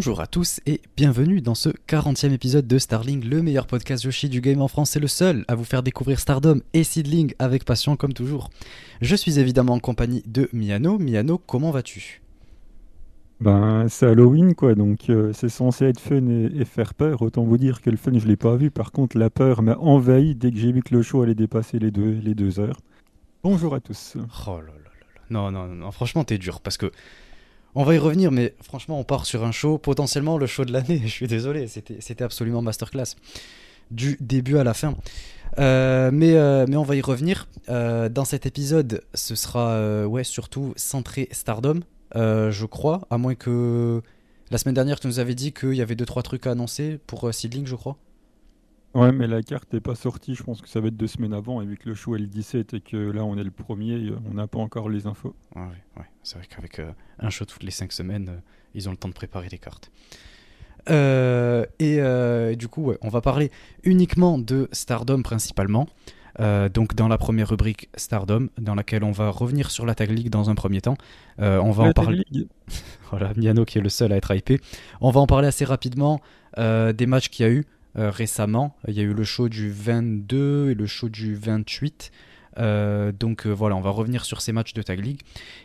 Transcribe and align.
Bonjour 0.00 0.22
à 0.22 0.26
tous 0.26 0.62
et 0.64 0.80
bienvenue 0.96 1.42
dans 1.42 1.54
ce 1.54 1.68
40e 1.68 2.32
épisode 2.32 2.66
de 2.66 2.78
Starling, 2.78 3.22
le 3.22 3.42
meilleur 3.42 3.66
podcast 3.66 4.02
Yoshi 4.04 4.30
du 4.30 4.40
game 4.40 4.62
en 4.62 4.66
France 4.66 4.96
et 4.96 4.98
le 4.98 5.08
seul 5.08 5.44
à 5.46 5.54
vous 5.54 5.64
faire 5.64 5.82
découvrir 5.82 6.18
Stardom 6.18 6.62
et 6.72 6.84
Seedling 6.84 7.34
avec 7.38 7.66
passion 7.66 7.96
comme 7.96 8.14
toujours. 8.14 8.48
Je 9.02 9.14
suis 9.14 9.38
évidemment 9.38 9.74
en 9.74 9.78
compagnie 9.78 10.22
de 10.24 10.48
Miano. 10.54 10.98
Miano, 10.98 11.36
comment 11.36 11.70
vas-tu? 11.70 12.22
Ben, 13.40 13.88
c'est 13.90 14.06
Halloween 14.06 14.54
quoi, 14.54 14.74
donc 14.74 15.10
euh, 15.10 15.34
c'est 15.34 15.50
censé 15.50 15.84
être 15.84 16.00
fun 16.00 16.26
et, 16.28 16.64
faire 16.64 16.94
peur. 16.94 17.20
Autant 17.20 17.44
vous 17.44 17.58
dire 17.58 17.82
que 17.82 17.90
le 17.90 17.98
fun 17.98 18.18
je 18.18 18.26
l'ai 18.26 18.38
pas 18.38 18.56
vu. 18.56 18.70
Par 18.70 18.92
contre, 18.92 19.18
la 19.18 19.28
peur 19.28 19.60
m'a 19.60 19.76
envahi 19.76 20.34
dès 20.34 20.50
que 20.50 20.56
j'ai 20.56 20.72
vu 20.72 20.82
que 20.82 20.94
le 20.94 21.02
show 21.02 21.20
allait 21.20 21.34
dépasser 21.34 21.78
les 21.78 21.90
deux, 21.90 22.12
les 22.12 22.34
deux 22.34 22.58
heures. 22.58 22.80
Bonjour 23.42 23.74
à 23.74 23.80
tous. 23.80 24.16
Oh 24.46 24.60
là 24.60 24.62
là 24.62 24.72
là. 24.72 25.20
Non, 25.28 25.50
non, 25.50 25.66
non, 25.66 25.90
franchement, 25.90 26.24
t'es 26.24 26.38
dur 26.38 26.62
parce 26.62 26.78
que 26.78 26.90
on 27.74 27.84
va 27.84 27.94
y 27.94 27.98
revenir, 27.98 28.32
mais 28.32 28.54
franchement, 28.62 28.98
on 28.98 29.04
part 29.04 29.26
sur 29.26 29.44
un 29.44 29.52
show, 29.52 29.78
potentiellement 29.78 30.38
le 30.38 30.46
show 30.46 30.64
de 30.64 30.72
l'année. 30.72 31.00
Je 31.04 31.10
suis 31.10 31.26
désolé, 31.26 31.66
c'était 31.68 32.24
absolument 32.24 32.62
masterclass. 32.62 33.16
Du 33.90 34.16
début 34.20 34.56
à 34.56 34.64
la 34.64 34.72
fin. 34.72 34.94
Euh, 35.58 36.10
mais, 36.12 36.34
euh, 36.34 36.64
mais 36.68 36.76
on 36.76 36.84
va 36.84 36.96
y 36.96 37.00
revenir. 37.00 37.48
Euh, 37.68 38.08
dans 38.08 38.24
cet 38.24 38.46
épisode, 38.46 39.02
ce 39.14 39.34
sera 39.34 40.04
surtout 40.22 40.72
centré 40.76 41.28
Stardom, 41.32 41.80
je 42.14 42.64
crois, 42.66 43.06
à 43.10 43.18
moins 43.18 43.34
que 43.34 44.02
la 44.50 44.58
semaine 44.58 44.74
dernière, 44.74 44.98
tu 45.00 45.06
nous 45.06 45.18
avais 45.18 45.34
dit 45.34 45.52
qu'il 45.52 45.74
y 45.74 45.82
avait 45.82 45.94
2-3 45.94 46.22
trucs 46.22 46.46
à 46.46 46.52
annoncer 46.52 46.98
pour 47.06 47.32
Seedling, 47.32 47.66
je 47.66 47.76
crois. 47.76 47.96
Ouais, 48.94 49.12
mais 49.12 49.28
la 49.28 49.42
carte 49.42 49.72
n'est 49.72 49.80
pas 49.80 49.94
sortie. 49.94 50.34
Je 50.34 50.42
pense 50.42 50.60
que 50.60 50.68
ça 50.68 50.80
va 50.80 50.88
être 50.88 50.96
deux 50.96 51.06
semaines 51.06 51.32
avant. 51.32 51.62
Et 51.62 51.66
vu 51.66 51.76
que 51.76 51.88
le 51.88 51.94
show 51.94 52.16
est 52.16 52.18
le 52.18 52.26
17 52.26 52.74
et 52.74 52.80
que 52.80 52.96
là, 52.96 53.24
on 53.24 53.36
est 53.36 53.44
le 53.44 53.50
premier, 53.50 53.94
euh, 53.94 54.18
on 54.28 54.34
n'a 54.34 54.46
pas 54.46 54.58
encore 54.58 54.88
les 54.88 55.06
infos. 55.06 55.34
Ouais, 55.54 55.62
ouais. 55.96 56.04
C'est 56.22 56.38
vrai 56.38 56.46
qu'avec 56.48 56.78
euh, 56.80 56.90
un 57.20 57.30
show 57.30 57.44
toutes 57.44 57.62
les 57.62 57.70
5 57.70 57.92
semaines, 57.92 58.28
euh, 58.28 58.40
ils 58.74 58.88
ont 58.88 58.92
le 58.92 58.96
temps 58.96 59.08
de 59.08 59.14
préparer 59.14 59.48
les 59.48 59.58
cartes. 59.58 59.90
et 60.88 62.56
du 62.56 62.68
coup, 62.68 62.86
ouais, 62.86 62.98
on 63.02 63.08
va 63.08 63.20
parler 63.20 63.50
uniquement 63.84 64.38
de 64.38 64.68
Stardom 64.72 65.22
principalement. 65.22 65.86
donc 66.38 66.94
dans 66.94 67.06
la 67.06 67.18
première 67.18 67.48
rubrique 67.48 67.90
Stardom, 67.94 68.48
dans 68.58 68.74
laquelle 68.74 69.04
on 69.04 69.12
va 69.12 69.30
revenir 69.30 69.70
sur 69.70 69.86
la 69.86 69.94
Tag 69.94 70.10
League 70.10 70.30
dans 70.30 70.50
un 70.50 70.54
premier 70.54 70.80
temps. 70.80 70.96
on 71.38 71.70
va 71.70 71.84
en 71.84 71.92
parler. 71.92 72.24
voilà, 73.10 73.32
Miano 73.36 73.64
qui 73.64 73.78
est 73.78 73.82
le 73.82 73.88
seul 73.88 74.12
à 74.12 74.16
être 74.16 74.34
hypé. 74.34 74.58
On 75.00 75.10
va 75.10 75.20
en 75.20 75.26
parler 75.26 75.48
assez 75.48 75.64
rapidement 75.64 76.20
des 76.56 77.06
matchs 77.06 77.28
qu'il 77.28 77.46
y 77.46 77.48
a 77.48 77.52
eu. 77.52 77.66
Euh, 77.98 78.10
récemment. 78.10 78.76
Il 78.86 78.94
y 78.94 79.00
a 79.00 79.02
eu 79.02 79.12
le 79.12 79.24
show 79.24 79.48
du 79.48 79.72
22 79.72 80.70
et 80.70 80.74
le 80.74 80.86
show 80.86 81.08
du 81.08 81.34
28. 81.34 82.12
Euh, 82.58 83.10
donc 83.10 83.46
euh, 83.46 83.50
voilà, 83.50 83.74
on 83.74 83.80
va 83.80 83.90
revenir 83.90 84.24
sur 84.24 84.40
ces 84.40 84.52
matchs 84.52 84.74
de 84.74 84.82
Tag 84.82 85.04
League. 85.04 85.22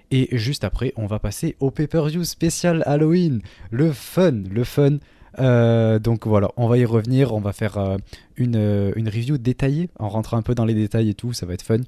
Et 0.10 0.36
juste 0.36 0.64
après, 0.64 0.92
on 0.96 1.06
va 1.06 1.20
passer 1.20 1.56
au 1.60 1.70
pay-per-view 1.70 2.24
spécial 2.24 2.82
Halloween. 2.88 3.42
Le 3.70 3.92
fun, 3.92 4.42
le 4.50 4.64
fun. 4.64 4.98
donc 6.00 6.26
voilà, 6.26 6.50
on 6.58 6.68
va 6.68 6.80
y 6.80 6.86
revenir. 6.86 7.32
On 7.32 7.42
va 7.42 7.54
faire 7.54 7.78
une, 8.38 8.92
une, 8.96 9.08
review 9.08 9.38
détaillée 9.38 9.90
en 10.00 10.10
rentrant 10.10 10.38
un 10.38 10.42
peu 10.42 10.56
dans 10.56 10.66
les 10.66 10.74
détails 10.74 11.10
et 11.10 11.14
tout. 11.14 11.32
Ça 11.32 11.46
va 11.46 11.54
être 11.54 11.62
fun. 11.62 11.82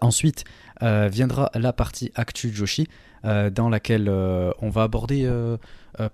ensuite 0.00 0.44
viendra 0.80 1.50
la 1.54 1.72
partie 1.72 2.12
Actu 2.14 2.54
Joshi. 2.54 2.86
dans 3.24 3.68
laquelle 3.68 4.08
on 4.08 4.70
va 4.70 4.84
aborder 4.84 5.28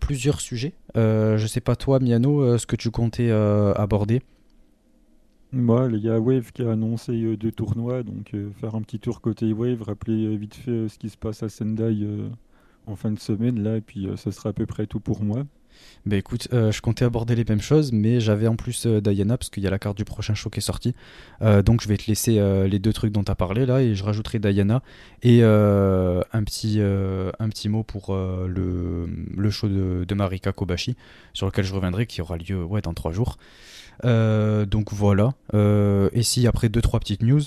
plusieurs 0.00 0.40
sujets. 0.40 0.74
Euh, 0.96 1.36
je 1.38 1.46
sais 1.46 1.60
pas 1.60 1.76
toi, 1.76 1.98
Miano, 1.98 2.40
euh, 2.40 2.58
ce 2.58 2.66
que 2.66 2.76
tu 2.76 2.90
comptais 2.90 3.30
euh, 3.30 3.72
aborder. 3.74 4.22
Moi, 5.52 5.88
il 5.92 5.98
y 5.98 6.10
a 6.10 6.18
Wave 6.18 6.52
qui 6.52 6.62
a 6.62 6.72
annoncé 6.72 7.36
deux 7.36 7.52
tournois, 7.52 8.02
donc 8.02 8.34
faire 8.60 8.74
un 8.74 8.82
petit 8.82 8.98
tour 8.98 9.20
côté 9.20 9.52
Wave, 9.52 9.82
rappeler 9.82 10.36
vite 10.36 10.56
fait 10.56 10.88
ce 10.88 10.98
qui 10.98 11.08
se 11.08 11.16
passe 11.16 11.44
à 11.44 11.48
Sendai 11.48 12.08
en 12.86 12.96
fin 12.96 13.12
de 13.12 13.20
semaine 13.20 13.62
là, 13.62 13.76
et 13.76 13.80
puis 13.80 14.08
ça 14.16 14.32
sera 14.32 14.48
à 14.48 14.52
peu 14.52 14.66
près 14.66 14.88
tout 14.88 14.98
pour 14.98 15.22
moi. 15.22 15.44
Bah 16.06 16.16
écoute, 16.16 16.48
euh, 16.52 16.70
je 16.70 16.82
comptais 16.82 17.06
aborder 17.06 17.34
les 17.34 17.44
mêmes 17.48 17.62
choses, 17.62 17.90
mais 17.90 18.20
j'avais 18.20 18.46
en 18.46 18.56
plus 18.56 18.84
euh, 18.84 19.00
Diana, 19.00 19.38
parce 19.38 19.48
qu'il 19.48 19.62
y 19.62 19.66
a 19.66 19.70
la 19.70 19.78
carte 19.78 19.96
du 19.96 20.04
prochain 20.04 20.34
show 20.34 20.50
qui 20.50 20.58
est 20.58 20.62
sortie. 20.62 20.94
Euh, 21.40 21.62
donc 21.62 21.80
je 21.80 21.88
vais 21.88 21.96
te 21.96 22.06
laisser 22.08 22.34
les 22.68 22.78
deux 22.78 22.92
trucs 22.92 23.12
dont 23.12 23.24
tu 23.24 23.30
as 23.30 23.34
parlé 23.34 23.64
là, 23.64 23.80
et 23.80 23.94
je 23.94 24.04
rajouterai 24.04 24.38
Diana 24.38 24.82
et 25.22 25.42
un, 25.42 26.44
petit, 26.44 27.68
mot 27.68 27.82
pour 27.82 28.14
le, 28.14 29.08
le, 29.34 29.50
show 29.50 29.68
de, 29.68 30.04
de, 30.06 30.14
Marika 30.14 30.52
Kobashi, 30.52 30.94
sur 31.32 31.46
lequel 31.46 31.64
je 31.64 31.72
reviendrai, 31.72 32.06
qui 32.06 32.20
aura 32.20 32.36
lieu 32.36 32.62
ouais, 32.62 32.82
dans 32.82 32.92
trois 32.92 33.12
jours. 33.12 33.38
donc 34.02 34.92
voilà. 34.92 35.32
et 35.54 36.22
si 36.22 36.46
après 36.46 36.68
deux 36.68 36.82
trois 36.82 37.00
petites 37.00 37.22
news, 37.22 37.42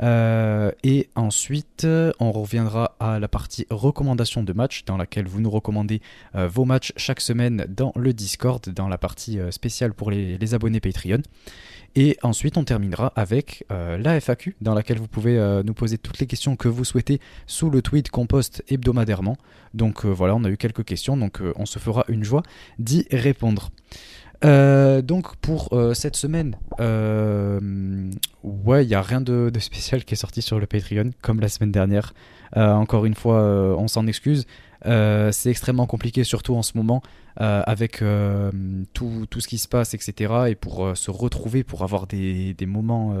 euh, 0.00 0.70
et 0.84 1.08
ensuite, 1.14 1.86
on 2.20 2.32
reviendra 2.32 2.96
à 3.00 3.18
la 3.18 3.28
partie 3.28 3.66
recommandation 3.70 4.42
de 4.42 4.52
match, 4.52 4.84
dans 4.84 4.96
laquelle 4.96 5.26
vous 5.26 5.40
nous 5.40 5.50
recommandez 5.50 6.00
euh, 6.34 6.48
vos 6.48 6.64
matchs 6.64 6.92
chaque 6.96 7.20
semaine 7.20 7.66
dans 7.68 7.92
le 7.96 8.12
Discord, 8.12 8.68
dans 8.68 8.88
la 8.88 8.98
partie 8.98 9.38
euh, 9.38 9.50
spéciale 9.50 9.92
pour 9.94 10.10
les, 10.10 10.54
abonnés 10.54 10.80
Patreon. 10.80 11.22
Et 11.94 12.16
ensuite, 12.22 12.56
on 12.56 12.64
terminera 12.64 13.12
avec 13.16 13.64
la 13.70 14.20
FAQ, 14.20 14.56
dans 14.60 14.74
laquelle 14.74 14.98
vous 14.98 15.08
pouvez 15.08 15.62
nous 15.64 15.74
poser 15.74 15.98
toutes 15.98 16.18
les 16.20 16.26
questions 16.26 16.54
que 16.54 16.68
vous 16.68 16.84
souhaitez 16.84 17.18
sous 17.46 17.70
le 17.70 17.82
tweet 17.82 18.10
qu'on 18.10 18.26
poste 18.26 18.62
hebdomadairement. 18.68 19.36
Donc 19.74 20.04
voilà, 20.04 20.36
on 20.36 20.44
a 20.44 20.50
eu 20.50 20.56
quelques 20.56 20.84
questions, 20.84 21.16
donc 21.16 21.40
on 21.56 21.66
se 21.66 21.78
fera 21.78 22.04
une 22.08 22.24
joie 22.24 22.42
d'y 22.78 23.06
répondre. 23.10 23.70
Euh, 24.44 25.02
donc 25.02 25.36
pour 25.36 25.70
euh, 25.72 25.94
cette 25.94 26.16
semaine, 26.16 26.56
euh, 26.78 27.60
ouais, 28.44 28.84
il 28.84 28.88
n'y 28.88 28.94
a 28.94 29.02
rien 29.02 29.20
de, 29.20 29.50
spécial 29.58 30.04
qui 30.04 30.14
est 30.14 30.18
sorti 30.18 30.42
sur 30.42 30.60
le 30.60 30.66
Patreon, 30.66 31.10
comme 31.22 31.40
la 31.40 31.48
semaine 31.48 31.72
dernière. 31.72 32.14
encore 32.54 33.04
une 33.04 33.14
fois, 33.14 33.42
on 33.76 33.88
s'en 33.88 34.06
excuse. 34.06 34.46
c'est 34.84 35.50
extrêmement 35.50 35.86
compliqué, 35.86 36.24
surtout 36.24 36.54
en 36.54 36.62
ce 36.62 36.76
moment, 36.76 37.02
avec 37.36 38.02
tout, 38.94 39.26
tout, 39.28 39.40
ce 39.40 39.48
qui 39.48 39.58
se 39.58 39.68
passe, 39.68 39.94
etc. 39.94 40.32
Et 40.48 40.54
pour 40.54 40.96
se 40.96 41.10
retrouver, 41.10 41.64
pour 41.64 41.82
avoir 41.82 42.06
des, 42.06 42.54
des 42.54 42.66
moments... 42.66 43.14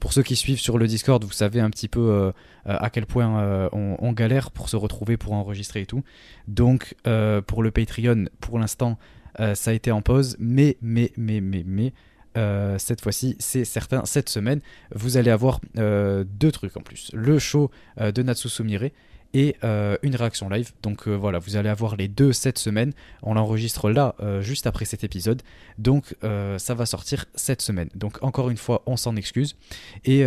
pour 0.00 0.12
ceux 0.12 0.22
qui 0.22 0.36
suivent 0.36 0.60
sur 0.60 0.78
le 0.78 0.86
Discord, 0.86 1.22
vous 1.22 1.32
savez 1.32 1.60
un 1.60 1.70
petit 1.70 1.88
peu 1.88 2.32
à 2.64 2.90
quel 2.90 3.06
point 3.06 3.68
on, 3.72 3.96
on, 4.00 4.12
galère 4.12 4.50
pour 4.50 4.68
se 4.68 4.76
retrouver, 4.76 5.16
pour 5.16 5.34
enregistrer 5.34 5.82
et 5.82 5.86
tout. 5.86 6.02
Donc 6.48 6.96
pour 7.04 7.62
le 7.62 7.70
Patreon, 7.70 8.24
pour 8.40 8.58
l'instant... 8.58 8.98
Euh, 9.40 9.54
ça 9.54 9.70
a 9.70 9.74
été 9.74 9.90
en 9.90 10.02
pause, 10.02 10.36
mais, 10.38 10.76
mais, 10.82 11.12
mais, 11.16 11.40
mais, 11.40 11.64
mais, 11.66 11.92
euh, 12.36 12.78
cette 12.78 13.00
fois-ci, 13.00 13.36
c'est 13.38 13.64
certain, 13.64 14.04
cette 14.04 14.28
semaine, 14.28 14.60
vous 14.94 15.16
allez 15.16 15.30
avoir 15.30 15.60
euh, 15.78 16.24
deux 16.26 16.52
trucs 16.52 16.76
en 16.76 16.80
plus. 16.80 17.10
Le 17.12 17.38
show 17.38 17.70
de 17.98 18.22
Natsu 18.22 18.48
Sumire 18.48 18.90
et 19.34 19.56
euh, 19.64 19.96
une 20.02 20.14
réaction 20.16 20.48
live. 20.48 20.72
Donc 20.82 21.08
euh, 21.08 21.14
voilà, 21.14 21.38
vous 21.38 21.56
allez 21.56 21.68
avoir 21.68 21.96
les 21.96 22.08
deux 22.08 22.32
cette 22.32 22.58
semaine. 22.58 22.92
On 23.22 23.34
l'enregistre 23.34 23.90
là, 23.90 24.14
euh, 24.20 24.42
juste 24.42 24.66
après 24.66 24.84
cet 24.84 25.04
épisode. 25.04 25.42
Donc 25.78 26.14
ça 26.58 26.74
va 26.74 26.86
sortir 26.86 27.24
cette 27.34 27.62
semaine. 27.62 27.88
Donc 27.94 28.22
encore 28.22 28.50
une 28.50 28.56
fois, 28.56 28.82
on 28.86 28.96
s'en 28.96 29.16
excuse. 29.16 29.56
Et, 30.04 30.20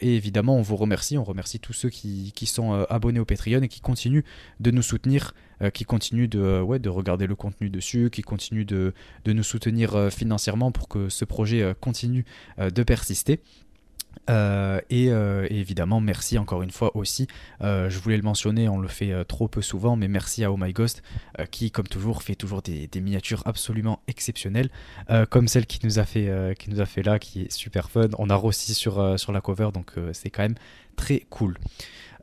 évidemment, 0.00 0.56
on 0.56 0.62
vous 0.62 0.76
remercie. 0.76 1.18
On 1.18 1.24
remercie 1.24 1.60
tous 1.60 1.72
ceux 1.72 1.90
qui, 1.90 2.32
sont 2.46 2.72
abonnés 2.88 3.20
au 3.20 3.24
Patreon 3.24 3.62
et 3.62 3.68
qui 3.68 3.80
continuent 3.80 4.22
de 4.60 4.70
nous 4.70 4.82
soutenir, 4.82 5.34
qui 5.74 5.84
continuent 5.84 6.28
de, 6.28 6.88
regarder 6.88 7.26
le 7.26 7.34
contenu 7.34 7.70
dessus, 7.70 8.10
qui 8.10 8.22
continuent 8.22 8.66
de 8.66 8.92
nous 9.26 9.42
soutenir 9.42 10.10
financièrement 10.10 10.72
pour 10.72 10.88
que 10.88 11.08
ce 11.08 11.24
projet 11.24 11.74
continue 11.80 12.24
de 12.58 12.82
persister. 12.82 13.40
Euh, 14.28 14.80
euh, 14.92 15.46
et, 15.50 15.58
évidemment, 15.58 16.00
merci 16.00 16.38
encore 16.38 16.62
une 16.62 16.70
fois 16.70 16.96
aussi. 16.96 17.26
Euh, 17.62 17.90
je 17.90 17.98
voulais 17.98 18.16
le 18.16 18.22
mentionner, 18.22 18.68
on 18.68 18.78
le 18.78 18.88
fait 18.88 19.24
trop 19.26 19.48
peu 19.48 19.62
souvent, 19.62 19.96
mais 19.96 20.08
merci 20.08 20.44
à 20.44 20.52
Oh 20.52 20.56
My 20.56 20.72
Ghost 20.72 21.02
qui, 21.50 21.70
comme 21.70 21.86
toujours, 21.86 22.22
fait 22.22 22.34
toujours 22.34 22.62
des, 22.62 22.88
miniatures 22.96 23.42
absolument 23.44 24.00
exceptionnelles, 24.08 24.70
comme 25.30 25.48
celle 25.48 25.66
qui 25.66 25.80
nous 25.84 25.98
a 25.98 26.04
fait, 26.04 27.02
là, 27.02 27.18
qui 27.18 27.42
est 27.42 27.52
super 27.52 27.90
fun. 27.90 28.08
On 28.18 28.30
a 28.30 28.34
Rossi 28.34 28.74
sur, 28.74 29.18
sur 29.18 29.32
la 29.32 29.40
cover, 29.40 29.70
donc 29.72 29.92
c'est 30.12 30.30
quand 30.30 30.42
même 30.42 30.56
très 30.96 31.20
cool. 31.30 31.58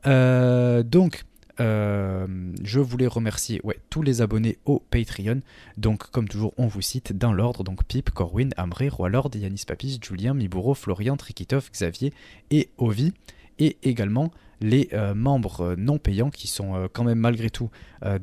donc, 0.04 1.24
euh, 1.60 2.26
je 2.62 2.80
voulais 2.80 3.06
remercier 3.06 3.60
tous 3.90 4.02
les 4.02 4.22
abonnés 4.22 4.58
au 4.64 4.82
Patreon. 4.90 5.40
Donc, 5.76 6.10
comme 6.10 6.28
toujours, 6.28 6.52
on 6.56 6.66
vous 6.66 6.82
cite 6.82 7.16
dans 7.16 7.32
l'ordre. 7.32 7.64
Donc, 7.64 7.84
Pip, 7.84 8.10
Corwin, 8.10 8.50
Amré, 8.56 8.88
Roilord, 8.88 9.30
Yanis 9.34 9.64
Papis, 9.66 9.98
Julien, 10.02 10.34
Miburo, 10.34 10.74
Florian, 10.74 11.16
Trikitov, 11.16 11.70
Xavier 11.72 12.12
et 12.50 12.70
Ovi. 12.78 13.12
Et 13.58 13.76
également 13.82 14.32
les 14.60 14.88
euh, 14.92 15.14
membres 15.14 15.74
non 15.76 15.98
payants 15.98 16.30
qui 16.30 16.48
sont 16.48 16.74
euh, 16.74 16.86
quand 16.92 17.04
même 17.04 17.18
malgré 17.18 17.50
tout 17.50 17.70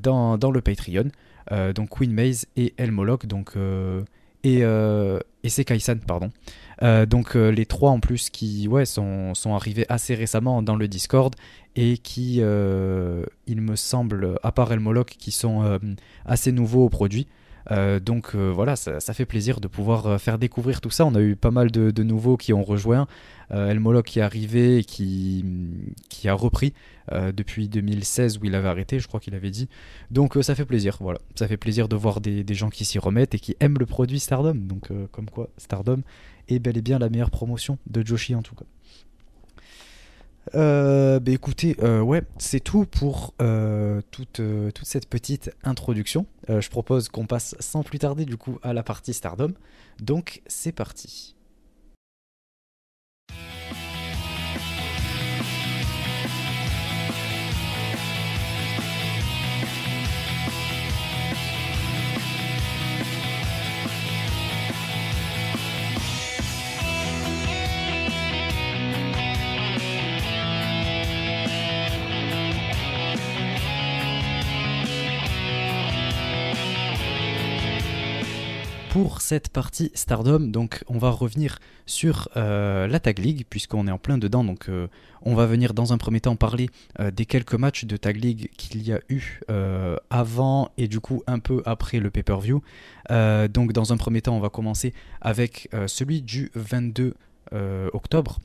dans, 0.01 0.37
le 0.37 0.61
Patreon. 0.61 1.09
donc, 1.73 1.89
Queen 1.89 2.13
Maze 2.13 2.45
et 2.55 2.73
Elmoloch. 2.77 3.25
Donc, 3.25 3.55
et, 4.43 4.59
et 4.59 5.49
c'est 5.49 5.65
Kaisan, 5.65 5.97
pardon. 6.05 6.31
Euh, 6.83 7.05
donc 7.05 7.35
euh, 7.35 7.49
les 7.49 7.65
trois 7.65 7.91
en 7.91 7.99
plus 7.99 8.29
qui 8.29 8.67
ouais, 8.67 8.85
sont, 8.85 9.33
sont, 9.35 9.53
arrivés 9.53 9.85
assez 9.89 10.15
récemment 10.15 10.63
dans 10.63 10.75
le 10.75 10.87
Discord 10.87 11.35
et 11.75 11.97
qui, 11.97 12.39
euh, 12.41 13.23
il 13.47 13.61
me 13.61 13.75
semble, 13.75 14.39
à 14.43 14.51
part 14.51 14.71
Elmoloch, 14.71 15.05
qui 15.05 15.31
sont 15.31 15.79
assez 16.25 16.51
nouveaux 16.51 16.85
au 16.85 16.89
produit. 16.89 17.27
donc 18.01 18.35
voilà, 18.35 18.75
ça, 18.75 18.99
fait 19.13 19.25
plaisir 19.25 19.61
de 19.61 19.69
pouvoir 19.69 20.19
faire 20.19 20.37
découvrir 20.37 20.81
tout 20.81 20.89
ça. 20.89 21.05
On 21.05 21.15
a 21.15 21.21
eu 21.21 21.37
pas 21.37 21.51
mal 21.51 21.71
de, 21.71 22.03
nouveaux 22.03 22.35
qui 22.35 22.51
ont 22.51 22.63
rejoint. 22.63 23.07
El 23.51 23.79
Moloch 23.79 24.05
qui 24.05 24.19
est 24.19 24.21
arrivé 24.21 24.79
et 24.79 24.83
qui, 24.83 25.45
qui 26.09 26.27
a 26.27 26.33
repris 26.33 26.73
depuis 27.09 27.69
2016 27.69 28.39
où 28.39 28.45
il 28.45 28.55
avait 28.55 28.67
arrêté, 28.67 28.99
je 28.99 29.07
crois 29.07 29.21
qu'il 29.21 29.35
avait 29.35 29.51
dit. 29.51 29.69
Donc 30.09 30.37
ça 30.41 30.55
fait 30.55 30.65
plaisir, 30.65 30.97
voilà. 30.99 31.19
Ça 31.35 31.47
fait 31.47 31.57
plaisir 31.57 31.87
de 31.87 31.95
voir 31.95 32.19
des, 32.19 32.43
des 32.43 32.53
gens 32.53 32.69
qui 32.69 32.83
s'y 32.83 32.99
remettent 32.99 33.33
et 33.33 33.39
qui 33.39 33.55
aiment 33.61 33.77
le 33.79 33.85
produit 33.85 34.19
Stardom. 34.19 34.55
Donc 34.55 34.89
comme 35.13 35.29
quoi, 35.29 35.47
Stardom 35.55 36.01
est 36.53 36.59
bel 36.59 36.77
et 36.77 36.81
bien 36.81 36.99
la 36.99 37.09
meilleure 37.09 37.31
promotion 37.31 37.77
de 37.87 38.05
Joshi 38.05 38.35
en 38.35 38.41
tout 38.41 38.55
cas. 38.55 38.65
Euh, 40.55 41.19
bah 41.19 41.31
écoutez, 41.31 41.77
euh, 41.81 42.01
ouais, 42.01 42.23
c'est 42.37 42.59
tout 42.59 42.85
pour 42.85 43.33
euh, 43.41 44.01
toute, 44.11 44.41
toute, 44.73 44.85
cette 44.85 45.07
petite 45.07 45.51
introduction. 45.63 46.25
je 46.47 46.69
propose 46.69 47.09
qu'on 47.09 47.25
passe 47.25 47.55
sans 47.59 47.83
plus 47.83 47.99
tarder 47.99 48.25
du 48.25 48.37
coup 48.37 48.57
à 48.63 48.73
la 48.73 48.83
partie 48.83 49.13
Stardom. 49.13 49.53
Donc 49.99 50.41
c'est 50.47 50.71
parti. 50.71 51.35
Pour 79.01 79.21
cette 79.21 79.49
partie 79.49 79.89
Stardom. 79.95 80.39
Donc 80.39 80.83
on 80.87 80.99
va 80.99 81.09
revenir 81.09 81.57
sur 81.87 82.29
euh, 82.37 82.85
la 82.85 82.99
Tag 82.99 83.17
League 83.17 83.45
puisqu'on 83.49 83.87
est 83.87 83.91
en 83.91 83.97
plein 83.97 84.19
dedans. 84.19 84.43
Donc 84.43 84.69
euh, 84.69 84.89
on 85.23 85.33
va 85.33 85.47
venir 85.47 85.73
dans 85.73 85.91
un 85.91 85.97
premier 85.97 86.21
temps 86.21 86.35
parler 86.35 86.69
euh, 86.99 87.09
des 87.09 87.25
quelques 87.25 87.55
matchs 87.55 87.85
de 87.85 87.97
Tag 87.97 88.17
League 88.23 88.51
qu'il 88.57 88.83
y 88.87 88.93
a 88.93 88.99
eu 89.09 89.39
avant 90.11 90.69
et 90.77 90.87
du 90.87 90.99
coup 90.99 91.23
un 91.25 91.39
peu 91.39 91.63
après 91.65 91.99
le 91.99 92.11
pay-per-view. 92.11 92.61
donc 93.09 93.73
dans 93.73 93.91
un 93.91 93.97
premier 93.97 94.21
temps 94.21 94.37
on 94.37 94.39
va 94.39 94.49
commencer 94.49 94.93
avec 95.19 95.69
celui 95.87 96.21
du 96.21 96.51
22 96.53 97.15
octobre. 97.93 98.39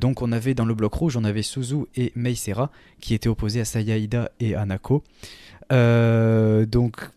donc 0.00 0.20
on 0.20 0.32
avait 0.32 0.54
dans 0.54 0.64
le 0.64 0.74
bloc 0.74 0.94
rouge, 0.94 1.16
on 1.16 1.24
avait 1.24 1.42
Suzu 1.42 1.84
et 1.94 2.12
Meisera 2.16 2.70
qui 3.00 3.14
étaient 3.14 3.28
opposés 3.28 3.60
à 3.60 3.64
Sayaida 3.64 4.30
et 4.40 4.54
Anako. 4.54 5.04
donc 5.70 7.10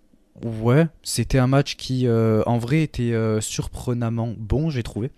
Ouais, 0.43 0.87
c'était 1.01 1.37
un 1.37 1.47
match 1.47 1.77
qui, 1.77 2.07
euh, 2.07 2.43
en 2.45 2.57
vrai, 2.57 2.81
était 2.81 3.13
euh, 3.13 3.39
surprenamment 3.39 4.33
bon, 4.37 4.69
j'ai 4.69 4.83
trouvé. 4.83 5.11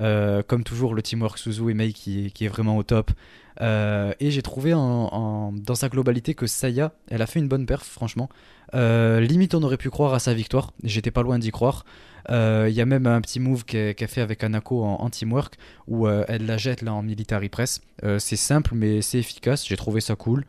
Euh, 0.00 0.42
comme 0.42 0.64
toujours, 0.64 0.94
le 0.94 1.02
teamwork 1.02 1.38
Suzu 1.38 1.70
et 1.70 1.74
Mei 1.74 1.92
qui, 1.92 2.32
est 2.40 2.48
vraiment 2.48 2.76
au 2.76 2.82
top. 2.82 3.12
et 3.60 4.30
j'ai 4.30 4.42
trouvé 4.42 4.72
dans 4.72 5.74
sa 5.74 5.88
globalité 5.88 6.34
que 6.34 6.48
Saya, 6.48 6.92
elle 7.08 7.22
a 7.22 7.26
fait 7.26 7.38
une 7.38 7.46
bonne 7.46 7.66
perf, 7.66 7.86
franchement. 7.86 8.28
limite, 8.72 9.54
on 9.54 9.62
aurait 9.62 9.76
pu 9.76 9.90
croire 9.90 10.12
à 10.12 10.18
sa 10.18 10.34
victoire. 10.34 10.72
J'étais 10.82 11.12
pas 11.12 11.22
loin 11.22 11.38
d'y 11.38 11.52
croire. 11.52 11.84
Il 12.28 12.72
y 12.72 12.80
a 12.80 12.86
même 12.86 13.06
un 13.06 13.20
petit 13.20 13.38
move 13.38 13.64
qu'elle 13.64 13.94
a 13.98 14.06
fait 14.08 14.22
avec 14.22 14.42
Anako 14.42 14.82
en, 14.82 14.94
en 14.94 15.08
teamwork 15.08 15.56
où 15.86 16.08
elle 16.08 16.46
la 16.46 16.56
jette 16.58 16.82
là 16.82 16.92
en 16.92 17.02
military 17.02 17.48
press. 17.48 17.80
c'est 18.18 18.36
simple, 18.36 18.72
mais 18.74 19.02
c'est 19.02 19.18
efficace. 19.18 19.64
J'ai 19.68 19.76
trouvé 19.76 20.00
ça 20.00 20.16
cool. 20.16 20.44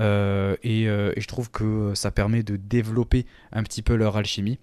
Euh, 0.00 0.56
euh, 0.64 1.12
et, 1.14 1.20
je 1.20 1.26
trouve 1.26 1.50
que 1.50 1.92
ça 1.94 2.10
permet 2.10 2.42
de 2.42 2.56
développer 2.56 3.26
un 3.52 3.62
petit 3.62 3.82
peu 3.82 3.94
leur 3.94 4.16
alchimie. 4.16 4.58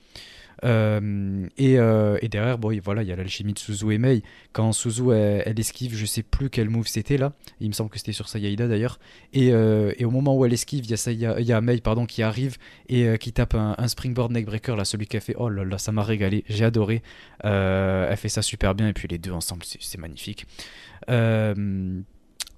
Euh, 0.65 1.47
et, 1.57 2.27
derrière, 2.27 2.57
bon, 2.57 2.77
voilà, 2.83 3.01
il 3.03 3.07
y 3.07 3.11
a 3.13 3.15
l'alchimie 3.15 3.53
de 3.53 3.59
Suzu 3.59 3.93
et 3.93 3.97
Mei. 3.97 4.23
Quand 4.51 4.73
Suzu 4.73 5.11
elle, 5.11 5.59
esquive, 5.59 5.95
je 5.95 6.05
sais 6.05 6.23
plus 6.23 6.49
quel 6.49 6.69
move 6.69 6.87
c'était 6.87 7.17
là. 7.17 7.33
Il 7.61 7.69
me 7.69 7.73
semble 7.73 7.89
que 7.89 7.97
c'était 7.97 8.11
sur 8.11 8.27
Sayaida 8.27 8.67
d'ailleurs. 8.67 8.99
Et, 9.33 9.53
au 9.53 10.11
moment 10.11 10.35
où 10.35 10.45
elle 10.45 10.53
esquive, 10.53 10.85
il 10.85 11.19
y 11.19 11.53
a, 11.53 11.61
Mei 11.61 11.79
pardon, 11.79 12.05
qui 12.05 12.23
arrive 12.23 12.57
et 12.89 13.17
qui 13.19 13.31
tape 13.31 13.55
un, 13.55 13.87
springboard 13.87 14.31
neckbreaker 14.31 14.75
là, 14.75 14.85
celui 14.85 15.07
qui 15.07 15.17
a 15.17 15.21
fait. 15.21 15.35
Oh 15.37 15.49
là 15.49 15.63
là, 15.63 15.77
ça 15.77 15.91
m'a 15.91 16.03
régalé, 16.03 16.43
j'ai 16.49 16.65
adoré. 16.65 17.01
elle 17.43 18.17
fait 18.17 18.29
ça 18.29 18.41
super 18.41 18.75
bien 18.75 18.89
et 18.89 18.93
puis 18.93 19.07
les 19.07 19.17
deux 19.17 19.31
ensemble, 19.31 19.63
c'est 19.63 19.97
magnifique. 19.97 20.45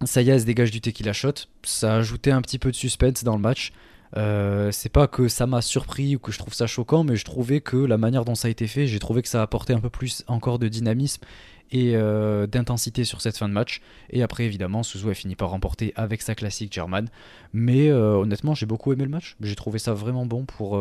Saya 0.06 0.40
se 0.40 0.46
dégage 0.46 0.72
du 0.72 0.82
tequila 0.82 1.14
shot. 1.14 1.34
Ça 1.64 1.94
a 1.94 1.98
ajouté 1.98 2.32
un 2.32 2.42
petit 2.42 2.58
peu 2.58 2.72
de 2.72 2.76
suspense 2.76 3.24
dans 3.24 3.36
le 3.36 3.42
match. 3.42 3.72
Euh, 4.18 4.72
c'est 4.72 4.90
pas 4.90 5.08
que 5.08 5.28
ça 5.28 5.48
m'a 5.48 5.62
surpris 5.62 6.16
ou 6.16 6.20
que 6.20 6.32
je 6.32 6.40
trouve 6.40 6.54
ça 6.54 6.68
choquant, 6.68 7.04
mais 7.04 7.16
je 7.16 7.24
trouvais 7.24 7.62
que 7.62 7.78
la 7.78 7.98
manière 7.98 8.26
dont 8.26 8.36
ça 8.36 8.48
a 8.48 8.52
été 8.52 8.68
fait, 8.68 8.88
j'ai 8.88 9.00
trouvé 9.00 9.22
que 9.22 9.28
ça 9.28 9.40
a 9.40 9.44
apporté 9.44 9.74
un 9.74 9.80
peu 9.80 9.90
plus 9.90 10.24
encore 10.28 10.60
de 10.60 10.68
dynamisme 10.68 11.24
et 11.72 11.96
euh, 11.96 12.48
d'intensité 12.48 13.06
sur 13.06 13.22
cette 13.22 13.38
fin 13.38 13.48
de 13.48 13.54
match. 13.54 13.82
Et 14.10 14.24
après, 14.24 14.46
évidemment, 14.46 14.84
Suzu 14.84 15.10
a 15.10 15.14
fini 15.14 15.36
par 15.36 15.52
remporter 15.52 15.94
avec 15.96 16.22
sa 16.22 16.36
classique 16.36 16.74
German. 16.74 17.08
Mais 17.54 17.90
euh, 17.90 18.16
honnêtement, 18.16 18.56
j'ai 18.56 18.66
beaucoup 18.66 18.92
aimé 18.92 19.04
le 19.04 19.12
match. 19.12 19.38
J'ai 19.40 19.56
trouvé 19.56 19.80
ça 19.80 19.94
vraiment 19.94 20.26
bon 20.26 20.46
pour, 20.46 20.80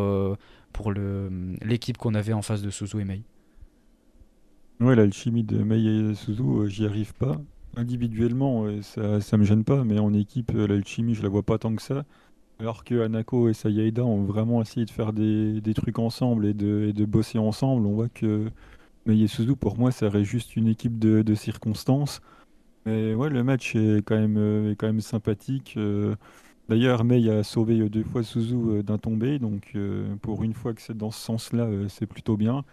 pour 0.73 0.93
l'équipe 0.93 1.99
qu'on 1.99 2.15
avait 2.15 2.33
en 2.33 2.43
face 2.43 2.63
de 2.63 2.71
Suzu 2.71 3.01
et 3.01 3.05
Mei. 3.05 3.23
Ouais, 4.81 4.97
l'alchimie 4.97 5.45
de 5.45 5.59
Mei 5.59 5.85
et 5.85 6.15
Suzu, 6.15 6.69
j'y 6.69 6.87
arrive 6.87 7.13
pas. 7.15 7.37
Individuellement, 7.77 8.67
ça, 8.83 9.21
ça 9.21 9.37
me 9.37 9.45
gêne 9.45 9.63
pas, 9.63 9.85
mais 9.85 9.99
en 10.01 10.13
équipe, 10.13 10.53
euh, 10.55 10.67
l'alchimie, 10.67 11.15
je 11.15 11.23
la 11.23 11.29
vois 11.29 11.45
pas 11.45 11.59
tant 11.59 11.75
que 11.75 11.83
ça. 11.83 12.05
Alors 12.59 12.85
que 12.85 13.01
Anako 13.03 13.49
et 13.49 13.55
Sayaida 13.55 14.05
ont 14.05 14.25
vraiment 14.25 14.61
essayé 14.61 14.85
de 14.85 14.91
faire 14.91 15.13
des, 15.13 15.63
trucs 15.75 15.99
ensemble 15.99 16.47
et 16.47 16.55
de, 16.55 17.05
bosser 17.05 17.39
ensemble. 17.39 17.87
On 17.87 17.95
voit 17.95 18.09
que 18.09 18.51
Mei 19.07 19.23
et 19.23 19.29
Suzu, 19.29 19.57
pour 19.57 19.79
moi, 19.79 19.93
ça 19.93 20.09
reste 20.11 20.29
juste 20.29 20.57
une 20.57 20.67
équipe 20.67 20.99
de, 20.99 21.23
de, 21.23 21.35
circonstances. 21.35 22.21
Mais 22.87 23.15
ouais, 23.15 23.31
le 23.31 23.45
match 23.45 23.77
est 23.77 24.03
quand 24.05 24.17
même, 24.17 24.37
euh, 24.37 24.73
est 24.73 24.77
quand 24.77 24.87
même 24.89 25.01
sympathique. 25.01 25.75
Euh. 25.77 26.17
D'ailleurs, 26.69 27.05
Mei 27.05 27.31
a 27.31 27.43
sauvé 27.45 27.89
deux 27.89 28.05
fois 28.05 28.23
Suzu 28.23 28.83
d'un 28.83 28.99
tombé, 28.99 29.39
donc 29.39 29.77
pour 30.23 30.45
une 30.45 30.55
fois 30.55 30.73
que 30.73 30.81
c'est 30.81 30.97
dans 30.97 31.11
ce 31.11 31.19
sens-là, 31.21 31.69
c'est 31.89 32.07
plutôt 32.07 32.37
bien. 32.37 32.65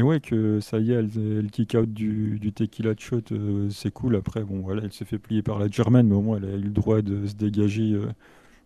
Et 0.00 0.02
ouais, 0.02 0.18
que 0.18 0.60
ça 0.60 0.78
y 0.78 0.92
est, 0.92 0.94
elle, 0.94 1.50
kick 1.50 1.74
out 1.74 1.92
du, 1.92 2.40
tequila 2.54 2.94
shot, 2.96 3.20
euh, 3.32 3.68
c'est 3.68 3.92
cool. 3.92 4.16
Après, 4.16 4.42
bon, 4.42 4.60
voilà, 4.60 4.80
elle 4.84 4.92
s'est 4.94 5.04
fait 5.04 5.18
plier 5.18 5.42
par 5.42 5.58
la 5.58 5.68
German, 5.68 6.08
mais 6.08 6.14
au 6.14 6.22
moins, 6.22 6.38
elle 6.38 6.48
a 6.48 6.54
eu 6.54 6.62
le 6.62 6.70
droit 6.70 7.02
de 7.02 7.26
se 7.26 7.34
dégager 7.34 7.92
euh, 7.92 8.06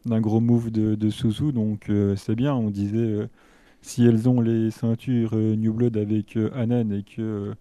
d'un 0.06 0.20
gros 0.20 0.38
move 0.38 0.70
de, 0.70 0.94
de 0.94 1.10
Suzu. 1.10 1.50
Donc, 1.50 1.90
euh, 1.90 2.14
c'est 2.14 2.36
bien. 2.36 2.54
On 2.54 2.70
disait, 2.70 3.28
si 3.82 4.06
elles 4.06 4.28
ont 4.28 4.40
les 4.40 4.70
ceintures 4.70 5.34
New 5.34 5.72
Blood 5.72 5.96
avec 5.96 6.38
Anan 6.54 6.92
et 6.92 7.02
que 7.02 7.52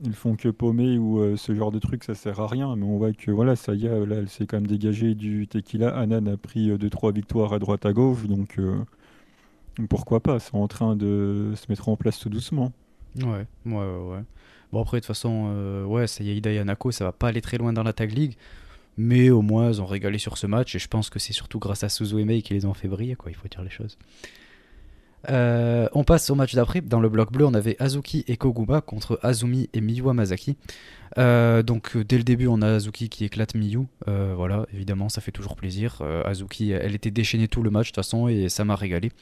ils 0.00 0.14
font 0.14 0.34
que 0.34 0.48
paumer 0.48 0.98
ou 0.98 1.36
ce 1.36 1.54
genre 1.54 1.70
de 1.70 1.78
truc, 1.78 2.02
ça 2.02 2.16
sert 2.16 2.40
à 2.40 2.48
rien. 2.48 2.74
Mais 2.74 2.84
on 2.84 2.98
voit 2.98 3.12
que, 3.12 3.30
voilà, 3.30 3.54
ça 3.54 3.74
y 3.74 3.86
est, 3.86 4.06
là, 4.06 4.16
elle 4.16 4.28
s'est 4.28 4.46
quand 4.46 4.56
même 4.56 4.66
dégagée 4.66 5.14
du 5.14 5.46
tequila. 5.46 5.96
Anan 5.96 6.26
a 6.26 6.36
pris 6.36 6.70
2-3 6.72 7.14
victoires 7.14 7.52
à 7.52 7.60
droite 7.60 7.86
à 7.86 7.92
gauche. 7.92 8.26
Donc, 8.26 8.58
pourquoi 9.88 10.20
pas 10.20 10.40
C'est 10.40 10.56
en 10.56 10.66
train 10.66 10.96
de 10.96 11.52
se 11.54 11.66
mettre 11.68 11.88
en 11.88 11.96
place 11.96 12.18
tout 12.18 12.28
doucement. 12.28 12.72
Ouais, 13.16 13.46
ouais, 13.66 13.74
ouais. 13.74 14.22
Bon, 14.72 14.80
après, 14.80 14.98
de 14.98 15.00
toute 15.00 15.08
façon, 15.08 15.50
euh, 15.54 15.84
ouais, 15.84 16.06
Sayaida 16.06 16.50
et 16.50 16.58
Anako, 16.58 16.92
ça 16.92 17.04
va 17.04 17.12
pas 17.12 17.28
aller 17.28 17.42
très 17.42 17.58
loin 17.58 17.72
dans 17.72 17.82
la 17.82 17.92
Tag 17.92 18.10
League. 18.10 18.36
Mais 18.96 19.30
au 19.30 19.42
moins, 19.42 19.70
ils 19.70 19.82
ont 19.82 19.86
régalé 19.86 20.18
sur 20.18 20.38
ce 20.38 20.46
match. 20.46 20.74
Et 20.74 20.78
je 20.78 20.88
pense 20.88 21.10
que 21.10 21.18
c'est 21.18 21.32
surtout 21.32 21.58
grâce 21.58 21.84
à 21.84 21.88
Suzu 21.88 22.20
et 22.20 22.42
qui 22.42 22.54
les 22.54 22.64
ont 22.64 22.74
fait 22.74 22.88
briller, 22.88 23.14
quoi. 23.14 23.30
Il 23.30 23.34
faut 23.34 23.48
dire 23.48 23.62
les 23.62 23.70
choses. 23.70 23.98
Euh, 25.30 25.88
on 25.92 26.04
passe 26.04 26.30
au 26.30 26.34
match 26.34 26.54
d'après. 26.54 26.80
Dans 26.80 27.00
le 27.00 27.08
bloc 27.08 27.32
bleu, 27.32 27.46
on 27.46 27.54
avait 27.54 27.76
Azuki 27.78 28.24
et 28.26 28.36
Koguma 28.36 28.80
contre 28.80 29.20
Azumi 29.22 29.68
et 29.72 29.80
Miyu 29.80 30.02
Masaki. 30.02 30.56
Euh, 31.18 31.62
donc 31.62 31.96
dès 31.96 32.16
le 32.16 32.24
début, 32.24 32.48
on 32.48 32.60
a 32.60 32.68
Azuki 32.68 33.08
qui 33.08 33.24
éclate 33.24 33.54
Miyu. 33.54 33.86
voilà, 34.06 34.66
évidemment, 34.74 35.08
ça 35.08 35.20
fait 35.20 35.32
toujours 35.32 35.54
plaisir. 35.54 36.02
Azuki, 36.24 36.72
elle 36.72 36.94
était 36.94 37.10
déchaînée 37.12 37.46
tout 37.46 37.62
le 37.62 37.70
match 37.70 37.86
de 37.86 37.90
toute 37.90 37.96
façon 37.96 38.28
et 38.28 38.48
ça 38.48 38.64
m'a 38.64 38.74
régalé. 38.74 39.12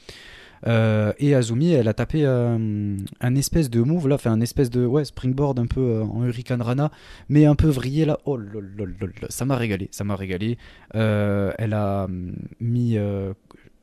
Euh, 0.67 1.13
et 1.17 1.33
Azumi, 1.33 1.71
elle 1.71 1.87
a 1.87 1.93
tapé 1.93 2.25
euh, 2.25 2.97
un 3.19 3.35
espèce 3.35 3.69
de 3.69 3.81
move 3.81 4.07
là, 4.07 4.17
fait 4.17 4.29
un 4.29 4.41
espèce 4.41 4.69
de 4.69 4.85
ouais, 4.85 5.05
springboard 5.05 5.59
un 5.59 5.65
peu 5.65 5.81
euh, 5.81 6.03
en 6.03 6.23
Hurricane 6.23 6.61
Rana, 6.61 6.91
mais 7.29 7.45
un 7.45 7.55
peu 7.55 7.67
vrillé 7.67 8.05
là. 8.05 8.19
Oh 8.25 8.39
ça 9.29 9.45
m'a 9.45 9.55
régalé, 9.55 9.89
ça 9.91 10.03
m'a 10.03 10.15
régalé. 10.15 10.57
elle 10.93 11.73
a 11.73 12.07
mis, 12.59 12.97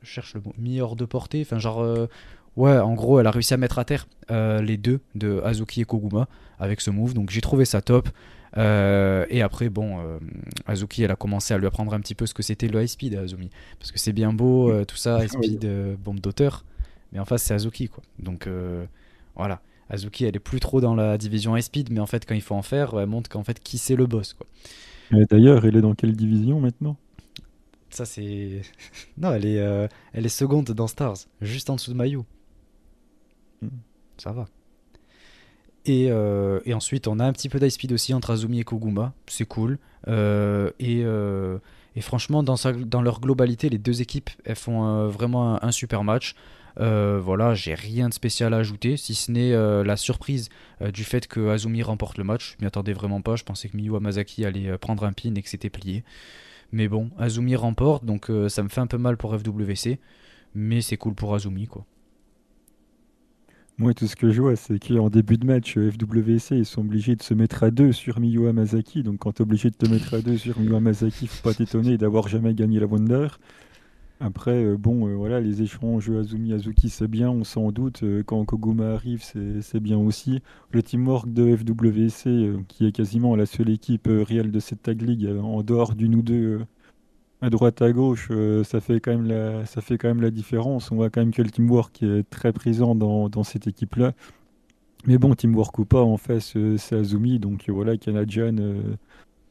cherche 0.03 0.35
le 0.35 0.41
mot, 0.41 0.53
mis 0.57 0.81
hors 0.81 0.95
de 0.95 1.05
portée, 1.05 1.41
enfin 1.41 1.59
genre. 1.59 2.07
Ouais, 2.55 2.77
en 2.77 2.93
gros, 2.93 3.19
elle 3.19 3.27
a 3.27 3.31
réussi 3.31 3.53
à 3.53 3.57
mettre 3.57 3.79
à 3.79 3.85
terre 3.85 4.07
les 4.29 4.77
deux 4.77 4.99
de 5.15 5.41
Azuki 5.45 5.81
et 5.81 5.85
Koguma 5.85 6.27
avec 6.59 6.81
ce 6.81 6.91
move, 6.91 7.13
donc 7.13 7.29
j'ai 7.29 7.41
trouvé 7.41 7.63
ça 7.63 7.81
top. 7.81 8.09
et 8.57 9.41
après, 9.41 9.69
bon, 9.69 9.99
Azuki, 10.65 11.03
elle 11.03 11.11
a 11.11 11.15
commencé 11.15 11.53
à 11.53 11.57
lui 11.57 11.67
apprendre 11.67 11.93
un 11.93 11.99
petit 11.99 12.15
peu 12.15 12.25
ce 12.25 12.33
que 12.33 12.43
c'était 12.43 12.67
le 12.67 12.81
high 12.81 12.87
speed, 12.87 13.15
Azumi. 13.15 13.49
Parce 13.79 13.91
que 13.91 13.99
c'est 13.99 14.13
bien 14.13 14.33
beau, 14.33 14.73
tout 14.85 14.97
ça, 14.97 15.23
high 15.23 15.29
speed, 15.31 15.69
bombe 16.03 16.19
d'auteur. 16.19 16.65
Mais 17.11 17.19
en 17.19 17.25
face, 17.25 17.43
c'est 17.43 17.53
Azuki, 17.53 17.87
quoi. 17.87 18.03
Donc 18.19 18.47
euh, 18.47 18.85
voilà. 19.35 19.61
Azuki, 19.89 20.25
elle 20.25 20.35
est 20.35 20.39
plus 20.39 20.59
trop 20.59 20.81
dans 20.81 20.93
la 20.93 21.17
division 21.17 21.57
high 21.57 21.63
speed, 21.63 21.91
mais 21.91 21.99
en 21.99 22.05
fait, 22.05 22.25
quand 22.25 22.35
il 22.35 22.41
faut 22.41 22.55
en 22.55 22.61
faire, 22.61 22.99
elle 22.99 23.07
montre 23.07 23.29
qu'en 23.29 23.43
fait, 23.43 23.59
qui 23.59 23.77
c'est 23.77 23.95
le 23.95 24.05
boss, 24.05 24.33
quoi. 24.33 24.45
D'ailleurs, 25.11 25.65
elle 25.65 25.75
est 25.75 25.81
dans 25.81 25.95
quelle 25.95 26.15
division 26.15 26.59
maintenant? 26.59 26.95
Ça, 27.89 28.05
c'est. 28.05 28.61
non, 29.17 29.33
elle 29.33 29.45
est, 29.45 29.59
euh, 29.59 29.87
elle 30.13 30.25
est 30.25 30.29
seconde 30.29 30.65
dans 30.65 30.85
Stars, 30.85 31.17
juste 31.41 31.71
en 31.71 31.75
dessous 31.75 31.91
de 31.91 31.97
Mayu. 31.97 32.19
Mm. 33.63 33.67
Ça 34.17 34.31
va. 34.31 34.45
Et, 35.85 36.09
et, 36.65 36.73
ensuite, 36.75 37.07
on 37.07 37.19
a 37.19 37.25
un 37.25 37.33
petit 37.33 37.49
peu 37.49 37.57
d'ice 37.57 37.73
speed 37.73 37.93
aussi 37.93 38.13
entre 38.13 38.29
Azumi 38.29 38.59
et 38.59 38.63
Koguma. 38.63 39.13
C'est 39.25 39.45
cool. 39.45 39.79
et, 40.07 40.99
et, 41.95 42.01
franchement, 42.01 42.43
dans, 42.43 42.57
sa, 42.57 42.73
dans 42.73 43.01
leur 43.01 43.19
globalité, 43.21 43.69
les 43.69 43.79
deux 43.79 44.01
équipes, 44.01 44.29
elles 44.45 44.55
font 44.55 45.07
vraiment 45.07 45.63
un, 45.63 45.71
super 45.71 46.03
match. 46.03 46.35
Euh, 46.79 47.19
voilà, 47.21 47.53
j'ai 47.55 47.73
rien 47.73 48.07
de 48.07 48.13
spécial 48.13 48.53
à 48.53 48.57
ajouter, 48.57 48.95
si 48.95 49.13
ce 49.13 49.31
n'est 49.31 49.51
euh, 49.51 49.83
la 49.83 49.97
surprise 49.97 50.49
euh, 50.81 50.91
du 50.91 51.03
fait 51.03 51.27
que 51.27 51.49
Azumi 51.49 51.83
remporte 51.83 52.17
le 52.17 52.23
match. 52.23 52.55
Je 52.57 52.63
m'y 52.63 52.67
attendais 52.67 52.93
vraiment 52.93 53.21
pas. 53.21 53.35
Je 53.35 53.43
pensais 53.43 53.67
que 53.67 53.75
Miyu 53.75 53.95
Amazaki 53.95 54.45
allait 54.45 54.77
prendre 54.77 55.03
un 55.03 55.13
pin 55.13 55.33
et 55.35 55.41
que 55.41 55.49
c'était 55.49 55.69
plié. 55.69 56.03
Mais 56.71 56.87
bon, 56.87 57.09
Azumi 57.17 57.55
remporte, 57.55 58.05
donc 58.05 58.31
ça 58.47 58.63
me 58.63 58.69
fait 58.69 58.81
un 58.81 58.87
peu 58.87 58.97
mal 58.97 59.17
pour 59.17 59.35
FWC. 59.35 59.99
Mais 60.55 60.81
c'est 60.81 60.97
cool 60.97 61.15
pour 61.15 61.35
Azumi, 61.35 61.67
quoi. 61.67 61.85
Moi, 63.77 63.93
tout 63.93 64.07
ce 64.07 64.17
que 64.17 64.29
je 64.29 64.41
vois, 64.41 64.57
c'est 64.57 64.77
qu'en 64.77 65.09
début 65.09 65.37
de 65.37 65.45
match, 65.45 65.75
FWC, 65.75 66.57
ils 66.57 66.65
sont 66.65 66.81
obligés 66.81 67.15
de 67.15 67.23
se 67.23 67.33
mettre 67.33 67.63
à 67.63 67.71
deux 67.71 67.93
sur 67.93 68.19
Miyu 68.19 68.47
Amazaki. 68.47 69.03
Donc, 69.03 69.19
quand 69.19 69.31
tu 69.31 69.41
es 69.41 69.43
obligé 69.43 69.69
de 69.69 69.75
te 69.75 69.89
mettre 69.89 70.13
à 70.15 70.21
deux 70.21 70.37
sur 70.37 70.59
Miyu 70.59 70.75
Amazaki, 70.75 71.27
faut 71.27 71.41
pas 71.41 71.53
t'étonner 71.53 71.97
d'avoir 71.97 72.27
jamais 72.27 72.53
gagné 72.53 72.79
la 72.79 72.87
Wonder. 72.87 73.27
Après, 74.21 74.63
euh, 74.63 74.77
bon, 74.77 75.07
euh, 75.07 75.15
voilà, 75.15 75.39
les 75.39 75.61
échanges 75.61 76.09
Azumi 76.09 76.51
Azuki, 76.51 76.89
c'est 76.89 77.07
bien, 77.07 77.29
on 77.29 77.45
s'en 77.45 77.71
doute. 77.71 78.03
Euh, 78.03 78.21
quand 78.21 78.43
Koguma 78.43 78.93
arrive, 78.93 79.23
c'est 79.23 79.79
bien 79.79 79.97
aussi. 79.97 80.41
Le 80.71 80.83
teamwork 80.83 81.31
de 81.31 81.55
FWC, 81.55 82.65
qui 82.67 82.85
est 82.85 82.91
quasiment 82.91 83.35
la 83.37 83.45
seule 83.45 83.69
équipe 83.69 84.09
réelle 84.09 84.51
de 84.51 84.59
cette 84.59 84.83
tag 84.83 85.01
league, 85.01 85.25
en 85.41 85.63
dehors 85.63 85.95
d'une 85.95 86.15
ou 86.15 86.21
deux 86.21 86.59
à 87.41 87.49
droite 87.49 87.81
à 87.81 87.91
gauche, 87.93 88.29
ça 88.65 88.81
fait 88.81 88.99
quand 88.99 89.11
même 89.11 89.25
la, 89.25 89.65
ça 89.65 89.81
fait 89.81 89.97
quand 89.97 90.09
même 90.09 90.21
la 90.21 90.31
différence. 90.31 90.91
On 90.91 90.97
voit 90.97 91.09
quand 91.09 91.21
même 91.21 91.33
que 91.33 91.41
le 91.41 91.49
teamwork 91.51 92.03
est 92.03 92.29
très 92.29 92.51
présent 92.53 92.95
dans, 92.95 93.43
cette 93.43 93.67
équipe-là. 93.67 94.13
Mais 95.05 95.17
bon, 95.17 95.33
teamwork 95.35 95.79
ou 95.79 95.85
pas, 95.85 96.01
en 96.01 96.17
face, 96.17 96.57
c'est 96.77 96.95
Azumi, 96.95 97.39
donc 97.39 97.69
voilà, 97.69 97.97
Kanadjan, 97.97 98.57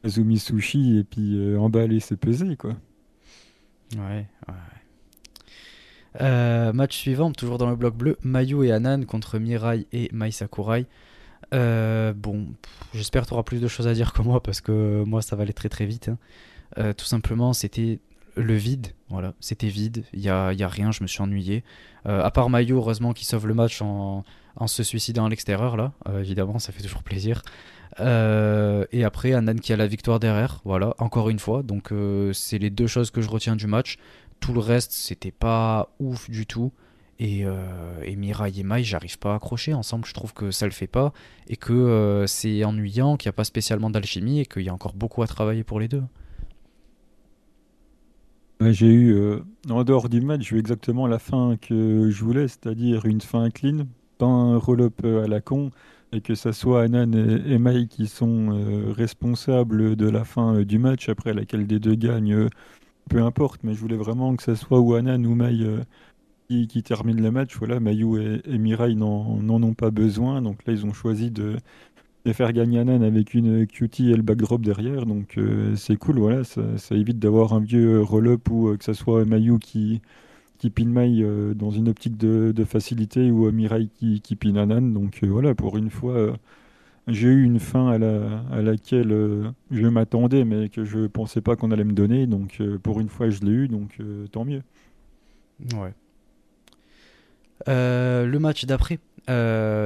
Azumi 0.03 0.37
Sushi, 0.37 0.99
et 0.99 1.03
puis 1.03 1.55
emballer, 1.57 1.99
c'est 1.99 2.17
pesé, 2.17 2.55
quoi. 2.55 2.75
Ouais, 3.95 4.27
ouais. 4.47 4.55
Euh, 6.21 6.73
match 6.73 6.97
suivant, 6.97 7.31
toujours 7.31 7.57
dans 7.57 7.69
le 7.69 7.75
bloc 7.75 7.95
bleu, 7.95 8.17
Mayu 8.23 8.65
et 8.65 8.71
Anan 8.71 9.05
contre 9.05 9.37
Mirai 9.37 9.85
et 9.93 10.09
Mai 10.11 10.31
Sakurai. 10.31 10.87
Euh, 11.53 12.13
bon, 12.13 12.47
j'espère 12.93 13.23
que 13.23 13.27
tu 13.27 13.33
auras 13.33 13.43
plus 13.43 13.61
de 13.61 13.67
choses 13.67 13.87
à 13.87 13.93
dire 13.93 14.13
que 14.13 14.21
moi 14.21 14.41
parce 14.41 14.61
que 14.61 15.03
moi 15.05 15.21
ça 15.21 15.35
va 15.35 15.43
aller 15.43 15.53
très 15.53 15.69
très 15.69 15.85
vite. 15.85 16.09
Hein. 16.09 16.17
Euh, 16.77 16.93
tout 16.93 17.05
simplement, 17.05 17.53
c'était 17.53 17.99
le 18.35 18.53
vide. 18.53 18.87
Voilà, 19.09 19.33
c'était 19.39 19.69
vide. 19.69 20.03
Il 20.13 20.19
n'y 20.19 20.29
a, 20.29 20.53
y 20.53 20.63
a, 20.63 20.67
rien, 20.67 20.91
je 20.91 21.01
me 21.03 21.07
suis 21.07 21.21
ennuyé. 21.21 21.63
à 22.05 22.31
part 22.31 22.49
Mayu, 22.49 22.73
heureusement, 22.73 23.13
qui 23.13 23.25
sauve 23.25 23.47
le 23.47 23.53
match 23.53 23.81
en, 23.81 24.23
en 24.55 24.67
se 24.67 24.83
suicidant 24.83 25.25
à 25.25 25.29
l'extérieur, 25.29 25.77
là. 25.77 25.93
évidemment, 26.19 26.59
ça 26.59 26.71
fait 26.71 26.83
toujours 26.83 27.03
plaisir. 27.03 27.41
Euh, 27.99 28.85
et 28.91 29.03
après, 29.03 29.33
Anan 29.33 29.55
qui 29.55 29.73
a 29.73 29.77
la 29.77 29.87
victoire 29.87 30.19
derrière, 30.19 30.61
voilà, 30.65 30.93
encore 30.99 31.29
une 31.29 31.39
fois. 31.39 31.63
Donc, 31.63 31.91
euh, 31.91 32.33
c'est 32.33 32.57
les 32.57 32.69
deux 32.69 32.87
choses 32.87 33.11
que 33.11 33.21
je 33.21 33.29
retiens 33.29 33.55
du 33.55 33.67
match. 33.67 33.97
Tout 34.39 34.53
le 34.53 34.59
reste, 34.59 34.91
c'était 34.91 35.31
pas 35.31 35.89
ouf 35.99 36.29
du 36.29 36.45
tout. 36.45 36.71
Et, 37.21 37.45
euh, 37.45 38.01
et 38.03 38.15
Mirai 38.15 38.51
et 38.57 38.63
Mai, 38.63 38.83
j'arrive 38.83 39.19
pas 39.19 39.33
à 39.33 39.35
accrocher 39.35 39.73
ensemble. 39.73 40.05
Je 40.05 40.13
trouve 40.13 40.33
que 40.33 40.51
ça 40.51 40.65
le 40.65 40.71
fait 40.71 40.87
pas. 40.87 41.13
Et 41.47 41.57
que 41.57 42.23
c'est 42.27 42.63
ennuyant, 42.63 43.17
qu'il 43.17 43.27
n'y 43.27 43.33
a 43.33 43.33
pas 43.33 43.43
spécialement 43.43 43.89
d'alchimie. 43.89 44.39
Et 44.39 44.45
qu'il 44.45 44.63
y 44.63 44.69
a 44.69 44.73
encore 44.73 44.93
beaucoup 44.93 45.21
à 45.21 45.27
travailler 45.27 45.63
pour 45.63 45.79
les 45.79 45.87
deux. 45.87 46.03
J'ai 48.61 48.91
eu, 48.91 49.41
en 49.69 49.83
dehors 49.85 50.09
du 50.09 50.19
match, 50.19 50.49
j'ai 50.49 50.57
eu 50.57 50.59
exactement 50.59 51.07
la 51.07 51.17
fin 51.17 51.55
que 51.55 52.09
je 52.09 52.23
voulais, 52.25 52.49
c'est-à-dire 52.49 53.05
une 53.05 53.21
fin 53.21 53.49
clean, 53.49 53.87
pas 54.17 54.25
un 54.25 54.57
roll-up 54.57 55.01
à 55.05 55.27
la 55.27 55.39
con 55.39 55.71
et 56.11 56.21
que 56.21 56.35
ce 56.35 56.51
soit 56.51 56.83
Anan 56.83 57.13
et, 57.13 57.57
Mai 57.59 57.87
qui 57.87 58.07
sont 58.07 58.49
euh, 58.51 58.91
responsables 58.91 59.95
de 59.95 60.09
la 60.09 60.23
fin 60.23 60.55
euh, 60.55 60.65
du 60.65 60.79
match, 60.79 61.09
après 61.09 61.33
laquelle 61.33 61.67
des 61.67 61.79
deux 61.79 61.95
gagne, 61.95 62.33
euh, 62.33 62.49
peu 63.09 63.21
importe, 63.21 63.63
mais 63.63 63.73
je 63.73 63.79
voulais 63.79 63.97
vraiment 63.97 64.35
que 64.35 64.43
ce 64.43 64.55
soit 64.55 64.79
ou 64.79 64.95
Anan 64.95 65.23
ou 65.25 65.35
Mai 65.35 65.57
qui, 66.47 66.83
termine 66.83 67.21
le 67.21 67.31
match. 67.31 67.55
Voilà, 67.57 67.79
Mayu 67.79 68.19
et, 68.21 68.41
et 68.45 68.57
Mirai 68.57 68.95
n'en 68.95 69.39
ont 69.63 69.73
pas 69.73 69.91
besoin, 69.91 70.41
donc 70.41 70.65
là 70.65 70.73
ils 70.73 70.85
ont 70.85 70.93
choisi 70.93 71.31
de, 71.31 71.57
faire 72.33 72.53
gagner 72.53 72.79
Anan 72.79 73.01
avec 73.03 73.33
une 73.33 73.65
cutie 73.67 74.11
et 74.11 74.15
le 74.15 74.21
backdrop 74.21 74.61
derrière, 74.61 75.05
donc 75.05 75.39
c'est 75.75 75.95
cool, 75.97 76.19
voilà, 76.19 76.43
ça, 76.43 76.77
ça 76.77 76.95
évite 76.95 77.19
d'avoir 77.19 77.53
un 77.53 77.59
vieux 77.59 78.01
roll-up 78.01 78.49
ou 78.51 78.75
que 78.77 78.83
ce 78.83 78.93
soit 78.93 79.25
Mayu 79.25 79.57
qui 79.59 80.01
qui 80.59 80.69
pin 80.69 80.85
Mai 80.85 81.21
euh, 81.21 81.55
dans 81.55 81.71
une 81.71 81.89
optique 81.89 82.17
de, 82.17 82.53
facilité 82.65 83.31
ou 83.31 83.49
Mirai 83.51 83.87
qui, 83.95 84.21
qui 84.21 84.35
pin 84.35 84.55
Anan. 84.57 84.93
Donc 84.93 85.21
euh, 85.23 85.27
voilà, 85.27 85.55
pour 85.55 85.77
une 85.77 85.89
fois, 85.89 86.13
euh, 86.13 86.33
j'ai 87.07 87.29
eu 87.29 87.43
une 87.43 87.59
fin 87.59 87.87
à, 87.87 87.97
la, 87.97 88.43
à 88.51 88.61
laquelle 88.61 89.53
je 89.71 89.87
m'attendais, 89.87 90.45
mais 90.45 90.69
que 90.69 90.83
je 90.83 91.07
pensais 91.07 91.41
pas 91.41 91.55
qu'on 91.55 91.71
allait 91.71 91.85
me 91.85 91.93
donner. 91.93 92.27
Donc 92.27 92.61
pour 92.83 92.99
une 92.99 93.09
fois, 93.09 93.29
je 93.29 93.39
l'ai 93.39 93.51
eu, 93.51 93.67
donc 93.67 93.97
tant 94.31 94.45
mieux. 94.45 94.61
Ouais. 95.73 95.93
le 97.65 98.37
match 98.37 98.65
d'après, 98.65 98.99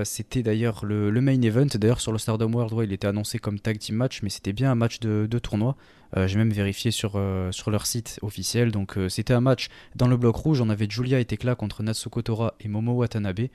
c'était 0.05 0.43
d'ailleurs 0.43 0.85
le, 0.85 1.12
main 1.21 1.41
event. 1.41 1.65
D'ailleurs, 1.65 2.01
sur 2.01 2.12
le 2.12 2.17
Stardom 2.17 2.51
World, 2.51 2.73
ouais, 2.73 2.85
il 2.85 2.93
était 2.93 3.07
annoncé 3.07 3.39
comme 3.39 3.59
tag 3.59 3.77
team 3.77 3.95
match, 3.95 4.21
mais 4.23 4.29
c'était 4.29 4.53
bien 4.53 4.71
un 4.71 4.75
match 4.75 5.00
de, 5.00 5.39
tournoi. 5.39 5.75
Euh, 6.15 6.27
j'ai 6.27 6.38
même 6.38 6.51
vérifié 6.51 6.91
sur, 6.91 7.13
euh, 7.15 7.51
sur 7.51 7.71
leur 7.71 7.85
site 7.85 8.19
officiel. 8.21 8.71
Donc 8.71 8.97
euh, 8.97 9.09
c'était 9.09 9.33
un 9.33 9.41
match 9.41 9.67
dans 9.95 10.07
le 10.07 10.17
bloc 10.17 10.35
rouge. 10.35 10.62
On 10.62 10.69
avait 10.69 10.88
Julia 10.89 11.19
et 11.19 11.25
Tekla 11.25 11.55
contre 11.55 11.83
Natsuko 11.83 12.21
Tora 12.21 12.53
et 12.59 12.67
Momo 12.67 12.93
Watanabe. 12.93 13.47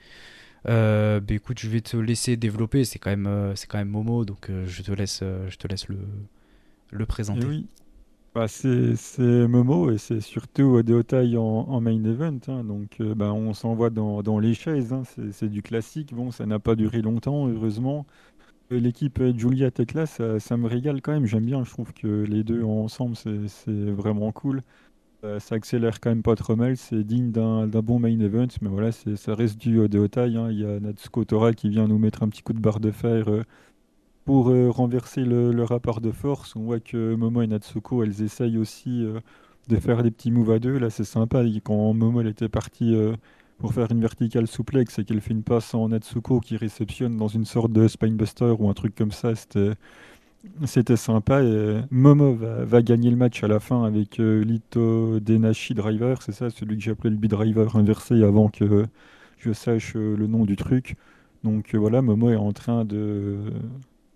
bah 0.65 1.21
écoute, 1.29 1.59
je 1.59 1.69
vais 1.69 1.81
te 1.81 1.97
laisser 1.97 2.37
développer. 2.37 2.85
C'est 2.85 2.99
quand 2.99 3.11
même, 3.11 3.55
quand 3.69 3.79
même 3.79 3.89
Momo, 3.89 4.25
donc 4.25 4.51
je 4.67 4.83
te 4.83 4.93
laisse, 4.93 5.21
je 5.23 5.57
te 5.57 5.69
laisse 5.69 5.89
le, 5.89 5.99
le 6.91 7.07
présenter. 7.07 7.47
oui. 7.47 7.67
Bah, 8.39 8.47
c'est 8.47 9.19
Momo 9.49 9.91
et 9.91 9.99
c'est 9.99 10.21
surtout 10.21 10.81
Deotai 10.85 11.37
en, 11.37 11.43
en 11.43 11.81
main 11.81 12.05
event. 12.05 12.39
Hein. 12.47 12.63
donc 12.63 13.03
bah, 13.03 13.33
on 13.33 13.53
s'envoie 13.53 13.91
dans, 13.91 14.39
les 14.39 14.55
chaises. 14.55 14.93
Hein. 14.93 15.03
c'est 15.33 15.49
du 15.49 15.61
classique. 15.61 16.15
Bon, 16.15 16.31
ça 16.31 16.47
n'a 16.47 16.61
pas 16.61 16.77
duré 16.77 17.03
longtemps, 17.03 17.49
heureusement. 17.49 18.07
L'équipe 18.71 19.21
Julia 19.37 19.73
Tekla, 19.73 20.07
ça, 20.07 20.39
ça, 20.39 20.57
me 20.57 20.69
régale 20.69 21.03
quand 21.03 21.11
même. 21.11 21.27
J'aime 21.27 21.47
bien. 21.47 21.65
Je 21.65 21.71
trouve 21.71 21.93
que 21.93 22.07
les 22.07 22.45
deux 22.45 22.63
ensemble, 22.63 23.17
c'est 23.17 23.91
vraiment 23.91 24.31
cool. 24.31 24.63
Euh, 25.25 25.41
ça 25.41 25.57
accélère 25.57 25.99
quand 25.99 26.11
même 26.11 26.23
pas 26.23 26.37
trop 26.37 26.55
mal. 26.55 26.77
C'est 26.77 27.03
digne 27.03 27.33
d'un 27.33 27.67
bon 27.67 27.99
main 27.99 28.21
event. 28.21 28.47
Mais 28.63 28.69
voilà, 28.69 28.93
ça 28.93 29.35
reste 29.35 29.59
du 29.59 29.89
de 29.89 29.99
haute 29.99 30.13
taille. 30.13 30.37
Hein. 30.37 30.53
Il 30.53 30.61
y 30.61 30.65
a 30.65 30.79
Natsuko 30.79 31.25
Tora 31.25 31.53
qui 31.55 31.71
vient 31.71 31.89
nous 31.89 31.99
mettre 31.99 32.23
un 32.23 32.29
petit 32.29 32.43
coup 32.43 32.53
de 32.53 32.61
barre 32.61 32.79
de 32.79 32.93
fer 32.93 33.29
euh, 33.29 33.43
pour 34.29 34.51
euh, 34.51 34.69
renverser 34.69 35.25
le, 35.25 35.65
rapport 35.65 36.03
de 36.03 36.13
force. 36.13 36.55
On 36.55 36.61
voit 36.61 36.81
que 36.81 37.15
Momo 37.15 37.41
et 37.41 37.47
Natsuko, 37.47 38.03
elles 38.03 38.21
essayent 38.23 38.59
aussi 38.59 39.03
de 39.69 39.77
faire 39.77 40.03
des 40.03 40.11
petits 40.11 40.31
moves 40.31 40.51
à 40.51 40.59
deux. 40.59 40.77
Là, 40.79 40.91
c'est 40.91 41.05
sympa. 41.05 41.43
Quand 41.65 41.95
Momo 41.95 42.21
elle 42.21 42.27
était 42.27 42.51
partie 42.51 42.95
pour 43.57 43.73
faire 43.73 43.91
une 43.91 44.03
verticale 44.03 44.47
souplex 44.47 44.99
et 44.99 45.05
qu'elle 45.05 45.23
fait 45.23 45.33
une 45.33 45.43
passe 45.43 45.73
en 45.73 45.89
Natsuko 45.89 46.41
qui 46.41 46.59
réceptionne 46.59 47.17
dans 47.17 47.29
une 47.29 47.47
sorte 47.47 47.73
de 47.73 47.89
spinebuster 47.89 48.55
ou 48.59 48.69
un 48.69 48.75
truc 48.75 48.95
comme 48.95 49.13
ça, 49.13 49.33
c'était 50.67 50.97
sympa 50.97 51.43
et 51.43 51.81
Momo 51.91 52.35
va, 52.35 52.83
gagner 52.83 53.11
le 53.11 53.17
match 53.17 53.43
à 53.43 53.49
la 53.49 53.61
fin 53.61 53.85
avec 53.85 54.21
euh, 54.21 54.45
Lito 54.45 55.21
Denashi 55.21 55.73
Driver, 55.73 56.21
c'est 56.23 56.33
ça, 56.33 56.51
celui 56.51 56.77
que 56.77 56.83
j'appelais 56.83 57.11
le 57.11 57.17
B-Driver 57.17 57.77
inversé 57.77 58.23
avant 58.23 58.49
que 58.49 58.85
je 59.39 59.53
sache 59.53 59.95
euh, 59.97 60.17
le 60.17 60.27
nom 60.27 60.45
du 60.45 60.57
truc. 60.57 60.97
Donc 61.45 61.75
euh, 61.75 61.79
voilà, 61.79 62.03
Momo 62.03 62.31
est 62.31 62.37
en 62.37 62.53
train 62.53 62.85
de, 62.85 63.39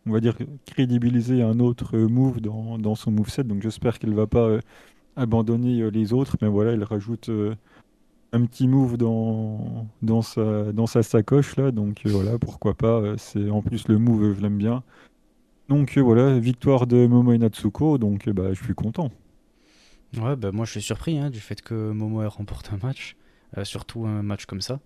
on 0.06 0.12
va 0.12 0.20
dire, 0.20 0.36
crédibiliser 0.66 1.42
un 1.42 1.60
autre 1.60 1.98
move 1.98 2.40
dans, 2.40 2.78
dans 2.78 2.94
son 2.94 3.10
moveset, 3.10 3.44
donc 3.44 3.62
j'espère 3.62 3.98
qu'elle 3.98 4.14
va 4.14 4.26
pas 4.26 4.58
abandonner 5.16 5.90
les 5.90 6.12
autres, 6.12 6.36
mais 6.40 6.48
voilà, 6.48 6.72
elle 6.72 6.84
rajoute 6.84 7.30
un 8.32 8.46
petit 8.46 8.66
move 8.66 8.96
dans, 8.96 10.22
sa, 10.22 11.02
sacoche 11.02 11.56
là, 11.56 11.70
donc 11.70 12.02
euh, 12.06 12.10
voilà, 12.10 12.38
pourquoi 12.38 12.74
pas. 12.74 13.00
Euh, 13.00 13.14
c'est 13.18 13.50
en 13.50 13.62
plus 13.62 13.88
le 13.88 13.98
move, 13.98 14.34
je 14.34 14.40
l'aime 14.40 14.58
bien. 14.58 14.82
Donc 15.68 15.96
euh, 15.96 16.00
voilà, 16.00 16.38
victoire 16.38 16.86
de 16.86 17.06
Momo 17.06 17.32
et 17.32 17.38
Natsuko, 17.38 17.98
donc 17.98 18.28
bah, 18.30 18.52
je 18.52 18.62
suis 18.62 18.74
content. 18.74 19.10
Ouais, 20.18 20.36
bah 20.36 20.50
moi 20.52 20.64
je 20.64 20.72
suis 20.72 20.82
surpris 20.82 21.18
hein, 21.18 21.30
du 21.30 21.40
fait 21.40 21.62
que 21.62 21.92
Momo 21.92 22.22
ait 22.22 22.26
remporté 22.26 22.70
un 22.72 22.86
match, 22.86 23.16
surtout 23.64 24.06
un 24.06 24.22
match 24.22 24.46
comme 24.46 24.60
ça. 24.60 24.80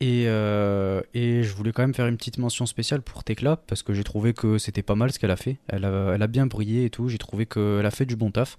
Et, 0.00 0.24
et, 0.24 1.42
je 1.42 1.54
voulais 1.54 1.72
quand 1.72 1.82
même 1.82 1.94
faire 1.94 2.06
une 2.06 2.16
petite 2.16 2.38
mention 2.38 2.66
spéciale 2.66 3.00
pour 3.00 3.24
Tekla 3.24 3.56
parce 3.56 3.82
que 3.82 3.94
j'ai 3.94 4.04
trouvé 4.04 4.34
que 4.34 4.58
c'était 4.58 4.82
pas 4.82 4.94
mal 4.94 5.12
ce 5.12 5.18
qu'elle 5.18 5.30
a 5.30 5.36
fait. 5.36 5.56
Elle 5.68 5.84
a, 5.84 6.26
bien 6.26 6.46
brillé 6.46 6.84
et 6.84 6.90
tout. 6.90 7.08
J'ai 7.08 7.18
trouvé 7.18 7.46
qu'elle 7.46 7.86
a 7.86 7.90
fait 7.90 8.06
du 8.06 8.16
bon 8.16 8.30
taf. 8.30 8.58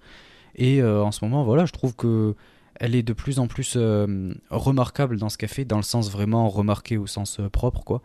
Et 0.55 0.81
en 0.83 1.11
ce 1.11 1.23
moment, 1.23 1.43
voilà, 1.43 1.65
je 1.65 1.71
trouve 1.71 1.95
que 1.95 2.35
elle 2.79 2.95
est 2.95 3.03
de 3.03 3.13
plus 3.13 3.39
en 3.39 3.47
plus 3.47 3.75
euh, 3.77 4.33
remarquable 4.49 5.17
dans 5.17 5.29
ce 5.29 5.37
qu'elle 5.37 5.49
fait, 5.49 5.65
dans 5.65 5.77
le 5.77 5.83
sens 5.83 6.11
vraiment 6.11 6.49
remarqué 6.49 6.97
au 6.97 7.07
sens 7.07 7.39
euh, 7.39 7.49
propre, 7.49 7.83
quoi. 7.83 8.01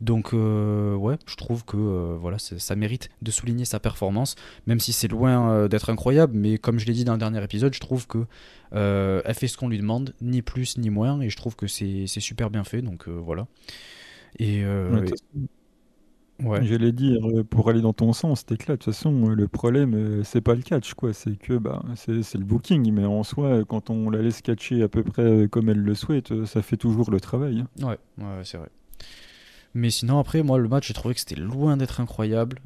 Donc 0.00 0.32
ouais, 0.32 1.16
je 1.26 1.36
trouve 1.36 1.64
que 1.64 1.76
voilà, 2.20 2.38
ça 2.38 2.76
mérite 2.76 3.10
de 3.22 3.30
souligner 3.30 3.64
sa 3.64 3.80
performance, 3.80 4.34
même 4.66 4.80
si 4.80 4.92
c'est 4.92 5.08
loin 5.08 5.68
d'être 5.68 5.90
incroyable. 5.90 6.36
Mais 6.36 6.58
comme 6.58 6.78
je 6.78 6.86
l'ai 6.86 6.94
dit 6.94 7.04
dans 7.04 7.12
le 7.12 7.18
dernier 7.18 7.42
épisode, 7.42 7.74
je 7.74 7.80
trouve 7.80 8.06
que 8.06 8.24
elle 8.72 9.34
fait 9.34 9.48
ce 9.48 9.56
qu'on 9.56 9.68
lui 9.68 9.78
demande, 9.78 10.14
ni 10.20 10.42
plus 10.42 10.78
ni 10.78 10.90
moins, 10.90 11.20
et 11.20 11.28
je 11.28 11.36
trouve 11.36 11.54
que 11.54 11.66
c'est 11.66 12.06
super 12.06 12.50
bien 12.50 12.64
fait. 12.64 12.82
Donc 12.82 13.08
voilà. 13.08 13.46
Et, 14.38 14.64
Ouais. 16.44 16.64
J'allais 16.64 16.92
dire, 16.92 17.18
euh, 17.26 17.44
pour 17.44 17.68
aller 17.68 17.80
dans 17.80 17.92
ton 17.92 18.12
sens, 18.12 18.44
là. 18.50 18.56
De 18.56 18.64
toute 18.64 18.84
façon, 18.84 19.30
euh, 19.30 19.34
le 19.34 19.48
problème, 19.48 19.94
euh, 19.94 20.22
c'est 20.24 20.40
pas 20.40 20.54
le 20.54 20.62
catch, 20.62 20.94
quoi. 20.94 21.12
C'est 21.12 21.36
que 21.36 21.58
bah, 21.58 21.82
c'est 21.96 22.34
le 22.34 22.44
booking. 22.44 22.90
Mais 22.92 23.04
en 23.04 23.22
soi, 23.22 23.64
quand 23.64 23.90
on 23.90 24.10
la 24.10 24.22
laisse 24.22 24.40
catcher 24.40 24.82
à 24.82 24.88
peu 24.88 25.02
près 25.02 25.48
comme 25.48 25.68
elle 25.68 25.82
le 25.82 25.94
souhaite, 25.94 26.44
ça 26.46 26.62
fait 26.62 26.76
toujours 26.76 27.10
le 27.10 27.20
travail. 27.20 27.60
Hein. 27.60 27.86
Ouais, 27.86 27.98
ouais, 28.18 28.40
c'est 28.44 28.58
vrai. 28.58 28.70
Mais 29.74 29.90
sinon, 29.90 30.18
après, 30.18 30.42
moi, 30.42 30.58
le 30.58 30.68
match, 30.68 30.88
j'ai 30.88 30.94
trouvé 30.94 31.14
que 31.14 31.20
c'était 31.20 31.36
loin 31.36 31.76
d'être 31.76 32.00
incroyable. 32.00 32.60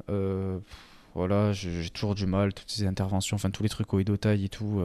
voilà, 1.13 1.53
j'ai 1.53 1.89
toujours 1.89 2.15
du 2.15 2.25
mal, 2.25 2.53
toutes 2.53 2.69
ces 2.69 2.85
interventions, 2.85 3.35
enfin 3.35 3.49
tous 3.49 3.63
les 3.63 3.69
trucs 3.69 3.93
au 3.93 3.99
Edotai 3.99 4.43
et 4.43 4.49
tout. 4.49 4.81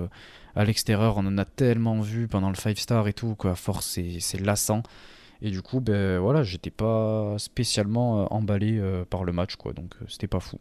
à 0.54 0.64
l'extérieur, 0.64 1.16
on 1.16 1.26
en 1.26 1.38
a 1.38 1.44
tellement 1.44 2.00
vu 2.00 2.28
pendant 2.28 2.50
le 2.50 2.56
5 2.56 2.78
star 2.78 3.08
et 3.08 3.12
tout, 3.12 3.34
qu'à 3.34 3.54
force, 3.54 3.98
c'est 4.18 4.40
lassant. 4.40 4.82
Et 5.42 5.50
du 5.50 5.62
coup, 5.62 5.80
ben 5.80 6.18
voilà, 6.18 6.42
j'étais 6.42 6.70
pas 6.70 7.34
spécialement 7.38 8.22
euh, 8.22 8.26
emballé 8.30 8.78
euh, 8.78 9.04
par 9.04 9.24
le 9.24 9.32
match, 9.32 9.56
quoi. 9.56 9.72
Donc 9.72 9.94
euh, 10.00 10.04
c'était 10.08 10.26
pas 10.26 10.40
fou. 10.40 10.58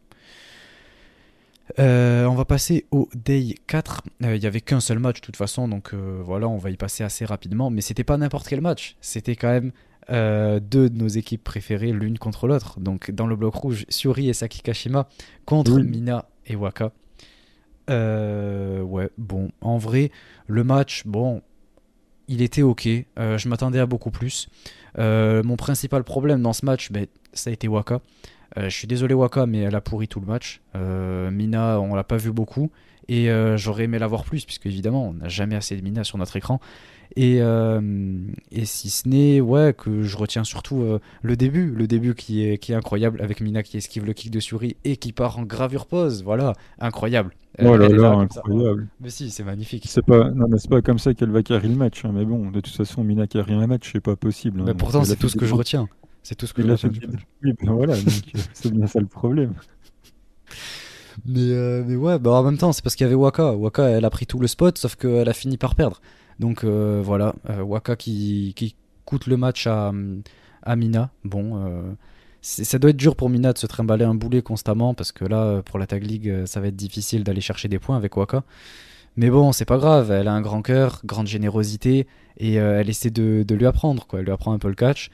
on 1.77 2.35
va 2.35 2.45
passer 2.45 2.85
au 2.91 3.09
day 3.13 3.55
4. 3.67 4.03
Il 4.21 4.39
n'y 4.39 4.45
avait 4.45 4.61
qu'un 4.61 4.79
seul 4.79 4.99
match 4.99 5.19
de 5.19 5.25
toute 5.25 5.35
façon, 5.35 5.67
donc 5.67 5.93
voilà, 5.93 6.47
on 6.47 6.57
va 6.57 6.69
y 6.69 6.77
passer 6.77 7.03
assez 7.03 7.25
rapidement. 7.25 7.69
Mais 7.69 7.81
c'était 7.81 8.03
pas 8.03 8.17
n'importe 8.17 8.47
quel 8.47 8.61
match, 8.61 8.95
c'était 9.01 9.35
quand 9.35 9.49
même 9.49 9.71
deux 10.09 10.89
de 10.89 10.97
nos 10.97 11.07
équipes 11.07 11.43
préférées 11.43 11.91
l'une 11.91 12.17
contre 12.17 12.47
l'autre. 12.47 12.79
Donc 12.79 13.11
dans 13.11 13.27
le 13.27 13.35
bloc 13.35 13.55
rouge, 13.55 13.85
Suri 13.89 14.29
et 14.29 14.33
Saki 14.33 14.61
Kashima 14.61 15.07
contre 15.45 15.79
Mina 15.79 16.25
et 16.45 16.55
Waka. 16.55 16.91
ouais, 17.89 19.09
bon, 19.17 19.51
en 19.61 19.77
vrai, 19.77 20.11
le 20.47 20.63
match, 20.63 21.03
bon, 21.05 21.41
il 22.29 22.43
était 22.43 22.61
ok. 22.61 22.87
Euh, 22.87 23.37
je 23.37 23.49
m'attendais 23.49 23.79
à 23.79 23.85
beaucoup 23.85 24.11
plus. 24.11 24.47
Euh, 24.97 25.43
mon 25.43 25.57
principal 25.57 26.03
problème 26.03 26.41
dans 26.41 26.53
ce 26.53 26.65
match, 26.65 26.91
ben, 26.91 27.07
ça 27.33 27.49
a 27.49 27.53
été 27.53 27.67
Waka. 27.67 27.99
Euh, 28.57 28.69
je 28.69 28.75
suis 28.75 28.87
désolé 28.87 29.15
Waka, 29.15 29.45
mais 29.47 29.59
elle 29.59 29.75
a 29.75 29.81
pourri 29.81 30.07
tout 30.07 30.19
le 30.21 30.27
match. 30.27 30.61
Mina, 30.75 31.81
on 31.81 31.95
l'a 31.95 32.03
pas 32.03 32.17
vu 32.17 32.31
beaucoup. 32.31 32.71
Et 33.09 33.29
j'aurais 33.57 33.85
aimé 33.85 33.99
la 33.99 34.07
voir 34.07 34.23
plus, 34.23 34.45
puisque 34.45 34.67
évidemment, 34.67 35.09
on 35.09 35.13
n'a 35.13 35.27
jamais 35.27 35.55
assez 35.55 35.75
de 35.75 35.81
Mina 35.81 36.03
sur 36.03 36.17
notre 36.17 36.35
écran. 36.35 36.59
Et, 37.15 37.39
et 37.39 38.65
si 38.65 38.89
ce 38.91 39.09
n'est 39.09 39.41
ouais, 39.41 39.73
que 39.75 40.03
je 40.03 40.15
retiens 40.15 40.43
surtout 40.43 40.85
le 41.23 41.35
début, 41.35 41.71
le 41.71 41.87
début 41.87 42.13
qui 42.13 42.45
est, 42.45 42.59
qui 42.59 42.71
est 42.71 42.75
incroyable, 42.75 43.21
avec 43.21 43.41
Mina 43.41 43.63
qui 43.63 43.77
esquive 43.77 44.05
le 44.05 44.13
kick 44.13 44.29
de 44.29 44.39
Suri 44.39 44.77
et 44.85 44.97
qui 44.97 45.11
part 45.11 45.39
en 45.39 45.43
gravure 45.43 45.87
pose. 45.87 46.23
Voilà, 46.23 46.53
incroyable. 46.79 47.33
Oh 47.61 47.75
là 47.75 47.89
là, 47.89 48.11
incroyable. 48.11 48.87
Mais 49.01 49.09
si, 49.09 49.29
c'est 49.31 49.43
magnifique. 49.43 49.85
C'est 49.87 50.05
pas, 50.05 50.29
non, 50.31 50.47
mais 50.49 50.57
c'est 50.59 50.69
pas 50.69 50.81
comme 50.81 50.99
ça 50.99 51.13
qu'elle 51.13 51.31
va 51.31 51.43
carrer 51.43 51.67
le 51.67 51.75
match. 51.75 52.05
Hein. 52.05 52.11
Mais 52.13 52.25
bon, 52.25 52.51
de 52.51 52.59
toute 52.61 52.75
façon, 52.75 53.03
Mina 53.03 53.27
carry 53.27 53.53
un 53.53 53.67
match, 53.67 53.89
c'est 53.91 53.99
pas 53.99 54.15
possible. 54.15 54.61
Hein. 54.61 54.65
Mais 54.67 54.73
pourtant, 54.73 55.03
c'est 55.03 55.15
tout 55.15 55.29
ce 55.29 55.37
que 55.37 55.45
je 55.45 55.53
retiens. 55.53 55.87
C'est 56.23 56.35
tout 56.35 56.45
ce 56.45 56.53
que 56.53 56.61
je 56.61 56.71
retiens. 56.71 56.89
Oui, 57.43 57.53
ben 57.61 57.73
voilà, 57.73 57.93
euh, 57.93 58.39
c'est 58.53 58.71
bien 58.71 58.87
ça 58.87 58.99
le 58.99 59.07
problème. 59.07 59.53
Mais, 61.25 61.51
euh, 61.51 61.83
mais 61.85 61.95
ouais, 61.95 62.19
bah 62.19 62.31
en 62.31 62.43
même 62.43 62.57
temps, 62.57 62.71
c'est 62.71 62.83
parce 62.83 62.95
qu'il 62.95 63.05
y 63.05 63.07
avait 63.07 63.15
Waka. 63.15 63.53
Waka, 63.53 63.83
elle 63.89 64.05
a 64.05 64.09
pris 64.09 64.25
tout 64.25 64.39
le 64.39 64.47
spot, 64.47 64.77
sauf 64.77 64.95
qu'elle 64.95 65.29
a 65.29 65.33
fini 65.33 65.57
par 65.57 65.75
perdre. 65.75 66.01
Donc 66.39 66.63
euh, 66.63 67.01
voilà, 67.03 67.35
Waka 67.61 67.95
qui, 67.95 68.53
qui 68.55 68.75
coûte 69.05 69.27
le 69.27 69.37
match 69.37 69.67
à, 69.67 69.91
à 70.63 70.75
Mina. 70.75 71.11
Bon, 71.23 71.95
ça 72.41 72.79
doit 72.79 72.91
être 72.91 72.97
dur 72.97 73.15
pour 73.15 73.29
Mina 73.29 73.53
de 73.53 73.57
se 73.57 73.67
trimballer 73.67 74.05
un 74.05 74.15
boulet 74.15 74.41
constamment 74.41 74.93
parce 74.93 75.11
que 75.11 75.25
là, 75.25 75.61
pour 75.63 75.79
la 75.79 75.87
Tag 75.87 76.03
League, 76.03 76.29
euh, 76.29 76.45
ça 76.45 76.59
va 76.59 76.67
être 76.67 76.75
difficile 76.75 77.23
d'aller 77.23 77.41
chercher 77.41 77.67
des 77.67 77.79
points 77.79 77.97
avec 77.97 78.15
Waka. 78.15 78.43
Mais 79.17 79.29
bon, 79.29 79.51
c'est 79.51 79.65
pas 79.65 79.77
grave, 79.77 80.11
elle 80.11 80.27
a 80.27 80.33
un 80.33 80.41
grand 80.41 80.61
cœur, 80.61 81.01
grande 81.03 81.27
générosité 81.27 82.07
et 82.37 82.59
euh, 82.59 82.79
elle 82.79 82.89
essaie 82.89 83.09
de, 83.09 83.45
lui 83.49 83.65
apprendre, 83.65 84.07
quoi. 84.07 84.19
Elle 84.19 84.25
lui 84.25 84.31
apprend 84.31 84.53
un 84.53 84.59
peu 84.59 84.69
le 84.69 84.75
catch. 84.75 85.09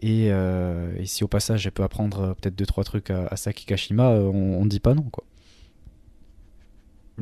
Et, 0.00 0.32
euh, 0.32 1.04
si 1.04 1.22
au 1.22 1.28
passage 1.28 1.66
elle 1.66 1.72
peut 1.72 1.84
apprendre 1.84 2.34
peut-être 2.40 2.56
2-3 2.60 2.84
trucs 2.84 3.10
à, 3.10 3.36
Saki 3.36 3.66
Kashima, 3.66 4.10
on, 4.10 4.60
on 4.60 4.66
dit 4.66 4.80
pas 4.80 4.94
non, 4.94 5.04
quoi. 5.04 5.24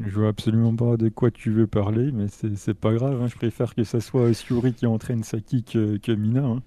Je 0.00 0.10
vois 0.10 0.28
absolument 0.28 0.74
pas 0.74 0.96
de 0.96 1.08
quoi 1.08 1.30
tu 1.30 1.50
veux 1.50 1.66
parler, 1.66 2.12
mais 2.12 2.26
c'est 2.28 2.74
pas 2.74 2.94
grave. 2.94 3.20
Hein. 3.22 3.26
Je 3.28 3.36
préfère 3.36 3.74
que 3.74 3.84
ça 3.84 4.00
soit 4.00 4.32
Syuri 4.32 4.72
qui 4.72 4.86
entraîne 4.86 5.22
Saki 5.22 5.64
que, 5.64 5.98
que 5.98 6.12
Mina. 6.12 6.44
Hein. 6.44 6.62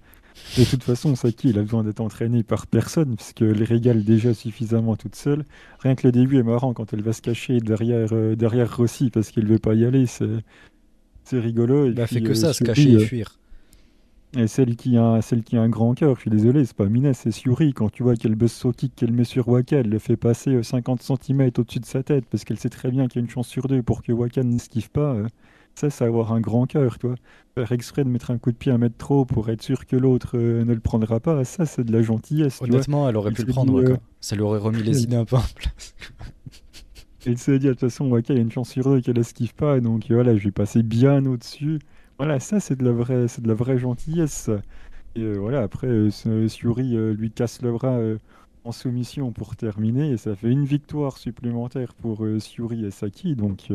De 0.56 0.64
toute 0.64 0.82
façon, 0.82 1.14
Saki, 1.16 1.50
il 1.50 1.58
a 1.58 1.62
besoin 1.62 1.82
d'être 1.82 2.00
entraîné 2.00 2.42
par 2.42 2.66
personne, 2.66 3.16
puisqu'elle 3.16 3.62
régale 3.62 4.04
déjà 4.04 4.32
suffisamment 4.32 4.96
toute 4.96 5.16
seule. 5.16 5.44
Rien 5.80 5.94
que 5.94 6.06
le 6.06 6.12
début 6.12 6.38
est 6.38 6.42
marrant 6.42 6.72
quand 6.72 6.92
elle 6.92 7.02
va 7.02 7.12
se 7.12 7.22
cacher 7.22 7.58
derrière, 7.60 8.12
euh, 8.12 8.36
derrière 8.36 8.76
Rossi 8.76 9.10
parce 9.10 9.30
qu'il 9.30 9.46
veut 9.46 9.58
pas 9.58 9.74
y 9.74 9.84
aller. 9.84 10.06
C'est 10.06 11.40
rigolo. 11.40 11.86
Il 11.86 11.94
bah, 11.94 12.06
fait 12.06 12.20
que 12.20 12.30
euh, 12.30 12.34
ça, 12.34 12.52
se 12.52 12.62
cacher 12.62 12.92
et 12.92 12.96
euh, 12.96 13.00
fuir. 13.00 13.38
Et 14.36 14.48
celle 14.48 14.76
qui 14.76 14.98
a, 14.98 15.22
celle 15.22 15.42
qui 15.42 15.56
a 15.56 15.62
un 15.62 15.68
grand 15.68 15.94
cœur, 15.94 16.16
je 16.16 16.22
suis 16.22 16.30
désolé, 16.30 16.64
c'est 16.64 16.76
pas 16.76 16.86
Mina, 16.86 17.14
c'est 17.14 17.30
Suri. 17.30 17.72
Quand 17.72 17.90
tu 17.90 18.02
vois 18.02 18.16
qu'elle 18.16 18.34
buzz 18.34 18.52
son 18.52 18.72
kick 18.72 18.94
qu'elle 18.94 19.12
met 19.12 19.24
sur 19.24 19.48
Waka, 19.48 19.78
elle 19.78 19.88
le 19.88 19.98
fait 19.98 20.16
passer 20.16 20.62
50 20.62 21.02
cm 21.02 21.50
au-dessus 21.58 21.80
de 21.80 21.86
sa 21.86 22.02
tête 22.02 22.26
parce 22.30 22.44
qu'elle 22.44 22.58
sait 22.58 22.68
très 22.68 22.90
bien 22.90 23.06
qu'il 23.06 23.20
y 23.20 23.22
a 23.22 23.24
une 23.24 23.30
chance 23.30 23.48
sur 23.48 23.66
deux 23.66 23.82
pour 23.82 24.02
que 24.02 24.12
Waka 24.12 24.42
ne 24.42 24.52
s'esquive 24.58 24.90
pas. 24.90 25.16
Ça, 25.76 25.90
c'est 25.90 26.04
avoir 26.04 26.32
un 26.32 26.40
grand 26.40 26.66
cœur, 26.66 26.98
toi. 26.98 27.14
Faire 27.54 27.70
exprès 27.70 28.02
de 28.02 28.08
mettre 28.08 28.30
un 28.30 28.38
coup 28.38 28.50
de 28.50 28.56
pied 28.56 28.72
un 28.72 28.78
mètre 28.78 28.96
trop 28.96 29.26
pour 29.26 29.50
être 29.50 29.60
sûr 29.60 29.84
que 29.86 29.94
l'autre 29.94 30.38
euh, 30.38 30.64
ne 30.64 30.72
le 30.72 30.80
prendra 30.80 31.20
pas, 31.20 31.44
ça, 31.44 31.66
c'est 31.66 31.84
de 31.84 31.92
la 31.92 32.00
gentillesse. 32.00 32.62
Honnêtement, 32.62 33.06
elle 33.08 33.16
aurait 33.16 33.30
pu 33.30 33.42
le 33.42 33.48
prendre. 33.48 33.82
Euh, 33.82 33.96
ça 34.20 34.36
lui 34.36 34.42
aurait 34.42 34.58
remis 34.58 34.82
les 34.82 35.02
idées 35.02 35.16
un 35.16 35.26
peu 35.26 35.36
en 35.36 35.44
place. 35.54 35.94
il 37.26 37.36
se 37.36 37.50
dit, 37.50 37.66
de 37.66 37.72
toute 37.72 37.80
façon, 37.80 38.06
Waka, 38.08 38.32
il 38.32 38.36
y 38.36 38.38
a 38.38 38.42
une 38.42 38.50
chance 38.50 38.70
sur 38.70 38.84
deux 38.84 39.02
qu'elle 39.02 39.18
esquive 39.18 39.54
pas, 39.54 39.80
donc 39.80 40.06
voilà, 40.08 40.34
je 40.34 40.44
vais 40.44 40.50
passer 40.50 40.82
bien 40.82 41.26
au-dessus. 41.26 41.78
Voilà, 42.18 42.40
ça, 42.40 42.60
c'est 42.60 42.76
de 42.76 42.84
la 42.84 42.92
vraie, 42.92 43.28
c'est 43.28 43.42
de 43.42 43.48
la 43.48 43.54
vraie 43.54 43.78
gentillesse. 43.78 44.50
Et 45.14 45.22
euh, 45.22 45.36
voilà, 45.38 45.62
après, 45.62 46.10
Suri 46.10 46.96
lui 47.14 47.30
casse 47.30 47.62
le 47.62 47.72
bras 47.72 47.98
en 48.64 48.72
soumission 48.72 49.32
pour 49.32 49.56
terminer, 49.56 50.10
et 50.10 50.16
ça 50.16 50.34
fait 50.34 50.50
une 50.50 50.64
victoire 50.64 51.18
supplémentaire 51.18 51.94
pour 51.94 52.26
Suri 52.38 52.84
et 52.84 52.90
Saki, 52.90 53.36
donc 53.36 53.70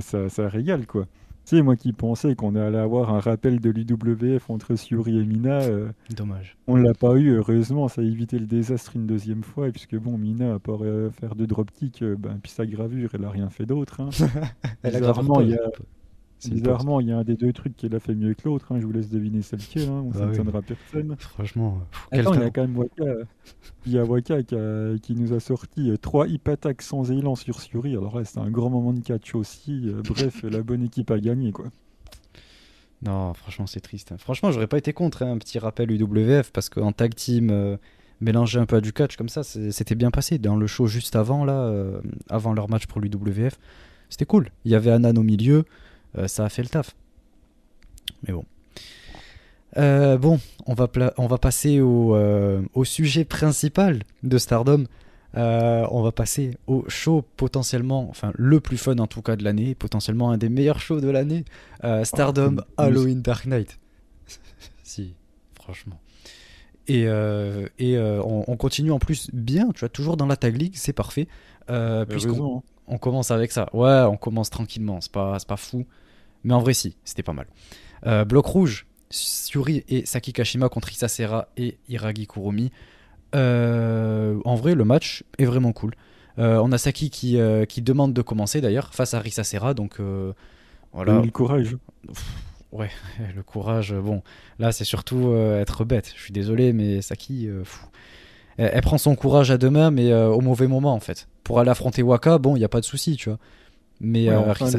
ça, 0.00 0.28
ça 0.28 0.48
régale, 0.48 0.86
quoi. 0.86 1.06
Tu 1.44 1.56
sais, 1.56 1.62
moi 1.62 1.74
qui 1.74 1.92
pensais 1.92 2.36
qu'on 2.36 2.54
allait 2.54 2.78
avoir 2.78 3.12
un 3.12 3.18
rappel 3.18 3.58
de 3.58 3.68
l'UWF 3.70 4.48
entre 4.48 4.76
Suri 4.76 5.18
et 5.18 5.24
Mina. 5.24 5.62
Euh, 5.62 5.88
Dommage. 6.16 6.56
On 6.68 6.76
l'a 6.76 6.94
pas 6.94 7.16
eu, 7.16 7.30
heureusement, 7.30 7.88
ça 7.88 8.00
a 8.00 8.04
évité 8.04 8.38
le 8.38 8.46
désastre 8.46 8.94
une 8.94 9.08
deuxième 9.08 9.42
fois. 9.42 9.68
puisque 9.70 9.96
bon, 9.96 10.18
Mina, 10.18 10.54
à 10.54 10.58
part 10.60 10.78
euh, 10.82 11.10
faire 11.10 11.34
de 11.34 11.44
dropkick, 11.44 12.02
euh, 12.02 12.14
ben, 12.16 12.38
puis 12.40 12.52
sa 12.52 12.64
gravure, 12.64 13.10
elle 13.14 13.24
a 13.24 13.30
rien 13.30 13.50
fait 13.50 13.66
d'autre. 13.66 14.00
Hein. 14.00 14.10
elle 14.84 14.94
a 14.94 14.98
il 15.40 15.48
y 15.48 15.54
a, 15.54 15.70
Bizarrement, 16.50 17.00
il 17.00 17.08
y 17.08 17.12
a 17.12 17.18
un 17.18 17.24
des 17.24 17.36
deux 17.36 17.52
trucs 17.52 17.76
qui 17.76 17.88
l'a 17.88 18.00
fait 18.00 18.14
mieux 18.14 18.34
que 18.34 18.48
l'autre. 18.48 18.66
Hein. 18.70 18.80
Je 18.80 18.86
vous 18.86 18.92
laisse 18.92 19.08
deviner 19.08 19.42
c'est 19.42 19.56
lequel. 19.56 19.88
Hein. 19.88 20.06
Ça 20.12 20.26
ne 20.26 20.50
bah 20.50 20.60
personne. 20.66 21.14
Franchement. 21.18 21.80
Attends, 22.10 22.34
il 22.34 22.40
y 22.40 22.44
a 22.44 22.50
quand 22.50 22.62
même 22.62 22.76
Waka, 22.76 23.04
il 23.86 23.92
y 23.92 23.98
a 23.98 24.04
Waka 24.04 24.42
qui, 24.42 25.14
nous 25.14 25.32
a 25.32 25.40
sorti 25.40 25.90
euh, 25.90 25.96
trois 25.96 26.26
hip 26.28 26.40
attacks 26.46 26.82
sans 26.82 27.10
élan 27.10 27.34
sur 27.34 27.60
Suri. 27.60 27.92
Alors 27.92 28.18
là, 28.18 28.24
c'est 28.24 28.38
un 28.38 28.50
grand 28.50 28.70
moment 28.70 28.92
de 28.92 29.00
catch 29.00 29.34
aussi. 29.34 29.88
Euh, 29.88 30.02
bref, 30.08 30.42
la 30.42 30.62
bonne 30.62 30.84
équipe 30.84 31.10
a 31.10 31.18
gagné. 31.18 31.52
quoi. 31.52 31.66
Non, 33.02 33.34
franchement, 33.34 33.66
c'est 33.66 33.80
triste. 33.80 34.14
Franchement, 34.18 34.50
j'aurais 34.52 34.68
pas 34.68 34.78
été 34.78 34.92
contre 34.92 35.22
un 35.22 35.38
petit 35.38 35.58
rappel 35.58 35.90
UWF 35.90 36.50
parce 36.52 36.68
qu'en 36.68 36.92
tag 36.92 37.14
team. 37.14 37.50
Euh, 37.50 37.76
mélanger 38.20 38.60
un 38.60 38.66
peu 38.66 38.76
à 38.76 38.80
du 38.80 38.92
catch 38.92 39.16
comme 39.16 39.28
ça, 39.28 39.42
c'était 39.42 39.96
bien 39.96 40.12
passé. 40.12 40.38
Dans 40.38 40.54
le 40.54 40.68
show 40.68 40.86
juste 40.86 41.16
avant, 41.16 41.44
là, 41.44 41.74
avant 42.30 42.52
leur 42.52 42.70
match 42.70 42.86
pour 42.86 43.00
l'UWF, 43.00 43.58
c'était 44.12 44.26
cool. 44.26 44.50
Il 44.66 44.70
y 44.70 44.74
avait 44.74 44.90
Anan 44.90 45.16
au 45.16 45.22
milieu, 45.22 45.56
euh, 45.58 45.62
ça 46.26 46.44
a 46.44 46.48
fait 46.48 46.62
le 46.62 46.68
taf. 46.68 46.94
Mais 48.26 48.32
bon. 48.32 48.44
Euh, 49.78 50.18
bon, 50.18 50.38
on 50.66 50.74
va, 50.74 50.88
on 51.16 51.26
va 51.26 51.38
passer 51.38 51.80
au, 51.80 52.14
euh, 52.14 52.62
au, 52.74 52.84
sujet 52.84 53.24
principal 53.24 54.02
de 54.22 54.38
Stardom. 54.38 54.84
on 55.34 56.02
va 56.02 56.12
passer 56.12 56.56
au 56.66 56.84
show 56.88 57.24
potentiellement, 57.36 58.08
enfin 58.10 58.32
le 58.34 58.60
plus 58.60 58.76
fun 58.76 58.98
en 58.98 59.06
tout 59.06 59.22
cas 59.22 59.36
de 59.36 59.44
l'année, 59.44 59.74
potentiellement 59.74 60.30
un 60.30 60.36
des 60.36 60.50
meilleurs 60.50 60.80
shows 60.80 61.00
de 61.00 61.08
l'année, 61.08 61.44
Stardom 62.04 62.56
ah, 62.76 62.84
Halloween 62.84 63.22
Dark 63.22 63.46
Knight. 63.46 63.78
si, 64.82 65.14
franchement. 65.54 65.98
Et, 66.88 67.04
et 67.78 67.98
on, 67.98 68.56
continue 68.56 68.92
en 68.92 68.98
plus 68.98 69.30
bien, 69.32 69.70
tu 69.72 69.80
vois, 69.80 69.88
toujours 69.88 70.18
dans 70.18 70.26
la 70.26 70.36
Tag 70.36 70.56
League, 70.56 70.74
c'est 70.76 70.92
parfait. 70.92 71.28
Puisqu'on 72.08 72.58
hein. 72.58 72.62
on 72.88 72.98
commence 72.98 73.30
avec 73.30 73.52
ça. 73.52 73.70
Ouais, 73.72 74.02
on 74.02 74.18
commence 74.18 74.50
tranquillement, 74.50 75.00
c'est 75.00 75.12
pas, 75.12 75.38
pas 75.48 75.56
fou. 75.56 75.86
Mais 76.44 76.54
en 76.54 76.60
vrai, 76.60 76.74
si, 76.74 76.96
c'était 77.04 77.22
pas 77.22 77.32
mal. 77.32 77.46
Euh, 78.06 78.24
bloc 78.24 78.46
rouge, 78.46 78.86
Suri 79.10 79.84
et 79.88 80.06
Saki 80.06 80.32
Kashima 80.32 80.68
contre 80.68 80.92
Isasera 80.92 81.48
et 81.56 81.78
Iragi 81.88 82.26
Kurumi. 82.26 82.72
Euh, 83.34 84.40
en 84.44 84.54
vrai, 84.54 84.74
le 84.74 84.84
match 84.84 85.24
est 85.38 85.44
vraiment 85.44 85.72
cool. 85.72 85.94
Euh, 86.38 86.58
on 86.62 86.72
a 86.72 86.78
Saki 86.78 87.10
qui, 87.10 87.38
qui 87.68 87.82
demande 87.82 88.12
de 88.12 88.22
commencer 88.22 88.60
d'ailleurs 88.60 88.94
face 88.94 89.14
à 89.14 89.20
Risasera, 89.20 89.74
donc 89.74 89.98
voilà. 90.92 91.20
le 91.20 91.30
courage. 91.30 91.76
Ouais, 92.72 92.90
le 93.36 93.42
courage, 93.42 93.94
bon, 93.94 94.22
là 94.58 94.72
c'est 94.72 94.84
surtout 94.84 95.34
être 95.34 95.84
bête. 95.84 96.12
Je 96.16 96.22
suis 96.22 96.32
désolé, 96.32 96.72
mais 96.72 97.02
Saki, 97.02 97.48
fou. 97.64 97.86
Elle, 98.56 98.70
elle 98.74 98.82
prend 98.82 98.98
son 98.98 99.14
courage 99.14 99.50
à 99.50 99.58
deux 99.58 99.70
mains, 99.70 99.90
mais 99.90 100.12
au 100.12 100.40
mauvais 100.40 100.66
moment 100.66 100.94
en 100.94 101.00
fait. 101.00 101.28
Pour 101.44 101.60
aller 101.60 101.70
affronter 101.70 102.02
Waka, 102.02 102.38
bon, 102.38 102.56
il 102.56 102.60
n'y 102.60 102.64
a 102.64 102.68
pas 102.68 102.80
de 102.80 102.86
souci, 102.86 103.16
tu 103.16 103.28
vois. 103.28 103.38
Mais 104.00 104.28
Ouais, 104.28 104.34
euh, 104.34 104.50
enfin, 104.50 104.66
Risa 104.66 104.78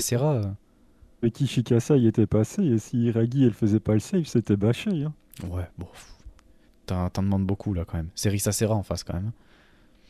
Le 1.23 1.29
Kishikasa, 1.29 1.95
il 1.95 2.05
était 2.05 2.27
passé, 2.27 2.61
et 2.63 2.77
si 2.77 3.05
Iragi, 3.05 3.45
elle 3.45 3.53
faisait 3.53 3.79
pas 3.79 3.93
le 3.93 4.01
save, 4.01 4.25
c'était 4.25 4.57
bâché. 4.57 5.05
Hein. 5.05 5.13
ouais, 5.49 5.69
bon, 5.77 5.87
t'en 6.85 7.09
demandes 7.23 7.45
beaucoup 7.45 7.73
là 7.73 7.85
quand 7.85 7.95
même. 7.95 8.09
C'est 8.13 8.27
Risa 8.27 8.51
Serra 8.51 8.75
en 8.75 8.83
face 8.83 9.05
quand 9.05 9.13
même. 9.13 9.31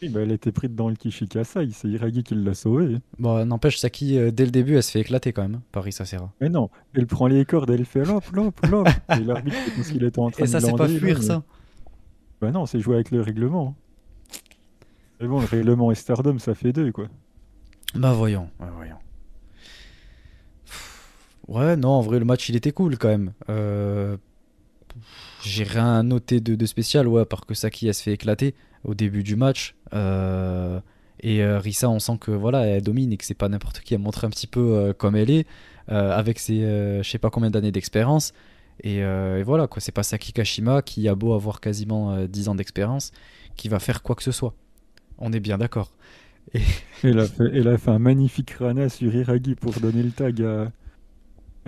Oui, 0.01 0.09
bah, 0.09 0.21
elle 0.21 0.31
était 0.31 0.51
prise 0.51 0.71
dans 0.71 0.89
le 0.89 0.95
Kishikasa, 0.95 1.61
c'est 1.71 1.87
Iragi 1.87 2.23
qui 2.23 2.33
l'a 2.33 2.55
sauvé. 2.55 2.97
Bon, 3.19 3.45
n'empêche, 3.45 3.77
Saki, 3.77 4.17
euh, 4.17 4.31
dès 4.31 4.45
le 4.45 4.49
début, 4.49 4.75
elle 4.75 4.81
se 4.81 4.89
fait 4.89 5.01
éclater 5.01 5.33
quand 5.33 5.43
même 5.43 5.55
hein, 5.57 5.61
par 5.71 5.83
Risa 5.83 6.03
Serra. 6.03 6.31
Mais 6.41 6.49
non, 6.49 6.71
elle 6.95 7.05
prend 7.05 7.27
les 7.27 7.45
cordes, 7.45 7.69
elle 7.69 7.85
fait 7.85 8.03
lop, 8.03 8.25
lop, 8.33 8.59
lop. 8.65 8.87
et 9.15 9.19
l'arbitre, 9.19 9.55
ce 9.83 9.91
qu'il 9.91 10.03
était 10.03 10.17
en 10.17 10.31
train 10.31 10.45
Et 10.45 10.47
de 10.47 10.51
ça, 10.51 10.61
c'est 10.61 10.75
pas 10.75 10.87
fuir 10.87 11.19
mais- 11.19 11.25
ça 11.25 11.43
Bah 12.41 12.49
non, 12.49 12.65
c'est 12.65 12.79
jouer 12.79 12.95
avec 12.95 13.11
le 13.11 13.21
règlement. 13.21 13.75
Mais 15.21 15.27
bon, 15.27 15.41
le 15.41 15.45
règlement 15.45 15.91
et 15.91 15.95
Stardom, 15.95 16.39
ça 16.39 16.55
fait 16.55 16.73
deux, 16.73 16.91
quoi. 16.91 17.05
Bah 17.93 18.13
voyons, 18.13 18.49
ouais, 18.59 18.67
voyons. 18.75 18.97
Ouais, 21.47 21.75
non, 21.75 21.89
en 21.89 22.01
vrai, 22.01 22.19
le 22.19 22.25
match, 22.25 22.49
il 22.49 22.55
était 22.55 22.71
cool 22.71 22.97
quand 22.97 23.09
même. 23.09 23.33
Euh, 23.49 24.17
J'ai 25.41 25.63
rien 25.63 25.99
à 25.99 26.03
noter 26.03 26.39
de, 26.39 26.65
spécial, 26.65 27.07
ouais, 27.07 27.25
part 27.25 27.45
que 27.45 27.53
Saki, 27.53 27.87
elle 27.87 27.93
se 27.93 28.03
fait 28.03 28.13
éclater 28.13 28.55
au 28.83 28.93
début 28.95 29.23
du 29.23 29.35
match. 29.35 29.75
Euh, 29.93 30.79
Et 31.21 31.43
euh, 31.43 31.59
Risa, 31.59 31.89
on 31.89 31.99
sent 31.99 32.17
que 32.19 32.31
voilà, 32.31 32.65
elle 32.67 32.83
domine 32.83 33.11
et 33.13 33.17
que 33.17 33.25
c'est 33.25 33.33
pas 33.33 33.49
n'importe 33.49 33.81
qui. 33.81 33.93
Elle 33.93 34.01
montre 34.01 34.25
un 34.25 34.29
petit 34.29 34.47
peu 34.47 34.59
euh, 34.61 34.93
comme 34.93 35.15
elle 35.15 35.29
est, 35.31 35.45
avec 35.87 36.39
ses 36.39 36.61
je 37.03 37.09
sais 37.09 37.17
pas 37.19 37.29
combien 37.29 37.51
d'années 37.51 37.71
d'expérience. 37.71 38.33
Et, 38.83 38.97
et 38.99 39.43
voilà, 39.43 39.67
quoi, 39.67 39.81
c'est 39.81 39.91
pas 39.91 40.03
Saki 40.03 40.33
Kashima 40.33 40.81
qui 40.81 41.07
a 41.09 41.15
beau 41.15 41.33
avoir 41.33 41.61
quasiment 41.61 42.13
euh, 42.13 42.27
10 42.27 42.49
ans 42.49 42.55
d'expérience, 42.55 43.11
qui 43.57 43.69
va 43.69 43.79
faire 43.79 44.01
quoi 44.03 44.15
que 44.15 44.23
ce 44.23 44.31
soit. 44.31 44.55
On 45.19 45.33
est 45.33 45.39
bien 45.41 45.57
d'accord. 45.57 45.93
Elle 47.03 47.19
a 47.19 47.27
fait, 47.27 47.49
elle 47.53 47.67
a 47.67 47.77
fait 47.77 47.91
un 47.91 47.99
magnifique 47.99 48.51
rana 48.51 48.89
sur 48.89 49.13
Iragi 49.15 49.55
pour 49.55 49.79
donner 49.81 50.03
le 50.03 50.11
tag 50.11 50.41
à, 50.41 50.71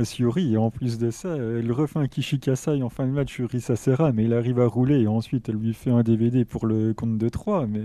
Shiori. 0.04 0.54
Et 0.54 0.58
en 0.58 0.72
plus 0.72 0.98
de 0.98 1.10
ça, 1.12 1.36
elle 1.36 1.72
refait 1.72 2.00
un 2.00 2.08
Kishikasai 2.08 2.82
en 2.84 2.90
fin 2.90 3.06
de 3.08 3.12
match 3.12 3.34
sur 3.34 3.54
Isasera, 3.54 4.12
mais 4.12 4.26
il 4.26 4.34
arrive 4.34 4.60
à 4.60 4.68
rouler. 4.68 5.02
Et 5.02 5.08
ensuite, 5.08 5.50
elle 5.50 5.56
lui 5.56 5.74
fait 5.74 5.92
un 5.92 6.04
DVD 6.04 6.46
pour 6.46 6.66
le 6.66 6.94
compte 6.94 7.18
de 7.18 7.30
3. 7.30 7.68
Mais 7.68 7.84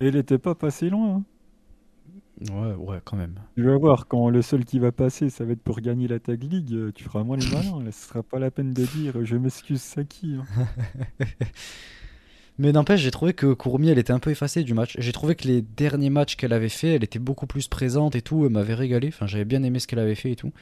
elle 0.00 0.16
était 0.16 0.38
pas 0.38 0.54
passée 0.54 0.90
loin. 0.90 1.16
hein. 1.16 1.24
Ouais, 2.52 2.74
ouais, 2.74 3.00
quand 3.04 3.16
même. 3.16 3.34
Tu 3.56 3.64
vas 3.64 3.76
voir, 3.76 4.06
quand 4.06 4.28
le 4.30 4.42
seul 4.42 4.64
qui 4.64 4.78
va 4.78 4.92
passer, 4.92 5.28
ça 5.28 5.44
va 5.44 5.52
être 5.52 5.62
pour 5.62 5.80
gagner 5.80 6.06
la 6.06 6.20
Tag 6.20 6.40
League, 6.44 6.92
tu 6.94 7.02
feras 7.02 7.24
moins 7.24 7.36
les 7.36 7.46
malins. 7.52 7.82
Là, 7.82 7.90
ce 7.90 8.08
sera 8.08 8.22
pas 8.22 8.38
la 8.38 8.52
peine 8.52 8.72
de 8.72 8.86
dire 8.86 9.24
je 9.24 9.36
m'excuse 9.36 9.82
Saki. 9.82 10.36
hein. 10.36 10.66
Mais 12.58 12.72
n'empêche, 12.72 13.00
j'ai 13.00 13.12
trouvé 13.12 13.34
que 13.34 13.54
Kurumi, 13.54 13.88
elle 13.90 13.98
était 13.98 14.12
un 14.12 14.18
peu 14.18 14.30
effacée 14.30 14.64
du 14.64 14.74
match. 14.74 14.96
J'ai 14.98 15.12
trouvé 15.12 15.36
que 15.36 15.46
les 15.46 15.62
derniers 15.62 16.10
matchs 16.10 16.34
qu'elle 16.36 16.52
avait 16.52 16.68
fait, 16.68 16.88
elle 16.96 17.04
était 17.04 17.20
beaucoup 17.20 17.46
plus 17.46 17.68
présente 17.68 18.16
et 18.16 18.22
tout. 18.22 18.44
Elle 18.46 18.52
m'avait 18.52 18.74
régalé. 18.74 19.08
Enfin, 19.08 19.26
j'avais 19.28 19.44
bien 19.44 19.62
aimé 19.62 19.78
ce 19.78 19.86
qu'elle 19.86 20.00
avait 20.00 20.16
fait 20.16 20.32
et 20.32 20.36
tout. 20.36 20.52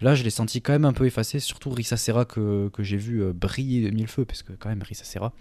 Là, 0.00 0.14
je 0.14 0.22
l'ai 0.24 0.30
senti 0.30 0.62
quand 0.62 0.72
même 0.72 0.84
un 0.86 0.92
peu 0.92 1.06
effacée. 1.06 1.40
Surtout 1.40 1.70
Risa 1.70 1.96
Serra 1.96 2.24
que, 2.24 2.68
que 2.72 2.82
j'ai 2.82 2.96
vu 2.96 3.22
euh, 3.22 3.32
briller 3.34 3.88
de 3.90 3.94
mille 3.94 4.08
feux. 4.08 4.24
Parce 4.24 4.42
que 4.42 4.52
quand 4.52 4.68
même, 4.68 4.82
Risa 4.82 5.04
Serra. 5.04 5.32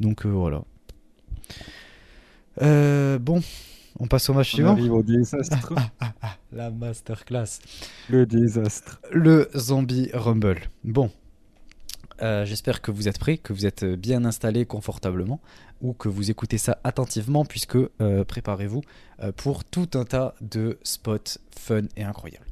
Donc 0.00 0.24
euh, 0.26 0.30
voilà. 0.30 0.62
Euh, 2.62 3.18
bon, 3.18 3.42
on 3.98 4.06
passe 4.06 4.28
au 4.30 4.34
match 4.34 4.52
On 4.52 4.56
suivant. 4.56 4.72
arrive 4.72 4.92
au 4.92 5.02
désastre. 5.02 5.74
La 6.52 6.70
masterclass. 6.70 7.58
le 8.08 8.24
désastre. 8.26 9.00
Le 9.12 9.50
Zombie 9.56 10.10
Rumble. 10.14 10.60
Bon, 10.84 11.10
Euh, 12.22 12.46
j'espère 12.46 12.80
que 12.80 12.90
vous 12.90 13.08
êtes 13.08 13.18
prêts, 13.18 13.36
que 13.36 13.52
vous 13.52 13.66
êtes 13.66 13.84
bien 13.84 14.24
installés 14.24 14.64
confortablement, 14.64 15.38
ou 15.82 15.92
que 15.92 16.08
vous 16.08 16.30
écoutez 16.30 16.56
ça 16.56 16.78
attentivement, 16.82 17.44
puisque 17.44 17.76
préparez-vous 18.26 18.80
pour 19.36 19.64
tout 19.64 19.90
un 19.92 20.04
tas 20.04 20.34
de 20.40 20.78
spots 20.82 21.36
fun 21.54 21.82
et 21.94 22.04
incroyables. 22.04 22.46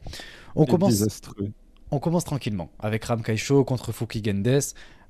On 0.57 0.67
commence, 0.67 0.91
désastreux. 0.91 1.53
on 1.91 1.99
commence 1.99 2.25
tranquillement 2.25 2.71
avec 2.79 3.05
Ram 3.05 3.23
Kaisho 3.23 3.65
contre 3.65 3.93
Fuki 3.93 4.23
Gendes. 4.25 4.61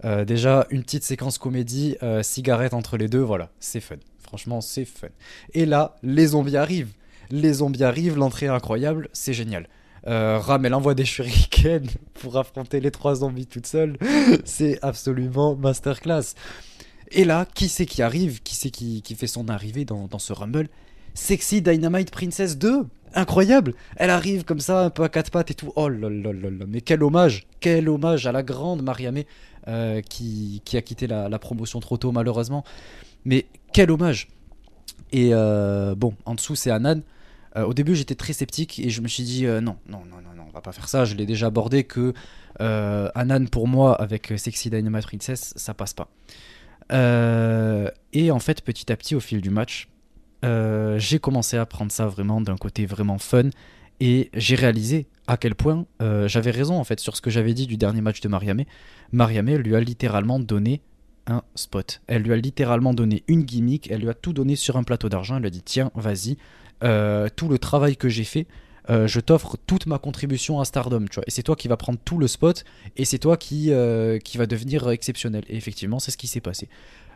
Euh, 0.05 0.25
déjà, 0.25 0.67
une 0.71 0.83
petite 0.83 1.05
séquence 1.05 1.39
comédie, 1.39 1.97
euh, 2.03 2.23
cigarette 2.23 2.75
entre 2.75 2.97
les 2.97 3.09
deux, 3.09 3.21
voilà, 3.21 3.51
c'est 3.61 3.81
fun. 3.81 3.97
Franchement, 4.19 4.61
c'est 4.61 4.85
fun. 4.85 5.09
Et 5.53 5.67
là, 5.67 5.97
les 6.03 6.29
zombies 6.29 6.57
arrivent. 6.57 6.93
Les 7.31 7.55
zombies 7.55 7.85
arrivent, 7.85 8.17
l'entrée 8.17 8.47
est 8.47 8.51
incroyable, 8.51 9.09
c'est 9.13 9.33
génial. 9.33 9.69
Euh, 10.07 10.39
Ram, 10.39 10.67
elle 10.67 10.75
envoie 10.75 10.95
des 10.95 11.05
shurikens 11.05 11.89
pour 12.15 12.37
affronter 12.37 12.81
les 12.81 12.91
trois 12.91 13.17
zombies 13.17 13.47
toute 13.47 13.67
seule. 13.67 13.97
c'est 14.45 14.79
absolument 14.83 15.57
masterclass. 15.57 16.35
Et 17.13 17.25
là, 17.25 17.47
qui 17.55 17.69
c'est 17.69 17.87
qui 17.87 18.03
arrive? 18.03 18.43
Qui 18.43 18.57
c'est 18.57 18.71
qui, 18.71 19.03
qui 19.03 19.15
fait 19.15 19.27
son 19.27 19.49
arrivée 19.49 19.85
dans, 19.85 20.07
dans 20.07 20.19
ce 20.19 20.33
Rumble? 20.33 20.69
Sexy 21.15 21.63
Dynamite 21.63 22.11
Princess 22.11 22.59
2 22.59 22.87
Incroyable 23.15 23.75
Elle 23.97 24.11
arrive 24.11 24.45
comme 24.45 24.61
ça, 24.61 24.85
un 24.85 24.91
peu 24.91 25.05
à 25.05 25.09
quatre 25.09 25.31
pattes 25.31 25.51
et 25.51 25.55
tout. 25.55 25.73
Oh 25.77 25.89
là 25.89 26.11
là 26.11 26.33
là 26.33 26.51
là, 26.51 26.65
mais 26.69 26.81
quel 26.81 27.03
hommage 27.03 27.47
Quel 27.61 27.89
hommage 27.89 28.27
à 28.27 28.33
la 28.33 28.43
grande 28.43 28.83
Mariamé 28.83 29.27
euh, 29.69 30.03
qui, 30.03 30.61
qui 30.65 30.77
a 30.77 30.83
quitté 30.83 31.07
la, 31.07 31.39
promotion 31.39 31.81
trop 31.81 31.97
tôt 31.97 32.11
malheureusement. 32.11 32.65
Mais 33.25 33.47
quel 33.73 33.91
hommage 33.91 34.29
Et 35.13 35.31
euh, 35.33 35.95
bon, 35.95 36.15
en 36.25 36.35
dessous 36.35 36.57
c'est 36.57 36.71
Anan. 36.71 37.03
Euh, 37.57 37.65
au 37.65 37.73
début 37.73 37.95
j'étais 37.95 38.17
très 38.17 38.33
sceptique 38.33 38.81
et 38.81 38.91
je 38.91 39.01
me 39.01 39.07
suis 39.07 39.23
dit 39.23 39.47
non, 39.47 39.77
non, 39.87 40.03
non, 40.11 40.21
non, 40.21 40.35
non, 40.37 40.45
on 40.49 40.53
va 40.53 40.61
pas 40.61 40.73
faire 40.73 40.89
ça. 40.89 41.05
Je 41.05 41.15
l'ai 41.15 41.27
déjà 41.27 41.47
abordé 41.47 41.85
que 41.85 42.13
Anan 42.59 43.49
pour 43.49 43.69
moi 43.69 43.95
avec 43.95 44.33
Sexy 44.37 44.71
Dynamite 44.71 45.07
Princess 45.07 45.55
ça 45.57 45.73
passe 45.73 45.95
pas. 45.95 46.09
Et 46.91 48.31
en 48.33 48.39
fait 48.41 48.61
petit 48.61 48.91
à 48.91 48.97
petit 48.97 49.15
au 49.15 49.21
fil 49.21 49.41
du 49.41 49.51
match, 49.51 49.89
euh, 50.45 50.99
j'ai 50.99 51.19
commencé 51.19 51.57
à 51.57 51.67
prendre 51.67 51.91
ça 51.91 52.07
vraiment 52.07 52.41
d'un 52.41 52.57
côté 52.57 52.87
vraiment 52.87 53.19
fun 53.19 53.51
et 54.01 54.31
j'ai 54.35 54.57
réalisé 54.57 55.07
à 55.27 55.37
quel 55.37 55.55
point 55.55 55.87
euh, 56.03 56.29
j'avais 56.29 56.51
raison 56.51 56.79
en 56.79 56.85
fait 56.85 57.01
sur 57.01 57.17
ce 57.17 57.23
que 57.23 57.31
j'avais 57.31 57.55
dit 57.55 57.67
du 57.67 57.77
dernier 57.77 58.03
match 58.03 58.21
de 58.21 58.29
Mariamé. 58.29 58.67
Mariamé 59.13 59.57
lui 59.57 59.75
a 59.75 59.81
littéralement 59.81 60.39
donné 60.39 60.83
un 61.27 61.43
spot. 61.55 62.03
Elle 62.07 62.23
lui 62.23 62.33
a 62.33 62.37
littéralement 62.37 62.93
donné 62.93 63.25
une 63.29 63.43
gimmick, 63.43 63.91
elle 63.91 64.03
lui 64.03 64.11
a 64.11 64.15
tout 64.15 64.35
donné 64.35 64.57
sur 64.57 64.77
un 64.77 64.83
plateau 64.83 65.09
d'argent, 65.09 65.37
elle 65.37 65.43
lui 65.43 65.49
a 65.49 65.51
dit 65.51 65.63
tiens 65.63 65.91
vas-y, 65.95 66.37
euh, 66.83 67.29
tout 67.35 67.49
le 67.49 67.59
travail 67.59 67.97
que 67.97 68.11
j'ai 68.11 68.25
fait, 68.25 68.47
je 68.91 69.19
t'offre 69.19 69.57
toute 69.67 69.87
ma 69.87 69.99
contribution 69.99 70.61
à 70.61 70.67
Stardom, 70.67 71.07
tu 71.07 71.15
vois. 71.15 71.25
Et 71.27 71.31
c'est 71.31 71.43
toi 71.43 71.57
qui 71.57 71.69
vas 71.69 71.79
prendre 71.79 71.99
tout 72.05 72.19
le 72.19 72.29
spot 72.29 72.65
et 72.99 73.07
c'est 73.07 73.17
toi 73.19 73.39
qui, 73.39 73.73
euh, 73.73 74.19
qui 74.19 74.37
va 74.37 74.45
devenir 74.45 74.91
exceptionnel. 74.91 75.43
Et 75.49 75.57
effectivement, 75.57 75.99
c'est 76.01 76.11
ce 76.11 76.19
qui 76.19 76.27
s'est 76.27 76.43
passé. 76.43 76.69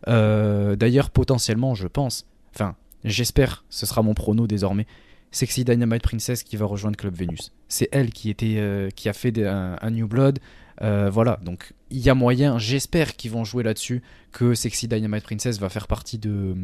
D'ailleurs, 0.06 1.10
potentiellement, 1.10 1.74
je 1.74 1.88
pense, 1.88 2.24
enfin, 2.54 2.74
j'espère, 3.04 3.64
ce 3.70 3.86
sera 3.86 4.02
mon 4.02 4.14
prono 4.14 4.46
désormais. 4.46 4.86
Sexy 5.30 5.64
Dynamite 5.64 6.02
Princess 6.02 6.42
qui 6.42 6.56
va 6.56 6.66
rejoindre 6.66 6.96
Club 6.96 7.14
Venus. 7.14 7.52
C'est 7.68 7.88
elle 7.92 8.10
qui 8.10 8.30
était, 8.30 8.56
euh, 8.58 8.88
qui 8.90 9.08
a 9.08 9.12
fait 9.12 9.46
un, 9.46 9.90
New 9.90 10.08
Blood. 10.08 10.38
Euh, 10.80 11.10
voilà, 11.10 11.38
donc 11.42 11.72
il 11.90 11.98
y 11.98 12.08
a 12.08 12.14
moyen, 12.14 12.58
j'espère 12.58 13.16
qu'ils 13.16 13.32
vont 13.32 13.44
jouer 13.44 13.64
là-dessus, 13.64 14.02
que 14.30 14.54
Sexy 14.54 14.86
Dynamite 14.86 15.24
Princess 15.24 15.58
va 15.58 15.68
faire 15.68 15.88
partie 15.88 16.18
de, 16.18 16.54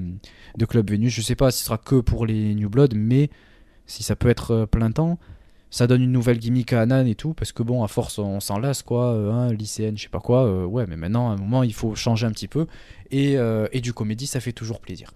Club 0.69 0.91
Venus. 0.91 1.13
Je 1.13 1.21
sais 1.21 1.35
pas 1.35 1.51
si 1.51 1.61
ce 1.61 1.65
sera 1.67 1.79
que 1.79 1.97
pour 1.97 2.25
les 2.25 2.55
New 2.55 2.71
Blood, 2.71 2.95
mais 2.95 3.31
si 3.87 4.03
ça 4.03 4.17
peut 4.17 4.29
être 4.29 4.51
euh, 4.53 4.67
plein 4.67 4.93
temps, 4.93 5.19
ça 5.71 5.89
donne 5.89 6.03
une 6.03 6.13
nouvelle 6.13 6.39
gimmick 6.39 6.73
à 6.73 6.83
Anan 6.83 7.07
et 7.07 7.17
tout, 7.17 7.35
parce 7.35 7.51
que 7.51 7.65
bon, 7.65 7.83
à 7.83 7.89
force, 7.89 8.19
on 8.21 8.39
s'en 8.39 8.61
lasse, 8.61 8.85
quoi, 8.85 9.11
hein, 9.11 9.53
lycéenne, 9.53 9.99
je 9.99 10.05
sais 10.05 10.09
pas 10.09 10.21
quoi, 10.21 10.65
ouais, 10.67 10.87
mais 10.87 10.97
maintenant, 10.97 11.31
à 11.31 11.35
un 11.35 11.37
moment, 11.37 11.65
il 11.65 11.75
faut 11.75 11.97
changer 11.97 12.27
un 12.27 12.31
petit 12.31 12.47
peu, 12.47 12.69
et, 13.11 13.33
et 13.73 13.81
du 13.81 13.93
comédie, 13.93 14.29
ça 14.29 14.39
fait 14.39 14.53
toujours 14.53 14.79
plaisir. 14.79 15.11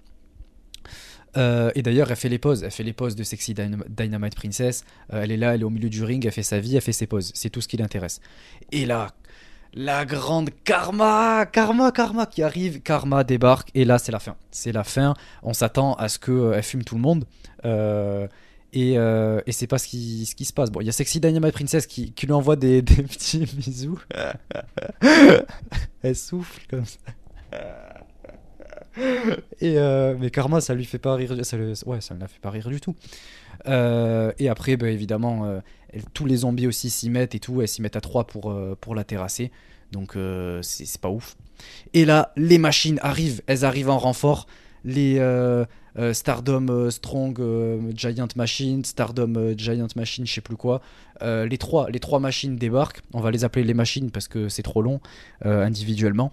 Euh, 1.39 1.71
et 1.75 1.83
d'ailleurs, 1.83 2.11
elle 2.11 2.17
fait 2.17 2.29
les 2.29 2.39
pauses, 2.39 2.63
elle 2.65 2.71
fait 2.71 2.83
les 2.83 2.93
pauses 2.93 3.15
de 3.17 3.23
Sexy 3.23 3.55
Dynam- 3.55 3.85
Dynamite 3.89 4.35
Princess, 4.35 4.85
Euh, 5.13 5.23
elle 5.23 5.31
est 5.31 5.37
là, 5.37 5.55
elle 5.55 5.61
est 5.63 5.65
au 5.65 5.71
milieu 5.71 5.89
du 5.89 6.03
ring, 6.05 6.25
elle 6.27 6.33
fait 6.33 6.43
sa 6.43 6.59
vie, 6.61 6.75
elle 6.77 6.83
fait 6.83 6.93
ses 6.93 7.07
pauses, 7.07 7.31
c'est 7.35 7.49
tout 7.51 7.61
ce 7.61 7.69
qui 7.69 7.77
l'intéresse. 7.77 8.21
Et 8.73 8.85
là, 8.87 9.13
la 9.75 10.05
grande 10.05 10.51
Karma, 10.65 11.47
Karma, 11.47 11.93
Karma 11.93 12.27
qui 12.27 12.43
arrive, 12.43 12.81
Karma 12.81 13.23
débarque, 13.25 13.71
et 13.75 13.85
là, 13.85 13.99
c'est 13.99 14.13
la 14.13 14.19
fin. 14.19 14.35
C'est 14.51 14.73
la 14.73 14.83
fin, 14.85 15.15
on 15.43 15.53
s'attend 15.53 15.95
à 15.95 16.09
ce 16.09 16.19
qu'elle 16.19 16.63
fume 16.63 16.83
tout 16.85 16.97
le 16.97 17.03
monde. 17.03 17.25
Euh, 17.65 18.27
et, 18.73 18.99
euh, 18.99 19.41
et 19.47 19.53
c'est 19.53 19.67
pas 19.67 19.79
ce 19.79 19.87
qui, 19.89 20.27
ce 20.27 20.35
qui 20.35 20.45
se 20.45 20.53
passe. 20.53 20.71
Bon, 20.71 20.81
il 20.81 20.87
y 20.87 20.89
a 20.91 20.93
Sexy 20.93 21.21
Dynamite 21.21 21.53
Princess 21.53 21.87
qui, 21.87 22.13
qui 22.13 22.27
lui 22.27 22.33
envoie 22.35 22.57
des, 22.57 22.83
des 22.91 23.03
petits 23.03 23.45
bisous. 23.47 24.01
Elle 26.03 26.17
souffle 26.17 26.61
comme 26.69 26.85
ça. 26.85 26.99
Et 29.61 29.79
euh, 29.79 30.17
mais 30.19 30.31
Karma, 30.31 30.61
ça 30.61 30.75
lui 30.75 30.85
fait 30.85 30.99
pas 30.99 31.15
rire. 31.15 31.35
Ça 31.45 31.57
le- 31.57 31.75
ouais, 31.87 32.01
ça 32.01 32.15
ne 32.15 32.21
la 32.21 32.29
fait 32.29 32.41
pas 32.41 32.51
rire 32.51 32.69
du 32.69 32.81
tout. 32.81 32.95
Euh, 33.67 34.33
et 34.39 34.49
après, 34.49 34.77
bah, 34.77 34.89
évidemment, 34.91 35.45
euh, 35.47 35.61
tous 36.15 36.27
les 36.27 36.39
zombies 36.39 36.67
aussi 36.67 36.91
s'y 36.91 37.11
mettent 37.11 37.35
et 37.35 37.41
tout. 37.41 37.61
Elles 37.61 37.69
s'y 37.69 37.83
mettent 37.83 37.97
à 37.97 38.01
3 38.01 38.27
pour, 38.27 38.51
euh, 38.51 38.77
pour 38.81 38.95
la 38.95 39.05
terrasser. 39.05 39.51
Donc 39.93 40.17
c'est 40.63 40.85
c'est 40.85 41.01
pas 41.01 41.09
ouf. 41.09 41.37
Et 41.95 42.05
là, 42.05 42.33
les 42.37 42.59
machines 42.59 42.99
arrivent. 43.03 43.41
Elles 43.47 43.65
arrivent 43.65 43.91
en 43.91 43.99
renfort. 43.99 44.47
Les, 44.85 45.19
euh, 45.99 46.13
Stardom 46.13 46.91
Strong 46.91 47.41
Giant 47.95 48.29
Machine, 48.37 48.85
Stardom 48.85 49.55
Giant 49.57 49.89
Machine, 49.97 50.27
je 50.27 50.33
sais 50.35 50.41
plus 50.41 50.57
quoi. 50.57 50.81
les, 51.21 51.59
trois, 51.59 52.21
machines 52.21 52.57
débarquent. 52.57 53.01
On 53.13 53.21
va 53.21 53.31
les 53.31 53.45
appeler 53.45 53.65
les 53.65 53.75
machines 53.75 54.11
parce 54.11 54.29
que 54.29 54.49
c'est 54.49 54.63
trop 54.63 54.83
long 54.83 55.01
individuellement. 55.45 56.33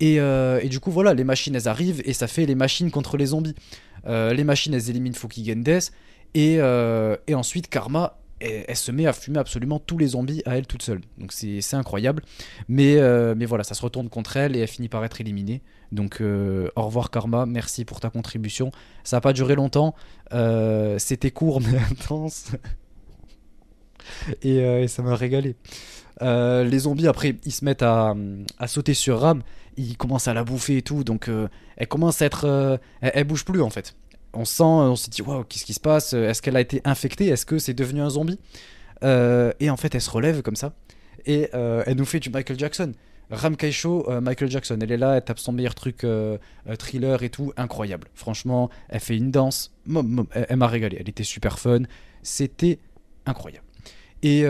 Et, 0.00 0.16
et, 0.16 0.68
du 0.68 0.80
coup, 0.80 0.90
voilà, 0.90 1.14
les 1.14 1.24
machines 1.24 1.54
elles 1.54 1.68
arrivent 1.68 2.02
et 2.04 2.12
ça 2.12 2.26
fait 2.26 2.46
les 2.46 2.54
machines 2.54 2.90
contre 2.90 3.16
les 3.16 3.26
zombies. 3.26 3.54
les 4.06 4.44
machines 4.44 4.74
elles 4.74 4.90
éliminent 4.90 5.16
Fukigendes. 5.16 5.90
Et, 6.34 6.56
et 6.56 7.34
ensuite, 7.34 7.68
Karma 7.68 8.18
elle, 8.40 8.76
se 8.76 8.92
met 8.92 9.06
à 9.06 9.12
fumer 9.12 9.38
absolument 9.38 9.78
tous 9.78 9.98
les 9.98 10.08
zombies 10.08 10.42
à 10.44 10.56
elle 10.58 10.66
toute 10.66 10.82
seule. 10.82 11.00
Donc 11.18 11.32
c'est 11.32 11.74
incroyable. 11.74 12.22
Mais, 12.68 12.96
euh, 12.96 13.34
mais 13.36 13.46
voilà, 13.46 13.64
ça 13.64 13.74
se 13.74 13.82
retourne 13.82 14.08
contre 14.08 14.36
elle 14.36 14.56
et 14.56 14.60
elle 14.60 14.68
finit 14.68 14.88
par 14.88 15.04
être 15.04 15.20
éliminée. 15.20 15.62
Donc 15.92 16.20
euh, 16.20 16.68
au 16.76 16.82
revoir 16.82 17.10
Karma, 17.10 17.46
merci 17.46 17.84
pour 17.84 18.00
ta 18.00 18.10
contribution. 18.10 18.70
Ça 19.04 19.16
n'a 19.16 19.20
pas 19.20 19.32
duré 19.32 19.54
longtemps. 19.54 19.94
Euh, 20.32 20.98
c'était 20.98 21.30
court 21.30 21.60
mais 21.72 21.78
intense. 21.78 22.52
et, 24.42 24.86
ça 24.88 25.02
m'a 25.02 25.16
régalé. 25.16 25.56
les 26.20 26.78
zombies 26.78 27.08
après 27.08 27.36
ils 27.44 27.52
se 27.52 27.64
mettent 27.64 27.82
à, 27.82 28.14
sauter 28.66 28.94
sur 28.94 29.20
Ram, 29.20 29.42
ils 29.76 29.96
commencent 29.96 30.28
à 30.28 30.34
la 30.34 30.44
bouffer 30.44 30.78
et 30.78 30.82
tout, 30.82 31.04
donc 31.04 31.30
elle 31.76 31.88
commence 31.88 32.22
à 32.22 32.26
être, 32.26 32.80
elle, 33.00 33.24
bouge 33.24 33.44
plus 33.44 33.62
en 33.62 33.70
fait 33.70 33.96
on 34.36 34.44
sent, 34.44 34.62
on 34.62 34.96
s'est 34.96 35.10
dit, 35.10 35.22
waouh, 35.22 35.44
qu'est-ce 35.44 35.64
qui 35.64 35.74
se 35.74 35.80
passe? 35.80 36.12
Est-ce 36.12 36.42
qu'elle 36.42 36.56
a 36.56 36.60
été 36.60 36.80
infectée? 36.84 37.28
Est-ce 37.28 37.46
que 37.46 37.58
c'est 37.58 37.74
devenu 37.74 38.00
un 38.00 38.10
zombie? 38.10 38.38
Euh, 39.02 39.52
Et 39.60 39.70
en 39.70 39.76
fait, 39.76 39.94
elle 39.94 40.00
se 40.00 40.10
relève 40.10 40.42
comme 40.42 40.56
ça. 40.56 40.74
Et 41.24 41.48
euh, 41.54 41.82
elle 41.86 41.96
nous 41.96 42.04
fait 42.04 42.20
du 42.20 42.30
Michael 42.30 42.58
Jackson. 42.58 42.92
Ram 43.30 43.56
Kaisho, 43.56 44.08
euh, 44.08 44.20
Michael 44.20 44.50
Jackson. 44.50 44.78
Elle 44.80 44.92
est 44.92 44.96
là, 44.96 45.16
elle 45.16 45.24
tape 45.24 45.38
son 45.38 45.52
meilleur 45.52 45.74
truc 45.74 46.06
thriller 46.78 47.22
et 47.22 47.30
tout. 47.30 47.52
Incroyable. 47.56 48.08
Franchement, 48.14 48.70
elle 48.88 49.00
fait 49.00 49.16
une 49.16 49.30
danse. 49.30 49.72
elle, 50.32 50.56
m'a 50.56 50.68
régalé. 50.68 50.98
Elle 51.00 51.08
était 51.08 51.24
super 51.24 51.58
fun. 51.58 51.82
C'était 52.22 52.78
incroyable. 53.24 53.64
Et 54.22 54.42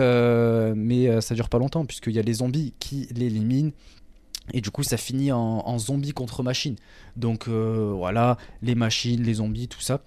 mais 0.75 1.21
ça 1.21 1.33
dure 1.33 1.49
pas 1.49 1.57
longtemps, 1.57 1.85
puisqu'il 1.85 2.13
y 2.13 2.19
a 2.19 2.23
les 2.23 2.35
zombies 2.35 2.73
qui 2.79 3.07
l'éliminent. 3.15 3.71
Et 4.53 4.61
du 4.61 4.71
coup, 4.71 4.83
ça 4.83 4.97
finit 4.97 5.31
en, 5.31 5.77
zombie 5.77 6.11
contre 6.11 6.43
machine. 6.43 6.75
Donc 7.15 7.47
euh, 7.47 7.93
voilà, 7.95 8.37
les 8.61 8.75
machines, 8.75 9.21
les 9.23 9.35
zombies, 9.35 9.67
tout 9.67 9.81
ça. 9.81 10.01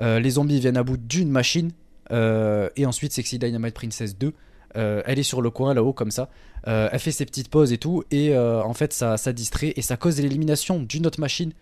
Euh, 0.00 0.18
les 0.18 0.30
zombies 0.30 0.60
viennent 0.60 0.76
à 0.76 0.82
bout 0.82 0.96
d'une 0.96 1.30
machine. 1.30 1.70
Euh, 2.10 2.68
et 2.76 2.86
ensuite, 2.86 3.12
Sexy 3.12 3.38
Dynamite 3.38 3.74
Princess 3.74 4.18
2. 4.18 4.32
elle 4.74 5.18
est 5.18 5.22
sur 5.22 5.40
le 5.40 5.50
coin 5.50 5.74
là-haut 5.74 5.92
comme 5.92 6.10
ça. 6.10 6.28
elle 6.64 6.98
fait 6.98 7.12
ses 7.12 7.26
petites 7.26 7.48
pauses 7.48 7.72
et 7.72 7.78
tout. 7.78 8.04
Et 8.10 8.36
en 8.36 8.74
fait, 8.74 8.92
ça, 8.92 9.16
distrait 9.32 9.72
et 9.76 9.82
ça 9.82 9.96
cause 9.96 10.20
l'élimination 10.20 10.80
d'une 10.80 11.06
autre 11.06 11.20
machine. 11.20 11.52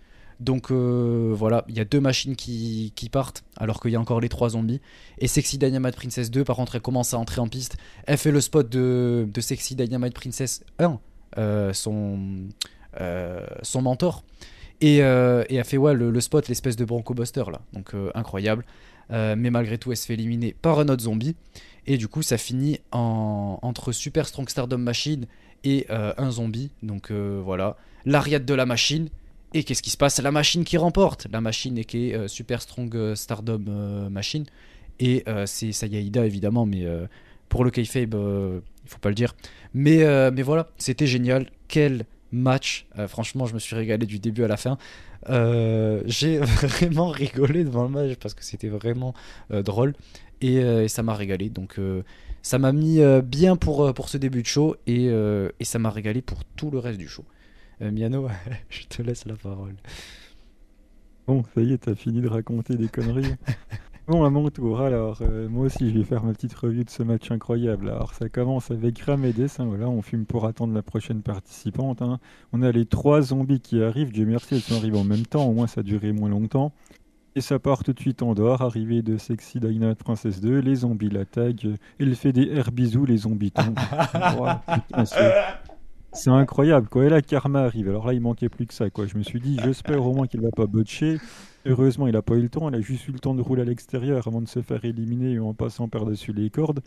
Donc 0.41 0.73
voilà, 0.73 1.65
il 1.69 1.77
y 1.77 1.81
a 1.81 1.85
deux 1.85 2.01
machines 2.01 2.35
qui, 2.35 3.09
partent 3.13 3.45
alors 3.59 3.81
qu'il 3.81 3.91
y 3.91 3.97
a 3.97 4.01
encore 4.01 4.21
les 4.21 4.31
trois 4.31 4.51
zombies. 4.51 4.81
Et 5.19 5.29
Sexy 5.29 5.59
Dynamite 5.59 5.97
Princess 5.97 6.31
2, 6.31 6.45
par 6.45 6.57
contre, 6.57 6.77
elle 6.77 6.81
commence 6.81 7.13
à 7.13 7.19
entrer 7.19 7.43
en 7.43 7.49
piste. 7.49 7.77
Elle 8.07 8.17
fait 8.17 8.33
le 8.33 8.41
spot 8.41 8.69
de, 8.71 9.29
de 9.31 9.41
Sexy 9.43 9.77
Dynamite 9.77 10.15
Princess 10.15 10.65
1 10.79 10.85
euh, 10.85 10.97
son, 11.37 12.49
euh, 13.01 13.47
son 13.63 13.83
mentor. 13.83 14.23
Et, 14.81 15.03
euh, 15.03 15.45
et, 15.49 15.61
a 15.61 15.65
fait 15.65 15.77
ouais, 15.77 15.95
le, 15.95 16.21
spot, 16.21 16.49
l'espèce 16.49 16.77
de 16.77 16.85
Bronco 16.85 17.15
Buster 17.15 17.45
là. 17.51 17.61
Donc 17.73 17.93
incroyable. 18.15 18.65
mais 19.11 19.51
malgré 19.51 19.79
tout, 19.79 19.93
elle 19.93 19.97
se 19.97 20.07
fait 20.07 20.15
éliminer 20.15 20.55
par 20.61 20.79
un 20.81 20.89
autre 20.89 21.03
zombie. 21.03 21.37
Et 21.87 21.97
du 21.97 22.09
coup, 22.09 22.23
ça 22.23 22.39
finit 22.39 22.81
en, 22.93 23.59
entre 23.63 23.93
Super 23.93 24.27
Strong 24.27 24.49
Stardom 24.49 24.79
Machine 24.79 25.27
et 25.65 25.87
un 25.91 26.31
zombie. 26.31 26.71
Donc 26.83 27.13
voilà. 27.13 27.77
L'ariade 28.05 28.45
de 28.45 28.55
la 28.55 28.67
machine. 28.67 29.09
Et 29.55 29.65
qu'est-ce 29.65 29.83
qui 29.83 29.91
se 29.91 29.99
passe? 29.99 30.21
La 30.21 30.33
machine 30.33 30.65
qui 30.65 30.77
remporte. 30.77 31.29
La 31.31 31.41
machine 31.41 31.85
qui 31.85 32.11
est 32.11 32.29
Super 32.29 32.61
Strong 32.61 33.15
Stardom 33.15 34.09
Machine. 34.11 34.47
Et 34.99 35.25
c'est 35.47 35.71
Sayaida 35.71 36.27
évidemment, 36.27 36.67
mais 36.67 36.85
pour 37.49 37.65
le 37.65 37.71
kayfabe, 37.71 38.17
faut 38.93 38.99
pas 38.99 39.09
le 39.09 39.15
dire. 39.15 39.35
Mais, 39.75 40.03
euh, 40.03 40.31
mais 40.33 40.43
voilà, 40.43 40.69
c'était 40.79 41.07
génial. 41.07 41.49
Quel 41.69 42.05
match. 42.31 42.87
Euh, 42.99 43.09
franchement, 43.09 43.47
je 43.47 43.55
me 43.55 43.59
suis 43.59 43.77
régalé 43.77 44.07
du 44.07 44.19
début 44.19 44.45
à 44.45 44.49
la 44.49 44.57
fin. 44.57 44.79
Euh, 45.29 46.03
j'ai 46.07 46.39
vraiment 46.39 47.09
rigolé 47.09 47.65
devant 47.65 47.85
le 47.85 47.89
match 47.89 48.17
parce 48.17 48.35
que 48.35 48.45
c'était 48.45 48.69
vraiment 48.69 49.15
drôle. 49.51 49.95
Et, 50.41 50.89
ça 50.89 51.03
m'a 51.03 51.15
régalé. 51.15 51.51
Donc 51.51 51.79
ça 52.43 52.59
m'a 52.59 52.73
mis 52.73 53.01
bien 53.23 53.57
pour, 53.57 53.95
pour 53.95 54.09
ce 54.09 54.19
début 54.19 54.43
de 54.43 54.47
show. 54.47 54.77
Et, 54.87 55.07
et 55.07 55.65
ça 55.65 55.79
m'a 55.79 55.91
régalé 55.91 56.21
pour 56.21 56.45
tout 56.45 56.71
le 56.71 56.79
reste 56.79 56.99
du 56.99 57.09
show. 57.09 57.25
Miano, 57.81 58.29
je 58.71 58.83
te 58.87 59.03
laisse 59.03 59.25
la 59.27 59.35
parole. 59.35 59.77
Bon, 61.29 61.45
ça 61.55 61.61
y 61.61 61.73
est, 61.73 61.79
t'as 61.79 61.95
fini 61.95 62.21
de 62.21 62.29
raconter 62.29 62.77
des 62.77 62.89
conneries. 62.89 63.37
Bon, 64.09 64.25
à 64.25 64.31
mon 64.31 64.51
tour, 64.51 64.81
alors, 64.81 65.19
euh, 65.23 65.49
moi 65.49 65.67
aussi, 65.67 65.89
je 65.89 65.97
vais 65.97 66.03
faire 66.03 66.25
ma 66.25 66.33
petite 66.33 66.55
revue 66.55 66.83
de 66.83 66.91
ce 66.91 67.05
match 67.05 67.31
incroyable. 67.31 67.89
Alors, 67.89 68.13
ça 68.15 68.29
commence 68.29 68.73
avec 68.73 68.99
Ramedes, 68.99 69.49
hein, 69.61 69.65
voilà, 69.65 69.89
on 69.89 70.03
fume 70.03 70.27
pour 70.27 70.45
attendre 70.47 70.75
la 70.75 70.83
prochaine 70.83 71.23
participante. 71.23 72.03
Hein. 72.03 72.19
On 72.53 72.63
a 72.63 72.73
les 72.73 72.85
trois 72.85 73.23
zombies 73.23 73.61
qui 73.61 73.81
arrivent, 73.81 74.11
Dieu 74.11 74.27
merci, 74.27 74.57
elles 74.57 74.61
sont 74.61 74.75
arrivées 74.75 74.99
en 74.99 75.05
même 75.05 75.25
temps, 75.25 75.45
au 75.45 75.53
moins 75.53 75.69
ça 75.69 75.83
a 75.83 75.85
duré 75.85 76.11
moins 76.11 76.31
longtemps. 76.31 76.73
Et 77.37 77.41
ça 77.41 77.61
part 77.61 77.85
tout 77.85 77.93
de 77.93 78.01
suite 78.01 78.23
en 78.23 78.35
dehors, 78.35 78.61
arrivée 78.61 79.03
de 79.03 79.17
Sexy 79.19 79.61
Dynamite 79.61 80.03
Princess 80.03 80.41
2, 80.41 80.59
les 80.59 80.75
zombies 80.75 81.09
la 81.09 81.25
taguent, 81.25 81.77
elle 82.01 82.17
fait 82.17 82.33
des 82.33 82.49
air 82.49 82.73
bisous, 82.73 83.07
les 83.07 83.19
zombies 83.19 83.53
tombent. 83.53 83.79
c'est 86.13 86.31
incroyable, 86.31 86.89
quoi. 86.89 87.05
Et 87.05 87.09
là, 87.09 87.23
Karma 87.23 87.63
arrive. 87.63 87.89
Alors 87.89 88.07
là, 88.07 88.13
il 88.13 88.21
manquait 88.21 88.49
plus 88.49 88.67
que 88.67 88.75
ça, 88.75 88.91
quoi. 88.91 89.07
Je 89.07 89.17
me 89.17 89.23
suis 89.23 89.41
dit, 89.41 89.59
j'espère 89.63 90.05
au 90.05 90.13
moins 90.13 90.27
qu'il 90.27 90.41
va 90.41 90.51
pas 90.51 90.67
botcher. 90.67 91.19
Heureusement, 91.65 92.07
il 92.07 92.13
n'a 92.13 92.23
pas 92.23 92.35
eu 92.35 92.43
le 92.43 92.49
temps. 92.49 92.69
Il 92.69 92.75
a 92.75 92.81
juste 92.81 93.09
eu 93.09 93.13
le 93.13 93.19
temps 93.19 93.35
de 93.35 93.41
rouler 93.41 93.63
à 93.63 93.65
l'extérieur 93.65 94.27
avant 94.27 94.41
de 94.41 94.49
se 94.49 94.61
faire 94.63 94.85
éliminer 94.85 95.39
en 95.39 95.55
passant 95.55 95.89
par-dessus 95.89 96.33
les 96.33 96.51
cordes. 96.51 96.81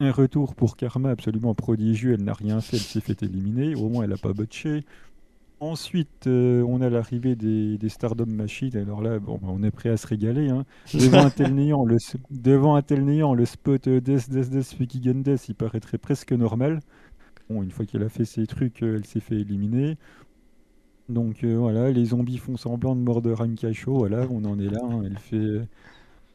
Un 0.00 0.10
retour 0.10 0.54
pour 0.54 0.76
Karma 0.76 1.10
absolument 1.10 1.54
prodigieux. 1.54 2.14
Elle 2.14 2.24
n'a 2.24 2.32
rien 2.32 2.60
fait, 2.60 2.76
elle 2.76 2.82
s'est 2.82 3.00
fait 3.00 3.22
éliminer. 3.22 3.74
Au 3.74 3.88
moins, 3.88 4.04
elle 4.04 4.10
n'a 4.10 4.16
pas 4.16 4.32
botché. 4.32 4.84
Ensuite, 5.60 6.26
euh, 6.26 6.64
on 6.66 6.80
a 6.80 6.90
l'arrivée 6.90 7.36
des, 7.36 7.88
Stardom 7.88 8.26
Machines. 8.26 8.76
Alors 8.76 9.00
là, 9.00 9.20
bon, 9.20 9.38
bah, 9.40 9.48
on 9.48 9.62
est 9.62 9.70
prêt 9.70 9.90
à 9.90 9.96
se 9.96 10.08
régaler. 10.08 10.48
Hein. 10.48 10.64
Devant, 10.92 11.24
un 11.24 11.30
tel 11.30 11.54
néant, 11.54 11.84
le, 11.84 13.44
spot 13.44 13.88
Des 13.88 14.00
Des 14.00 14.44
Des 14.46 14.62
Fukigen 14.64 15.22
il 15.48 15.54
paraîtrait 15.54 15.98
presque 15.98 16.32
normal. 16.32 16.80
Bon, 17.52 17.62
une 17.62 17.70
fois 17.70 17.86
qu'elle 17.86 18.02
a 18.02 18.08
fait 18.08 18.24
ses 18.24 18.46
trucs, 18.46 18.82
euh, 18.82 18.96
elle 18.96 19.04
s'est 19.04 19.20
fait 19.20 19.36
éliminer. 19.36 19.96
Donc 21.08 21.44
euh, 21.44 21.56
voilà, 21.56 21.90
les 21.90 22.06
zombies 22.06 22.38
font 22.38 22.56
semblant 22.56 22.96
de 22.96 23.00
mordre 23.00 23.32
Rankacho, 23.32 23.94
voilà, 23.94 24.26
on 24.30 24.44
en 24.44 24.58
est 24.58 24.68
là, 24.68 24.80
hein. 24.82 25.02
elle 25.04 25.18
fait... 25.18 25.68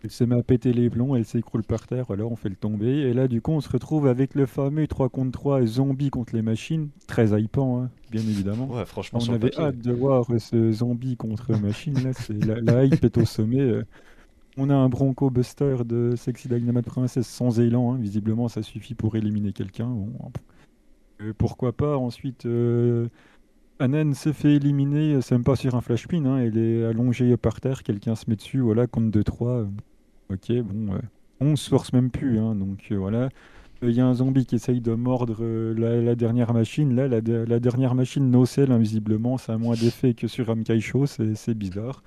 Elle 0.04 0.12
se 0.12 0.24
met 0.24 0.36
à 0.36 0.44
péter 0.44 0.74
les 0.74 0.92
plombs, 0.92 1.16
elle 1.16 1.26
s'écroule 1.26 1.64
par 1.64 1.88
terre, 1.88 2.06
voilà, 2.08 2.24
on 2.24 2.36
fait 2.36 2.50
le 2.50 2.56
tomber. 2.56 3.00
Et 3.00 3.14
là, 3.14 3.28
du 3.28 3.42
coup, 3.42 3.52
on 3.52 3.62
se 3.62 3.70
retrouve 3.70 4.06
avec 4.06 4.36
le 4.36 4.46
fameux 4.46 4.86
3 4.86 5.10
contre 5.10 5.32
3 5.32 5.66
zombies 5.66 6.12
contre 6.12 6.36
les 6.36 6.44
machines. 6.44 6.90
Très 7.08 7.42
hypant, 7.42 7.82
hein, 7.82 7.90
bien 8.12 8.22
évidemment. 8.22 8.68
Ouais, 8.68 8.86
franchement, 8.86 9.20
on 9.28 9.34
avait 9.34 9.58
hâte 9.58 9.80
de 9.80 9.92
voir 9.92 10.28
ce 10.38 10.72
zombie 10.72 11.18
contre 11.18 11.60
machine. 11.60 11.96
Là, 11.96 12.12
la, 12.30 12.62
la, 12.62 12.86
hype 12.86 13.04
est 13.04 13.18
au 13.18 13.26
sommet. 13.26 13.60
Euh. 13.60 13.84
On 14.56 14.70
a 14.70 14.76
un 14.76 14.88
Bronco 14.88 15.32
Buster 15.32 15.78
de 15.84 16.16
Sexy 16.16 16.48
Dynamite 16.48 16.86
Princess 16.86 17.28
sans 17.28 17.60
élan. 17.60 17.94
Hein. 17.94 17.98
Visiblement, 17.98 18.50
ça 18.50 18.62
suffit 18.62 18.94
pour 18.94 19.16
éliminer 19.16 19.52
quelqu'un. 19.52 19.88
Bon, 19.88 20.12
euh, 21.22 21.34
pourquoi 21.38 21.74
pas 21.74 21.98
ensuite 21.98 22.46
Anen 23.80 24.16
se 24.16 24.34
fait 24.34 24.56
éliminer, 24.56 25.22
c'est 25.22 25.36
même 25.36 25.44
pas 25.44 25.56
sur 25.56 25.76
un 25.76 25.82
flashpin, 25.82 26.26
hein, 26.26 26.40
elle 26.40 26.58
est 26.58 26.84
allongée 26.86 27.38
par 27.38 27.62
terre, 27.62 27.84
quelqu'un 27.84 28.16
se 28.16 28.26
met 28.28 28.36
dessus, 28.36 28.60
voilà, 28.60 28.88
compte 28.88 29.16
2-3. 29.16 29.68
ok, 30.32 30.52
bon, 30.64 30.94
euh, 30.94 31.00
on 31.42 31.56
se 31.56 31.70
force 31.70 31.94
même 31.94 32.10
plus, 32.10 32.40
hein, 32.40 32.56
donc 32.56 32.88
euh, 32.92 32.96
voilà. 32.96 33.30
Il 33.84 33.92
y 33.92 34.02
a 34.02 34.08
un 34.08 34.16
zombie 34.16 34.48
qui 34.48 34.56
essaye 34.56 34.82
de 34.82 34.96
mordre 34.96 35.38
euh, 35.42 36.02
la, 36.02 36.16
dernière 36.16 36.52
machine. 36.52 36.96
Là, 36.96 37.08
la, 37.08 37.60
dernière 37.60 37.94
machine 37.94 38.32
nocelle, 38.32 38.72
invisiblement, 38.72 39.38
ça 39.38 39.54
a 39.54 39.58
moins 39.60 39.76
d'effet 39.76 40.16
que 40.16 40.28
sur 40.28 40.50
Amkaisho, 40.50 41.06
c'est 41.06 41.54
bizarre. 41.54 42.02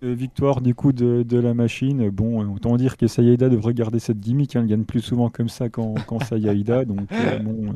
victoire 0.00 0.60
du 0.60 0.76
coup 0.76 0.92
de, 0.92 1.40
la 1.40 1.54
machine. 1.54 2.08
Bon, 2.10 2.54
autant 2.54 2.76
dire 2.76 2.96
que 2.96 3.08
Sayada 3.08 3.48
devrait 3.48 3.74
garder 3.74 3.98
cette 3.98 4.20
gimmick. 4.20 4.54
Hein, 4.54 4.60
elle 4.60 4.68
gagne 4.68 4.84
plus 4.84 5.00
souvent 5.00 5.28
comme 5.28 5.48
ça 5.48 5.68
qu'en 5.68 5.96
Sayada. 6.20 6.84
Donc, 6.84 7.08
bon, 7.42 7.74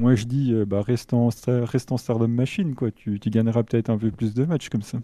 moi, 0.00 0.14
je 0.14 0.24
dis, 0.24 0.54
euh, 0.54 0.64
bah, 0.64 0.80
reste, 0.80 1.12
en, 1.12 1.30
Stardom 1.30 2.28
Machine, 2.28 2.74
quoi. 2.74 2.90
Tu, 2.90 3.18
gagneras 3.26 3.62
peut-être 3.62 3.90
un 3.90 3.98
peu 3.98 4.10
plus 4.10 4.32
de 4.32 4.44
matchs 4.46 4.70
comme 4.70 4.82
ça. 4.82 4.98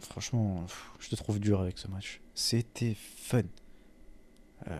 Franchement, 0.00 0.64
je 0.98 1.10
te 1.10 1.14
trouve 1.14 1.38
dur 1.38 1.60
avec 1.60 1.76
ce 1.78 1.88
match. 1.88 2.22
C'était 2.34 2.96
fun. 2.96 3.42
Euh, 4.68 4.76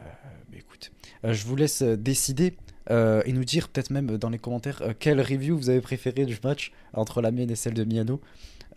écoute, 0.56 0.92
euh, 1.24 1.34
je 1.34 1.44
vous 1.44 1.56
laisse 1.56 1.82
décider 1.82 2.56
et 2.90 3.32
nous 3.32 3.44
dire 3.44 3.68
peut-être 3.68 3.90
même 3.90 4.18
dans 4.18 4.28
les 4.28 4.38
commentaires 4.38 4.82
quelle 4.98 5.20
review 5.20 5.56
vous 5.56 5.70
avez 5.70 5.80
préféré 5.80 6.26
du 6.26 6.36
match 6.42 6.72
entre 6.94 7.22
la 7.22 7.30
mienne 7.30 7.50
et 7.50 7.54
celle 7.54 7.74
de 7.74 7.84
Miano. 7.84 8.20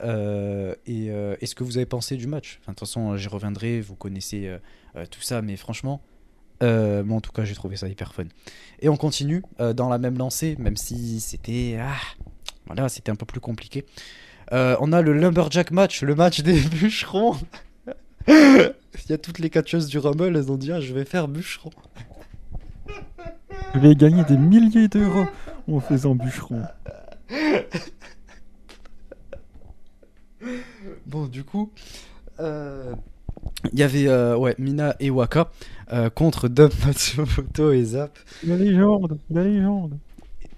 et, 0.03 1.07
est 1.07 1.45
ce 1.45 1.55
que 1.55 1.63
vous 1.63 1.77
avez 1.77 1.87
pensé 1.87 2.15
du 2.15 2.27
match? 2.27 2.59
De 2.61 2.65
toute 2.67 2.79
façon, 2.81 3.17
j'y 3.17 3.27
reviendrai, 3.27 3.81
vous 3.81 3.95
connaissez 3.95 4.55
tout 5.09 5.21
ça, 5.21 5.41
mais 5.41 5.57
franchement, 5.57 6.03
euh, 6.63 7.07
en 7.09 7.21
tout 7.21 7.31
cas, 7.31 7.43
j'ai 7.43 7.55
trouvé 7.55 7.75
ça 7.75 7.87
hyper 7.87 8.13
fun. 8.13 8.25
Et 8.79 8.89
on 8.89 8.97
continue 8.97 9.43
euh, 9.59 9.73
dans 9.73 9.89
la 9.89 9.97
même 9.97 10.17
lancée, 10.17 10.55
même 10.59 10.77
si 10.77 11.19
c'était 11.19 11.77
ah, 11.79 11.95
voilà, 12.67 12.89
c'était 12.89 13.11
un 13.11 13.15
peu 13.15 13.25
plus 13.25 13.39
compliqué. 13.39 13.85
Euh, 14.51 14.75
on 14.79 14.93
a 14.93 15.01
le 15.01 15.13
Lumberjack 15.13 15.71
match, 15.71 16.01
le 16.01 16.15
match 16.15 16.41
des 16.41 16.59
bûcherons. 16.69 17.35
Il 18.27 19.09
y 19.09 19.13
a 19.13 19.17
toutes 19.17 19.39
les 19.39 19.49
catcheuses 19.49 19.87
du 19.87 19.97
Rumble, 19.99 20.35
elles 20.35 20.51
ont 20.51 20.57
dit 20.57 20.71
ah, 20.71 20.79
je 20.79 20.93
vais 20.93 21.05
faire 21.05 21.27
bûcheron. 21.27 21.71
Je 23.73 23.79
vais 23.79 23.95
gagner 23.95 24.23
des 24.23 24.37
milliers 24.37 24.87
d'euros 24.87 25.25
en 25.69 25.79
faisant 25.79 26.15
bûcheron. 26.15 26.63
Bon, 31.05 31.27
du 31.27 31.43
coup, 31.43 31.71
euh, 32.39 32.95
il 33.73 33.79
y 33.79 33.83
avait 33.83 34.07
euh, 34.07 34.35
ouais, 34.35 34.55
Mina 34.57 34.95
et 34.99 35.09
Waka 35.09 35.49
euh, 35.91 36.09
contre 36.09 36.47
Dom 36.47 36.71
Matsumoto 36.85 37.71
et 37.71 37.83
Zap. 37.83 38.17
La 38.45 38.55
légende, 38.55 39.17
la 39.29 39.43
légende. 39.43 39.97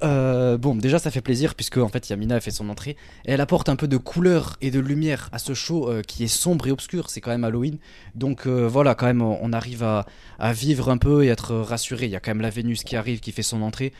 Euh, 0.03 0.57
bon, 0.57 0.75
déjà 0.75 0.99
ça 0.99 1.09
fait 1.09 1.21
plaisir 1.21 1.55
puisque 1.55 1.77
en 1.77 1.87
fait 1.87 2.09
Yamina 2.09 2.35
a 2.35 2.39
fait 2.39 2.51
son 2.51 2.69
entrée 2.69 2.95
et 3.25 3.31
elle 3.31 3.41
apporte 3.41 3.67
un 3.67 3.75
peu 3.75 3.87
de 3.87 3.97
couleur 3.97 4.55
et 4.61 4.69
de 4.69 4.79
lumière 4.79 5.29
à 5.31 5.39
ce 5.39 5.55
show 5.55 5.89
euh, 5.89 6.03
qui 6.03 6.23
est 6.23 6.27
sombre 6.27 6.67
et 6.67 6.71
obscur. 6.71 7.09
C'est 7.09 7.21
quand 7.21 7.31
même 7.31 7.43
Halloween, 7.43 7.77
donc 8.15 8.45
euh, 8.45 8.67
voilà, 8.67 8.95
quand 8.95 9.07
même 9.07 9.21
on 9.21 9.53
arrive 9.53 9.83
à, 9.83 10.05
à 10.39 10.53
vivre 10.53 10.89
un 10.89 10.97
peu 10.97 11.23
et 11.23 11.27
être 11.27 11.55
rassuré. 11.55 12.05
Il 12.05 12.11
y 12.11 12.15
a 12.15 12.19
quand 12.19 12.31
même 12.31 12.41
la 12.41 12.49
Vénus 12.49 12.83
qui 12.83 12.95
arrive, 12.95 13.19
qui 13.19 13.31
fait 13.31 13.43
son 13.43 13.61
entrée. 13.61 13.91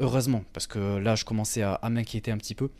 Heureusement, 0.00 0.44
parce 0.52 0.66
que 0.66 0.98
là 0.98 1.14
je 1.14 1.24
commençais 1.24 1.62
à, 1.62 1.74
à 1.74 1.90
m'inquiéter 1.90 2.30
un 2.30 2.38
petit 2.38 2.54
peu. 2.54 2.70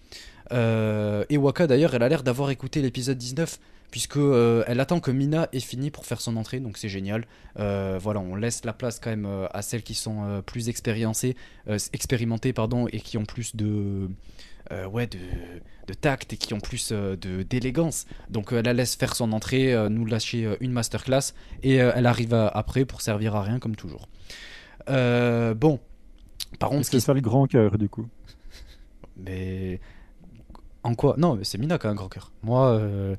Et 0.50 1.36
Waka 1.36 1.66
d'ailleurs, 1.66 1.94
elle 1.94 2.02
a 2.02 2.08
l'air 2.08 2.22
d'avoir 2.22 2.50
écouté 2.50 2.80
l'épisode 2.80 3.18
19 3.18 3.58
puisque 3.90 4.16
euh, 4.16 4.64
elle 4.66 4.80
attend 4.80 5.00
que 5.00 5.10
Mina 5.10 5.48
ait 5.52 5.60
fini 5.60 5.90
pour 5.90 6.04
faire 6.06 6.20
son 6.20 6.36
entrée, 6.36 6.60
donc 6.60 6.76
c'est 6.78 6.88
génial. 6.88 7.26
Euh, 7.58 7.98
voilà, 8.00 8.20
on 8.20 8.34
laisse 8.36 8.64
la 8.64 8.72
place 8.72 9.00
quand 9.00 9.10
même 9.10 9.26
euh, 9.26 9.46
à 9.52 9.62
celles 9.62 9.82
qui 9.82 9.94
sont 9.94 10.42
plus 10.46 10.68
expérimentées 10.68 11.34
pardon, 12.52 12.86
et 12.88 13.00
qui 13.00 13.18
ont 13.18 13.24
plus 13.24 13.56
de 13.56 14.08
ouais 14.92 15.06
de, 15.06 15.18
de 15.86 15.94
tact 15.94 16.34
et 16.34 16.36
qui 16.36 16.52
ont 16.52 16.60
plus 16.60 16.92
de 16.92 17.42
d'élégance. 17.42 18.04
Donc 18.28 18.52
elle 18.52 18.66
la 18.66 18.74
laisse 18.74 18.96
faire 18.96 19.16
son 19.16 19.32
entrée, 19.32 19.74
nous 19.88 20.04
lâcher 20.04 20.56
une 20.60 20.72
masterclass 20.72 21.32
et 21.62 21.76
elle 21.76 22.04
arrive 22.06 22.34
à- 22.34 22.48
après 22.48 22.84
pour 22.84 23.00
servir 23.00 23.34
à 23.34 23.42
rien 23.42 23.58
comme 23.58 23.76
toujours. 23.76 24.08
Bon, 24.86 25.80
par 26.58 26.68
contre, 26.70 26.84
ce 26.84 26.90
C'est 26.92 27.00
ça 27.00 27.14
le 27.14 27.20
grand 27.22 27.46
cœur 27.46 27.78
du 27.78 27.88
coup? 27.88 28.06
mais 29.16 29.80
en 30.82 30.94
quoi? 30.94 31.14
Non, 31.18 31.34
mais 31.36 31.44
c'est 31.44 31.58
Mina 31.58 31.78
qui 31.78 31.86
a 31.86 31.90
un 31.90 31.94
grand 31.94 32.08
cœur. 32.08 32.30
Moi, 32.42 32.68
euh, 32.68 33.16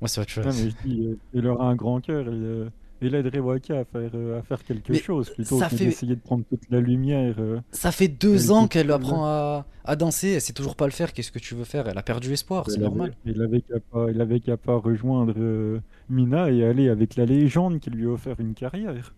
moi 0.00 0.08
c'est 0.08 0.20
autre 0.20 0.30
chose. 0.30 0.46
Non, 0.46 0.52
mais 0.52 0.70
je 0.70 0.88
dis, 0.88 1.06
euh, 1.06 1.16
il 1.34 1.46
aura 1.46 1.66
un 1.68 1.74
grand 1.76 2.00
cœur 2.00 2.26
et 2.26 2.30
euh, 2.30 2.68
il 3.02 3.14
aiderait 3.14 3.38
Waka 3.38 3.80
à 3.80 3.84
faire, 3.84 4.10
euh, 4.14 4.38
à 4.38 4.42
faire 4.42 4.62
quelque 4.64 4.92
Mais 4.92 4.98
chose 4.98 5.30
plutôt 5.30 5.58
que 5.58 5.68
fait- 5.68 5.84
d'essayer 5.86 6.14
de 6.16 6.20
prendre 6.20 6.44
toute 6.48 6.62
la 6.70 6.80
lumière. 6.80 7.34
euh. 7.38 7.60
Ça 7.72 7.92
fait 7.92 8.08
deux 8.08 8.50
ans 8.50 8.68
qu'elle 8.68 8.90
apprend 8.90 9.24
à, 9.26 9.66
à 9.84 9.96
danser, 9.96 10.28
elle 10.32 10.40
sait 10.40 10.52
toujours 10.52 10.76
pas 10.76 10.84
le 10.86 10.92
faire. 10.92 11.12
Qu'est-ce 11.12 11.32
que 11.32 11.38
tu 11.38 11.54
veux 11.54 11.64
faire? 11.64 11.88
Elle 11.88 11.96
a 11.98 12.02
perdu 12.02 12.32
espoir, 12.32 12.64
c'est 12.66 12.72
Il 12.74 12.76
avait- 12.80 12.84
normal. 12.86 13.14
Il 13.24 13.40
avait 13.42 13.60
qu'à 13.62 13.80
pas, 13.90 14.10
il 14.10 14.20
avait 14.20 14.40
qu'à 14.40 14.56
pas 14.56 14.76
rejoindre 14.76 15.34
euh, 15.38 15.80
Mina 16.10 16.50
et 16.50 16.64
aller 16.64 16.88
avec 16.90 17.16
la 17.16 17.24
légende 17.24 17.80
qui 17.80 17.88
lui 17.90 18.06
a 18.06 18.10
offert 18.10 18.36
une 18.38 18.54
carrière. 18.54 19.14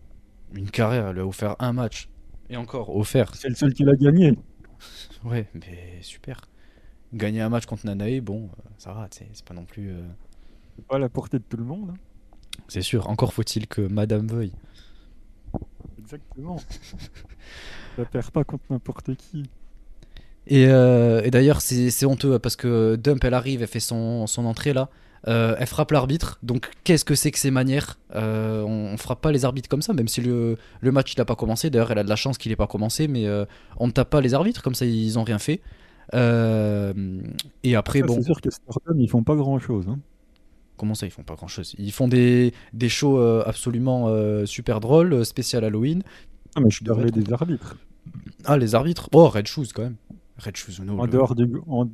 Une 0.53 0.69
carrière, 0.69 1.07
elle 1.07 1.15
lui 1.15 1.21
a 1.21 1.27
offert 1.27 1.55
un 1.59 1.73
match. 1.73 2.07
Et 2.49 2.57
encore, 2.57 2.95
offert. 2.95 3.33
C'est 3.35 3.49
le 3.49 3.55
seul 3.55 3.73
qui 3.73 3.83
l'a 3.83 3.95
gagné. 3.95 4.37
Ouais, 5.25 5.47
mais 5.53 5.97
super. 6.01 6.41
Gagner 7.13 7.41
un 7.41 7.49
match 7.49 7.65
contre 7.65 7.85
Nanae, 7.85 8.21
bon, 8.21 8.49
ça 8.77 8.91
va, 8.93 9.07
c'est 9.11 9.43
pas 9.45 9.53
non 9.53 9.65
plus. 9.65 9.91
C'est 10.75 10.85
pas 10.87 10.95
à 10.95 10.99
la 10.99 11.09
portée 11.09 11.37
de 11.39 11.43
tout 11.43 11.57
le 11.57 11.63
monde. 11.63 11.91
hein. 11.91 11.97
C'est 12.67 12.81
sûr, 12.81 13.09
encore 13.09 13.33
faut-il 13.33 13.67
que 13.67 13.81
Madame 13.81 14.27
veuille. 14.27 14.53
Exactement. 15.99 16.57
Ça 17.95 18.05
perd 18.05 18.31
pas 18.31 18.43
contre 18.43 18.63
n'importe 18.69 19.15
qui. 19.15 19.43
Et, 20.47 20.67
euh, 20.67 21.21
et 21.23 21.31
d'ailleurs, 21.31 21.61
c'est 21.61 21.89
c'est 21.89 22.05
honteux 22.05 22.37
parce 22.39 22.55
que 22.55 22.95
Dump, 22.95 23.23
elle 23.23 23.33
arrive, 23.33 23.61
elle 23.61 23.67
fait 23.67 23.79
son, 23.79 24.27
son 24.27 24.45
entrée 24.45 24.73
là. 24.73 24.89
Euh, 25.27 25.55
elle 25.57 25.67
frappe 25.67 25.91
l'arbitre. 25.91 26.37
Donc, 26.43 26.69
qu'est-ce 26.83 27.05
que 27.05 27.15
c'est 27.15 27.31
que 27.31 27.39
ces 27.39 27.51
manières? 27.51 27.97
Euh, 28.13 28.61
on, 28.63 28.93
on 28.93 28.97
frappe 28.97 29.21
pas 29.21 29.31
les 29.31 29.45
arbitres 29.45 29.69
comme 29.69 29.81
ça, 29.81 29.93
même 29.93 30.09
si 30.09 30.19
le, 30.19 30.57
le 30.81 30.91
match 30.91 31.13
il 31.13 31.21
a 31.21 31.25
pas 31.25 31.35
commencé. 31.37 31.69
D'ailleurs, 31.69 31.91
elle 31.91 31.99
a 31.99 32.03
de 32.03 32.09
la 32.09 32.17
chance 32.17 32.37
qu'il 32.37 32.51
ait 32.51 32.57
pas 32.57 32.67
commencé, 32.67 33.07
mais 33.07 33.25
on 33.77 33.87
ne 33.87 33.91
tape 33.91 34.09
pas 34.09 34.19
les 34.19 34.33
arbitres 34.33 34.61
comme 34.61 34.75
ça, 34.75 34.85
ils 34.85 35.17
ont 35.17 35.23
rien 35.23 35.39
fait. 35.39 35.61
Et 36.13 37.75
après, 37.75 38.01
bon, 38.01 38.15
C'est 38.15 38.23
sûr 38.23 38.41
que 38.41 38.49
Stardom, 38.49 38.99
ils 38.99 39.09
font 39.09 39.23
pas 39.23 39.35
grand 39.35 39.59
chose. 39.59 39.85
Comment 40.77 40.95
ça, 40.95 41.05
ils 41.05 41.11
font 41.11 41.23
pas 41.23 41.35
grand 41.35 41.47
chose 41.47 41.75
Ils 41.77 41.91
font 41.91 42.07
des, 42.07 42.53
des 42.73 42.89
shows 42.89 43.17
euh, 43.19 43.43
absolument 43.45 44.07
euh, 44.07 44.45
super 44.45 44.79
drôles, 44.79 45.13
euh, 45.13 45.23
spécial 45.23 45.63
Halloween. 45.63 46.03
Ah, 46.55 46.59
mais 46.61 46.69
je 46.69 46.83
être 46.83 47.17
des 47.17 47.33
arbitres. 47.33 47.77
Ah, 48.45 48.57
les 48.57 48.75
arbitres? 48.75 49.09
Oh, 49.13 49.27
Red 49.29 49.47
Shoes 49.47 49.67
quand 49.73 49.83
même. 49.83 49.95
Red 50.37 50.55
Shoes, 50.57 50.83
no, 50.83 50.99
En 50.99 51.05
le- 51.05 51.11
dehors, 51.11 51.35
du, 51.35 51.49
en, 51.67 51.89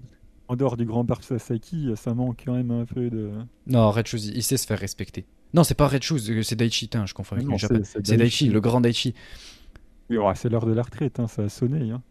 en 0.48 0.56
dehors 0.56 0.76
du 0.78 0.86
grand 0.86 1.04
Barb 1.04 1.22
Sasaki, 1.22 1.90
ça 1.96 2.14
manque 2.14 2.42
quand 2.46 2.54
même 2.56 2.72
un 2.72 2.86
peu 2.86 3.10
de. 3.10 3.30
Non, 3.68 3.92
Red 3.92 4.08
Shoes, 4.08 4.26
il 4.34 4.44
sait 4.44 4.58
se 4.58 4.66
faire 4.66 4.80
respecter. 4.80 5.26
Non, 5.54 5.64
c'est 5.64 5.76
pas 5.76 5.88
Red 5.88 6.04
Shoes, 6.04 6.42
c'est 6.44 6.56
Daichi, 6.56 6.90
tain, 6.90 7.06
je 7.06 7.14
confonds 7.14 7.36
avec 7.36 7.48
Non, 7.48 7.58
c'est- 7.58 8.16
Daichi, 8.18 8.50
le 8.50 8.60
grand 8.62 8.82
Daichi. 8.82 9.14
Ouais, 10.10 10.34
c'est 10.36 10.50
l'heure 10.50 10.66
de 10.66 10.74
la 10.74 10.82
retraite, 10.82 11.20
hein, 11.20 11.28
ça 11.28 11.44
a 11.44 11.50
sonné. 11.50 11.92
Hein. 11.92 12.02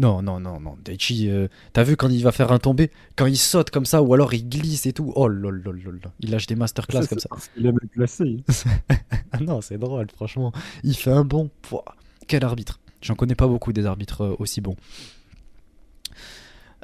Non, 0.00 0.22
non, 0.22 0.38
non, 0.38 0.60
non, 0.60 0.76
Daichi, 0.84 1.28
euh, 1.28 1.48
t'as 1.72 1.82
vu 1.82 1.96
quand 1.96 2.08
il 2.08 2.22
va 2.22 2.30
faire 2.30 2.52
un 2.52 2.58
tombé 2.58 2.92
Quand 3.16 3.26
il 3.26 3.36
saute 3.36 3.70
comme 3.70 3.84
ça, 3.84 4.00
ou 4.00 4.14
alors 4.14 4.32
il 4.32 4.48
glisse 4.48 4.86
et 4.86 4.92
tout. 4.92 5.12
Oh 5.16 5.26
lol, 5.26 5.60
lol, 5.64 5.80
lol. 5.82 6.00
Il 6.20 6.30
lâche 6.30 6.46
des 6.46 6.54
masterclass 6.54 7.06
comme 7.08 7.18
ça. 7.18 7.28
Parce 7.28 7.48
qu'il 7.48 7.66
avait 7.66 7.76
placé. 7.92 8.44
Ah 9.32 9.40
non, 9.40 9.60
c'est 9.60 9.76
drôle, 9.78 10.06
franchement. 10.14 10.52
Il 10.84 10.96
fait 10.96 11.10
un 11.10 11.24
bon. 11.24 11.50
Pouah, 11.62 11.84
Quel 12.28 12.44
arbitre 12.44 12.78
J'en 13.02 13.14
connais 13.14 13.34
pas 13.34 13.46
beaucoup 13.46 13.72
des 13.72 13.86
arbitres 13.86 14.22
euh, 14.22 14.36
aussi 14.38 14.60
bons. 14.60 14.76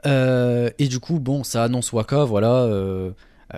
Euh, 0.07 0.71
et 0.79 0.89
du 0.89 1.01
coup, 1.01 1.19
bon, 1.19 1.45
ça 1.45 1.65
annonce 1.65 1.93
Waka, 1.93 2.25
voilà. 2.25 2.63
euh, 2.65 3.13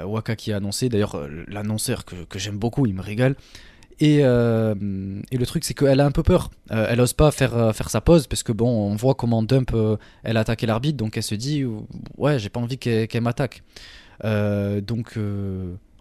Waka 0.04 0.36
qui 0.36 0.52
a 0.52 0.56
annoncé, 0.56 0.88
d'ailleurs, 0.88 1.18
l'annonceur 1.48 2.04
que, 2.04 2.24
que 2.24 2.38
j'aime 2.38 2.58
beaucoup, 2.58 2.86
il 2.86 2.94
me 2.94 3.02
régale. 3.02 3.34
Et, 3.98 4.18
euh, 4.22 4.74
et 5.30 5.38
le 5.38 5.46
truc, 5.46 5.64
c'est 5.64 5.72
qu'elle 5.72 6.00
a 6.00 6.04
un 6.04 6.10
peu 6.10 6.22
peur. 6.22 6.50
Euh, 6.70 6.86
elle 6.90 7.00
ose 7.00 7.14
pas 7.14 7.30
faire, 7.30 7.56
euh, 7.56 7.72
faire 7.72 7.88
sa 7.88 8.00
pause 8.02 8.26
parce 8.26 8.42
que, 8.42 8.52
bon, 8.52 8.68
on 8.68 8.94
voit 8.94 9.14
comment 9.14 9.42
Dump, 9.42 9.74
elle 10.22 10.36
a 10.36 10.40
attaqué 10.40 10.66
l'arbitre, 10.66 10.98
donc 10.98 11.16
elle 11.16 11.22
se 11.22 11.34
dit, 11.34 11.64
ouais, 12.18 12.38
j'ai 12.38 12.50
pas 12.50 12.60
envie 12.60 12.78
qu'elle 12.78 13.22
m'attaque. 13.22 13.62
Donc, 14.22 15.18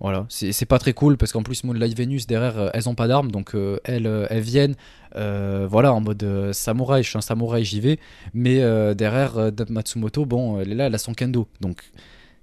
voilà, 0.01 0.25
c'est 0.29 0.65
pas 0.65 0.79
très 0.79 0.93
cool 0.93 1.15
parce 1.17 1.31
qu'en 1.31 1.43
plus, 1.43 1.63
Moonlight 1.63 1.97
Venus, 1.97 2.27
derrière, 2.27 2.71
elles 2.73 2.89
ont 2.89 2.95
pas 2.95 3.07
d'armes, 3.07 3.31
donc 3.31 3.55
elles, 3.85 4.27
elles 4.29 4.43
viennent, 4.43 4.75
voilà, 5.13 5.93
en 5.93 6.01
mode 6.01 6.51
samouraï, 6.51 7.03
je 7.03 7.09
suis 7.09 7.17
un 7.17 7.21
samouraï, 7.21 7.63
j'y 7.63 7.79
vais. 7.79 7.97
Mais 8.33 8.59
derrière, 8.93 9.53
Dump 9.53 9.69
Matsumoto, 9.69 10.25
bon, 10.25 10.59
elle 10.59 10.73
est 10.73 10.75
là, 10.75 10.87
elle 10.87 10.95
a 10.95 10.97
son 10.97 11.13
kendo, 11.13 11.47
donc 11.61 11.81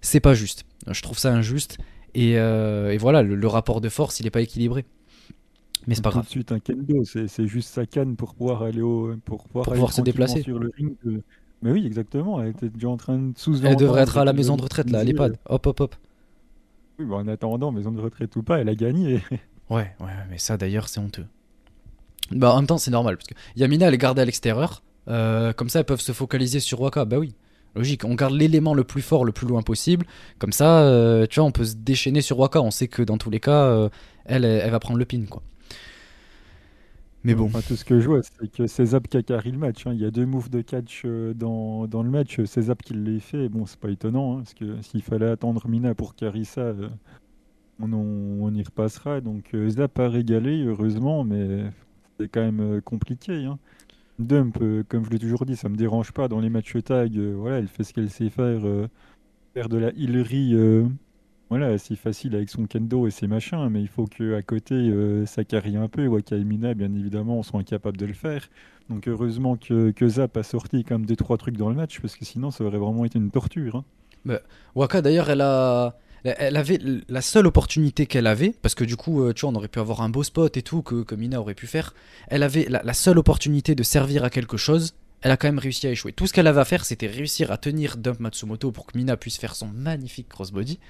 c'est 0.00 0.20
pas 0.20 0.32
juste. 0.32 0.64
Je 0.90 1.02
trouve 1.02 1.18
ça 1.18 1.30
injuste. 1.32 1.76
Et, 2.14 2.32
et 2.32 2.96
voilà, 2.98 3.22
le, 3.22 3.34
le 3.34 3.46
rapport 3.48 3.82
de 3.82 3.90
force, 3.90 4.18
il 4.20 4.26
est 4.26 4.30
pas 4.30 4.40
équilibré. 4.40 4.86
Mais 5.86 5.94
c'est 5.94 6.02
pas 6.02 6.10
Tout 6.10 6.14
grave. 6.16 6.24
de 6.26 6.30
suite 6.30 6.52
un 6.52 6.60
kendo, 6.60 7.02
c'est 7.04 7.46
juste 7.46 7.70
sa 7.74 7.86
canne 7.86 8.14
pour 8.16 8.34
pouvoir 8.34 8.62
aller 8.62 8.82
au 8.82 9.14
pour 9.24 9.44
pouvoir, 9.44 9.64
Pour 9.64 9.72
aller 9.72 9.78
pouvoir 9.80 9.92
se 9.92 10.00
déplacer. 10.00 10.42
sur 10.42 10.58
le 10.58 10.70
ring. 10.76 10.94
de- 11.04 11.22
Mais 11.62 11.72
oui, 11.72 11.84
exactement. 11.86 12.40
Elle 12.40 12.48
était 12.50 12.68
déjà 12.68 12.88
en 12.88 12.96
train 12.96 13.18
de 13.18 13.32
sous 13.36 13.64
Elle 13.66 13.76
devrait 13.76 14.02
être 14.02 14.18
à 14.18 14.24
la 14.24 14.32
maison 14.32 14.56
de 14.56 14.62
retraite, 14.62 14.90
là, 14.90 15.00
à 15.00 15.04
l'EHPAD. 15.04 15.38
Hop, 15.48 15.66
hop, 15.66 15.80
hop. 15.80 15.94
Oui, 16.98 17.04
bah, 17.06 17.16
en 17.16 17.26
attendant, 17.28 17.72
maison 17.72 17.90
de 17.90 18.00
retraite 18.00 18.34
ou 18.36 18.42
pas, 18.42 18.58
elle 18.60 18.68
a 18.68 18.74
gagné. 18.74 19.20
Ouais, 19.70 19.94
ouais, 20.00 20.10
mais 20.28 20.36
ça 20.36 20.58
d'ailleurs 20.58 20.88
c'est 20.88 21.00
honteux. 21.00 21.24
Bah 22.30 22.52
en 22.52 22.56
même 22.56 22.66
temps 22.66 22.76
c'est 22.78 22.90
normal 22.90 23.16
parce 23.16 23.26
que 23.28 23.34
Yamina 23.56 23.88
elle 23.88 23.94
est 23.94 23.98
gardée 23.98 24.20
à 24.20 24.24
l'extérieur, 24.26 24.82
euh, 25.08 25.52
comme 25.54 25.68
ça 25.70 25.78
elles 25.78 25.86
peuvent 25.86 26.00
se 26.00 26.12
focaliser 26.12 26.60
sur 26.60 26.80
Waka. 26.82 27.04
Bah 27.06 27.18
oui, 27.18 27.34
logique. 27.74 28.04
On 28.04 28.14
garde 28.14 28.34
l'élément 28.34 28.74
le 28.74 28.84
plus 28.84 29.00
fort 29.00 29.24
le 29.24 29.32
plus 29.32 29.46
loin 29.46 29.62
possible, 29.62 30.04
comme 30.38 30.52
ça 30.52 30.80
euh, 30.80 31.26
tu 31.30 31.40
vois 31.40 31.48
on 31.48 31.52
peut 31.52 31.64
se 31.64 31.76
déchaîner 31.76 32.20
sur 32.20 32.38
Waka. 32.38 32.60
On 32.60 32.70
sait 32.70 32.88
que 32.88 33.02
dans 33.02 33.16
tous 33.16 33.30
les 33.30 33.40
cas 33.40 33.64
euh, 33.64 33.88
elle, 34.26 34.44
elle, 34.44 34.60
elle 34.64 34.70
va 34.70 34.78
prendre 34.80 34.98
le 34.98 35.06
pin 35.06 35.24
quoi. 35.30 35.42
Mais 37.24 37.34
bon, 37.36 37.48
tout 37.64 37.76
ce 37.76 37.84
que 37.84 38.00
je 38.00 38.08
vois, 38.08 38.20
c'est 38.22 38.50
que 38.50 38.66
Zap 38.66 39.06
qui 39.08 39.16
a 39.16 39.22
carry 39.22 39.52
le 39.52 39.58
match. 39.58 39.86
hein. 39.86 39.92
Il 39.94 40.00
y 40.00 40.04
a 40.04 40.10
deux 40.10 40.26
moves 40.26 40.50
de 40.50 40.60
catch 40.60 41.02
euh, 41.04 41.32
dans, 41.34 41.86
dans 41.86 42.02
le 42.02 42.10
match. 42.10 42.40
Zap 42.44 42.82
qui 42.82 42.94
les 42.94 43.20
fait. 43.20 43.48
Bon, 43.48 43.64
c'est 43.66 43.78
pas 43.78 43.90
étonnant, 43.90 44.34
hein, 44.34 44.38
parce 44.38 44.54
que 44.54 44.82
s'il 44.82 45.02
fallait 45.02 45.30
attendre 45.30 45.68
Mina 45.68 45.94
pour 45.94 46.16
carry 46.16 46.44
ça, 46.44 46.60
euh, 46.62 46.88
on, 47.80 47.92
on- 47.92 48.54
y 48.54 48.62
repassera. 48.64 49.20
Donc 49.20 49.54
euh, 49.54 49.68
Zap 49.70 49.98
a 50.00 50.08
régalé, 50.08 50.64
heureusement, 50.64 51.24
mais 51.24 51.64
c'est 52.20 52.28
quand 52.28 52.42
même 52.42 52.82
compliqué. 52.82 53.44
hein. 53.46 53.58
Dump, 54.18 54.58
comme 54.88 55.04
je 55.06 55.10
l'ai 55.10 55.18
toujours 55.20 55.46
dit, 55.46 55.56
ça 55.56 55.68
me 55.70 55.76
dérange 55.76 56.12
pas 56.12 56.28
dans 56.28 56.40
les 56.40 56.50
matchs 56.50 56.76
tag. 56.84 57.18
voilà, 57.18 57.58
elle 57.58 57.68
fait 57.68 57.84
ce 57.84 57.92
qu'elle 57.94 58.10
sait 58.10 58.30
faire. 58.30 58.62
faire 59.54 59.68
de 59.68 59.76
la 59.78 59.88
healerie, 59.90 60.54
euh, 60.54 60.86
voilà, 61.52 61.76
c'est 61.76 61.96
facile 61.96 62.34
avec 62.34 62.48
son 62.48 62.64
kendo 62.64 63.06
et 63.06 63.10
ses 63.10 63.26
machins, 63.26 63.68
mais 63.68 63.82
il 63.82 63.86
faut 63.86 64.06
que 64.06 64.36
à 64.36 64.40
côté 64.40 64.74
euh, 64.74 65.26
carry 65.46 65.76
un 65.76 65.86
peu. 65.86 66.02
Et 66.06 66.44
Mina, 66.44 66.72
bien 66.72 66.90
évidemment, 66.94 67.42
sont 67.42 67.58
incapables 67.58 67.98
de 67.98 68.06
le 68.06 68.14
faire. 68.14 68.48
Donc 68.88 69.06
heureusement 69.06 69.58
que, 69.58 69.90
que 69.90 70.08
Zap 70.08 70.38
a 70.38 70.44
sorti 70.44 70.82
quand 70.82 70.94
même 70.94 71.04
deux 71.04 71.14
trois 71.14 71.36
trucs 71.36 71.58
dans 71.58 71.68
le 71.68 71.74
match, 71.74 72.00
parce 72.00 72.16
que 72.16 72.24
sinon 72.24 72.50
ça 72.50 72.64
aurait 72.64 72.78
vraiment 72.78 73.04
été 73.04 73.18
une 73.18 73.30
torture. 73.30 73.84
hein. 74.26 74.38
Waka 74.74 75.02
d'ailleurs 75.02 75.28
elle 75.28 75.42
a 75.42 75.98
elle 76.24 76.56
avait 76.56 76.78
la 77.10 77.20
seule 77.20 77.46
opportunité 77.46 78.06
qu'elle 78.06 78.28
avait 78.28 78.54
parce 78.62 78.74
que 78.74 78.84
du 78.84 78.96
coup 78.96 79.22
euh, 79.22 79.34
tu 79.34 79.42
vois 79.42 79.50
on 79.50 79.54
aurait 79.54 79.68
pu 79.68 79.78
avoir 79.78 80.00
un 80.00 80.08
beau 80.08 80.22
spot 80.22 80.56
et 80.56 80.62
tout 80.62 80.80
que, 80.80 81.02
que 81.02 81.14
Mina 81.14 81.38
aurait 81.38 81.54
pu 81.54 81.66
faire 81.66 81.92
elle 82.28 82.44
avait 82.44 82.66
la, 82.70 82.82
la 82.82 82.94
seule 82.94 83.18
opportunité 83.18 83.74
de 83.74 83.82
servir 83.82 84.24
à 84.24 84.30
quelque 84.30 84.56
chose 84.56 84.94
elle 85.22 85.30
a 85.30 85.36
quand 85.36 85.46
même 85.48 85.60
réussi 85.60 85.86
à 85.86 85.90
échouer. 85.90 86.12
Tout 86.12 86.26
ce 86.26 86.32
qu'elle 86.32 86.48
avait 86.48 86.60
à 86.60 86.64
faire, 86.64 86.84
c'était 86.84 87.06
réussir 87.06 87.52
à 87.52 87.56
tenir 87.56 87.96
Dump 87.96 88.18
Matsumoto 88.18 88.72
pour 88.72 88.86
que 88.86 88.98
Mina 88.98 89.16
puisse 89.16 89.38
faire 89.38 89.54
son 89.54 89.68
magnifique 89.68 90.28
crossbody. 90.28 90.80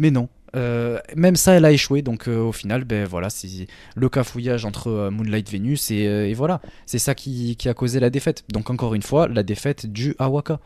Mais 0.00 0.10
non, 0.10 0.30
euh, 0.56 0.98
même 1.14 1.36
ça, 1.36 1.52
elle 1.52 1.66
a 1.66 1.72
échoué. 1.72 2.00
Donc 2.00 2.26
euh, 2.26 2.38
au 2.38 2.52
final, 2.52 2.84
ben 2.84 3.06
voilà, 3.06 3.28
c'est 3.28 3.66
le 3.94 4.08
cafouillage 4.08 4.64
entre 4.64 4.88
euh, 4.88 5.10
Moonlight 5.10 5.50
Venus 5.52 5.90
et, 5.90 6.32
voilà, 6.32 6.62
c'est 6.86 6.98
ça 6.98 7.14
qui, 7.14 7.54
qui, 7.56 7.68
a 7.68 7.74
causé 7.74 8.00
la 8.00 8.08
défaite. 8.08 8.44
Donc 8.50 8.70
encore 8.70 8.94
une 8.94 9.02
fois, 9.02 9.28
la 9.28 9.42
défaite 9.42 9.86
due 9.86 10.16
à 10.18 10.30
Waka. 10.30 10.58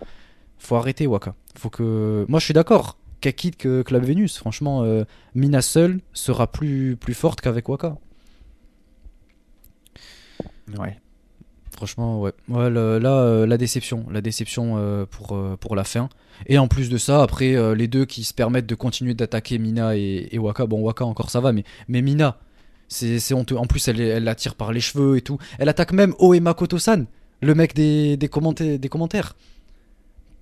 Faut 0.59 0.77
arrêter 0.77 1.09
Waka. 1.09 1.35
Faut 1.59 1.69
que, 1.69 2.25
moi 2.29 2.39
je 2.39 2.45
suis 2.45 2.55
d'accord. 2.55 2.97
Qu'elle 3.21 3.35
quitte 3.35 3.57
que 3.57 3.83
Club 3.83 4.05
Venus. 4.05 4.39
Franchement, 4.39 4.87
Mina 5.35 5.63
seule 5.63 5.99
sera 6.13 6.47
plus 6.47 6.97
plus 6.97 7.15
forte 7.15 7.41
qu'avec 7.41 7.69
Waka. 7.69 7.97
Ouais. 10.79 10.97
Franchement, 11.77 12.21
ouais. 12.21 12.33
ouais 12.49 12.71
là, 12.71 13.47
la 13.47 13.57
déception. 13.59 14.07
La 14.11 14.21
déception 14.21 15.07
pour, 15.11 15.39
pour 15.59 15.77
la 15.77 15.85
fin. 15.85 16.09
Et 16.47 16.59
en 16.59 16.69
plus 16.69 16.89
de 16.89 16.99
ça, 16.99 17.23
après, 17.23 17.55
euh, 17.55 17.75
les 17.75 17.89
deux 17.89 18.05
qui 18.05 18.25
se 18.25 18.35
permettent 18.35 18.67
de 18.67 18.75
continuer 18.75 19.15
d'attaquer 19.15 19.59
Mina 19.59 19.97
et, 19.97 20.39
Waka. 20.39 20.67
Bon, 20.67 20.81
Waka 20.81 21.05
encore 21.05 21.31
ça 21.31 21.41
va, 21.41 21.53
mais, 21.53 21.65
mais 21.89 22.03
Mina, 22.03 22.39
c'est 22.89 23.35
honteux. 23.35 23.57
En 23.57 23.67
plus, 23.67 23.87
elle, 23.89 24.01
elle 24.01 24.25
la 24.25 24.35
tire 24.35 24.55
par 24.55 24.73
les 24.73 24.81
cheveux 24.81 25.17
et 25.17 25.23
tout. 25.23 25.39
Elle 25.59 25.69
attaque 25.69 25.93
même 25.93 26.15
Oema 26.19 26.55
Koto-san, 26.55 27.07
le 27.41 27.55
mec 27.55 27.75
des, 27.75 28.17
des, 28.17 28.29
des 28.79 28.89
commentaires. 28.89 29.37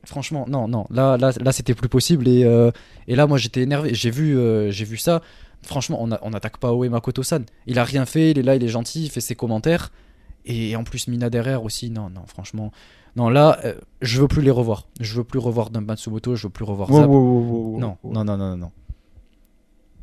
Franchement, 0.04 0.46
non, 0.48 0.66
non. 0.66 0.86
Là, 0.90 1.16
là, 1.16 1.32
là 1.40 1.52
c'était 1.52 1.74
plus 1.74 1.88
possible. 1.88 2.26
Et, 2.26 2.44
euh, 2.44 2.70
et 3.06 3.14
là, 3.14 3.26
moi, 3.26 3.38
j'étais 3.38 3.62
énervé. 3.62 3.94
J'ai 3.94 4.10
vu, 4.10 4.36
euh, 4.36 4.70
j'ai 4.70 4.84
vu 4.84 4.96
ça. 4.96 5.22
Franchement, 5.64 6.02
on 6.02 6.30
n'attaque 6.30 6.58
pas 6.58 6.72
Oema 6.72 7.00
Koto-san. 7.00 7.44
Il 7.66 7.78
a 7.78 7.84
rien 7.84 8.04
fait. 8.04 8.32
Il 8.32 8.38
est 8.38 8.42
là, 8.42 8.56
il 8.56 8.64
est 8.64 8.68
gentil, 8.68 9.04
il 9.04 9.10
fait 9.10 9.20
ses 9.20 9.36
commentaires. 9.36 9.92
Et 10.44 10.74
en 10.76 10.84
plus, 10.84 11.08
Mina 11.08 11.30
derrière 11.30 11.62
aussi. 11.64 11.90
Non, 11.90 12.10
non, 12.10 12.26
franchement. 12.26 12.72
Non, 13.16 13.28
là, 13.28 13.58
euh, 13.64 13.74
je 14.00 14.20
veux 14.20 14.28
plus 14.28 14.42
les 14.42 14.50
revoir. 14.50 14.86
Je 15.00 15.14
veux 15.14 15.24
plus 15.24 15.38
revoir 15.38 15.70
d'un 15.70 15.82
Matsumoto, 15.82 16.34
je 16.34 16.46
veux 16.46 16.52
plus 16.52 16.64
revoir 16.64 16.88
ça. 16.88 17.06
non, 17.06 17.78
non, 17.78 18.24
non, 18.24 18.24
non, 18.24 18.56
non, 18.56 18.72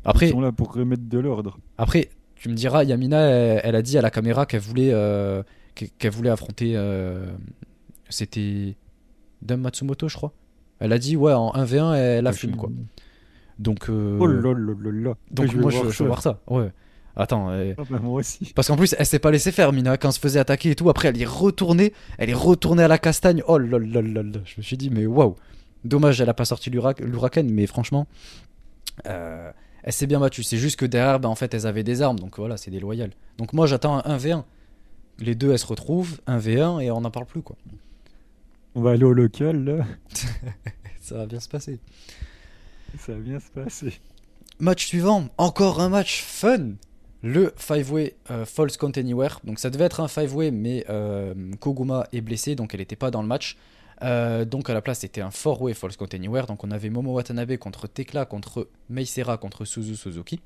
Après, 0.04 0.28
Ils 0.28 0.32
sont 0.32 0.40
là 0.40 0.52
pour 0.52 0.72
remettre 0.72 1.08
de 1.08 1.18
l'ordre. 1.18 1.58
Après, 1.76 2.10
tu 2.36 2.48
me 2.48 2.54
diras, 2.54 2.84
Yamina, 2.84 3.20
elle, 3.20 3.74
a 3.74 3.82
dit 3.82 3.98
à 3.98 4.02
la 4.02 4.10
caméra 4.10 4.46
qu'elle 4.46 4.60
voulait, 4.60 4.90
euh, 4.92 5.42
qu'elle 5.74 6.12
voulait 6.12 6.30
affronter. 6.30 6.72
Euh, 6.76 7.26
c'était 8.08 8.76
Dame 9.42 9.60
Matsumoto, 9.60 10.08
je 10.08 10.16
crois. 10.16 10.32
Elle 10.78 10.92
a 10.92 10.98
dit, 10.98 11.16
ouais, 11.16 11.32
en 11.32 11.52
1v1, 11.52 11.94
elle, 11.94 12.26
a 12.26 12.32
fume, 12.32 12.56
quoi. 12.56 12.70
Donc, 13.58 13.88
oh 13.90 14.26
là 14.26 14.54
là 14.54 14.54
là 14.54 14.90
là. 14.90 15.14
Donc, 15.30 15.54
moi, 15.54 15.70
je 15.70 15.82
veux 15.82 16.06
voir 16.06 16.22
ça. 16.22 16.40
Ouais. 16.46 16.70
Attends. 17.16 17.50
Oh, 17.78 17.82
bah, 17.90 17.98
moi 18.02 18.20
aussi. 18.20 18.52
Parce 18.54 18.68
qu'en 18.68 18.76
plus, 18.76 18.94
elle 18.98 19.06
s'est 19.06 19.18
pas 19.18 19.30
laissée 19.30 19.52
faire, 19.52 19.72
Mina. 19.72 19.96
Quand 19.96 20.08
elle 20.08 20.14
se 20.14 20.20
faisait 20.20 20.38
attaquer 20.38 20.70
et 20.70 20.74
tout, 20.74 20.88
après, 20.90 21.08
elle 21.08 21.20
est 21.20 21.26
retournée. 21.26 21.92
Elle 22.18 22.30
est 22.30 22.34
retournée 22.34 22.82
à 22.82 22.88
la 22.88 22.98
castagne. 22.98 23.42
Oh 23.46 23.58
là 23.58 23.78
là 23.78 24.02
là 24.02 24.22
là. 24.22 24.38
Je 24.44 24.54
me 24.56 24.62
suis 24.62 24.76
dit, 24.76 24.90
mais 24.90 25.06
waouh. 25.06 25.36
Dommage, 25.84 26.20
elle 26.20 26.28
a 26.28 26.34
pas 26.34 26.44
sorti 26.44 26.70
l'Huracan, 26.70 27.44
mais 27.44 27.66
franchement, 27.66 28.06
euh, 29.06 29.50
elle 29.82 29.92
s'est 29.92 30.06
bien 30.06 30.20
battue. 30.20 30.42
C'est 30.42 30.58
juste 30.58 30.78
que 30.78 30.86
derrière, 30.86 31.20
bah, 31.20 31.28
en 31.28 31.34
fait, 31.34 31.52
elles 31.54 31.66
avaient 31.66 31.82
des 31.82 32.02
armes. 32.02 32.18
Donc 32.18 32.38
voilà, 32.38 32.56
c'est 32.56 32.70
des 32.70 32.80
loyales. 32.80 33.12
Donc 33.38 33.52
moi, 33.52 33.66
j'attends 33.66 34.04
un 34.04 34.16
1v1. 34.16 34.44
Les 35.18 35.34
deux, 35.34 35.52
elles 35.52 35.58
se 35.58 35.66
retrouvent, 35.66 36.20
1v1, 36.26 36.80
et 36.80 36.90
on 36.90 37.02
n'en 37.02 37.10
parle 37.10 37.26
plus, 37.26 37.42
quoi. 37.42 37.56
On 38.74 38.82
va 38.82 38.92
aller 38.92 39.04
au 39.04 39.12
local, 39.12 39.64
là. 39.64 39.84
Ça 41.00 41.16
va 41.16 41.26
bien 41.26 41.40
se 41.40 41.48
passer. 41.48 41.80
Ça 42.98 43.12
va 43.12 43.18
bien 43.18 43.40
se 43.40 43.50
passer. 43.50 44.00
Match 44.58 44.86
suivant, 44.86 45.28
encore 45.38 45.80
un 45.80 45.88
match 45.88 46.22
fun 46.22 46.72
le 47.22 47.52
5-way 47.58 48.14
euh, 48.30 48.44
False 48.44 48.76
Count 48.76 48.92
Anywhere. 48.96 49.40
Donc 49.44 49.58
ça 49.58 49.70
devait 49.70 49.84
être 49.84 50.00
un 50.00 50.06
5-way, 50.06 50.50
mais 50.50 50.84
euh, 50.88 51.34
Koguma 51.58 52.06
est 52.12 52.20
blessé, 52.20 52.54
donc 52.54 52.74
elle 52.74 52.80
n'était 52.80 52.96
pas 52.96 53.10
dans 53.10 53.22
le 53.22 53.28
match. 53.28 53.56
Euh, 54.02 54.46
donc 54.46 54.70
à 54.70 54.74
la 54.74 54.80
place, 54.80 55.00
c'était 55.00 55.20
un 55.20 55.28
4-way 55.28 55.74
False 55.74 55.96
Count 55.96 56.08
Anywhere. 56.14 56.46
Donc 56.46 56.64
on 56.64 56.70
avait 56.70 56.90
Momo 56.90 57.12
Watanabe 57.12 57.56
contre 57.56 57.86
Tekla, 57.86 58.24
contre 58.24 58.68
Meisera, 58.88 59.36
contre 59.36 59.64
Suzu 59.64 59.96
Suzuki. 59.96 60.40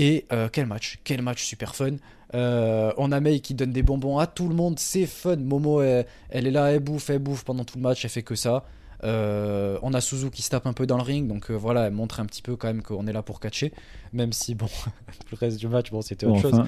Et 0.00 0.26
quel 0.52 0.66
match, 0.66 1.00
quel 1.02 1.22
match 1.22 1.42
super 1.42 1.74
fun. 1.74 1.96
on 2.32 3.12
a 3.12 3.20
Mei 3.20 3.40
qui 3.40 3.54
donne 3.54 3.72
des 3.72 3.82
bonbons 3.82 4.18
à 4.18 4.28
tout 4.28 4.48
le 4.48 4.54
monde, 4.54 4.78
c'est 4.78 5.06
fun. 5.06 5.34
Momo, 5.34 5.82
elle, 5.82 6.06
est 6.30 6.52
là, 6.52 6.70
elle 6.70 6.78
bouffe, 6.78 7.10
elle 7.10 7.18
bouffe 7.18 7.42
pendant 7.42 7.64
tout 7.64 7.78
le 7.78 7.82
match, 7.82 8.04
elle 8.04 8.10
fait 8.10 8.22
que 8.22 8.36
ça. 8.36 8.64
Euh, 9.04 9.78
on 9.82 9.94
a 9.94 10.00
Suzu 10.00 10.30
qui 10.30 10.42
se 10.42 10.50
tape 10.50 10.66
un 10.66 10.72
peu 10.72 10.86
dans 10.86 10.96
le 10.96 11.02
ring, 11.02 11.28
donc 11.28 11.50
euh, 11.50 11.54
voilà, 11.54 11.86
elle 11.86 11.92
montre 11.92 12.20
un 12.20 12.26
petit 12.26 12.42
peu 12.42 12.56
quand 12.56 12.68
même 12.68 12.82
qu'on 12.82 13.06
est 13.06 13.12
là 13.12 13.22
pour 13.22 13.40
catcher, 13.40 13.72
même 14.12 14.32
si 14.32 14.54
bon, 14.54 14.68
le 15.30 15.36
reste 15.36 15.58
du 15.58 15.68
match, 15.68 15.90
bon, 15.90 16.02
c'était 16.02 16.26
autre 16.26 16.40
chose. 16.40 16.62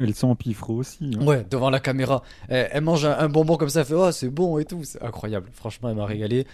Elle 0.00 0.14
s'empiffre 0.14 0.70
aussi. 0.70 1.12
Hein. 1.16 1.24
Ouais, 1.24 1.46
devant 1.48 1.70
la 1.70 1.78
caméra. 1.78 2.22
Elle, 2.48 2.82
mange 2.82 3.04
un, 3.04 3.28
bonbon 3.28 3.56
comme 3.56 3.68
ça, 3.68 3.80
elle 3.80 3.86
fait 3.86 3.94
Oh, 3.94 4.10
c'est 4.10 4.28
bon 4.28 4.58
et 4.58 4.64
tout. 4.64 4.82
C'est 4.82 5.00
incroyable. 5.00 5.48
Franchement, 5.52 5.88
elle 5.88 5.94
m'a 5.94 6.04
régalé. 6.04 6.48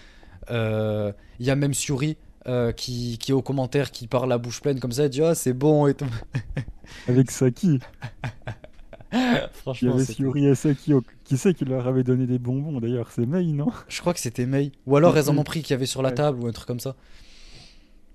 Euh, 0.50 1.10
il 1.38 1.46
y 1.46 1.50
a 1.50 1.56
même 1.56 1.72
Suri 1.72 2.18
qui, 2.76 3.16
qui 3.18 3.30
est 3.30 3.34
au 3.34 3.40
commentaire, 3.40 3.92
qui 3.92 4.08
parle 4.08 4.28
la 4.28 4.36
bouche 4.36 4.60
pleine 4.60 4.78
comme 4.78 4.92
ça. 4.92 5.04
Elle 5.04 5.10
dit 5.10 5.22
Oh, 5.22 5.32
c'est 5.32 5.54
bon 5.54 5.86
et 5.86 5.94
tout. 5.94 6.04
Avec 7.08 7.30
Saki. 7.30 7.80
Franchement, 9.54 9.92
il 9.92 10.00
y 10.00 10.02
avait 10.02 10.12
Suri 10.12 10.46
et 10.46 10.54
Saki 10.54 10.92
qui 11.30 11.38
sait 11.38 11.54
qui 11.54 11.64
leur 11.64 11.86
avait 11.86 12.02
donné 12.02 12.26
des 12.26 12.40
bonbons 12.40 12.80
d'ailleurs? 12.80 13.12
C'est 13.12 13.24
Mei, 13.24 13.44
non? 13.52 13.68
Je 13.86 14.00
crois 14.00 14.12
que 14.12 14.18
c'était 14.18 14.46
Mei. 14.46 14.72
Ou 14.86 14.96
alors 14.96 15.16
elles 15.16 15.30
en 15.30 15.38
ont 15.38 15.44
pris 15.44 15.62
qu'il 15.62 15.70
y 15.70 15.74
avait 15.74 15.86
sur 15.86 16.02
la 16.02 16.10
table 16.10 16.42
ou 16.42 16.48
un 16.48 16.50
truc 16.50 16.66
comme 16.66 16.80
ça. 16.80 16.96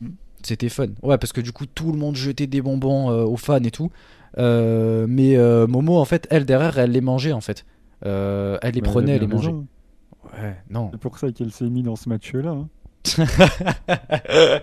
Hmm. 0.02 0.10
C'était 0.44 0.68
fun. 0.68 0.88
Ouais, 1.02 1.18
parce 1.18 1.32
que 1.32 1.40
du 1.40 1.54
coup, 1.54 1.66
tout 1.66 1.94
le 1.94 1.98
monde 1.98 2.18
jetait 2.18 2.46
des 2.46 2.62
bonbons 2.62 3.10
euh, 3.10 3.24
aux 3.24 3.38
fans 3.38 3.64
et 3.64 3.72
tout. 3.72 3.90
Euh, 4.38 5.06
mais 5.08 5.38
euh, 5.38 5.66
Momo, 5.66 5.96
en 5.98 6.04
fait, 6.04 6.28
elle 6.30 6.44
derrière, 6.44 6.78
elle 6.78 6.92
les 6.92 7.00
mangeait 7.00 7.32
en 7.32 7.40
fait. 7.40 7.66
elle 8.02 8.60
les 8.74 8.82
prenait, 8.82 9.14
elle 9.14 9.22
les 9.22 9.28
mangeait. 9.28 9.54
Ouais, 9.54 10.58
non. 10.70 10.90
C'est 10.92 11.00
pour 11.00 11.18
ça 11.18 11.32
qu'elle 11.32 11.54
s'est 11.54 11.70
mise 11.70 11.86
dans 11.86 11.96
ce 11.96 12.10
match-là. 12.10 12.52
Hein. 12.52 12.68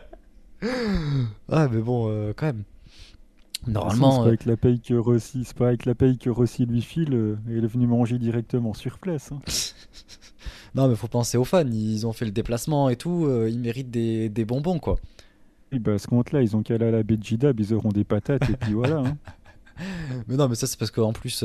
ah, 1.49 1.69
mais 1.73 1.81
bon, 1.81 2.35
quand 2.37 2.47
même. 2.47 2.65
Normalement, 3.67 4.11
c'est 4.11 4.17
pas 4.19 4.23
euh, 4.23 4.29
avec 4.29 4.45
la 4.47 4.57
paye 4.57 4.81
que 4.81 4.95
Rossi, 4.95 5.45
c'est 5.45 5.57
pas 5.57 5.69
avec 5.69 5.85
la 5.87 5.95
paye 5.95 6.19
que 6.19 6.31
Rossi 6.31 6.67
lui 6.67 6.83
file. 6.83 7.15
Euh, 7.15 7.37
il 7.49 7.65
est 7.65 7.69
venu 7.69 7.87
manger 7.87 8.19
directement 8.19 8.75
sur 8.75 8.99
place. 8.99 9.31
Hein. 9.33 9.41
non, 10.75 10.89
mais 10.89 10.97
faut 10.97 11.09
penser 11.09 11.39
aux 11.39 11.45
fans. 11.45 11.65
Ils 11.67 12.07
ont 12.07 12.13
fait 12.13 12.25
le 12.25 12.33
déplacement 12.33 12.89
et 12.89 12.97
tout. 12.97 13.27
Euh, 13.27 13.49
ils 13.49 13.61
méritent 13.61 13.91
des, 13.91 14.29
des, 14.29 14.45
bonbons, 14.45 14.79
quoi. 14.79 14.97
Et 15.71 15.79
bah, 15.79 15.95
à 15.95 15.99
ce 15.99 16.09
compte-là, 16.09 16.43
ils 16.43 16.57
ont 16.57 16.63
qu'à 16.63 16.75
aller 16.75 16.87
à 16.87 16.91
la 16.91 17.03
Béjidab, 17.03 17.59
ils 17.61 17.73
auront 17.73 17.91
des 17.91 18.05
patates 18.05 18.49
et 18.51 18.57
puis 18.57 18.73
voilà. 18.73 18.99
Hein. 18.99 19.17
mais 20.29 20.37
non, 20.37 20.49
mais 20.49 20.55
ça, 20.55 20.67
c'est 20.67 20.79
parce 20.79 20.91
qu'en 20.91 21.13
plus, 21.13 21.45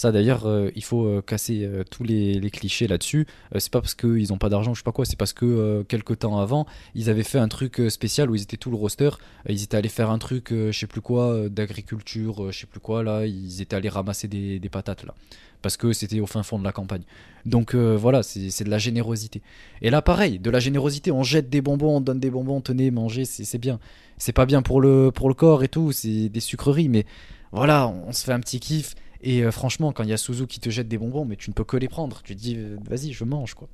ça 0.00 0.12
d'ailleurs, 0.12 0.46
euh, 0.46 0.70
il 0.76 0.82
faut 0.82 1.04
euh, 1.04 1.20
casser 1.20 1.62
euh, 1.62 1.84
tous 1.84 2.04
les, 2.04 2.40
clichés 2.50 2.86
là-dessus. 2.86 3.26
c'est 3.58 3.70
pas 3.70 3.82
parce 3.82 3.94
qu'ils 3.94 4.28
n'ont 4.30 4.38
pas 4.38 4.48
d'argent, 4.48 4.72
je 4.72 4.80
sais 4.80 4.84
pas 4.84 4.92
quoi, 4.92 5.04
c'est 5.04 5.18
parce 5.18 5.34
que 5.34 5.84
quelques 5.88 6.20
temps 6.20 6.38
avant, 6.40 6.66
ils 6.94 7.10
avaient 7.10 7.22
fait 7.22 7.38
un 7.38 7.48
truc 7.48 7.82
spécial 7.90 8.30
où 8.30 8.34
ils 8.34 8.42
étaient 8.42 8.56
tout 8.56 8.70
le 8.70 8.76
roster. 8.76 9.10
ils 9.46 9.62
étaient 9.62 9.76
allés 9.76 9.90
faire 9.90 10.10
un 10.10 10.18
truc, 10.18 10.48
je 10.50 10.72
sais 10.72 10.86
plus 10.86 11.02
quoi, 11.02 11.48
d'agriculture, 11.50 12.50
je 12.50 12.60
sais 12.60 12.66
plus 12.66 12.80
quoi, 12.80 13.02
là. 13.02 13.26
Ils 13.26 13.60
étaient 13.60 13.76
allés 13.76 13.90
ramasser 13.90 14.26
des, 14.26 14.68
patates, 14.70 15.04
là. 15.04 15.14
Parce 15.62 15.76
que 15.76 15.92
c'était 15.92 16.20
au 16.20 16.26
fin 16.26 16.42
fond 16.42 16.58
de 16.58 16.64
la 16.64 16.72
campagne. 16.72 17.02
Donc 17.44 17.74
voilà, 17.74 18.22
c'est 18.22 18.64
de 18.64 18.70
la 18.70 18.78
générosité. 18.78 19.42
Et 19.82 19.90
là, 19.90 20.02
pareil, 20.02 20.38
de 20.38 20.50
la 20.50 20.60
générosité, 20.60 21.12
on 21.12 21.22
jette 21.22 21.50
des 21.50 21.60
bonbons, 21.60 21.98
on 21.98 22.00
donne 22.00 22.20
des 22.20 22.30
bonbons, 22.30 22.60
tenez, 22.60 22.90
mangez, 22.90 23.26
c'est 23.26 23.58
bien. 23.58 23.78
C'est 24.16 24.32
pas 24.32 24.46
bien 24.46 24.62
pour 24.62 24.80
le, 24.80 25.10
pour 25.10 25.28
le 25.28 25.34
corps 25.34 25.62
et 25.62 25.68
tout, 25.68 25.92
c'est 25.92 26.28
des 26.28 26.40
sucreries, 26.40 26.88
mais 26.88 27.06
voilà, 27.52 27.88
on 27.88 28.12
se 28.12 28.24
fait 28.24 28.32
un 28.32 28.40
petit 28.40 28.60
kiff. 28.60 28.94
Et 29.22 29.42
euh, 29.42 29.50
franchement, 29.50 29.92
quand 29.92 30.02
il 30.02 30.10
y 30.10 30.12
a 30.12 30.16
Suzu 30.16 30.46
qui 30.46 30.60
te 30.60 30.70
jette 30.70 30.88
des 30.88 30.98
bonbons, 30.98 31.24
mais 31.24 31.36
tu 31.36 31.50
ne 31.50 31.54
peux 31.54 31.64
que 31.64 31.76
les 31.76 31.88
prendre. 31.88 32.22
Tu 32.22 32.34
te 32.34 32.40
dis, 32.40 32.56
euh, 32.56 32.76
vas-y, 32.88 33.12
je 33.12 33.24
mange 33.24 33.54
quoi. 33.54 33.68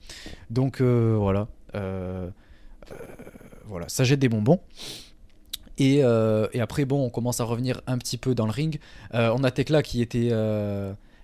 Donc 0.51 0.81
euh, 0.81 1.16
voilà, 1.18 1.49
voilà, 3.66 3.89
ça 3.89 4.05
jette 4.05 4.20
des 4.20 4.29
bonbons. 4.29 4.61
Et, 5.79 6.03
après, 6.03 6.85
bon, 6.85 7.05
on 7.05 7.11
commence 7.11 7.41
à 7.41 7.45
revenir 7.45 7.81
un 7.87 7.99
petit 7.99 8.16
peu 8.16 8.35
dans 8.35 8.47
le 8.47 8.53
ring. 8.53 8.81
on 9.12 9.45
a 9.45 9.51
Tekla 9.51 9.83
qui 9.83 10.01
était, 10.01 10.31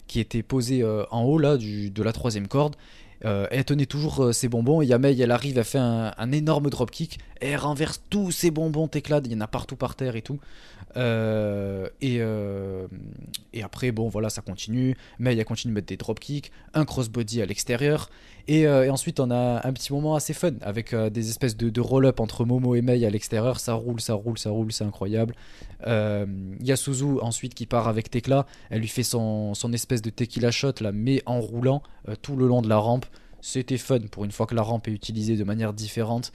qui 0.07 0.21
était 0.21 0.43
posé 0.43 0.85
en 0.85 1.23
haut 1.23 1.39
là 1.39 1.57
de 1.57 2.03
la 2.03 2.13
troisième 2.13 2.49
corde. 2.49 2.77
Elle 3.23 3.65
tenait 3.65 3.87
toujours 3.87 4.35
ses 4.35 4.49
bonbons. 4.49 4.83
Et 4.83 4.87
Yamei, 4.87 5.19
elle 5.21 5.31
arrive, 5.31 5.59
elle 5.59 5.65
fait 5.65 5.79
un, 5.79 6.33
énorme 6.33 6.71
dropkick. 6.71 7.19
Elle 7.41 7.57
renverse 7.57 8.03
tous 8.11 8.31
ses 8.31 8.51
bonbons 8.51 8.89
Tekla. 8.89 9.21
Il 9.25 9.33
y 9.33 9.37
en 9.37 9.41
a 9.41 9.47
partout 9.47 9.77
par 9.77 9.95
terre 9.95 10.17
et 10.17 10.23
tout. 10.23 10.41
Euh, 10.97 11.89
et, 12.01 12.19
euh, 12.21 12.87
après, 13.63 13.93
bon, 13.93 14.09
voilà, 14.09 14.31
ça 14.31 14.43
continue. 14.43 14.97
Mais 15.19 15.35
il 15.35 15.41
a 15.41 15.45
continué 15.45 15.73
de 15.73 15.75
mettre 15.75 15.89
des 15.89 15.97
dropkicks, 15.97 16.51
un 16.75 16.85
crossbody 16.85 17.43
à 17.43 17.47
l'extérieur. 17.47 18.11
Et, 18.49 18.67
euh, 18.67 18.85
et, 18.85 18.91
ensuite, 18.91 19.21
on 19.21 19.31
a 19.31 19.67
un 19.67 19.73
petit 19.73 19.93
moment 19.93 20.15
assez 20.15 20.33
fun 20.33 20.53
avec 20.61 20.95
des 20.95 21.29
espèces 21.29 21.57
de, 21.57 21.81
roll-up 21.81 22.21
entre 22.21 22.45
Momo 22.45 22.75
et 22.75 22.83
Mei 22.83 23.05
à 23.05 23.11
l'extérieur. 23.11 23.61
Ça 23.61 23.75
roule, 23.75 24.01
ça 24.01 24.15
roule, 24.15 24.39
ça 24.39 24.51
roule, 24.51 24.73
c'est 24.73 24.85
incroyable. 24.85 25.35
Il 25.87 26.67
y 26.67 26.73
a 26.73 26.77
Suzu 26.77 27.19
ensuite 27.21 27.55
qui 27.55 27.67
part 27.67 27.89
avec 27.89 28.11
Tekla. 28.11 28.47
Elle 28.71 28.81
lui 28.81 28.89
fait 28.89 29.03
son, 29.03 29.55
son 29.55 29.73
espèce 29.73 30.03
de 30.03 30.11
tequila 30.11 30.51
shot, 30.51 30.75
là, 30.81 30.93
mais 30.93 31.23
en 31.27 31.41
roulant 31.41 31.83
tout 32.23 32.37
le 32.37 32.47
long 32.47 32.63
de 32.63 32.69
la 32.69 32.79
rampe. 32.79 33.07
C'était 33.41 33.79
fun 33.79 33.99
pour 34.11 34.25
une 34.25 34.31
fois 34.31 34.47
que 34.47 34.55
la 34.55 34.63
rampe 34.63 34.87
est 34.89 34.93
utilisée 34.93 35.37
de 35.37 35.45
manière 35.45 35.73
différente. 35.73 36.33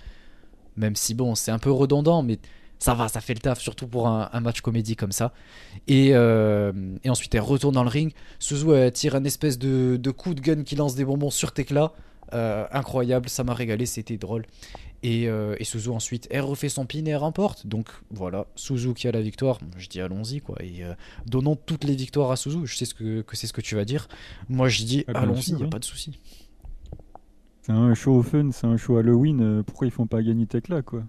Même 0.76 0.96
si, 0.96 1.14
bon, 1.14 1.36
c'est 1.36 1.52
un 1.52 1.60
peu 1.60 1.72
redondant, 1.72 2.22
mais 2.22 2.38
ça 2.80 2.94
va, 2.94 3.08
ça 3.08 3.22
fait 3.22 3.34
le 3.34 3.40
taf, 3.40 3.60
surtout 3.60 3.88
pour 3.88 4.08
un, 4.08 4.40
match 4.40 4.62
comédie 4.62 4.96
comme 4.96 5.12
ça. 5.12 5.34
Et, 5.88 6.12
euh, 6.14 6.72
et, 7.04 7.10
ensuite, 7.10 7.34
elle 7.36 7.42
retourne 7.42 7.74
dans 7.74 7.84
le 7.84 7.90
ring. 7.90 8.14
Suzu 8.40 8.72
elle 8.72 8.92
tire 8.92 9.16
un 9.16 9.24
espèce 9.24 9.58
de, 9.58 9.98
de, 9.98 10.12
coup 10.12 10.34
de 10.34 10.42
gun 10.42 10.64
qui 10.64 10.76
lance 10.76 10.96
des 10.96 11.06
bonbons 11.06 11.32
sur 11.32 11.54
Tekla. 11.54 11.94
Euh, 12.34 12.68
incroyable, 12.72 13.30
ça 13.30 13.44
m'a 13.44 13.54
régalé, 13.54 13.86
c'était 13.86 14.18
drôle. 14.18 14.46
Et, 15.02 15.28
euh, 15.28 15.56
et, 15.60 15.64
Suzu 15.64 15.90
ensuite, 15.90 16.28
elle 16.30 16.42
refait 16.42 16.70
son 16.70 16.86
pin 16.86 17.04
et 17.06 17.10
elle 17.10 17.18
remporte. 17.18 17.66
Donc 17.66 17.90
voilà, 18.12 18.46
Suzu 18.56 18.94
qui 18.94 19.08
a 19.08 19.12
la 19.12 19.22
victoire. 19.22 19.60
Je 19.78 19.88
dis 19.88 20.02
allons-y 20.02 20.42
quoi. 20.42 20.58
Et 20.62 20.84
donnons 21.26 21.56
toutes 21.56 21.84
les 21.84 21.96
victoires 21.96 22.32
à 22.32 22.36
Suzu. 22.36 22.66
Je 22.66 22.76
sais 22.76 22.86
ce 22.86 22.94
que, 22.94 23.22
que 23.22 23.36
c'est 23.36 23.48
ce 23.48 23.54
que 23.54 23.62
tu 23.62 23.76
vas 23.76 23.86
dire. 23.86 24.08
Moi 24.50 24.70
je 24.70 24.84
dis 24.84 25.06
ah, 25.08 25.20
allons-y, 25.20 25.52
il 25.52 25.56
n'y 25.56 25.64
a 25.64 25.68
pas 25.68 25.80
de 25.80 25.86
souci. 25.86 26.20
C'est 27.62 27.72
un 27.72 27.94
show 27.94 28.22
fun, 28.24 28.50
c'est 28.52 28.68
un 28.68 28.78
show 28.78 28.98
Halloween. 28.98 29.64
pourquoi 29.64 29.88
ils 29.88 29.92
font 29.92 30.08
pas 30.08 30.22
gagner 30.22 30.46
Tekla 30.46 30.82
quoi? 30.82 31.04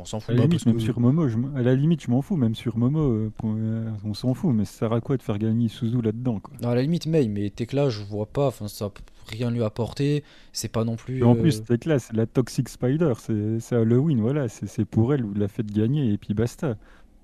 On 0.00 0.04
s'en 0.04 0.20
fout. 0.20 0.30
À 0.30 0.38
la 0.38 0.44
limite, 0.44 0.66
même 0.66 0.80
sur 0.80 1.00
Momo, 1.00 1.28
je... 1.28 1.36
à 1.56 1.62
la 1.62 1.74
limite, 1.74 2.02
je 2.02 2.10
m'en 2.10 2.22
fous. 2.22 2.36
Même 2.36 2.54
sur 2.54 2.76
Momo, 2.76 3.00
euh, 3.00 3.32
euh, 3.44 3.90
on 4.04 4.14
s'en 4.14 4.34
fout. 4.34 4.54
Mais 4.54 4.64
ça 4.64 4.78
sert 4.78 4.92
à 4.92 5.00
quoi 5.00 5.16
de 5.16 5.22
faire 5.22 5.38
gagner 5.38 5.68
Suzu 5.68 6.00
là-dedans 6.02 6.40
quoi? 6.40 6.54
À 6.62 6.74
la 6.74 6.82
limite, 6.82 7.06
May, 7.06 7.28
mais 7.28 7.50
Tekla, 7.50 7.88
je 7.88 8.02
vois 8.02 8.26
pas. 8.26 8.48
Enfin, 8.48 8.68
ça 8.68 8.90
rien 9.28 9.50
lui 9.50 9.62
apporter. 9.62 10.24
C'est 10.52 10.72
pas 10.72 10.84
non 10.84 10.96
plus. 10.96 11.22
en 11.22 11.34
plus, 11.34 11.60
euh, 11.60 11.64
Tekla, 11.64 11.98
c'est 11.98 12.14
la 12.14 12.26
Toxic 12.26 12.68
Spider. 12.68 13.12
C'est 13.60 13.76
Halloween, 13.76 14.20
voilà. 14.20 14.48
C'est 14.48 14.84
pour 14.84 15.14
elle, 15.14 15.22
vous 15.22 15.34
la 15.34 15.48
faites 15.48 15.70
gagner 15.70 16.12
et 16.12 16.18
puis 16.18 16.34
basta. 16.34 16.76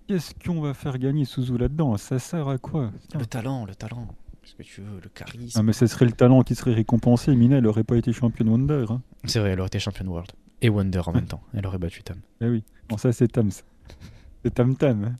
Qu'est-ce 0.07 0.35
qu'on 0.35 0.61
va 0.61 0.75
faire 0.75 0.99
gagner 0.99 1.25
Suzu 1.25 1.57
là-dedans? 1.57 1.97
Ça 1.97 2.19
sert 2.19 2.49
à 2.49 2.59
quoi? 2.59 2.91
Le 3.19 3.25
talent, 3.25 3.65
le 3.65 3.75
talent. 3.75 4.07
Qu'est-ce 4.43 4.55
que 4.57 4.63
tu 4.63 4.83
veux 4.83 5.01
Le 5.03 5.09
charisme. 5.09 5.59
Ah, 5.59 5.63
mais 5.63 5.73
ce 5.73 5.87
serait 5.87 6.05
le 6.05 6.13
talent 6.13 6.43
qui 6.43 6.55
serait 6.55 6.75
récompensé. 6.75 7.35
Mina, 7.35 7.57
elle 7.57 7.67
aurait 7.67 7.85
pas 7.85 7.97
été 7.97 8.13
championne 8.13 8.51
Wonder. 8.51 8.85
Hein. 8.91 9.01
C'est 9.25 9.39
vrai, 9.39 9.51
elle 9.51 9.61
aurait 9.61 9.69
été 9.69 9.79
championne 9.79 10.09
World 10.09 10.31
et 10.65 10.71
Wonder 10.71 11.03
en 11.05 11.13
même 11.13 11.27
temps. 11.27 11.43
Elle 11.53 11.67
aurait 11.67 11.79
battu 11.79 12.03
Tam. 12.03 12.17
Eh 12.41 12.49
oui, 12.49 12.65
bon, 12.89 12.97
ça 12.97 13.13
c'est 13.13 13.29
Tam. 13.29 13.51
C'est 13.51 14.55
Tam 14.55 14.75
Tam. 14.77 15.05
Hein. 15.05 15.17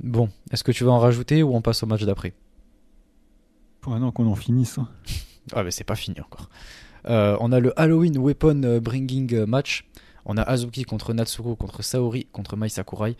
Bon, 0.00 0.28
est-ce 0.50 0.64
que 0.64 0.72
tu 0.72 0.82
vas 0.82 0.90
en 0.90 0.98
rajouter 0.98 1.44
ou 1.44 1.54
on 1.54 1.62
passe 1.62 1.84
au 1.84 1.86
match 1.86 2.02
d'après? 2.02 2.34
Pour 3.80 3.96
non 3.96 4.10
qu'on 4.10 4.26
en 4.26 4.34
finisse. 4.34 4.78
Hein. 4.78 4.88
Ah, 5.52 5.62
mais 5.62 5.70
c'est 5.70 5.84
pas 5.84 5.94
fini 5.94 6.20
encore. 6.20 6.50
Euh, 7.06 7.36
on 7.38 7.52
a 7.52 7.60
le 7.60 7.72
Halloween 7.78 8.18
Weapon 8.18 8.80
Bringing 8.82 9.44
match. 9.44 9.86
On 10.24 10.36
a 10.36 10.42
Azuki 10.42 10.82
contre 10.82 11.14
Natsuko, 11.14 11.54
contre 11.54 11.82
Saori, 11.82 12.26
contre 12.32 12.56
Mai 12.56 12.68
Sakurai. 12.68 13.16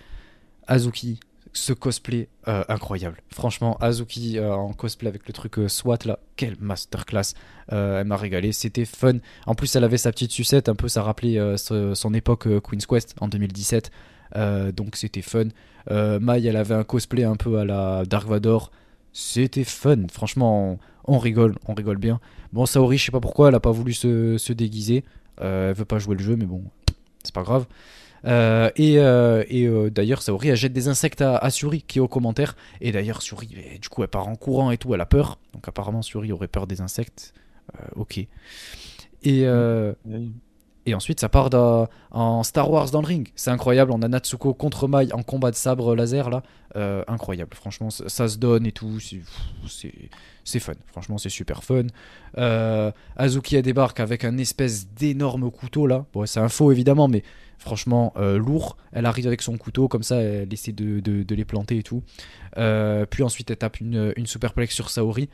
Azuki 0.67 1.21
ce 1.57 1.73
cosplay 1.73 2.29
euh, 2.49 2.65
incroyable. 2.69 3.23
Franchement, 3.33 3.77
Azuki 3.81 4.39
euh, 4.39 4.55
en 4.55 4.73
cosplay 4.73 5.09
avec 5.09 5.27
le 5.27 5.33
truc 5.33 5.59
euh, 5.59 5.69
SWAT 5.69 5.99
là, 6.05 6.19
quelle 6.37 6.57
masterclass. 6.61 7.35
elle 7.69 8.05
m'a 8.05 8.17
régalé, 8.17 8.53
c'était 8.53 8.85
fun. 8.85 9.19
En 9.47 9.55
plus, 9.55 9.75
elle 9.77 9.85
avait 9.85 9.99
sa 9.99 10.13
petite 10.13 10.31
sucette, 10.31 10.69
un 10.69 10.75
peu 10.75 10.89
ça 10.89 11.03
rappelait 11.03 11.39
son 11.57 12.15
époque 12.15 12.47
Queen's 12.63 12.87
Quest 12.87 13.15
en 13.21 13.29
2017. 13.29 13.91
donc 14.75 14.97
c'était 14.97 15.23
fun. 15.23 15.49
Mai, 15.91 16.45
elle 16.45 16.57
avait 16.57 16.75
un 16.75 16.85
cosplay 16.85 17.25
un 17.25 17.37
peu 17.37 17.59
à 17.59 17.65
la 17.65 18.05
Dark 18.05 18.29
Vador. 18.29 18.71
C'était 19.13 19.65
fun. 19.65 20.07
Franchement, 20.13 20.79
on, 21.05 21.19
rigole, 21.19 21.55
on 21.67 21.75
rigole 21.75 21.97
bien. 21.97 22.21
Bon, 22.53 22.67
Saori, 22.67 22.99
je 22.99 23.07
sais 23.07 23.13
pas 23.13 23.21
pourquoi, 23.21 23.49
elle 23.49 23.55
a 23.55 23.61
pas 23.61 23.71
voulu 23.73 23.95
se, 23.95 24.37
se 24.39 24.53
déguiser. 24.53 25.05
elle 25.39 25.73
veut 25.73 25.87
pas 25.87 25.99
jouer 25.99 26.17
le 26.17 26.23
jeu, 26.23 26.37
mais 26.37 26.45
bon, 26.47 26.63
c'est 27.25 27.35
pas 27.35 27.43
grave. 27.43 27.67
Euh, 28.25 28.71
et, 28.77 28.99
euh, 28.99 29.45
euh, 29.53 29.91
d'ailleurs, 29.91 30.23
Saori, 30.23 30.55
jette 30.57 30.73
des 30.73 30.89
insectes 30.89 31.23
à, 31.23 31.51
Suri 31.51 31.83
qui 31.83 31.99
est 31.99 32.01
au 32.01 32.09
commentaire. 32.09 32.57
Et 32.81 32.93
d'ailleurs, 32.93 33.23
Suri, 33.23 33.49
du 33.81 33.89
coup, 33.89 34.03
elle 34.03 34.09
part 34.09 34.29
en 34.29 34.37
courant 34.37 34.71
et 34.71 34.79
tout, 34.79 34.95
elle 34.95 35.01
a 35.01 35.07
peur. 35.07 35.39
Donc 35.53 35.69
apparemment, 35.69 36.03
Suri 36.03 36.33
aurait 36.33 36.49
peur 36.49 36.67
des 36.67 36.81
insectes. 36.81 37.35
ok. 37.97 38.27
Et, 39.23 39.47
et 40.87 40.95
ensuite, 40.95 41.19
ça 41.19 41.29
part 41.29 41.51
en 42.13 42.43
Star 42.45 42.71
Wars 42.71 42.91
dans 42.91 43.01
le 43.01 43.07
ring. 43.07 43.29
C'est 43.35 43.51
incroyable. 43.51 43.91
On 43.91 44.03
a 44.03 44.09
Natsuko 44.09 44.55
contre 44.55 44.87
Mai 44.87 45.13
en 45.13 45.25
combat 45.25 45.51
de 45.51 45.57
sabre 45.57 45.97
laser 45.97 46.31
là. 46.31 46.45
Euh, 46.77 47.03
incroyable. 47.09 47.55
Franchement, 47.55 47.91
ça, 47.91 48.29
se 48.29 48.39
donne 48.39 48.67
et 48.67 48.73
tout. 48.73 49.01
C'est 50.45 50.61
fun. 50.61 50.75
Franchement, 50.87 51.19
c'est 51.19 51.29
super 51.29 51.65
fun. 51.65 51.87
Euh, 52.39 52.93
Azuki 53.17 53.61
débarque 53.63 53.99
avec 53.99 54.25
un 54.25 54.39
espèce 54.39 54.87
d'énorme 54.89 55.51
couteau 55.51 55.89
là. 55.89 56.07
Bon, 56.13 56.25
c'est 56.25 56.41
un 56.41 56.49
faux 56.49 56.71
évidemment, 56.71 57.09
mais 57.09 57.25
franchement 57.59 58.13
euh, 58.17 58.39
lourd. 58.39 58.77
Elle 58.93 59.07
arrive 59.07 59.27
avec 59.27 59.43
son 59.43 59.57
couteau 59.57 59.89
comme 59.89 60.03
ça, 60.03 60.17
elle 60.17 60.53
essaie 60.53 60.73
de, 60.73 61.35
les 61.35 61.45
planter 61.45 61.79
et 61.79 61.83
tout. 61.83 62.03
Euh, 62.59 63.07
puis 63.07 63.23
ensuite, 63.23 63.51
elle 63.51 63.57
tape 63.57 63.81
une, 63.81 64.13
une 64.17 64.27
superplex 64.27 64.75
sur 64.75 64.91
Saori. 64.91 65.29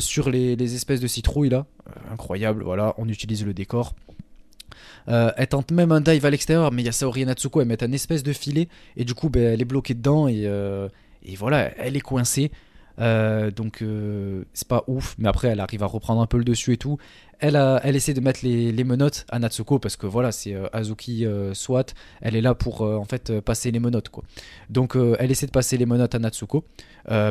sur 0.00 0.30
les, 0.30 0.74
espèces 0.74 1.00
de 1.00 1.06
citrouilles 1.06 1.50
là. 1.50 1.66
incroyable. 2.10 2.62
Voilà, 2.64 2.94
on 2.98 3.08
utilise 3.08 3.44
le 3.44 3.54
décor. 3.54 3.94
Euh, 5.08 5.30
elle 5.36 5.48
tente 5.48 5.70
même 5.70 5.92
un 5.92 6.00
dive 6.00 6.24
à 6.26 6.30
l'extérieur, 6.30 6.70
mais 6.72 6.82
il 6.82 6.86
y 6.86 6.88
a 6.88 6.92
Saori 6.92 7.22
et 7.22 7.24
Natsuko, 7.24 7.60
elle 7.60 7.68
met 7.68 7.82
un 7.82 7.92
espèce 7.92 8.22
de 8.22 8.32
filet, 8.32 8.68
et 8.96 9.04
du 9.04 9.14
coup, 9.14 9.30
ben, 9.30 9.54
elle 9.54 9.60
est 9.60 9.66
bloquée 9.66 9.94
dedans, 9.94 10.26
euh, 10.28 10.88
et 11.24 11.36
voilà, 11.36 11.70
elle 11.78 11.96
est 11.96 12.00
coincée. 12.00 12.50
Euh, 13.00 13.50
donc 13.50 13.84
c'est 14.52 14.68
pas 14.68 14.84
ouf, 14.86 15.14
mais 15.18 15.28
après 15.28 15.48
elle 15.48 15.60
arrive 15.60 15.82
à 15.82 15.86
reprendre 15.86 16.20
un 16.20 16.26
peu 16.26 16.38
le 16.38 16.44
dessus 16.44 16.72
et 16.72 16.76
tout. 16.76 16.98
Elle, 17.40 17.54
elle 17.84 17.94
essaie 17.94 18.14
de 18.14 18.20
mettre 18.20 18.40
les, 18.42 18.72
les 18.72 18.82
menottes 18.82 19.24
à 19.30 19.38
Natsuko 19.38 19.78
parce 19.78 19.96
que 19.96 20.06
voilà, 20.06 20.32
c'est 20.32 20.56
Azuki 20.72 21.24
SWAT, 21.52 21.84
elle 22.20 22.34
est 22.34 22.40
là 22.40 22.54
pour 22.54 22.80
en 22.80 23.04
fait 23.04 23.40
passer 23.40 23.70
les 23.70 23.78
menottes 23.78 24.08
quoi. 24.08 24.24
Donc 24.70 24.96
elle 25.18 25.30
essaie 25.30 25.46
de 25.46 25.52
passer 25.52 25.76
les 25.76 25.86
menottes 25.86 26.16
à 26.16 26.18
Natsuko 26.18 26.64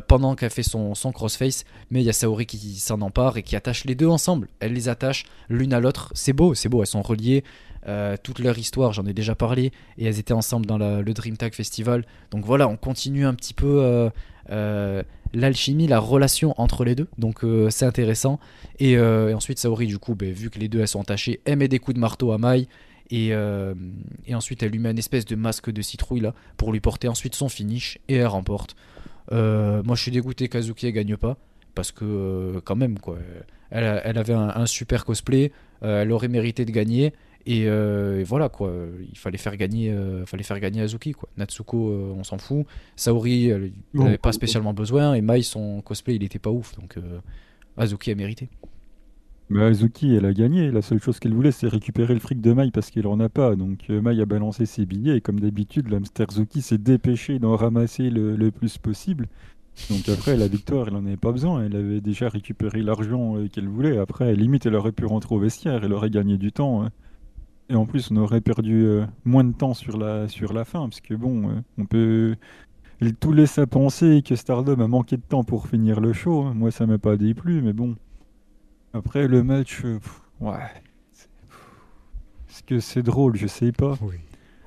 pendant 0.07 0.35
qu'elle 0.35 0.49
fait 0.49 0.63
son, 0.63 0.95
son 0.95 1.11
crossface, 1.11 1.65
mais 1.91 2.01
il 2.01 2.05
y 2.05 2.09
a 2.09 2.13
Saori 2.13 2.45
qui 2.45 2.75
s'en 2.79 3.01
empare 3.01 3.35
et 3.35 3.43
qui 3.43 3.57
attache 3.57 3.83
les 3.83 3.95
deux 3.95 4.07
ensemble. 4.07 4.47
Elle 4.61 4.71
les 4.71 4.87
attache 4.87 5.25
l'une 5.49 5.73
à 5.73 5.81
l'autre, 5.81 6.11
c'est 6.15 6.33
beau, 6.33 6.53
c'est 6.53 6.69
beau, 6.69 6.81
elles 6.81 6.87
sont 6.87 7.01
reliées. 7.01 7.43
Euh, 7.87 8.17
toute 8.21 8.39
leur 8.39 8.57
histoire, 8.57 8.91
j'en 8.91 9.05
ai 9.05 9.13
déjà 9.13 9.33
parlé, 9.33 9.71
et 9.97 10.05
elles 10.05 10.19
étaient 10.19 10.33
ensemble 10.33 10.65
dans 10.65 10.77
le 10.77 11.13
Dream 11.13 11.37
Tag 11.37 11.53
Festival. 11.53 12.05
Donc 12.31 12.43
voilà, 12.43 12.67
on 12.67 12.75
continue 12.75 13.25
un 13.25 13.33
petit 13.33 13.53
peu 13.53 13.81
euh, 13.81 14.09
euh, 14.49 15.03
l'alchimie, 15.33 15.87
la 15.87 15.99
relation 15.99 16.53
entre 16.57 16.83
les 16.83 16.95
deux, 16.95 17.07
donc 17.17 17.43
c'est 17.69 17.85
intéressant. 17.85 18.39
Et, 18.79 18.99
ensuite, 18.99 19.59
Saori, 19.59 19.87
du 19.87 19.97
coup, 19.97 20.15
ben, 20.15 20.31
vu 20.31 20.49
que 20.49 20.59
les 20.59 20.67
deux 20.67 20.79
elles 20.79 20.87
sont 20.87 21.01
attachées, 21.01 21.41
elle 21.45 21.57
met 21.57 21.67
des 21.67 21.79
coups 21.79 21.95
de 21.95 21.99
marteau 21.99 22.31
à 22.31 22.37
Mai. 22.37 22.67
Et, 23.09 23.33
ensuite, 24.33 24.63
elle 24.63 24.71
lui 24.71 24.79
met 24.79 24.91
une 24.91 24.97
espèce 24.97 25.25
de 25.25 25.35
masque 25.35 25.71
de 25.71 25.81
citrouille 25.81 26.21
là 26.21 26.33
pour 26.57 26.71
lui 26.71 26.79
porter 26.79 27.07
ensuite 27.07 27.35
son 27.35 27.49
finish 27.49 27.99
et 28.07 28.15
elle 28.15 28.27
remporte. 28.27 28.75
moi, 29.31 29.95
je 29.95 30.01
suis 30.01 30.11
dégoûté 30.11 30.47
qu'Azuki 30.47 30.87
ne 30.87 30.91
gagne 30.91 31.17
pas 31.17 31.37
parce 31.75 31.91
que, 31.91 32.59
quand 32.63 32.75
même, 32.75 32.99
quoi. 32.99 33.17
Elle, 33.69 34.17
avait 34.17 34.33
un 34.33 34.65
super 34.65 35.05
cosplay, 35.05 35.51
elle 35.81 36.11
aurait 36.11 36.29
mérité 36.29 36.65
de 36.65 36.71
gagner. 36.71 37.13
Euh, 37.47 38.19
et, 38.19 38.23
voilà 38.23 38.49
quoi, 38.49 38.73
il 39.09 39.17
fallait 39.17 39.37
faire 39.37 39.55
gagner, 39.55 39.91
euh, 39.91 40.25
fallait 40.25 40.43
faire 40.43 40.59
gagner 40.59 40.81
Azuki 40.81 41.13
quoi. 41.13 41.29
Natsuko, 41.37 41.89
euh, 41.89 42.13
on 42.17 42.23
s'en 42.23 42.37
fout. 42.37 42.65
Saori, 42.95 43.51
il 43.93 44.01
n'avait 44.01 44.17
pas 44.17 44.31
spécialement 44.31 44.73
besoin. 44.73 45.13
Et 45.13 45.21
Mai, 45.21 45.41
son 45.41 45.81
cosplay, 45.81 46.15
il 46.15 46.23
était 46.23 46.39
pas 46.39 46.51
ouf. 46.51 46.75
Donc 46.75 46.97
Azuki 47.77 48.11
a 48.11 48.15
mérité. 48.15 48.49
Mais 49.49 49.63
Azuki, 49.63 50.13
elle 50.13 50.25
a 50.25 50.33
gagné. 50.33 50.71
La 50.71 50.81
seule 50.81 51.01
chose 51.01 51.19
qu'elle 51.19 51.33
voulait, 51.33 51.53
c'est 51.53 51.69
récupérer 51.69 52.13
le 52.13 52.19
fric 52.19 52.41
de 52.41 52.51
Mai 52.51 52.69
parce 52.73 52.91
qu'elle 52.91 53.07
en 53.07 53.19
a 53.19 53.29
pas. 53.29 53.55
Donc 53.55 53.87
Mai 53.87 54.19
a 54.19 54.25
balancé 54.25 54.65
ses 54.65 54.85
billets. 54.85 55.17
Et 55.17 55.21
comme 55.21 55.39
d'habitude, 55.39 55.89
l'hamster 55.89 56.25
Zuki 56.31 56.61
s'est 56.61 56.77
dépêché 56.77 57.39
d'en 57.39 57.55
ramasser 57.55 58.09
le, 58.09 58.35
le, 58.35 58.51
plus 58.51 58.77
possible. 58.77 59.27
Donc 59.89 60.09
après, 60.09 60.35
la 60.35 60.47
victoire, 60.47 60.87
elle 60.89 60.95
en 60.95 61.05
avait 61.05 61.15
pas 61.17 61.31
besoin. 61.31 61.63
Elle 61.63 61.77
avait 61.77 62.01
déjà 62.01 62.27
récupéré 62.27 62.81
l'argent 62.81 63.35
qu'elle 63.53 63.69
voulait. 63.69 63.97
Après, 63.97 64.35
limite, 64.35 64.65
elle 64.65 64.75
aurait 64.75 64.91
pu 64.91 65.05
rentrer 65.05 65.33
au 65.33 65.39
vestiaire. 65.39 65.81
Elle 65.85 65.93
aurait 65.93 66.09
gagné 66.09 66.37
du 66.37 66.51
temps. 66.51 66.89
Et 67.69 67.75
en 67.75 67.85
plus, 67.85 68.11
on 68.11 68.17
aurait 68.17 68.41
perdu 68.41 68.85
euh, 68.85 69.05
moins 69.25 69.43
de 69.43 69.51
temps 69.51 69.73
sur 69.73 69.97
la, 69.97 70.27
sur 70.27 70.53
la 70.53 70.63
fin, 70.63 70.87
parce 70.87 71.01
que 71.01 71.13
bon, 71.13 71.49
euh, 71.49 71.61
on 71.77 71.85
peut 71.85 72.35
tout 73.19 73.33
laisse 73.33 73.59
à 73.59 73.67
penser 73.67 74.23
que 74.25 74.35
Stardom 74.35 74.79
a 74.79 74.87
manqué 74.87 75.17
de 75.17 75.21
temps 75.21 75.43
pour 75.43 75.67
finir 75.67 75.99
le 75.99 76.13
show. 76.13 76.43
Hein. 76.43 76.53
Moi, 76.55 76.71
ça 76.71 76.85
m'a 76.85 76.97
pas 76.97 77.17
déplu, 77.17 77.61
mais 77.61 77.73
bon. 77.73 77.95
Après, 78.93 79.27
le 79.27 79.43
match, 79.43 79.81
euh, 79.83 79.99
ouais. 80.39 80.53
Est-ce 82.49 82.63
que 82.63 82.79
c'est 82.79 83.03
drôle? 83.03 83.35
Je 83.35 83.47
sais 83.47 83.73
pas. 83.73 83.95
Oui. 84.01 84.15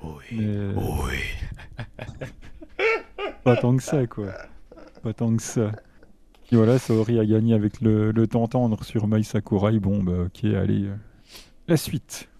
Oui. 0.03 0.39
Oui. 0.75 1.17
pas 3.43 3.57
tant 3.57 3.75
que 3.75 3.83
ça, 3.83 4.05
quoi. 4.05 4.27
Pas 5.01 5.13
tant 5.13 5.35
que 5.35 5.41
ça. 5.41 5.71
Et 6.51 6.55
voilà, 6.55 6.77
Saori 6.77 7.19
a 7.19 7.25
gagné 7.25 7.53
avec 7.53 7.81
le, 7.81 8.11
le 8.11 8.27
temps 8.27 8.47
tendre 8.47 8.83
sur 8.83 9.07
Mai 9.07 9.23
Sakurai. 9.23 9.79
Bon, 9.79 10.03
bah, 10.03 10.25
ok, 10.27 10.43
allez. 10.43 10.87
la 11.67 11.77
suite. 11.77 12.30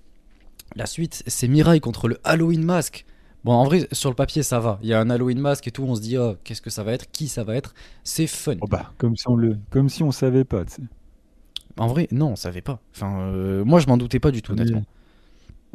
La 0.75 0.85
suite, 0.85 1.23
c'est 1.27 1.47
Mirai 1.47 1.79
contre 1.79 2.07
le 2.07 2.19
Halloween 2.23 2.63
Mask. 2.63 3.05
Bon, 3.43 3.53
en 3.53 3.63
vrai, 3.65 3.87
sur 3.91 4.09
le 4.09 4.15
papier, 4.15 4.43
ça 4.43 4.59
va. 4.59 4.79
Il 4.81 4.87
y 4.87 4.93
a 4.93 4.99
un 4.99 5.09
Halloween 5.09 5.39
Mask 5.39 5.67
et 5.67 5.71
tout. 5.71 5.83
On 5.83 5.95
se 5.95 6.01
dit, 6.01 6.17
oh, 6.17 6.35
qu'est-ce 6.43 6.61
que 6.61 6.69
ça 6.69 6.83
va 6.83 6.93
être? 6.93 7.11
Qui 7.11 7.27
ça 7.27 7.43
va 7.43 7.55
être? 7.55 7.73
C'est 8.03 8.27
fun. 8.27 8.55
Oh 8.61 8.67
bah, 8.67 8.93
comme 8.97 9.15
si 9.17 9.27
on 9.27 9.35
le, 9.35 9.57
comme 9.69 9.89
si 9.89 10.03
on 10.03 10.11
savait 10.11 10.43
pas. 10.43 10.63
En 11.77 11.87
vrai, 11.87 12.07
non, 12.11 12.29
on 12.29 12.35
savait 12.35 12.61
pas. 12.61 12.79
Enfin, 12.95 13.21
euh, 13.21 13.65
moi, 13.65 13.79
je 13.79 13.87
m'en 13.87 13.97
doutais 13.97 14.19
pas 14.19 14.31
du 14.31 14.41
tout, 14.41 14.51
honnêtement. 14.53 14.83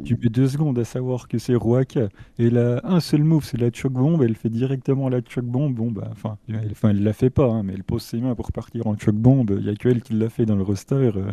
Tu 0.03 0.15
mets 0.15 0.29
deux 0.29 0.47
secondes 0.47 0.77
à 0.77 0.85
savoir 0.85 1.27
que 1.27 1.39
c'est 1.39 1.55
Ruaka. 1.55 2.09
Et 2.37 2.49
là, 2.49 2.81
un 2.83 2.99
seul 2.99 3.23
move, 3.23 3.43
c'est 3.43 3.57
la 3.57 3.71
choc 3.73 3.93
bomb. 3.93 4.21
Elle 4.21 4.35
fait 4.35 4.49
directement 4.49 5.09
la 5.09 5.21
choc 5.27 5.43
bomb. 5.43 5.73
Bon, 5.73 5.91
bah, 5.91 6.07
enfin, 6.11 6.37
elle, 6.47 6.69
enfin, 6.71 6.89
elle 6.89 7.03
la 7.03 7.13
fait 7.13 7.31
pas, 7.31 7.47
hein, 7.47 7.63
mais 7.63 7.73
elle 7.73 7.83
pose 7.83 8.03
ses 8.03 8.19
mains 8.19 8.35
pour 8.35 8.51
partir 8.51 8.87
en 8.87 8.97
choc 8.97 9.15
bomb. 9.15 9.45
Il 9.49 9.65
y 9.65 9.69
a 9.69 9.75
que 9.75 9.89
elle 9.89 10.01
qui 10.01 10.13
l'a 10.13 10.29
fait 10.29 10.45
dans 10.45 10.55
le 10.55 10.63
roster. 10.63 11.11
Euh. 11.15 11.31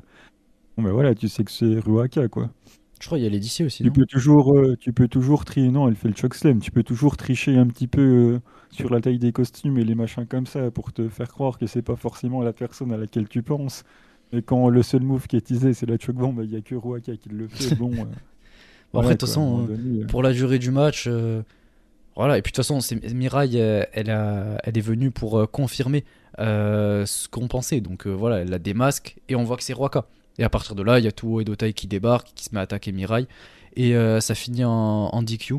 Bon, 0.77 0.83
bah 0.83 0.93
voilà, 0.93 1.15
tu 1.15 1.29
sais 1.29 1.45
que 1.45 1.53
c'est 1.53 1.79
Ruaka, 1.79 2.29
quoi. 2.29 2.51
Je 3.01 3.07
crois 3.07 3.19
qu'il 3.19 3.25
y 3.25 3.27
a 3.27 3.31
les 3.31 3.41
DC 3.41 3.63
aussi. 3.65 3.83
Tu 3.83 3.89
non 3.89 3.93
peux 3.93 4.07
toujours, 4.07 4.57
euh, 4.57 4.77
tu 4.79 4.93
peux 4.93 5.09
toujours 5.09 5.45
trier. 5.45 5.69
Non, 5.71 5.89
elle 5.89 5.97
fait 5.97 6.09
le 6.09 6.15
chokeslam. 6.17 6.61
Tu 6.61 6.71
peux 6.71 6.83
toujours 6.83 7.17
tricher 7.17 7.57
un 7.57 7.67
petit 7.67 7.87
peu 7.87 8.01
euh, 8.01 8.41
sur 8.71 8.89
la 8.91 9.01
taille 9.01 9.19
des 9.19 9.33
costumes 9.33 9.79
et 9.79 9.85
les 9.85 9.95
machins 9.95 10.27
comme 10.27 10.47
ça 10.47 10.71
pour 10.71 10.93
te 10.93 11.09
faire 11.09 11.29
croire 11.29 11.59
que 11.59 11.67
c'est 11.67 11.83
pas 11.83 11.97
forcément 11.97 12.43
la 12.43 12.53
personne 12.53 12.93
à 12.93 12.97
laquelle 12.97 13.29
tu 13.29 13.43
penses. 13.43 13.85
Et 14.33 14.43
quand 14.43 14.69
le 14.69 14.83
seul 14.83 15.03
move 15.03 15.27
qui 15.27 15.37
est 15.37 15.43
teasé, 15.47 15.75
c'est 15.75 15.87
la 15.87 15.99
choke 15.99 16.17
bomb, 16.17 16.41
il 16.43 16.51
y 16.51 16.57
a 16.57 16.61
que 16.63 16.75
Ruaka 16.75 17.17
qui 17.17 17.29
le 17.29 17.49
fait. 17.49 17.75
Bon. 17.77 17.91
euh, 17.93 18.05
Bon, 18.93 19.01
voilà, 19.03 19.11
après, 19.11 19.15
de 19.15 19.19
toute 19.19 19.29
façon, 19.29 19.63
donné, 19.65 20.05
pour 20.07 20.23
la 20.23 20.33
durée 20.33 20.59
du 20.59 20.71
match, 20.71 21.09
voilà. 22.17 22.39
Et 22.39 22.43
puis 22.43 22.53
de 22.53 22.57
toute 22.57 22.65
façon, 22.65 22.81
c'est- 22.81 23.13
Mirai, 23.13 23.49
elle, 23.93 24.11
a, 24.11 24.59
elle 24.65 24.79
est 24.79 24.81
venue 24.81 25.11
pour 25.11 25.51
confirmer 25.51 26.05
euh, 26.39 27.07
ce 27.07 27.29
qu'on 27.29 27.49
pensait. 27.49 27.81
Donc 27.81 28.07
euh, 28.07 28.11
voilà, 28.11 28.39
elle 28.39 28.51
la 28.51 28.59
démasque 28.59 29.17
et 29.29 29.37
on 29.37 29.45
voit 29.45 29.57
que 29.57 29.63
c'est 29.65 29.73
Ruaka. 29.73 30.07
Et 30.39 30.45
à 30.45 30.49
partir 30.49 30.75
de 30.75 30.83
là, 30.83 30.99
il 30.99 31.05
y 31.05 31.09
a 31.09 31.13
Tuo 31.13 31.41
et 31.41 31.45
Dotai 31.45 31.73
qui 31.73 31.87
débarquent, 31.87 32.33
qui 32.35 32.45
se 32.45 32.55
met 32.55 32.61
à 32.61 32.63
attaquer 32.63 32.93
Mirai. 32.93 33.27
Et 33.77 33.97
euh, 33.97 34.21
ça 34.21 34.35
finit 34.35 34.65
en, 34.65 35.23
DQ. 35.23 35.55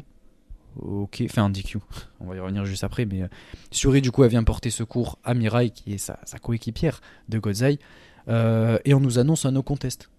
Ok, 0.78 1.24
enfin 1.26 1.44
en 1.44 1.50
DQ. 1.50 1.80
On 2.20 2.28
va 2.28 2.36
y 2.36 2.40
revenir 2.40 2.66
juste 2.66 2.84
après. 2.84 3.06
Mais 3.06 3.24
euh, 3.24 4.00
du 4.02 4.12
coup, 4.12 4.24
elle 4.24 4.30
vient 4.30 4.44
porter 4.44 4.70
secours 4.70 5.18
à 5.24 5.34
Mirai, 5.34 5.70
qui 5.70 5.94
est 5.94 5.98
sa, 5.98 6.20
sa 6.26 6.40
coéquipière 6.40 7.02
de 7.30 7.40
Godzai. 7.40 7.80
Euh, 8.28 8.80
et 8.86 8.94
on 8.94 9.00
nous 9.00 9.20
annonce 9.20 9.46
un 9.46 9.52
no 9.52 9.64
contest. 9.64 10.10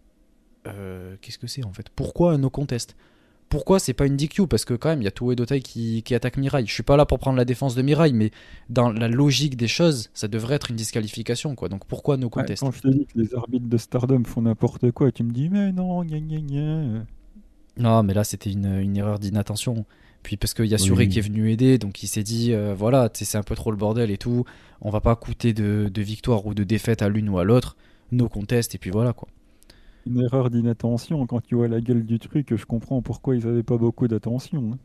Euh, 0.67 1.17
Qu'est-ce 1.21 1.39
que 1.39 1.47
c'est 1.47 1.65
en 1.65 1.73
fait? 1.73 1.89
Pourquoi 1.91 2.33
un 2.33 2.39
no 2.39 2.51
contest? 2.51 2.97
Pourquoi 3.49 3.79
c'est 3.79 3.93
pas 3.95 4.07
une 4.07 4.17
DQ 4.17 4.47
Parce 4.49 4.65
que 4.65 4.75
quand 4.75 4.89
même, 4.89 5.03
il 5.03 5.05
y 5.05 5.09
a 5.09 5.11
Tuo 5.11 5.33
et 5.33 5.37
Dotai 5.37 5.61
qui, 5.61 6.03
qui 6.03 6.15
attaquent 6.15 6.37
Mirai. 6.37 6.65
Je 6.67 6.73
suis 6.73 6.83
pas 6.83 6.97
là 6.97 7.07
pour 7.07 7.19
prendre 7.19 7.37
la 7.37 7.45
défense 7.45 7.75
de 7.75 7.83
Mirai, 7.83 8.13
mais 8.13 8.31
dans 8.69 8.91
la 8.91 9.09
logique 9.09 9.57
des 9.57 9.69
choses, 9.69 10.11
ça 10.15 10.29
devrait 10.29 10.57
être 10.57 10.71
une 10.71 10.77
disqualification, 10.77 11.55
quoi. 11.55 11.69
Donc 11.69 11.87
pourquoi 11.87 12.17
no 12.17 12.27
ouais, 12.27 12.31
contest? 12.31 12.63
quand 12.63 12.73
je 12.73 12.81
te 12.81 12.89
dis 12.89 13.07
que 13.07 13.19
les 13.19 13.35
arbitres 13.35 13.69
de 13.69 13.77
Stardom 13.77 14.25
font 14.25 14.43
n'importe 14.43 14.91
quoi, 14.91 15.13
tu 15.13 15.23
me 15.23 15.31
dis, 15.33 15.49
mais 15.49 15.73
non, 15.73 16.03
gna 16.05 16.19
gna 16.19 16.41
gna. 16.41 17.05
Non, 17.79 18.03
mais 18.03 18.15
là 18.15 18.25
c'était 18.25 18.51
une, 18.51 18.81
une 18.81 18.97
erreur 18.97 19.19
d'inattention. 19.19 19.85
Puis 20.23 20.37
parce 20.37 20.55
qu'il 20.55 20.67
y 20.67 20.75
a 20.75 20.79
Oui. 20.79 20.83
Suri 20.83 21.09
qui 21.09 21.19
est 21.21 21.23
venu 21.23 21.51
aider, 21.53 21.79
donc 21.79 22.03
il 22.03 22.09
s'est 22.09 22.25
dit, 22.25 22.53
euh, 22.53 22.75
voilà, 22.77 23.09
c'est 23.13 23.39
un 23.39 23.43
peu 23.45 23.55
trop 23.55 23.71
le 23.71 23.77
bordel 23.77 24.11
et 24.11 24.19
tout. 24.19 24.45
On 24.81 24.91
va 24.91 25.01
pas 25.01 25.15
coûter 25.15 25.53
de, 25.53 25.89
de 25.93 26.03
victoire 26.03 26.47
ou 26.47 26.55
de 26.55 26.65
défaite 26.65 27.01
à 27.03 27.09
l'une 27.09 27.29
ou 27.29 27.39
à 27.39 27.45
l'autre. 27.45 27.77
No 28.11 28.29
contest, 28.29 28.75
et 28.75 28.79
puis 28.79 28.91
voilà, 28.91 29.13
quoi. 29.13 29.29
Une 30.07 30.23
erreur 30.23 30.49
d'inattention, 30.49 31.27
quand 31.27 31.43
tu 31.43 31.55
vois 31.55 31.69
la 31.69 31.83
gueule 31.83 32.07
du 32.07 32.19
truc, 32.19 32.57
je 32.57 32.65
comprends 32.65 33.03
pourquoi 33.03 33.37
ils 33.37 33.47
avaient 33.47 33.63
pas 33.63 33.77
beaucoup 33.77 34.09
d'attention. 34.09 34.73
hein. 34.73 34.79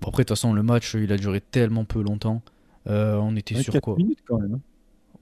Bon, 0.00 0.08
après, 0.08 0.22
de 0.22 0.28
toute 0.28 0.36
façon, 0.36 0.52
le 0.52 0.62
match, 0.62 0.94
il 0.94 1.12
a 1.12 1.16
duré 1.16 1.40
tellement 1.40 1.84
peu 1.84 2.02
longtemps. 2.02 2.42
Euh, 2.86 3.16
on 3.16 3.36
était 3.36 3.54
Ouais, 3.54 3.62
sur 3.62 3.72
quatre 3.72 3.80
quoi? 3.80 3.96
minutes 3.96 4.20
quand 4.26 4.38
même. 4.38 4.54
hein. 4.54 4.60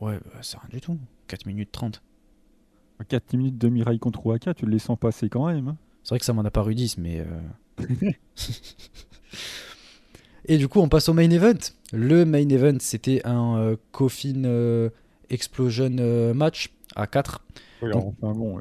Ouais, 0.01 0.19
bah, 0.25 0.41
c'est 0.43 0.59
rien 0.59 0.69
du 0.71 0.81
tout. 0.81 0.99
4 1.29 1.47
minutes 1.47 1.73
30. 1.73 2.03
4 3.09 3.33
minutes 3.35 3.59
de 3.59 3.69
Mirai 3.69 3.99
contre 3.99 4.25
Waka, 4.27 4.55
tu 4.55 4.67
les 4.67 4.79
sens 4.79 4.99
passer 4.99 5.29
quand 5.29 5.47
même. 5.47 5.69
hein. 5.69 5.77
C'est 6.03 6.11
vrai 6.11 6.19
que 6.19 6.25
ça 6.25 6.33
m'en 6.33 6.45
a 6.45 6.51
paru 6.51 6.75
10, 6.75 6.99
mais. 6.99 7.21
euh, 7.21 7.41
Et 10.47 10.59
du 10.59 10.69
coup, 10.69 10.81
on 10.81 10.89
passe 10.89 11.09
au 11.09 11.13
main 11.15 11.31
event. 11.31 11.59
Le 11.93 12.25
main 12.25 12.49
event, 12.49 12.77
c'était 12.81 13.25
un 13.25 13.57
euh, 13.59 13.77
Coffin 13.93 14.45
euh, 14.45 14.91
Explosion 15.31 15.97
euh, 15.99 16.35
match 16.35 16.71
à 16.97 17.07
4. 17.07 17.43
Donc- 17.91 18.15
enfin 18.23 18.33
bon, 18.39 18.59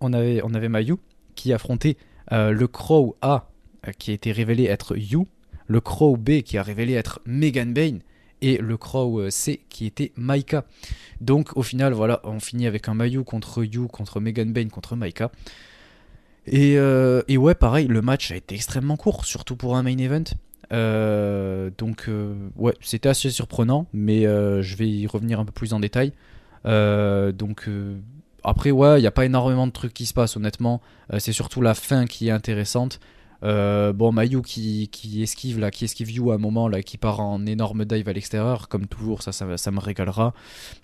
On 0.00 0.12
avait, 0.12 0.40
on 0.44 0.52
avait 0.54 0.68
Mayu 0.68 0.96
qui 1.34 1.52
affrontait 1.52 1.96
euh, 2.32 2.50
le 2.50 2.66
Crow 2.66 3.16
A, 3.22 3.48
euh, 3.86 3.92
qui 3.92 4.10
a 4.10 4.14
été 4.14 4.32
révélé 4.32 4.64
être 4.64 4.96
Yu, 4.96 5.20
le 5.68 5.80
Crow 5.80 6.16
B, 6.16 6.42
qui 6.42 6.58
a 6.58 6.62
révélé 6.62 6.94
être 6.94 7.20
Megan 7.24 7.72
Bane, 7.72 8.00
et 8.42 8.58
le 8.58 8.76
Crow 8.76 9.20
euh, 9.20 9.30
C, 9.30 9.60
qui 9.68 9.86
était 9.86 10.12
Maika. 10.16 10.64
Donc, 11.20 11.56
au 11.56 11.62
final, 11.62 11.92
voilà, 11.92 12.20
on 12.24 12.40
finit 12.40 12.66
avec 12.66 12.88
un 12.88 12.94
Mayu 12.94 13.24
contre 13.24 13.64
Yu, 13.64 13.86
contre 13.86 14.20
Megan 14.20 14.52
Bane, 14.52 14.68
contre 14.68 14.96
Maika. 14.96 15.30
Et, 16.46 16.78
euh, 16.78 17.22
et 17.28 17.36
ouais, 17.38 17.54
pareil, 17.54 17.86
le 17.88 18.02
match 18.02 18.30
a 18.30 18.36
été 18.36 18.54
extrêmement 18.54 18.96
court, 18.96 19.24
surtout 19.24 19.56
pour 19.56 19.76
un 19.76 19.82
main 19.82 19.96
event. 19.98 20.24
Euh, 20.72 21.70
donc, 21.78 22.04
euh, 22.08 22.34
ouais, 22.56 22.74
c'était 22.80 23.08
assez 23.08 23.30
surprenant, 23.30 23.86
mais 23.92 24.22
je 24.24 24.76
vais 24.76 24.88
y 24.88 25.06
revenir 25.06 25.40
un 25.40 25.44
peu 25.44 25.52
plus 25.52 25.72
en 25.72 25.80
détail. 25.80 26.12
Euh, 26.66 27.32
donc, 27.32 27.68
euh, 27.68 27.96
après, 28.44 28.70
ouais, 28.70 28.98
il 28.98 29.02
n'y 29.02 29.06
a 29.06 29.12
pas 29.12 29.24
énormément 29.24 29.66
de 29.66 29.72
trucs 29.72 29.94
qui 29.94 30.06
se 30.06 30.14
passent, 30.14 30.36
honnêtement. 30.36 30.80
Euh, 31.12 31.18
c'est 31.18 31.32
surtout 31.32 31.62
la 31.62 31.74
fin 31.74 32.06
qui 32.06 32.28
est 32.28 32.32
intéressante. 32.32 33.00
Bon, 33.42 34.10
Mayu 34.10 34.42
qui, 34.42 34.88
qui 34.88 35.22
esquive 35.22 35.60
là, 35.60 35.70
qui 35.70 35.84
esquive 35.84 36.10
Yu 36.10 36.32
à 36.32 36.34
un 36.34 36.38
moment 36.38 36.66
là, 36.66 36.82
qui 36.82 36.98
part 36.98 37.20
en 37.20 37.46
énorme 37.46 37.84
dive 37.84 38.08
à 38.08 38.12
l'extérieur, 38.12 38.68
comme 38.68 38.88
toujours, 38.88 39.22
ça, 39.22 39.46
me 39.46 39.78
régalera. 39.78 40.34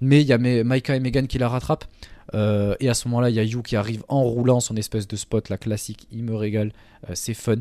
Mais 0.01 0.21
il 0.21 0.29
y 0.29 0.33
a 0.33 0.39
Maika 0.39 0.95
et 0.95 1.01
Megan 1.01 1.27
qui 1.27 1.39
la 1.39 1.49
rattrapent. 1.49 1.87
Et 2.35 2.89
à 2.89 2.95
ce 2.95 3.09
moment-là, 3.09 3.31
il 3.31 3.35
y 3.35 3.41
a 3.41 3.43
Yu 3.43 3.63
qui 3.63 3.75
arrive 3.75 4.05
en 4.07 4.23
roulant 4.23 4.61
son 4.61 4.77
espèce 4.77 5.09
de 5.09 5.17
spot, 5.17 5.49
la 5.49 5.59
classique, 5.59 6.07
il 6.13 6.23
me 6.23 6.37
régale, 6.37 6.73
c'est 7.15 7.35
fun. 7.35 7.57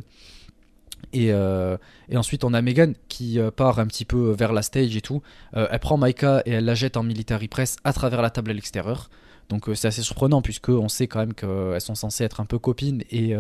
Et, 1.14 1.32
euh, 1.32 1.78
et 2.10 2.18
ensuite, 2.18 2.44
on 2.44 2.54
a 2.54 2.62
Megan 2.62 2.94
qui 3.10 3.40
euh, 3.40 3.52
part 3.52 3.80
un 3.80 3.88
petit 3.88 4.06
peu 4.06 4.32
vers 4.32 4.54
la 4.54 4.62
stage 4.62 4.96
et 4.96 5.02
tout. 5.02 5.22
Euh, 5.56 5.68
elle 5.72 5.80
prend 5.80 5.98
Maika 5.98 6.42
et 6.46 6.52
elle 6.52 6.66
la 6.66 6.76
jette 6.76 6.98
en 6.98 7.04
military 7.04 7.48
press 7.48 7.78
à 7.84 7.94
travers 7.94 8.22
la 8.22 8.30
table 8.30 8.52
à 8.52 8.54
l'extérieur. 8.54 9.10
Donc 9.50 9.70
c'est 9.76 9.88
assez 9.90 10.02
surprenant 10.02 10.42
puisque 10.42 10.70
on 10.70 10.88
sait 10.88 11.08
quand 11.08 11.20
même 11.20 11.34
qu'elles 11.34 11.82
sont 11.82 11.96
censées 11.96 12.24
être 12.24 12.40
un 12.40 12.46
peu 12.46 12.58
copines 12.58 13.04
et, 13.12 13.36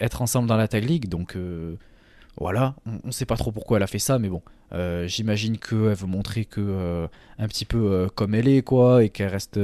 être 0.00 0.22
ensemble 0.22 0.48
dans 0.48 0.56
la 0.56 0.68
tag 0.68 0.84
league. 0.84 1.08
Donc 1.10 1.36
voilà, 2.38 2.74
on 2.86 3.08
ne 3.08 3.12
sait 3.12 3.26
pas 3.26 3.36
trop 3.36 3.52
pourquoi 3.52 3.76
elle 3.76 3.82
a 3.82 3.86
fait 3.86 3.98
ça, 3.98 4.18
mais 4.18 4.30
bon, 4.30 4.40
j'imagine 5.04 5.58
qu'elle 5.58 5.92
veut 5.92 6.06
montrer 6.06 6.46
que 6.46 7.06
un 7.38 7.46
petit 7.46 7.66
peu 7.66 8.08
comme 8.14 8.34
elle 8.34 8.48
est 8.48 8.62
quoi 8.62 9.04
et 9.04 9.10
qu'elle 9.10 9.28
reste 9.28 9.60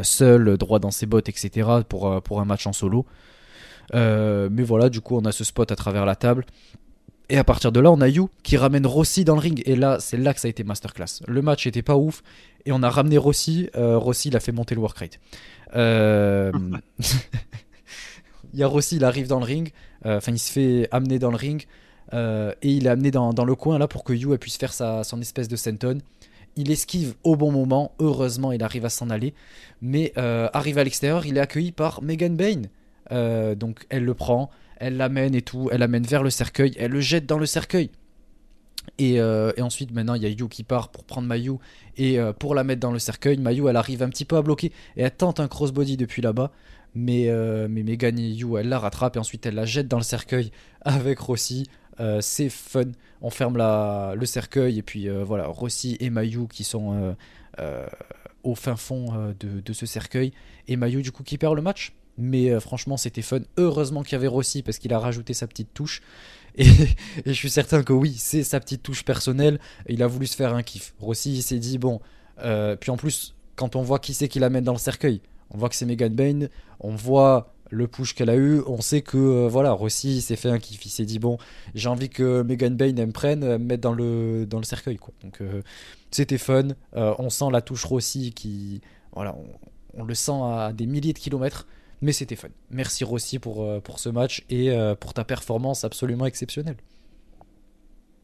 seule, 0.00 0.56
droit 0.56 0.78
dans 0.78 0.90
ses 0.90 1.04
bottes, 1.04 1.28
etc. 1.28 1.68
pour 1.86 2.40
un 2.40 2.44
match 2.46 2.66
en 2.66 2.72
solo. 2.72 3.04
Euh, 3.94 4.48
mais 4.50 4.62
voilà, 4.62 4.88
du 4.88 5.00
coup, 5.00 5.16
on 5.16 5.24
a 5.24 5.32
ce 5.32 5.44
spot 5.44 5.70
à 5.70 5.76
travers 5.76 6.04
la 6.06 6.16
table. 6.16 6.44
Et 7.28 7.38
à 7.38 7.44
partir 7.44 7.72
de 7.72 7.80
là, 7.80 7.90
on 7.90 8.00
a 8.00 8.08
Yu 8.08 8.22
qui 8.42 8.56
ramène 8.56 8.86
Rossi 8.86 9.24
dans 9.24 9.34
le 9.34 9.40
ring. 9.40 9.62
Et 9.66 9.74
là, 9.74 9.98
c'est 10.00 10.16
là 10.16 10.32
que 10.32 10.40
ça 10.40 10.46
a 10.46 10.48
été 10.48 10.62
masterclass. 10.62 11.22
Le 11.26 11.42
match 11.42 11.66
était 11.66 11.82
pas 11.82 11.96
ouf. 11.96 12.22
Et 12.66 12.72
on 12.72 12.82
a 12.82 12.90
ramené 12.90 13.18
Rossi. 13.18 13.68
Euh, 13.76 13.98
Rossi, 13.98 14.28
il 14.28 14.36
a 14.36 14.40
fait 14.40 14.52
monter 14.52 14.74
le 14.74 14.80
work 14.80 14.98
rate. 14.98 15.18
Euh, 15.74 16.52
il 18.52 18.60
y 18.60 18.62
a 18.62 18.66
Rossi, 18.66 18.96
il 18.96 19.04
arrive 19.04 19.26
dans 19.26 19.40
le 19.40 19.44
ring. 19.44 19.72
Enfin, 20.04 20.30
il 20.30 20.38
se 20.38 20.52
fait 20.52 20.88
amener 20.92 21.18
dans 21.18 21.30
le 21.30 21.36
ring. 21.36 21.66
Et 22.12 22.70
il 22.70 22.86
est 22.86 22.90
amené 22.90 23.10
dans, 23.10 23.32
dans 23.32 23.44
le 23.44 23.56
coin 23.56 23.78
là 23.78 23.88
pour 23.88 24.04
que 24.04 24.12
elle 24.12 24.38
puisse 24.38 24.56
faire 24.56 24.72
sa, 24.72 25.02
son 25.02 25.20
espèce 25.20 25.48
de 25.48 25.56
senton. 25.56 25.98
Il 26.56 26.70
esquive 26.70 27.14
au 27.22 27.36
bon 27.36 27.52
moment. 27.52 27.92
Heureusement, 27.98 28.50
il 28.50 28.62
arrive 28.62 28.86
à 28.86 28.88
s'en 28.88 29.10
aller. 29.10 29.34
Mais 29.82 30.12
euh, 30.16 30.48
arrivé 30.54 30.80
à 30.80 30.84
l'extérieur, 30.84 31.26
il 31.26 31.36
est 31.36 31.40
accueilli 31.40 31.70
par 31.70 32.02
Megan 32.02 32.34
Bane. 32.34 32.68
Euh, 33.12 33.54
donc 33.54 33.86
elle 33.88 34.04
le 34.04 34.14
prend, 34.14 34.50
elle 34.78 34.96
l'amène 34.96 35.34
et 35.34 35.42
tout, 35.42 35.68
elle 35.72 35.80
l'amène 35.80 36.04
vers 36.04 36.22
le 36.22 36.30
cercueil, 36.30 36.72
elle 36.78 36.90
le 36.90 37.00
jette 37.00 37.26
dans 37.26 37.38
le 37.38 37.46
cercueil. 37.46 37.90
Et, 38.98 39.20
euh, 39.20 39.50
ensuite, 39.60 39.90
maintenant, 39.90 40.14
il 40.14 40.22
y 40.22 40.26
a 40.26 40.28
Yu 40.28 40.48
qui 40.48 40.62
part 40.62 40.90
pour 40.90 41.04
prendre 41.04 41.26
Mayu 41.26 41.54
et 41.96 42.20
euh, 42.20 42.32
pour 42.32 42.54
la 42.54 42.62
mettre 42.62 42.80
dans 42.80 42.92
le 42.92 43.00
cercueil. 43.00 43.36
Mayu, 43.36 43.68
elle 43.68 43.76
arrive 43.76 44.02
un 44.02 44.08
petit 44.08 44.24
peu 44.24 44.36
à 44.36 44.42
bloquer 44.42 44.72
et 44.96 45.02
elle 45.02 45.10
tente 45.10 45.40
un 45.40 45.48
crossbody 45.48 45.96
depuis 45.96 46.22
là-bas. 46.22 46.52
Mais, 46.94 47.30
mais 47.68 47.82
Megan 47.82 48.18
et 48.18 48.30
Yu, 48.30 48.56
elle 48.58 48.70
la 48.70 48.78
rattrape 48.78 49.16
et 49.16 49.18
ensuite 49.18 49.44
elle 49.44 49.54
la 49.54 49.66
jette 49.66 49.86
dans 49.86 49.98
le 49.98 50.02
cercueil 50.02 50.50
avec 50.82 51.18
Rossi. 51.18 51.68
C'est 52.20 52.48
fun. 52.48 52.84
On 53.20 53.28
ferme 53.28 53.58
le 53.58 54.24
cercueil 54.24 54.78
et 54.78 54.82
puis 54.82 55.08
voilà, 55.08 55.46
Rossi 55.46 55.98
et 56.00 56.08
Mayu 56.08 56.46
qui 56.48 56.64
sont 56.64 57.14
au 58.44 58.54
fin 58.54 58.76
fond 58.76 59.34
de, 59.38 59.60
de 59.60 59.72
ce 59.74 59.84
cercueil. 59.84 60.32
Et 60.68 60.76
Mayu, 60.76 61.02
du 61.02 61.12
coup, 61.12 61.22
qui 61.22 61.36
perd 61.36 61.54
le 61.54 61.60
match. 61.60 61.92
Mais 62.18 62.50
euh, 62.50 62.60
franchement, 62.60 62.96
c'était 62.96 63.22
fun. 63.22 63.40
Heureusement 63.56 64.02
qu'il 64.02 64.12
y 64.12 64.14
avait 64.16 64.26
Rossi 64.26 64.62
parce 64.62 64.78
qu'il 64.78 64.92
a 64.92 64.98
rajouté 64.98 65.34
sa 65.34 65.46
petite 65.46 65.72
touche. 65.74 66.02
Et, 66.58 66.66
je 67.26 67.32
suis 67.32 67.50
certain 67.50 67.82
que 67.82 67.92
oui, 67.92 68.14
c'est 68.16 68.42
sa 68.42 68.60
petite 68.60 68.82
touche 68.82 69.04
personnelle. 69.04 69.60
Il 69.88 70.02
a 70.02 70.06
voulu 70.06 70.26
se 70.26 70.36
faire 70.36 70.54
un 70.54 70.62
kiff. 70.62 70.94
Rossi, 70.98 71.34
il 71.34 71.42
s'est 71.42 71.58
dit, 71.58 71.78
bon. 71.78 72.00
euh, 72.38 72.76
puis 72.76 72.90
en 72.90 72.96
plus, 72.96 73.34
quand 73.56 73.76
on 73.76 73.82
voit 73.82 73.98
qui 73.98 74.14
c'est 74.14 74.28
qui 74.28 74.38
l'amène 74.38 74.64
dans 74.64 74.72
le 74.72 74.78
cercueil, 74.78 75.20
on 75.50 75.58
voit 75.58 75.68
que 75.68 75.74
c'est 75.74 75.84
Megan 75.84 76.14
Bane. 76.14 76.48
On 76.80 76.94
voit 76.94 77.52
le 77.70 77.86
push 77.88 78.14
qu'elle 78.14 78.30
a 78.30 78.36
eu. 78.36 78.62
On 78.66 78.80
sait 78.80 79.02
que, 79.02 79.18
euh, 79.18 79.48
voilà, 79.48 79.72
Rossi 79.72 80.22
s'est 80.22 80.36
fait 80.36 80.48
un 80.48 80.58
kiff. 80.58 80.86
Il 80.86 80.90
s'est 80.90 81.04
dit, 81.04 81.18
bon, 81.18 81.36
j'ai 81.74 81.90
envie 81.90 82.08
que 82.08 82.42
Megan 82.42 82.74
Bane 82.74 82.98
elle 82.98 83.08
me 83.08 83.12
prenne, 83.12 83.40
me 83.40 83.58
mette 83.58 83.80
dans 83.80 83.92
le, 83.92 84.46
dans 84.46 84.58
le 84.58 84.64
cercueil. 84.64 84.96
Quoi. 84.96 85.12
Donc 85.22 85.42
c'était 86.10 86.38
fun. 86.38 86.68
On 86.94 87.28
sent 87.28 87.50
la 87.52 87.60
touche 87.60 87.84
Rossi 87.84 88.32
qui. 88.32 88.80
Voilà, 89.12 89.34
on 89.94 90.04
le 90.04 90.14
sent 90.14 90.32
à 90.32 90.72
des 90.74 90.86
milliers 90.86 91.12
de 91.12 91.18
kilomètres. 91.18 91.66
Mais 92.00 92.12
c'était 92.12 92.36
fun. 92.36 92.48
Merci 92.70 93.04
Rossi 93.04 93.38
pour, 93.38 93.62
euh, 93.62 93.80
pour 93.80 93.98
ce 93.98 94.08
match 94.08 94.44
et 94.50 94.70
euh, 94.70 94.94
pour 94.94 95.14
ta 95.14 95.24
performance 95.24 95.84
absolument 95.84 96.26
exceptionnelle. 96.26 96.76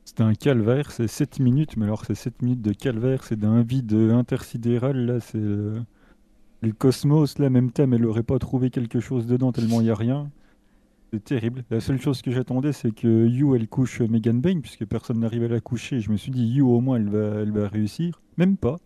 C'était 0.04 0.22
un 0.24 0.34
calvaire, 0.34 0.90
c'est 0.90 1.06
7 1.08 1.38
minutes, 1.40 1.76
mais 1.76 1.84
alors 1.84 2.04
c'est 2.04 2.14
7 2.14 2.42
minutes 2.42 2.62
de 2.62 2.72
calvaire, 2.72 3.24
c'est 3.24 3.38
d'un 3.38 3.62
vide 3.62 3.92
intersidéral, 3.94 4.96
là, 5.06 5.20
c'est... 5.20 5.38
euh, 5.38 5.80
Le 6.62 6.72
cosmos, 6.72 7.38
là, 7.38 7.50
même 7.50 7.72
thème, 7.72 7.94
elle 7.94 8.06
aurait 8.06 8.22
pas 8.24 8.38
trouvé 8.38 8.70
quelque 8.70 9.00
chose 9.00 9.26
dedans 9.26 9.52
tellement 9.52 9.80
il 9.80 9.84
n'y 9.84 9.90
a 9.90 9.94
rien. 9.96 10.30
C'est 11.12 11.24
terrible. 11.24 11.64
La 11.70 11.80
seule 11.80 12.00
chose 12.00 12.22
que 12.22 12.30
j'attendais, 12.32 12.72
c'est 12.72 12.92
que 12.92 13.26
Yu, 13.28 13.54
elle 13.56 13.68
couche 13.68 14.00
Megan 14.02 14.40
Bane, 14.40 14.62
puisque 14.62 14.86
personne 14.86 15.20
n'arrive 15.20 15.44
à 15.44 15.48
la 15.48 15.60
coucher. 15.60 16.00
Je 16.00 16.10
me 16.10 16.16
suis 16.16 16.32
dit, 16.32 16.46
Yu, 16.46 16.62
au 16.62 16.80
moins, 16.80 16.96
elle 16.96 17.10
va, 17.10 17.40
elle 17.42 17.52
va 17.52 17.68
réussir. 17.68 18.22
Même 18.38 18.56
pas. 18.56 18.78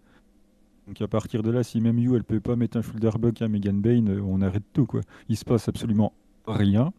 Donc 0.86 1.02
à 1.02 1.08
partir 1.08 1.42
de 1.42 1.50
là, 1.50 1.62
si 1.62 1.80
même 1.80 1.98
You, 1.98 2.14
elle 2.14 2.24
peut 2.24 2.40
pas 2.40 2.54
mettre 2.54 2.76
un 2.76 2.82
shoulder 2.82 3.10
block 3.18 3.42
à 3.42 3.48
Megan 3.48 3.80
Bain, 3.80 4.06
euh, 4.06 4.20
on 4.24 4.40
arrête 4.40 4.62
tout. 4.72 4.86
Quoi. 4.86 5.00
Il 5.28 5.36
se 5.36 5.44
passe 5.44 5.68
absolument 5.68 6.12
rien. 6.46 6.92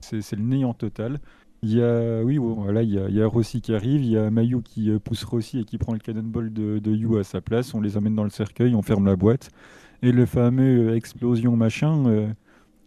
C'est 0.00 0.32
le 0.32 0.42
néant 0.42 0.72
total. 0.72 1.18
Il 1.62 1.74
y 1.74 1.82
a, 1.82 2.22
oui, 2.22 2.38
voilà, 2.38 2.82
il 2.82 2.90
y 2.90 2.98
a, 2.98 3.08
il 3.08 3.14
y 3.14 3.20
a 3.20 3.26
Rossi 3.26 3.60
qui 3.60 3.74
arrive, 3.74 4.02
il 4.04 4.10
y 4.10 4.16
a 4.16 4.30
Mayu 4.30 4.62
qui 4.62 4.90
euh, 4.90 4.98
pousse 4.98 5.24
Rossi 5.24 5.60
et 5.60 5.64
qui 5.64 5.78
prend 5.78 5.92
le 5.92 5.98
cannonball 5.98 6.52
de, 6.52 6.78
de 6.78 6.92
You 6.92 7.16
à 7.16 7.24
sa 7.24 7.40
place. 7.40 7.74
On 7.74 7.80
les 7.80 7.96
amène 7.96 8.14
dans 8.14 8.24
le 8.24 8.30
cercueil, 8.30 8.74
on 8.74 8.82
ferme 8.82 9.06
la 9.06 9.16
boîte. 9.16 9.50
Et 10.02 10.12
le 10.12 10.24
fameux 10.26 10.90
euh, 10.90 10.96
explosion 10.96 11.56
machin, 11.56 12.34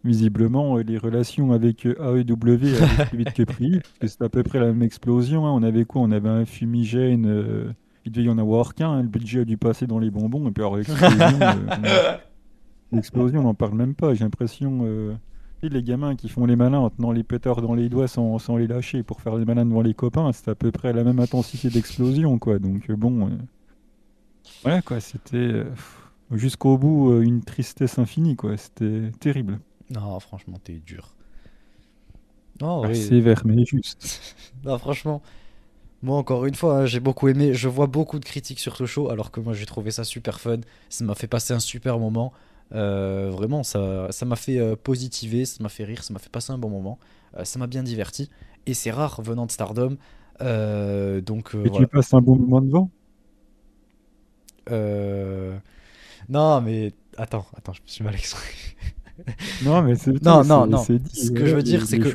visiblement, 0.04 0.78
les 0.78 0.98
relations 0.98 1.52
avec 1.52 1.84
AEW 1.84 1.98
allaient 2.00 3.06
plus 3.08 3.18
vite 3.18 3.32
que 3.34 3.42
pris. 3.44 3.80
C'est 4.00 4.22
à 4.22 4.28
peu 4.28 4.42
près 4.42 4.58
la 4.58 4.66
même 4.66 4.82
explosion. 4.82 5.46
Hein. 5.46 5.52
On 5.52 5.62
avait 5.62 5.84
quoi? 5.84 6.02
On 6.02 6.10
avait 6.10 6.28
un 6.28 6.44
fumigène 6.46 7.74
il 8.04 8.12
devait 8.12 8.26
y 8.26 8.30
en 8.30 8.38
avoir 8.38 8.74
qu'un, 8.74 8.90
hein. 8.90 9.02
le 9.02 9.08
budget 9.08 9.40
a 9.40 9.44
dû 9.44 9.56
passer 9.56 9.86
dans 9.86 9.98
les 9.98 10.10
bonbons, 10.10 10.48
et 10.48 10.52
puis 10.52 10.62
alors 10.62 10.76
l'explosion, 12.92 13.40
on 13.40 13.44
n'en 13.44 13.54
parle 13.54 13.74
même 13.74 13.94
pas, 13.94 14.14
j'ai 14.14 14.24
l'impression... 14.24 14.80
Euh, 14.84 15.14
les 15.62 15.82
gamins 15.82 16.16
qui 16.16 16.30
font 16.30 16.46
les 16.46 16.56
malins 16.56 16.78
en 16.78 16.88
tenant 16.88 17.12
les 17.12 17.22
pétards 17.22 17.60
dans 17.60 17.74
les 17.74 17.90
doigts 17.90 18.08
sans, 18.08 18.38
sans, 18.38 18.56
les 18.56 18.66
lâcher 18.66 19.02
pour 19.02 19.20
faire 19.20 19.36
les 19.36 19.44
malins 19.44 19.66
devant 19.66 19.82
les 19.82 19.92
copains, 19.92 20.32
c'est 20.32 20.48
à 20.48 20.54
peu 20.54 20.70
près 20.70 20.94
la 20.94 21.04
même 21.04 21.20
intensité 21.20 21.68
d'explosion, 21.68 22.38
quoi. 22.38 22.58
Donc 22.58 22.88
euh, 22.88 22.96
bon... 22.96 23.26
Euh, 23.26 23.30
voilà, 24.62 24.80
quoi, 24.80 25.00
c'était... 25.00 25.64
Jusqu'au 26.30 26.78
bout, 26.78 27.20
une 27.20 27.42
tristesse 27.42 27.98
infinie, 27.98 28.36
quoi. 28.36 28.56
C'était 28.56 29.10
terrible. 29.20 29.58
Non, 29.90 30.18
franchement, 30.20 30.58
t'es 30.62 30.80
dur. 30.86 31.12
Non, 32.60 32.84
ah, 32.84 32.94
Sévère, 32.94 33.42
mais 33.44 33.64
juste. 33.64 34.36
non, 34.64 34.78
franchement, 34.78 35.22
moi, 36.02 36.16
encore 36.16 36.46
une 36.46 36.54
fois, 36.54 36.78
hein, 36.78 36.86
j'ai 36.86 37.00
beaucoup 37.00 37.28
aimé. 37.28 37.52
Je 37.54 37.68
vois 37.68 37.86
beaucoup 37.86 38.18
de 38.18 38.24
critiques 38.24 38.60
sur 38.60 38.76
ce 38.76 38.86
show, 38.86 39.10
alors 39.10 39.30
que 39.30 39.40
moi, 39.40 39.52
j'ai 39.52 39.66
trouvé 39.66 39.90
ça 39.90 40.04
super 40.04 40.40
fun. 40.40 40.60
Ça 40.88 41.04
m'a 41.04 41.14
fait 41.14 41.26
passer 41.26 41.52
un 41.52 41.60
super 41.60 41.98
moment. 41.98 42.32
Euh, 42.72 43.30
vraiment, 43.30 43.62
ça, 43.62 44.06
ça 44.10 44.24
m'a 44.24 44.36
fait 44.36 44.58
euh, 44.58 44.76
positiver, 44.76 45.44
ça 45.44 45.62
m'a 45.62 45.68
fait 45.68 45.84
rire, 45.84 46.02
ça 46.02 46.12
m'a 46.14 46.18
fait 46.18 46.30
passer 46.30 46.52
un 46.52 46.58
bon 46.58 46.70
moment. 46.70 46.98
Euh, 47.36 47.44
ça 47.44 47.58
m'a 47.58 47.66
bien 47.66 47.82
diverti. 47.82 48.30
Et 48.66 48.74
c'est 48.74 48.90
rare 48.90 49.20
venant 49.22 49.46
de 49.46 49.50
Stardom. 49.50 49.96
donc, 50.40 51.54
Et 51.64 51.70
tu 51.70 51.86
passes 51.86 52.14
un 52.14 52.20
bon 52.22 52.36
moment 52.36 52.60
devant? 52.62 52.90
Non, 56.28 56.60
mais 56.60 56.92
attends, 57.16 57.46
attends, 57.56 57.72
je 57.72 57.82
me 57.82 57.86
suis 57.88 58.04
mal 58.04 58.14
exprimé. 58.14 58.94
non, 59.64 59.82
mais 59.82 59.96
c'est 59.96 60.22
non, 60.22 60.44
non, 60.44 60.66
non. 60.66 60.82
Ce 60.84 61.30
que 61.30 61.46
je 61.46 61.54
veux 61.54 61.62
dire, 61.62 61.86
c'est 61.86 61.98
que 61.98 62.08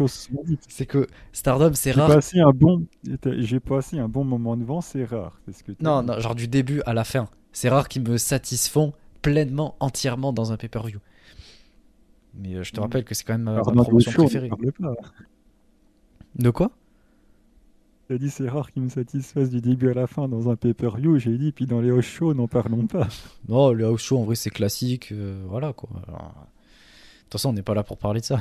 c'est 0.67 0.85
que 0.85 1.07
Stardom, 1.31 1.71
c'est 1.73 1.91
rare. 1.91 2.07
Passé 2.07 2.39
un 2.39 2.51
bon, 2.51 2.85
j'ai 3.37 3.59
passé 3.59 3.99
un 3.99 4.07
bon 4.07 4.23
moment 4.23 4.57
devant, 4.57 4.81
c'est 4.81 5.05
rare. 5.05 5.39
Ce 5.51 5.63
que 5.63 5.71
non, 5.81 6.03
non, 6.03 6.19
genre 6.19 6.35
du 6.35 6.47
début 6.47 6.81
à 6.85 6.93
la 6.93 7.03
fin. 7.03 7.27
C'est 7.51 7.69
rare 7.69 7.87
qu'ils 7.87 8.03
me 8.03 8.17
satisfont 8.17 8.93
pleinement, 9.21 9.75
entièrement 9.79 10.33
dans 10.33 10.51
un 10.51 10.57
pay-per-view. 10.57 10.99
Mais 12.37 12.55
euh, 12.55 12.63
je 12.63 12.71
te 12.71 12.79
mm. 12.79 12.83
rappelle 12.83 13.03
que 13.05 13.15
c'est 13.15 13.23
quand 13.23 13.37
même 13.37 13.47
euh, 13.47 13.61
ma 13.73 13.83
promotion 13.83 14.11
préférée. 14.11 14.49
De 16.35 16.49
quoi? 16.49 16.71
J'ai 18.09 18.19
dit 18.19 18.29
c'est 18.29 18.47
rare 18.47 18.71
qu'ils 18.71 18.83
me 18.83 18.89
satisfassent 18.89 19.49
du 19.49 19.61
début 19.61 19.89
à 19.89 19.93
la 19.93 20.05
fin 20.05 20.27
dans 20.27 20.49
un 20.49 20.55
pay-per-view. 20.55 21.17
J'ai 21.17 21.37
dit 21.37 21.51
puis 21.51 21.65
dans 21.65 21.81
les 21.81 21.89
house 21.89 22.05
shows, 22.05 22.33
n'en 22.33 22.47
parlons 22.47 22.85
pas. 22.85 23.07
Non, 23.49 23.71
les 23.71 23.83
house 23.83 24.01
shows 24.01 24.19
en 24.19 24.23
vrai 24.23 24.35
c'est 24.35 24.51
classique, 24.51 25.11
euh, 25.11 25.43
voilà 25.47 25.73
quoi. 25.73 25.89
Toute 27.25 27.39
façon, 27.41 27.49
on 27.49 27.53
n'est 27.53 27.63
pas 27.63 27.73
là 27.73 27.83
pour 27.83 27.97
parler 27.97 28.21
de 28.21 28.25
ça. 28.25 28.39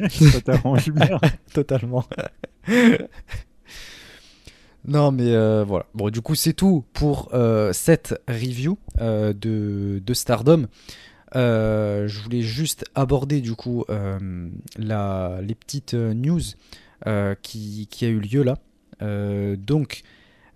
ça 0.10 0.40
t'arrange 0.40 0.90
bien. 0.90 1.18
Totalement. 1.52 2.04
non, 4.86 5.12
mais 5.12 5.34
euh, 5.34 5.62
voilà. 5.62 5.84
Bon, 5.94 6.08
du 6.08 6.22
coup, 6.22 6.34
c'est 6.34 6.54
tout 6.54 6.84
pour 6.94 7.28
euh, 7.34 7.74
cette 7.74 8.18
review 8.26 8.78
euh, 9.00 9.34
de, 9.34 10.02
de, 10.04 10.14
Stardom. 10.14 10.66
je 11.34 12.22
voulais 12.22 12.40
juste 12.40 12.86
aborder 12.94 13.42
du 13.42 13.54
coup 13.54 13.84
la, 14.78 15.38
les 15.42 15.54
petites 15.54 15.92
news 15.92 16.40
qui, 17.42 17.86
qui, 17.90 18.04
a 18.06 18.08
eu 18.08 18.20
lieu 18.20 18.44
là. 18.44 18.56
donc, 19.56 20.04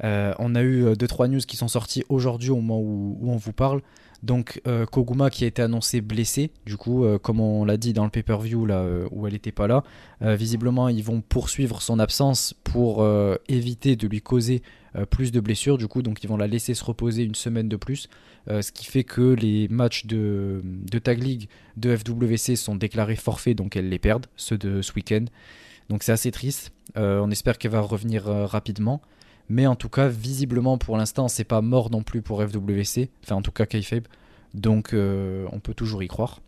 on 0.02 0.54
a 0.54 0.62
eu 0.62 0.92
2-3 0.94 1.28
news 1.28 1.40
qui 1.40 1.58
sont 1.58 1.68
sorties 1.68 2.04
aujourd'hui 2.08 2.48
au 2.48 2.56
moment 2.56 2.80
où, 2.80 3.18
où 3.20 3.30
on 3.30 3.36
vous 3.36 3.52
parle. 3.52 3.82
Donc 4.22 4.60
euh, 4.66 4.84
Koguma 4.84 5.30
qui 5.30 5.44
a 5.44 5.46
été 5.46 5.62
annoncé 5.62 6.00
blessé, 6.00 6.50
du 6.66 6.76
coup, 6.76 7.04
euh, 7.04 7.18
comme 7.18 7.40
on 7.40 7.64
l'a 7.64 7.76
dit 7.76 7.92
dans 7.92 8.04
le 8.04 8.10
pay-per-view 8.10 8.66
là 8.66 8.80
euh, 8.80 9.08
où 9.10 9.26
elle 9.26 9.32
n'était 9.32 9.52
pas 9.52 9.66
là, 9.66 9.82
visiblement 10.20 10.88
ils 10.88 11.02
vont 11.02 11.22
poursuivre 11.22 11.80
son 11.80 11.98
absence 11.98 12.54
pour 12.64 13.06
éviter 13.48 13.96
de 13.96 14.06
lui 14.06 14.20
causer 14.20 14.62
plus 15.08 15.32
de 15.32 15.40
blessures, 15.40 15.78
du 15.78 15.86
coup, 15.86 16.02
donc 16.02 16.22
ils 16.22 16.26
vont 16.26 16.36
la 16.36 16.46
laisser 16.46 16.74
se 16.74 16.84
reposer 16.84 17.22
une 17.22 17.34
semaine 17.34 17.70
de 17.70 17.76
plus, 17.76 18.08
ce 18.48 18.70
qui 18.70 18.84
fait 18.84 19.04
que 19.04 19.32
les 19.32 19.66
matchs 19.68 20.04
de, 20.04 20.60
de 20.62 20.98
Tag 20.98 21.22
League 21.22 21.48
de 21.78 21.96
FWC 21.96 22.56
sont 22.56 22.74
déclarés 22.74 23.16
forfaits, 23.16 23.56
donc 23.56 23.76
elle 23.76 23.88
les 23.88 23.98
perdent, 23.98 24.26
ceux 24.36 24.58
de 24.58 24.82
ce 24.82 24.92
week-end. 24.92 25.24
Donc 25.88 26.02
c'est 26.02 26.12
assez 26.12 26.30
triste. 26.30 26.72
on 26.96 27.30
espère 27.30 27.56
qu'elle 27.56 27.70
va 27.70 27.80
revenir 27.80 28.24
rapidement. 28.24 29.00
Mais 29.50 29.66
en 29.66 29.74
tout 29.74 29.88
cas, 29.88 30.06
visiblement 30.06 30.78
pour 30.78 30.96
l'instant, 30.96 31.26
c'est 31.26 31.44
pas 31.44 31.60
mort 31.60 31.90
non 31.90 32.04
plus 32.04 32.22
pour 32.22 32.40
FWC. 32.40 33.10
Enfin, 33.24 33.34
en 33.34 33.42
tout 33.42 33.50
cas, 33.50 33.66
Kayfabe. 33.66 34.06
Donc, 34.54 34.94
euh, 34.94 35.44
on 35.50 35.58
peut 35.58 35.74
toujours 35.74 36.04
y 36.04 36.08
croire. 36.08 36.40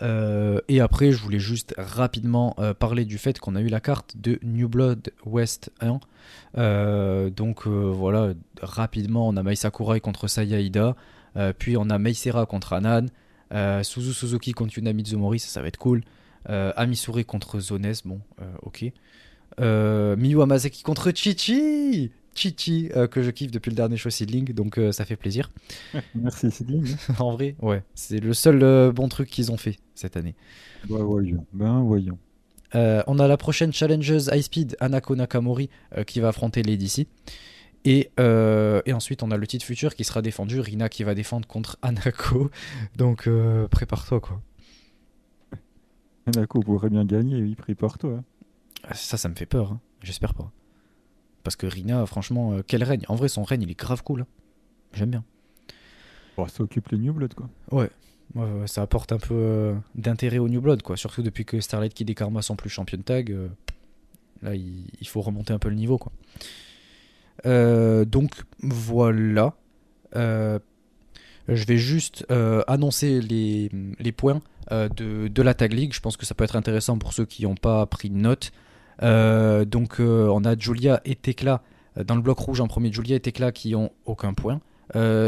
Euh, 0.00 0.60
et 0.68 0.80
après, 0.80 1.10
je 1.10 1.20
voulais 1.20 1.40
juste 1.40 1.74
rapidement 1.76 2.54
euh, 2.60 2.72
parler 2.72 3.04
du 3.04 3.18
fait 3.18 3.40
qu'on 3.40 3.56
a 3.56 3.60
eu 3.60 3.66
la 3.66 3.80
carte 3.80 4.16
de 4.16 4.38
New 4.44 4.68
Blood 4.68 5.10
West 5.24 5.72
1. 5.80 7.30
donc 7.30 7.66
voilà, 7.66 8.34
rapidement, 8.62 9.26
on 9.26 9.36
a 9.36 9.42
Mai 9.42 9.56
Sakurai 9.56 10.00
contre 10.00 10.28
Saya 10.28 10.60
Ida. 10.60 10.94
puis 11.58 11.76
on 11.76 11.90
a 11.90 11.98
Meisera 11.98 12.46
contre 12.46 12.74
Anan. 12.74 13.06
Suzu 13.82 14.12
Suzuki 14.12 14.52
contre 14.52 14.78
Yuna 14.78 14.92
Mizumori, 14.92 15.40
ça, 15.40 15.48
ça 15.48 15.62
va 15.62 15.68
être 15.68 15.78
cool. 15.78 16.04
Amisure 16.44 17.26
contre 17.26 17.58
Zones, 17.58 17.94
bon, 18.04 18.20
ok. 18.62 18.84
Euh, 19.60 20.16
Miyu 20.16 20.42
Hamasaki 20.42 20.82
contre 20.82 21.10
Chichi 21.14 22.10
Chichi, 22.34 22.90
euh, 22.94 23.06
que 23.06 23.22
je 23.22 23.30
kiffe 23.30 23.50
depuis 23.50 23.70
le 23.70 23.76
dernier 23.76 23.96
show 23.96 24.10
Seedling, 24.10 24.52
donc 24.52 24.76
euh, 24.76 24.92
ça 24.92 25.06
fait 25.06 25.16
plaisir. 25.16 25.50
Merci 26.14 26.50
Seedling. 26.50 26.94
en 27.18 27.32
vrai, 27.32 27.56
ouais, 27.62 27.82
c'est 27.94 28.20
le 28.20 28.34
seul 28.34 28.92
bon 28.92 29.08
truc 29.08 29.30
qu'ils 29.30 29.50
ont 29.50 29.56
fait 29.56 29.78
cette 29.94 30.18
année. 30.18 30.34
Bah, 30.88 30.98
voyons, 31.00 31.46
ben 31.54 31.80
voyons. 31.80 32.18
on 32.74 33.18
a 33.18 33.26
la 33.26 33.36
prochaine 33.38 33.72
challengeuse 33.72 34.30
High 34.32 34.42
Speed, 34.42 34.76
Anako 34.80 35.16
Nakamori, 35.16 35.70
qui 36.06 36.20
va 36.20 36.28
affronter 36.28 36.62
Lady 36.62 36.88
C. 36.90 37.06
Et, 37.86 38.10
et, 38.18 38.92
ensuite, 38.92 39.22
on 39.22 39.30
a 39.30 39.38
le 39.38 39.46
titre 39.46 39.64
futur 39.64 39.94
qui 39.94 40.04
sera 40.04 40.20
défendu, 40.20 40.60
Rina 40.60 40.90
qui 40.90 41.04
va 41.04 41.14
défendre 41.14 41.48
contre 41.48 41.78
Anako. 41.82 42.50
Donc, 42.96 43.30
prépare-toi, 43.70 44.20
quoi. 44.20 44.42
Anako 46.26 46.60
pourrait 46.60 46.90
bien 46.90 47.06
gagner, 47.06 47.40
oui, 47.40 47.54
prépare-toi. 47.54 48.22
Ah, 48.88 48.94
ça, 48.94 49.16
ça 49.16 49.28
me 49.28 49.34
fait 49.34 49.46
peur. 49.46 49.72
Hein. 49.72 49.80
J'espère 50.02 50.34
pas. 50.34 50.50
Parce 51.42 51.56
que 51.56 51.66
Rina, 51.66 52.06
franchement, 52.06 52.54
euh, 52.54 52.62
quel 52.66 52.82
règne. 52.82 53.04
En 53.08 53.14
vrai, 53.14 53.28
son 53.28 53.44
règne, 53.44 53.62
il 53.62 53.70
est 53.70 53.78
grave 53.78 54.02
cool. 54.02 54.22
Hein. 54.22 54.26
J'aime 54.92 55.10
bien. 55.10 55.24
ça 56.36 56.62
occupe 56.62 56.88
les 56.88 56.98
New 56.98 57.12
Blood, 57.12 57.34
quoi. 57.34 57.48
Ouais. 57.70 57.90
ça 58.66 58.82
apporte 58.82 59.12
un 59.12 59.18
peu 59.18 59.34
euh, 59.34 59.74
d'intérêt 59.94 60.38
au 60.38 60.48
New 60.48 60.60
Blood, 60.60 60.82
quoi. 60.82 60.96
Surtout 60.96 61.22
depuis 61.22 61.44
que 61.44 61.60
Starlight 61.60 61.94
Kid 61.94 62.10
et 62.10 62.14
Karma 62.14 62.42
sont 62.42 62.56
plus 62.56 62.70
championnes 62.70 63.02
tag. 63.02 63.30
Euh, 63.30 63.48
là, 64.42 64.54
il, 64.54 65.06
faut 65.06 65.20
remonter 65.20 65.52
un 65.52 65.58
peu 65.58 65.68
le 65.68 65.76
niveau, 65.76 65.98
quoi. 65.98 66.12
donc, 68.04 68.42
voilà. 68.60 69.54
je 70.14 70.58
vais 71.46 71.78
juste 71.78 72.26
annoncer 72.66 73.20
les, 73.20 73.70
les 73.98 74.12
points 74.12 74.40
de, 74.70 75.28
de, 75.28 75.42
la 75.42 75.54
Tag 75.54 75.72
League. 75.72 75.92
Je 75.94 76.00
pense 76.00 76.16
que 76.16 76.26
ça 76.26 76.34
peut 76.34 76.42
être 76.44 76.56
intéressant 76.56 76.98
pour 76.98 77.12
ceux 77.12 77.24
qui 77.24 77.44
n'ont 77.44 77.54
pas 77.54 77.86
pris 77.86 78.10
de 78.10 78.16
notes. 78.16 78.50
Euh, 79.02 79.64
donc 79.64 80.00
euh, 80.00 80.28
on 80.32 80.44
a 80.44 80.56
Julia 80.56 81.00
et 81.04 81.14
Tekla 81.14 81.62
euh, 81.98 82.04
dans 82.04 82.14
le 82.14 82.22
bloc 82.22 82.38
rouge 82.38 82.60
en 82.60 82.68
premier. 82.68 82.92
Julia 82.92 83.16
et 83.16 83.20
Tekla 83.20 83.52
qui 83.52 83.74
ont 83.74 83.90
aucun 84.04 84.34
point. 84.34 84.60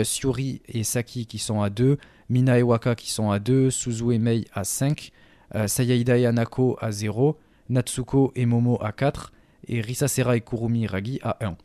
Suri 0.04 0.62
et 0.68 0.84
Saki 0.84 1.26
qui 1.26 1.38
sont 1.38 1.60
à 1.60 1.70
2. 1.70 1.98
Mina 2.30 2.58
et 2.58 2.62
Waka 2.62 2.94
qui 2.94 3.10
sont 3.10 3.30
à 3.30 3.38
2. 3.38 3.70
Suzu 3.70 4.12
et 4.12 4.18
Mei 4.18 4.44
à 4.54 4.64
5. 4.64 5.10
Sayaida 5.66 6.16
et 6.16 6.26
Anako 6.26 6.76
à 6.80 6.92
0. 6.92 7.36
Natsuko 7.68 8.32
et 8.36 8.46
Momo 8.46 8.78
à 8.80 8.92
4. 8.92 9.32
Et 9.66 9.80
Risasera 9.80 10.36
et 10.36 10.40
Kurumi 10.40 10.86
Ragi 10.86 11.18
à 11.22 11.44
1. 11.44 11.56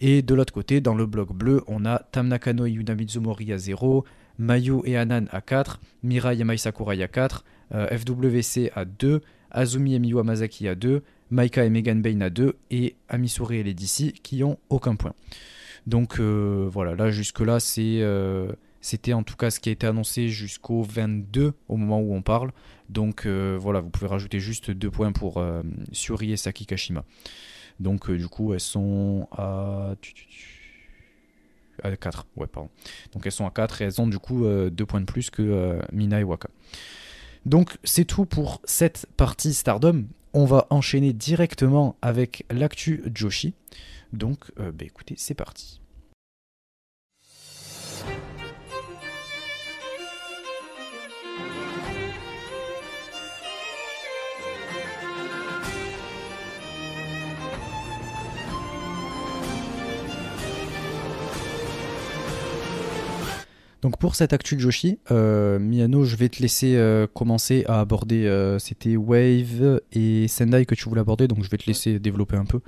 Et 0.00 0.20
de 0.20 0.34
l'autre 0.34 0.52
côté, 0.52 0.80
dans 0.80 0.94
le 0.94 1.06
bloc 1.06 1.32
bleu, 1.32 1.62
on 1.68 1.84
a 1.86 2.00
Tamnakano 2.00 2.66
et 2.66 2.72
Yunamizumori 2.72 3.52
à 3.52 3.58
0, 3.58 4.04
Mayu 4.36 4.80
et 4.84 4.96
Anan 4.96 5.26
à 5.30 5.40
4, 5.40 5.80
Mirai 6.02 6.40
et 6.40 6.44
Mai 6.44 6.56
Sakurai 6.56 7.00
à 7.02 7.08
4, 7.08 7.44
FWC 7.70 8.72
à 8.74 8.84
2, 8.84 9.20
Azumi 9.52 9.94
et 9.94 9.98
Miyu 9.98 10.18
Amazaki 10.18 10.66
à 10.66 10.74
2, 10.74 11.02
Maika 11.32 11.64
et 11.64 11.70
Megan 11.70 12.02
Bain 12.02 12.20
à 12.20 12.28
2 12.28 12.56
et 12.70 12.94
Amisuri 13.08 13.56
et 13.56 13.62
Lady 13.62 14.12
qui 14.22 14.44
ont 14.44 14.58
aucun 14.68 14.96
point. 14.96 15.14
Donc 15.86 16.20
euh, 16.20 16.68
voilà, 16.70 16.94
là 16.94 17.10
jusque-là, 17.10 17.58
euh, 17.78 18.52
c'était 18.82 19.14
en 19.14 19.22
tout 19.22 19.36
cas 19.36 19.50
ce 19.50 19.58
qui 19.58 19.70
a 19.70 19.72
été 19.72 19.86
annoncé 19.86 20.28
jusqu'au 20.28 20.82
22 20.82 21.54
au 21.68 21.76
moment 21.76 22.00
où 22.00 22.14
on 22.14 22.20
parle. 22.20 22.52
Donc 22.90 23.24
euh, 23.24 23.56
voilà, 23.58 23.80
vous 23.80 23.88
pouvez 23.88 24.08
rajouter 24.08 24.40
juste 24.40 24.70
2 24.70 24.90
points 24.90 25.12
pour 25.12 25.42
Suri 25.92 26.32
et 26.32 26.36
Saki 26.36 26.66
Kashima. 26.66 27.02
Donc 27.80 28.10
du 28.10 28.28
coup, 28.28 28.52
elles 28.52 28.60
sont 28.60 29.26
à... 29.32 29.94
à 31.82 31.96
4, 31.96 32.26
ouais, 32.36 32.46
pardon. 32.46 32.68
Donc 33.14 33.24
elles 33.24 33.32
sont 33.32 33.46
à 33.46 33.50
4 33.50 33.80
et 33.80 33.84
elles 33.86 34.00
ont 34.02 34.06
du 34.06 34.18
coup 34.18 34.44
2 34.44 34.70
points 34.86 35.00
de 35.00 35.06
plus 35.06 35.30
que 35.30 35.80
Mina 35.92 36.20
et 36.20 36.24
Waka. 36.24 36.50
Donc 37.46 37.78
c'est 37.84 38.04
tout 38.04 38.26
pour 38.26 38.60
cette 38.64 39.06
partie 39.16 39.54
Stardom. 39.54 40.04
On 40.34 40.44
va 40.46 40.66
enchaîner 40.70 41.12
directement 41.12 41.96
avec 42.00 42.46
l'actu 42.50 43.02
Joshi. 43.14 43.54
Donc 44.12 44.50
bah, 44.56 44.72
écoutez, 44.80 45.14
c'est 45.18 45.34
parti. 45.34 45.81
Donc 63.82 63.98
pour 63.98 64.14
cette 64.14 64.32
actu 64.32 64.58
Joshi, 64.60 65.00
euh, 65.10 65.58
Miano, 65.58 66.04
je 66.04 66.14
vais 66.14 66.28
te 66.28 66.40
laisser 66.40 66.76
euh, 66.76 67.08
commencer 67.08 67.64
à 67.66 67.80
aborder. 67.80 68.26
Euh, 68.26 68.60
c'était 68.60 68.96
Wave 68.96 69.80
et 69.90 70.28
Sendai 70.28 70.66
que 70.66 70.76
tu 70.76 70.88
voulais 70.88 71.00
aborder, 71.00 71.26
donc 71.26 71.42
je 71.42 71.50
vais 71.50 71.58
te 71.58 71.66
laisser 71.66 71.98
développer 71.98 72.36
un 72.36 72.44
peu. 72.44 72.60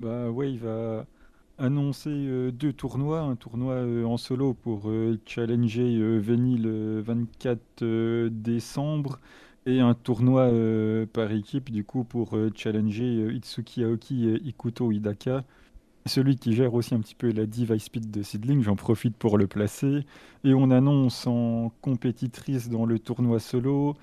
Bah, 0.00 0.30
Wave 0.30 0.66
a 0.66 1.04
annoncé 1.58 2.10
deux 2.52 2.72
tournois, 2.72 3.20
un 3.20 3.36
tournoi 3.36 3.82
en 4.04 4.16
solo 4.16 4.54
pour 4.54 4.90
challenger 5.26 6.18
Veni 6.20 6.56
le 6.56 7.00
24 7.00 8.28
décembre 8.28 9.20
et 9.66 9.80
un 9.80 9.94
tournoi 9.94 10.50
par 11.14 11.32
équipe 11.32 11.70
du 11.70 11.82
coup 11.82 12.04
pour 12.04 12.36
challenger 12.54 13.34
Itsuki 13.34 13.84
Aoki 13.84 14.28
et 14.28 14.42
Ikuto 14.46 14.92
Hidaka 14.92 15.44
celui 16.06 16.36
qui 16.36 16.54
gère 16.54 16.74
aussi 16.74 16.94
un 16.94 17.00
petit 17.00 17.14
peu 17.14 17.30
la 17.32 17.46
div 17.46 17.76
speed 17.78 18.10
de 18.10 18.22
Seedling, 18.22 18.62
j'en 18.62 18.76
profite 18.76 19.16
pour 19.16 19.38
le 19.38 19.46
placer. 19.46 20.04
Et 20.44 20.54
on 20.54 20.70
annonce 20.70 21.26
en 21.26 21.72
compétitrice 21.80 22.68
dans 22.68 22.86
le 22.86 22.98
tournoi 22.98 23.40
solo 23.40 23.96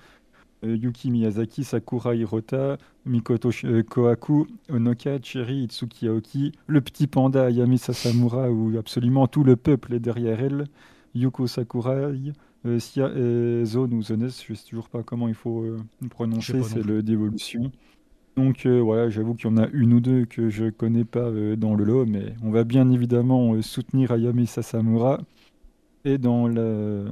euh, 0.64 0.76
Yuki 0.76 1.10
Miyazaki, 1.10 1.64
Sakura 1.64 2.14
Hirota, 2.14 2.78
Mikoto 3.06 3.50
euh, 3.64 3.82
Kohaku, 3.82 4.46
Onoka, 4.70 5.18
Cherry, 5.22 5.64
Itsuki 5.64 6.08
Aoki, 6.08 6.52
le 6.66 6.80
petit 6.80 7.06
panda 7.06 7.46
Ayami 7.46 7.78
Sasamura, 7.78 8.50
où 8.50 8.76
absolument 8.78 9.26
tout 9.26 9.44
le 9.44 9.56
peuple 9.56 9.94
est 9.94 10.00
derrière 10.00 10.40
elle, 10.40 10.66
Yuko 11.14 11.46
Sakurai, 11.46 12.32
euh, 12.66 12.78
Sia 12.78 13.08
Zone 13.64 13.94
ou 13.94 14.02
Zones, 14.02 14.30
je 14.30 14.52
ne 14.52 14.56
sais 14.56 14.68
toujours 14.68 14.88
pas 14.88 15.02
comment 15.02 15.28
il 15.28 15.34
faut 15.34 15.64
prononcer, 16.10 16.62
c'est 16.62 16.84
le 16.84 17.02
d'évolution. 17.02 17.70
Donc 18.36 18.66
euh, 18.66 18.80
voilà, 18.80 19.10
j'avoue 19.10 19.34
qu'il 19.34 19.48
y 19.48 19.52
en 19.52 19.56
a 19.56 19.68
une 19.68 19.92
ou 19.94 20.00
deux 20.00 20.24
que 20.24 20.50
je 20.50 20.68
connais 20.70 21.04
pas 21.04 21.20
euh, 21.20 21.54
dans 21.54 21.74
le 21.74 21.84
lot, 21.84 22.04
mais 22.04 22.34
on 22.42 22.50
va 22.50 22.64
bien 22.64 22.90
évidemment 22.90 23.54
euh, 23.54 23.62
soutenir 23.62 24.10
Ayami 24.10 24.46
Sasamura. 24.46 25.20
Et 26.04 26.18
dans 26.18 26.48
le, 26.48 27.06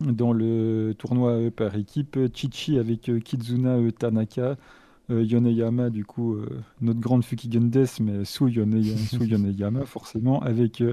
dans 0.00 0.32
le 0.32 0.94
tournoi 0.98 1.50
par 1.50 1.74
équipe, 1.74 2.18
Chichi 2.34 2.78
avec 2.78 3.10
Kizuna 3.24 3.78
Tanaka, 3.98 4.56
Yoneyama, 5.08 5.90
du 5.90 6.04
coup, 6.04 6.36
notre 6.80 7.00
grande 7.00 7.24
Fukigen 7.24 7.68
mais 8.00 8.24
sous, 8.24 8.46
Yoneyama, 8.46 9.86
forcément, 9.86 10.40
avec 10.40 10.84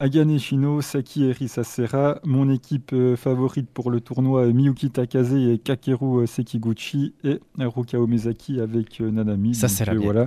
Agane 0.00 0.38
Shino, 0.38 0.80
Saki 0.80 1.24
Erisasera, 1.24 2.20
mon 2.24 2.48
équipe 2.50 2.92
euh, 2.92 3.16
favorite 3.16 3.68
pour 3.68 3.90
le 3.90 4.00
tournoi 4.00 4.46
Miyuki 4.46 4.90
Takase 4.90 5.34
et 5.34 5.58
Kakeru 5.58 6.22
euh, 6.22 6.26
Sekiguchi 6.26 7.14
et 7.24 7.40
Haruka 7.58 7.98
Omezaki 8.00 8.60
avec 8.60 9.00
euh, 9.00 9.10
Nanami. 9.10 9.56
Ça 9.56 9.66
c'est 9.66 9.84
la 9.84 9.94
voilà. 9.94 10.26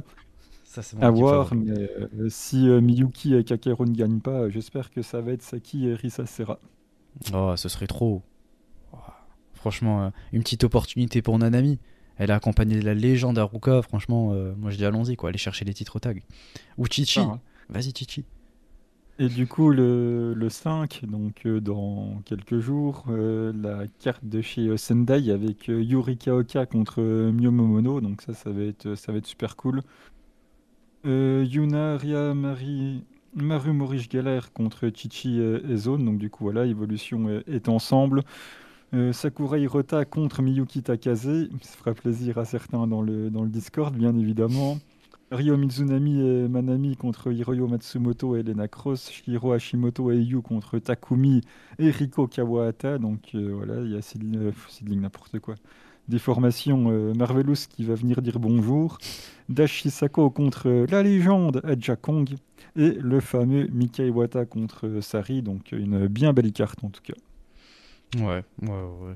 Ça 0.65 0.81
À 1.01 1.09
voir, 1.09 1.53
mais 1.53 1.89
si 2.29 2.67
Miyuki 2.67 3.35
et 3.35 3.43
Kakeru 3.43 3.85
ne 3.85 3.93
gagnent 3.93 4.21
pas, 4.21 4.49
j'espère 4.49 4.89
que 4.89 5.01
ça 5.01 5.19
va 5.19 5.33
être 5.33 5.41
Saki 5.41 5.87
et 5.87 5.91
Erisasera. 5.91 6.59
Oh, 7.33 7.53
ce 7.57 7.67
serait 7.67 7.87
trop. 7.87 8.21
Oh, 8.93 8.97
franchement, 9.53 10.13
une 10.31 10.43
petite 10.43 10.63
opportunité 10.63 11.21
pour 11.21 11.37
Nanami. 11.37 11.77
Elle 12.17 12.31
a 12.31 12.35
accompagné 12.35 12.81
la 12.81 12.93
légende 12.93 13.37
Haruka, 13.37 13.81
franchement, 13.81 14.33
moi 14.57 14.71
je 14.71 14.77
dis 14.77 14.85
allons-y 14.85 15.17
quoi, 15.17 15.27
aller 15.27 15.37
chercher 15.37 15.65
les 15.65 15.73
titres 15.73 15.97
au 15.97 15.99
tag. 15.99 16.23
Ou 16.77 16.85
Chichi. 16.85 17.19
Hein. 17.19 17.41
Vas-y 17.67 17.91
Chichi. 17.93 18.23
Et 19.21 19.27
du 19.27 19.45
coup, 19.45 19.69
le, 19.69 20.33
le 20.33 20.49
5, 20.49 21.05
donc 21.05 21.45
euh, 21.45 21.61
dans 21.61 22.23
quelques 22.25 22.57
jours, 22.57 23.05
euh, 23.09 23.53
la 23.55 23.85
carte 23.99 24.25
de 24.25 24.41
chez 24.41 24.67
euh, 24.67 24.77
Sendai 24.77 25.29
avec 25.29 25.67
Yuri 25.67 26.17
Kaoka 26.17 26.65
contre 26.65 27.03
Miyomomono, 27.03 28.01
donc 28.01 28.23
ça, 28.23 28.33
ça 28.33 28.49
va 28.49 28.63
être, 28.63 28.95
ça 28.95 29.11
va 29.11 29.19
être 29.19 29.27
super 29.27 29.55
cool. 29.57 29.83
Yuna 31.03 31.97
Ria 31.97 32.33
Marie, 32.33 33.03
Maru 33.35 33.73
Morish 33.73 34.09
Galère 34.09 34.51
contre 34.53 34.89
Chichi 34.89 35.39
et 35.39 35.77
Zone, 35.77 36.03
donc 36.03 36.17
du 36.17 36.31
coup, 36.31 36.45
voilà, 36.45 36.65
évolution 36.65 37.29
est, 37.45 37.69
ensemble. 37.69 38.23
Sakura 39.11 39.59
Hirota 39.59 40.03
contre 40.03 40.41
Miyuki 40.41 40.81
Takase, 40.81 41.47
ça 41.61 41.77
fera 41.77 41.93
plaisir 41.93 42.39
à 42.39 42.45
certains 42.45 42.87
dans 42.87 43.03
le, 43.03 43.29
dans 43.29 43.43
le 43.43 43.49
Discord, 43.49 43.95
bien 43.95 44.17
évidemment. 44.17 44.77
Ryo 45.31 45.55
Mizunami 45.55 46.19
et 46.19 46.47
Manami 46.49 46.97
contre 46.97 47.31
Hiroyo 47.31 47.65
Matsumoto 47.65 48.35
et 48.35 48.41
Elena 48.41 48.67
Cross, 48.67 49.09
Shiro 49.09 49.53
Hashimoto 49.53 50.11
et 50.11 50.17
Yu 50.17 50.41
contre 50.41 50.77
Takumi 50.77 51.39
et 51.79 51.89
Riko 51.89 52.27
Kawahata. 52.27 52.97
Donc 52.97 53.33
euh, 53.33 53.53
voilà, 53.55 53.81
il 53.81 53.91
y 53.91 53.95
a 53.95 54.01
Sidling, 54.01 54.99
n'importe 54.99 55.39
quoi. 55.39 55.55
Des 56.09 56.19
formations 56.19 56.91
euh, 56.91 57.13
Marvelous 57.13 57.55
qui 57.69 57.85
va 57.85 57.95
venir 57.95 58.21
dire 58.21 58.39
bonjour. 58.39 58.97
Dash 59.47 59.87
Sako 59.87 60.31
contre 60.31 60.67
euh, 60.67 60.85
la 60.89 61.01
légende 61.01 61.61
Adja 61.63 61.95
Kong. 61.95 62.29
Et 62.75 62.91
le 62.91 63.21
fameux 63.21 63.67
Mika 63.71 64.03
Iwata 64.03 64.45
contre 64.45 64.99
Sari. 64.99 65.41
Donc 65.41 65.71
une 65.71 66.07
bien 66.07 66.33
belle 66.33 66.51
carte 66.51 66.83
en 66.83 66.89
tout 66.89 67.03
cas. 67.03 67.13
Ouais, 68.17 68.43
ouais, 68.63 69.15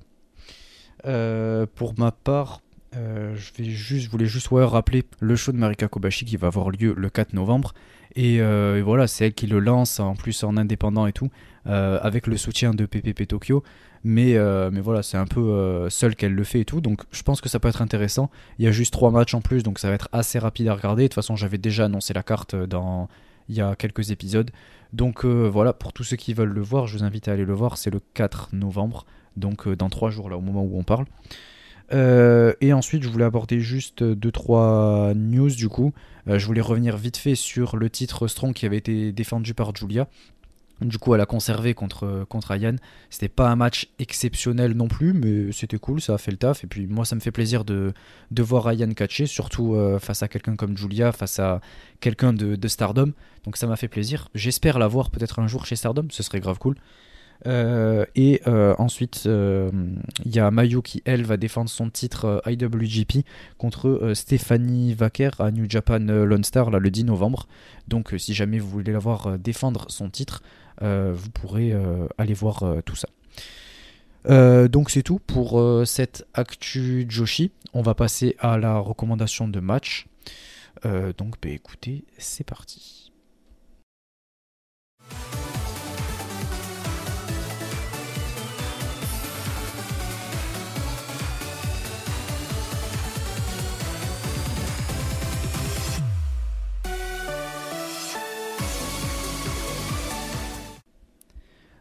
ouais. 1.04 1.68
pour 1.76 1.94
ma 1.98 2.14
part, 2.14 2.62
euh, 2.98 3.36
je 3.36 4.10
voulais 4.10 4.26
juste 4.26 4.48
rappeler 4.52 5.04
le 5.20 5.36
show 5.36 5.52
de 5.52 5.58
Marika 5.58 5.88
Kobashi 5.88 6.26
qui 6.26 6.38
va 6.38 6.48
avoir 6.48 6.70
lieu 6.70 6.94
le 6.96 7.10
4 7.10 7.34
novembre. 7.34 7.74
Euh, 8.18 8.78
et, 8.78 8.82
voilà, 8.82 9.08
c'est 9.08 9.28
elle 9.28 9.34
qui 9.34 9.48
le 9.48 9.60
lance 9.60 10.00
en 10.00 10.16
plus 10.16 10.44
en 10.44 10.56
indépendant 10.56 11.06
et 11.06 11.12
tout, 11.12 11.30
euh, 11.68 12.00
avec 12.02 12.28
le 12.28 12.38
soutien 12.38 12.74
de 12.74 12.86
PPP 12.86 13.28
Tokyo. 13.28 13.64
Mais, 14.04 14.38
voilà, 14.82 15.04
c'est 15.04 15.18
un 15.18 15.26
peu 15.26 15.88
seul 15.90 16.16
qu'elle 16.16 16.34
le 16.34 16.44
fait 16.44 16.62
et 16.62 16.66
tout. 16.66 16.80
Donc 16.80 17.02
je 17.12 17.24
pense 17.24 17.42
que 17.42 17.50
ça 17.50 17.60
peut 17.60 17.68
être 17.68 17.82
intéressant. 17.82 18.30
Il 18.60 18.66
y 18.66 18.68
a 18.68 18.72
juste 18.72 18.94
trois 18.94 19.12
matchs 19.12 19.34
en 19.34 19.42
plus, 19.42 19.64
donc 19.64 19.80
ça 19.80 19.90
va 19.90 19.96
être 19.96 20.10
assez 20.12 20.40
rapide 20.40 20.68
à 20.68 20.76
regarder. 20.76 21.04
De 21.04 21.08
toute 21.08 21.16
façon, 21.16 21.36
j'avais 21.36 21.58
déjà 21.58 21.86
annoncé 21.86 22.14
la 22.14 22.24
carte 22.24 22.56
dans, 22.56 23.10
il 23.50 23.56
y 23.56 23.62
a 23.62 23.76
quelques 23.76 24.12
épisodes. 24.12 24.52
Donc 24.94 25.26
voilà, 25.26 25.74
pour 25.74 25.92
tous 25.92 26.04
ceux 26.04 26.18
qui 26.18 26.34
veulent 26.34 26.54
le 26.54 26.62
voir, 26.62 26.88
je 26.88 26.98
vous 26.98 27.04
invite 27.04 27.28
à 27.28 27.34
aller 27.34 27.46
le 27.46 27.54
voir. 27.54 27.78
C'est 27.78 27.90
le 27.90 28.00
4 28.14 28.50
novembre, 28.54 29.06
donc 29.36 29.68
dans 29.68 29.90
trois 29.90 30.12
jours 30.12 30.30
là, 30.30 30.38
au 30.38 30.42
moment 30.42 30.64
où 30.64 30.78
on 30.78 30.84
parle. 30.84 31.06
Euh, 31.94 32.54
et 32.62 32.74
ensuite, 32.74 33.04
je 33.04 33.10
voulais 33.10 33.26
aborder 33.26 33.60
juste 33.60 34.04
2-3 34.04 35.14
news 35.14 35.50
du 35.50 35.70
coup. 35.70 35.94
Euh, 36.28 36.40
je 36.40 36.46
voulais 36.46 36.62
revenir 36.62 36.98
vite 36.98 37.18
fait 37.18 37.36
sur 37.36 37.78
le 37.78 37.90
titre 37.90 38.28
Strong 38.28 38.54
qui 38.54 38.66
avait 38.66 38.78
été 38.78 39.12
défendu 39.12 39.54
par 39.54 39.76
Julia. 39.76 40.08
Du 40.82 40.98
coup, 40.98 41.16
elle 41.16 41.22
a 41.22 41.26
conservé 41.26 41.74
contre, 41.74 42.26
contre 42.28 42.52
Ayan. 42.52 42.76
C'était 43.10 43.30
pas 43.30 43.50
un 43.50 43.56
match 43.56 43.88
exceptionnel 43.98 44.74
non 44.74 44.90
plus, 44.90 45.14
mais 45.14 45.54
c'était 45.54 45.78
cool, 45.78 46.02
ça 46.02 46.16
a 46.16 46.18
fait 46.18 46.32
le 46.32 46.38
taf. 46.38 46.66
Et 46.66 46.68
puis, 46.68 46.86
moi, 46.86 47.06
ça 47.06 47.16
me 47.16 47.22
fait 47.22 47.32
plaisir 47.32 47.64
de, 47.64 47.94
de 48.32 48.44
voir 48.44 48.68
Ayan 48.68 48.92
catcher, 48.92 49.26
surtout 49.26 49.76
euh, 49.76 50.00
face 50.00 50.22
à 50.22 50.28
quelqu'un 50.28 50.58
comme 50.58 50.78
Julia, 50.78 51.14
face 51.14 51.40
à 51.40 51.62
quelqu'un 52.02 52.34
de, 52.34 52.58
de 52.58 52.68
Stardom. 52.68 53.14
Donc, 53.46 53.56
ça 53.56 53.68
m'a 53.68 53.78
fait 53.78 53.88
plaisir. 53.88 54.28
J'espère 54.36 54.78
la 54.78 54.88
voir 54.88 55.12
peut-être 55.12 55.40
un 55.40 55.48
jour 55.48 55.66
chez 55.66 55.78
Stardom, 55.78 56.08
ce 56.10 56.24
serait 56.24 56.42
grave 56.42 56.60
cool. 56.60 56.76
Euh, 57.46 58.06
et 58.16 58.42
euh, 58.48 58.76
ensuite, 58.78 59.22
il 59.26 59.32
euh, 59.32 59.70
y 60.26 60.40
a 60.40 60.50
Mayu 60.52 60.82
qui, 60.82 61.02
elle, 61.06 61.24
va 61.24 61.38
défendre 61.38 61.70
son 61.70 61.90
titre 61.90 62.42
IWGP 62.46 63.26
contre 63.58 64.12
Stéphanie 64.14 64.94
Vaquer 64.94 65.32
à 65.40 65.52
New 65.52 65.70
Japan 65.70 66.00
Lone 66.00 66.44
Star 66.44 66.72
là, 66.72 66.80
le 66.80 66.90
10 66.90 67.06
novembre. 67.06 67.48
Donc, 67.88 68.14
si 68.18 68.34
jamais 68.34 68.60
vous 68.60 68.70
voulez 68.70 68.92
la 68.92 69.00
voir 69.00 69.38
défendre 69.38 69.86
son 69.90 70.10
titre, 70.10 70.42
vous 70.82 71.30
pourrez 71.34 71.74
aller 72.18 72.34
voir 72.34 72.64
tout 72.86 72.96
ça. 72.96 73.08
donc 74.68 74.90
c'est 74.90 75.04
tout 75.04 75.20
pour 75.20 75.62
cette 75.86 76.26
actu 76.34 77.06
Joshi. 77.08 77.52
On 77.74 77.82
va 77.82 77.94
passer 77.94 78.36
à 78.40 78.58
la 78.58 78.78
recommandation 78.80 79.48
de 79.48 79.60
match. 79.60 80.08
donc 80.84 81.36
bah, 81.42 81.50
écoutez, 81.50 82.04
c'est 82.18 82.46
parti. 82.46 83.12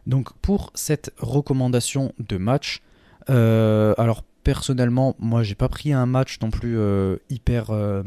Donc 0.07 0.33
pour 0.41 0.71
cette 0.75 1.11
recommandation 1.17 2.13
de 2.19 2.37
match, 2.37 2.81
euh, 3.29 3.93
alors 3.97 4.23
personnellement, 4.43 5.15
moi 5.19 5.43
j'ai 5.43 5.55
pas 5.55 5.69
pris 5.69 5.93
un 5.93 6.05
match 6.05 6.39
non 6.41 6.51
plus 6.51 6.77
euh, 6.77 7.17
hyper 7.29 7.71
euh, 7.71 8.03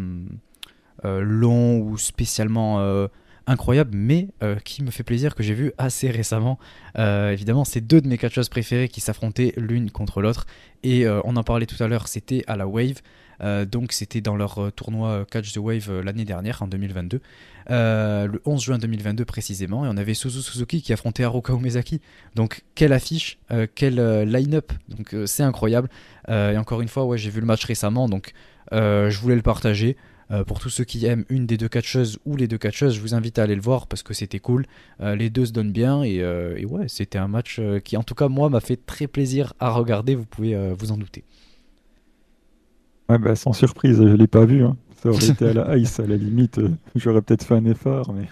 long 1.02 1.80
ou 1.80 1.98
spécialement 1.98 2.78
incroyable, 3.48 3.90
mais 3.96 4.28
qui 4.64 4.82
me 4.82 4.90
fait 4.90 5.02
plaisir, 5.02 5.34
que 5.34 5.42
j'ai 5.42 5.54
vu 5.54 5.72
assez 5.78 6.10
récemment. 6.10 6.58
évidemment, 6.96 7.64
c'est 7.64 7.80
deux 7.80 8.00
de 8.00 8.08
mes 8.08 8.18
catcheuses 8.18 8.48
préférées 8.48 8.88
qui 8.88 9.00
s'affrontaient 9.00 9.52
l'une 9.56 9.90
contre 9.90 10.20
l'autre. 10.20 10.46
Et 10.82 11.08
on 11.08 11.36
en 11.36 11.42
parlait 11.42 11.66
tout 11.66 11.82
à 11.82 11.88
l'heure, 11.88 12.08
c'était 12.08 12.44
à 12.46 12.56
la 12.56 12.66
Wave. 12.66 13.00
Euh, 13.42 13.64
donc 13.64 13.92
c'était 13.92 14.20
dans 14.20 14.36
leur 14.36 14.58
euh, 14.58 14.70
tournoi 14.70 15.10
euh, 15.10 15.24
Catch 15.24 15.52
the 15.52 15.58
Wave 15.58 16.00
l'année 16.00 16.24
dernière, 16.24 16.62
en 16.62 16.66
2022. 16.66 17.20
le 17.68 18.40
11 18.44 18.62
juin 18.62 18.78
2022 18.78 19.24
précisément, 19.24 19.84
et 19.84 19.88
on 19.88 19.96
avait 19.96 20.14
Suzu 20.14 20.42
Suzuki 20.42 20.82
qui 20.82 20.92
affrontait 20.92 21.24
Haruka 21.24 21.52
Umezaki. 21.52 22.00
Donc 22.34 22.62
quelle 22.74 22.92
affiche, 22.92 23.38
quel 23.74 24.22
line-up, 24.24 24.72
donc 24.88 25.14
c'est 25.26 25.42
incroyable. 25.42 25.88
et 26.28 26.56
encore 26.56 26.80
une 26.80 26.88
fois, 26.88 27.04
ouais, 27.04 27.18
j'ai 27.18 27.30
vu 27.30 27.40
le 27.40 27.46
match 27.46 27.64
récemment, 27.64 28.08
donc 28.08 28.32
je 28.72 29.18
voulais 29.18 29.36
le 29.36 29.42
partager. 29.42 29.96
Pour 30.46 30.60
tous 30.60 30.68
ceux 30.68 30.84
qui 30.84 31.06
aiment 31.06 31.24
une 31.28 31.46
des 31.46 31.56
deux 31.56 31.68
catcheuses 31.68 32.18
ou 32.26 32.36
les 32.36 32.48
deux 32.48 32.58
catcheuses, 32.58 32.94
je 32.94 33.00
vous 33.00 33.14
invite 33.14 33.38
à 33.38 33.44
aller 33.44 33.54
le 33.54 33.62
voir 33.62 33.86
parce 33.86 34.02
que 34.02 34.12
c'était 34.12 34.40
cool. 34.40 34.66
les 35.00 35.30
deux 35.30 35.46
se 35.46 35.52
donnent 35.52 35.72
bien 35.72 36.02
et, 36.02 36.16
et 36.16 36.66
ouais, 36.66 36.88
c'était 36.88 37.18
un 37.18 37.28
match 37.28 37.60
qui, 37.84 37.96
en 37.96 38.02
tout 38.02 38.14
cas, 38.14 38.28
moi, 38.28 38.50
m'a 38.50 38.60
fait 38.60 38.76
très 38.76 39.06
plaisir 39.06 39.54
à 39.58 39.70
regarder. 39.70 40.14
Vous 40.14 40.26
pouvez 40.26 40.54
vous 40.78 40.92
en 40.92 40.98
douter. 40.98 41.24
Ouais, 43.08 43.18
bah, 43.18 43.34
sans 43.36 43.52
surprise, 43.54 43.96
je 43.96 44.14
l'ai 44.14 44.26
pas 44.26 44.44
vu. 44.44 44.64
Hein. 44.64 44.76
Ça 45.02 45.10
aurait 45.10 45.28
été 45.28 45.48
à 45.48 45.52
la 45.54 45.76
ice, 45.78 46.00
à 46.00 46.06
la 46.06 46.16
limite. 46.16 46.58
Euh, 46.58 46.70
j'aurais 46.94 47.22
peut-être 47.22 47.44
fait 47.44 47.54
un 47.54 47.64
effort, 47.64 48.12
mais. 48.12 48.28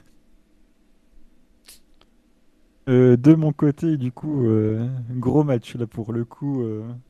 Euh, 2.89 3.17
de 3.17 3.35
mon 3.35 3.53
côté, 3.53 3.97
du 3.97 4.13
coup, 4.13 4.47
euh, 4.47 4.87
gros 5.11 5.45
match 5.45 5.75
là 5.77 5.87
pour 5.87 6.13
le 6.13 6.25
coup. 6.25 6.63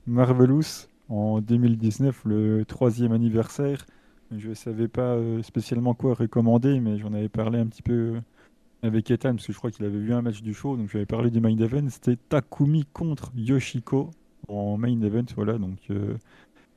Marvelous 0.06 0.86
en 1.08 1.40
2019, 1.40 2.22
le 2.24 2.64
troisième 2.64 3.12
anniversaire. 3.12 3.86
Je 4.30 4.48
ne 4.48 4.54
savais 4.54 4.88
pas 4.88 5.18
spécialement 5.42 5.94
quoi 5.94 6.14
recommander, 6.14 6.80
mais 6.80 6.98
j'en 6.98 7.12
avais 7.12 7.28
parlé 7.28 7.58
un 7.58 7.66
petit 7.66 7.82
peu 7.82 8.20
avec 8.82 9.10
Ethan, 9.10 9.34
parce 9.34 9.46
que 9.46 9.52
je 9.52 9.58
crois 9.58 9.70
qu'il 9.70 9.84
avait 9.84 9.98
vu 9.98 10.12
un 10.12 10.22
match 10.22 10.42
du 10.42 10.52
show, 10.52 10.76
donc 10.76 10.90
j'avais 10.90 11.06
parlé 11.06 11.30
du 11.30 11.40
main 11.40 11.56
event. 11.56 11.88
C'était 11.88 12.16
Takumi 12.16 12.84
contre 12.92 13.30
Yoshiko 13.36 14.10
en 14.48 14.76
main 14.76 15.00
event, 15.00 15.24
voilà, 15.36 15.58
donc 15.58 15.78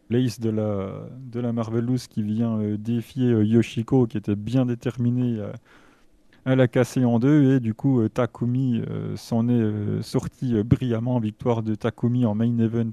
l'ace 0.09 0.39
de 0.39 0.49
la, 0.49 1.07
de 1.19 1.39
la 1.39 1.53
Marvelous 1.53 2.07
qui 2.09 2.23
vient 2.23 2.59
euh, 2.59 2.77
défier 2.77 3.31
euh, 3.31 3.45
Yoshiko 3.45 4.07
qui 4.07 4.17
était 4.17 4.35
bien 4.35 4.65
déterminé 4.65 5.39
à, 6.45 6.55
la 6.55 6.67
casser 6.67 7.05
en 7.05 7.19
deux 7.19 7.55
et 7.55 7.59
du 7.59 7.73
coup 7.73 8.01
euh, 8.01 8.09
Takumi 8.09 8.81
s'en 9.15 9.47
est 9.49 10.01
sorti 10.01 10.63
brillamment 10.63 11.19
victoire 11.19 11.61
de 11.61 11.75
Takumi 11.75 12.25
en 12.25 12.33
main 12.33 12.57
event 12.57 12.91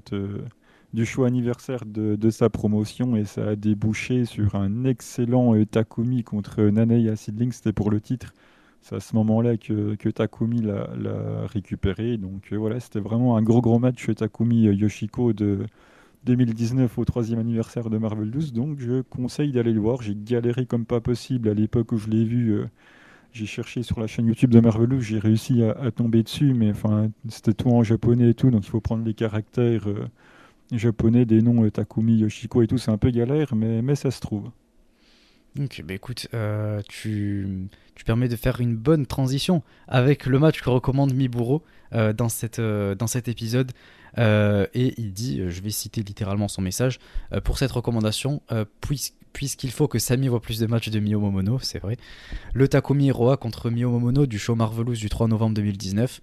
du 0.97 1.05
show 1.05 1.25
anniversaire 1.25 1.85
de, 1.85 2.29
sa 2.31 2.49
promotion 2.49 3.15
et 3.15 3.23
ça 3.23 3.49
a 3.49 3.55
débouché 3.55 4.25
sur 4.25 4.55
un 4.55 4.83
excellent 4.83 5.53
Takumi 5.65 6.23
contre 6.23 6.63
Naneya 6.63 7.15
Sidling 7.15 7.51
c'était 7.51 7.71
pour 7.71 7.91
le 7.91 8.01
titre 8.01 8.33
c'est 8.81 8.95
à 8.95 8.99
ce 8.99 9.15
moment-là 9.15 9.57
que, 9.57 10.09
Takumi 10.09 10.61
l'a 10.61 11.45
récupéré 11.45 12.17
donc 12.17 12.51
voilà 12.51 12.79
c'était 12.79 12.99
vraiment 12.99 13.37
un 13.37 13.43
gros 13.43 13.61
gros 13.61 13.77
match 13.77 14.09
Takumi 14.15 14.63
Yoshiko 14.63 15.33
de 15.33 15.67
2019 16.25 16.97
au 16.97 17.05
troisième 17.05 17.39
anniversaire 17.39 17.91
de 17.91 17.97
Marvel 17.99 18.31
12, 18.31 18.51
donc 18.51 18.79
je 18.79 19.01
conseille 19.01 19.51
d'aller 19.51 19.71
le 19.71 19.79
voir. 19.79 20.01
J'ai 20.01 20.15
galéré 20.15 20.65
comme 20.65 20.85
pas 20.85 20.99
possible 20.99 21.47
à 21.47 21.53
l'époque 21.53 21.93
où 21.93 21.97
je 21.97 22.09
l'ai 22.09 22.25
vu. 22.25 22.49
Euh, 22.53 22.65
j'ai 23.31 23.45
cherché 23.45 23.83
sur 23.83 23.99
la 23.99 24.07
chaîne 24.07 24.25
YouTube 24.25 24.49
de 24.49 24.59
Marvel 24.59 24.87
12, 24.87 25.03
j'ai 25.03 25.19
réussi 25.19 25.63
à, 25.63 25.91
tomber 25.91 26.23
dessus, 26.23 26.53
mais 26.53 26.71
enfin 26.71 27.11
c'était 27.29 27.53
tout 27.53 27.69
en 27.69 27.83
japonais 27.83 28.31
et 28.31 28.33
tout, 28.33 28.49
donc 28.49 28.65
il 28.65 28.69
faut 28.69 28.81
prendre 28.81 29.05
les 29.05 29.13
caractères 29.13 29.87
euh, 29.87 30.07
japonais 30.71 31.25
des 31.25 31.41
noms 31.41 31.63
euh, 31.63 31.71
Takumi, 31.71 32.17
Yoshiko 32.17 32.61
et 32.61 32.67
tout, 32.67 32.77
c'est 32.77 32.91
un 32.91 32.97
peu 32.97 33.11
galère, 33.11 33.55
mais, 33.55 33.81
mais 33.81 33.95
ça 33.95 34.11
se 34.11 34.19
trouve. 34.19 34.49
Ok, 35.59 35.81
bah 35.83 35.95
écoute, 35.95 36.27
tu, 36.87 37.67
tu 37.95 38.03
permets 38.05 38.27
de 38.27 38.35
faire 38.35 38.61
une 38.61 38.75
bonne 38.75 39.07
transition 39.07 39.63
avec 39.87 40.27
le 40.27 40.37
match 40.37 40.61
que 40.61 40.69
recommande 40.69 41.15
Miburo 41.15 41.63
dans, 41.91 42.29
cette, 42.29 42.61
dans 42.61 43.07
cet 43.07 43.27
épisode. 43.27 43.71
Euh, 44.17 44.65
et 44.73 44.93
il 44.97 45.13
dit, 45.13 45.41
euh, 45.41 45.49
je 45.49 45.61
vais 45.61 45.69
citer 45.69 46.01
littéralement 46.01 46.47
son 46.47 46.61
message, 46.61 46.99
euh, 47.33 47.41
pour 47.41 47.57
cette 47.57 47.71
recommandation, 47.71 48.41
puisqu'il 49.33 49.71
faut 49.71 49.87
que 49.87 49.99
Sami 49.99 50.27
voit 50.27 50.41
plus 50.41 50.59
de 50.59 50.65
matchs 50.65 50.89
de 50.89 50.99
Mio 50.99 51.21
c'est 51.61 51.79
vrai, 51.79 51.97
le 52.53 52.67
Takumi 52.67 53.07
Hiroa 53.07 53.37
contre 53.37 53.69
Mio 53.69 54.25
du 54.25 54.39
show 54.39 54.55
Marvelous 54.55 54.95
du 54.95 55.09
3 55.09 55.27
novembre 55.27 55.55
2019. 55.55 56.21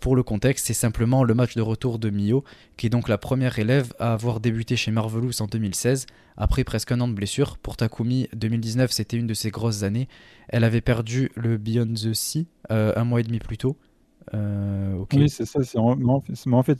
Pour 0.00 0.16
le 0.16 0.22
contexte, 0.22 0.66
c'est 0.66 0.74
simplement 0.74 1.24
le 1.24 1.34
match 1.34 1.54
de 1.54 1.62
retour 1.62 1.98
de 1.98 2.10
Mio, 2.10 2.44
qui 2.76 2.86
est 2.86 2.90
donc 2.90 3.08
la 3.08 3.18
première 3.18 3.58
élève 3.58 3.92
à 3.98 4.12
avoir 4.12 4.40
débuté 4.40 4.76
chez 4.76 4.90
Marvelous 4.90 5.40
en 5.40 5.46
2016, 5.46 6.06
après 6.36 6.64
presque 6.64 6.92
un 6.92 7.00
an 7.00 7.08
de 7.08 7.14
blessure. 7.14 7.56
Pour 7.58 7.76
Takumi, 7.76 8.28
2019 8.34 8.90
c'était 8.90 9.16
une 9.16 9.26
de 9.26 9.34
ses 9.34 9.50
grosses 9.50 9.82
années. 9.82 10.08
Elle 10.48 10.64
avait 10.64 10.80
perdu 10.80 11.30
le 11.36 11.56
Beyond 11.56 11.94
the 11.94 12.14
Sea 12.14 12.46
un 12.68 13.04
mois 13.04 13.20
et 13.20 13.24
demi 13.24 13.38
plus 13.38 13.58
tôt, 13.58 13.76
euh, 14.34 15.04
oui, 15.12 15.28
c'est 15.28 15.44
ça. 15.44 15.62
C'est 15.62 15.78
en, 15.78 15.98
en 15.98 16.62
fait, 16.62 16.78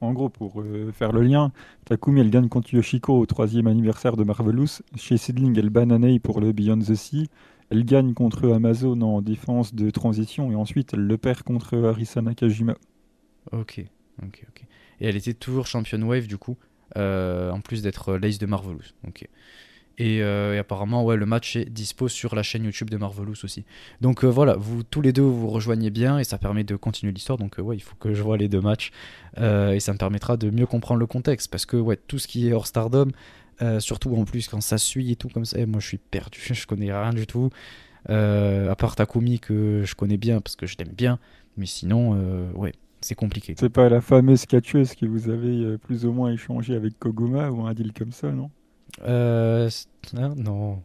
en 0.00 0.12
gros, 0.12 0.28
pour 0.28 0.60
euh, 0.60 0.90
faire 0.92 1.12
le 1.12 1.22
lien, 1.22 1.52
Takumi, 1.84 2.20
elle 2.20 2.30
gagne 2.30 2.48
contre 2.48 2.74
Yoshiko 2.74 3.18
au 3.18 3.26
troisième 3.26 3.66
anniversaire 3.66 4.16
de 4.16 4.24
Marvelous. 4.24 4.80
Chez 4.96 5.16
Sidling, 5.16 5.56
elle 5.58 5.70
bat 5.70 5.86
pour 6.22 6.40
le 6.40 6.52
Beyond 6.52 6.78
the 6.78 6.94
Sea. 6.94 7.28
Elle 7.72 7.86
gagne 7.86 8.12
contre 8.12 8.52
Amazon 8.52 9.00
en 9.00 9.22
défense 9.22 9.74
de 9.74 9.88
transition 9.88 10.52
et 10.52 10.54
ensuite 10.54 10.92
elle 10.92 11.06
le 11.06 11.16
perd 11.16 11.42
contre 11.42 11.82
Arisa 11.82 12.20
Nakajima. 12.20 12.76
Ok, 13.50 13.82
ok, 14.22 14.44
ok. 14.46 14.64
Et 15.00 15.06
elle 15.06 15.16
était 15.16 15.32
toujours 15.32 15.66
championne 15.66 16.04
wave 16.04 16.26
du 16.26 16.36
coup, 16.36 16.58
euh, 16.98 17.50
en 17.50 17.60
plus 17.60 17.80
d'être 17.80 18.16
l'ace 18.16 18.36
de 18.36 18.44
Marvelous. 18.44 18.92
Ok. 19.08 19.26
Euh, 20.00 20.54
et, 20.54 20.58
apparemment, 20.58 21.02
ouais, 21.02 21.16
le 21.16 21.24
match 21.24 21.56
est 21.56 21.64
dispo 21.64 22.08
sur 22.08 22.34
la 22.34 22.42
chaîne 22.42 22.64
YouTube 22.64 22.90
de 22.90 22.98
Marvelous 22.98 23.42
aussi. 23.42 23.64
Donc 24.02 24.22
euh, 24.22 24.28
voilà, 24.28 24.54
vous 24.56 24.82
tous 24.82 25.00
les 25.00 25.14
deux 25.14 25.22
vous 25.22 25.48
rejoignez 25.48 25.88
bien 25.88 26.18
et 26.18 26.24
ça 26.24 26.36
permet 26.36 26.64
de 26.64 26.76
continuer 26.76 27.14
l'histoire. 27.14 27.38
Donc 27.38 27.56
ouais, 27.56 27.76
il 27.76 27.82
faut 27.82 27.96
que 27.98 28.12
je 28.12 28.22
vois 28.22 28.36
les 28.36 28.48
deux 28.48 28.60
matchs 28.60 28.90
et 29.38 29.80
ça 29.80 29.94
me 29.94 29.98
permettra 29.98 30.36
de 30.36 30.50
mieux 30.50 30.66
comprendre 30.66 31.00
le 31.00 31.06
contexte 31.06 31.50
parce 31.50 31.64
que 31.64 31.78
ouais, 31.78 31.96
tout 31.96 32.18
ce 32.18 32.28
qui 32.28 32.48
est 32.48 32.52
hors 32.52 32.66
Stardom, 32.66 33.08
surtout 33.80 34.14
en 34.16 34.24
plus 34.24 34.48
quand 34.48 34.60
ça 34.60 34.78
suit 34.78 35.12
et 35.12 35.16
tout 35.16 35.28
comme 35.28 35.44
ça, 35.44 35.64
moi 35.66 35.80
je 35.80 35.86
suis 35.86 35.98
perdu, 35.98 36.40
je 36.52 36.66
connais 36.66 36.92
rien 36.92 37.12
du 37.12 37.26
tout. 37.26 37.50
à 38.08 38.74
part 38.76 38.96
Takumi 38.96 39.40
que 39.40 39.82
je 39.84 39.94
connais 39.94 40.16
bien 40.16 40.40
parce 40.40 40.56
que 40.56 40.66
je 40.66 40.76
l'aime 40.78 40.94
bien, 40.94 41.18
mais 41.56 41.66
sinon 41.66 42.50
ouais, 42.54 42.72
c'est 43.00 43.14
compliqué. 43.14 43.54
C'est 43.58 43.68
pas 43.68 43.88
la 43.88 44.00
fameuse 44.00 44.46
catcheuse 44.46 44.94
que 44.94 45.06
vous 45.06 45.28
avez 45.28 45.78
plus 45.78 46.06
ou 46.06 46.12
moins 46.12 46.32
échangé 46.32 46.74
avec 46.74 46.98
Koguma 46.98 47.50
ou 47.50 47.66
un 47.66 47.74
deal 47.74 47.92
comme 47.92 48.12
ça, 48.12 48.30
non? 48.32 48.50
Euh, 49.04 49.70
hein, 50.16 50.34
non. 50.36 50.82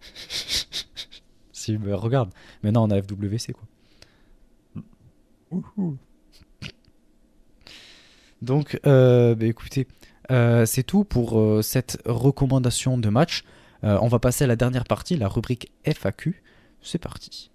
si, 1.52 1.78
mais 1.78 1.92
regarde. 1.92 2.30
Maintenant, 2.62 2.86
on 2.86 2.90
a 2.90 3.00
FWC, 3.00 3.52
quoi. 3.52 3.64
Donc, 8.42 8.78
euh, 8.86 9.34
bah, 9.34 9.46
écoutez, 9.46 9.86
euh, 10.30 10.66
c'est 10.66 10.82
tout 10.82 11.04
pour 11.04 11.40
euh, 11.40 11.62
cette 11.62 12.00
recommandation 12.04 12.98
de 12.98 13.08
match. 13.08 13.44
on 13.82 14.08
va 14.08 14.18
passer 14.18 14.44
à 14.44 14.46
la 14.46 14.56
dernière 14.56 14.84
partie, 14.84 15.16
la 15.16 15.28
rubrique 15.28 15.70
FAQ. 15.84 16.42
C'est 16.82 16.98
parti. 16.98 17.50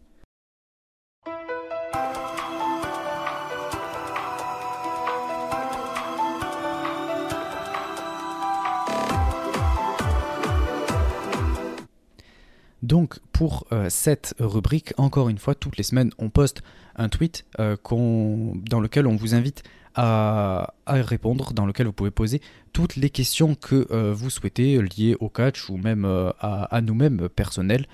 Donc 12.83 13.19
pour 13.31 13.65
euh, 13.71 13.87
cette 13.89 14.35
rubrique, 14.39 14.93
encore 14.97 15.29
une 15.29 15.37
fois, 15.37 15.55
toutes 15.55 15.77
les 15.77 15.83
semaines, 15.83 16.11
on 16.19 16.29
poste 16.29 16.61
un 16.97 17.07
tweet 17.07 17.45
euh, 17.59 17.77
dans 17.89 18.81
lequel 18.81 19.07
on 19.07 19.15
vous 19.15 19.33
invite 19.33 19.63
à, 19.95 20.73
répondre, 20.87 21.53
dans 21.53 21.65
lequel 21.65 21.87
vous 21.87 21.93
pouvez 21.93 22.11
poser 22.11 22.41
toutes 22.71 22.95
les 22.95 23.09
questions 23.09 23.55
que 23.55 23.87
euh, 23.91 24.13
vous 24.13 24.29
souhaitez 24.29 24.81
liées 24.81 25.15
au 25.19 25.29
catch 25.29 25.69
ou 25.69 25.77
même 25.77 26.05
à, 26.39 26.81
nous-mêmes 26.81 27.29
personnels. 27.29 27.85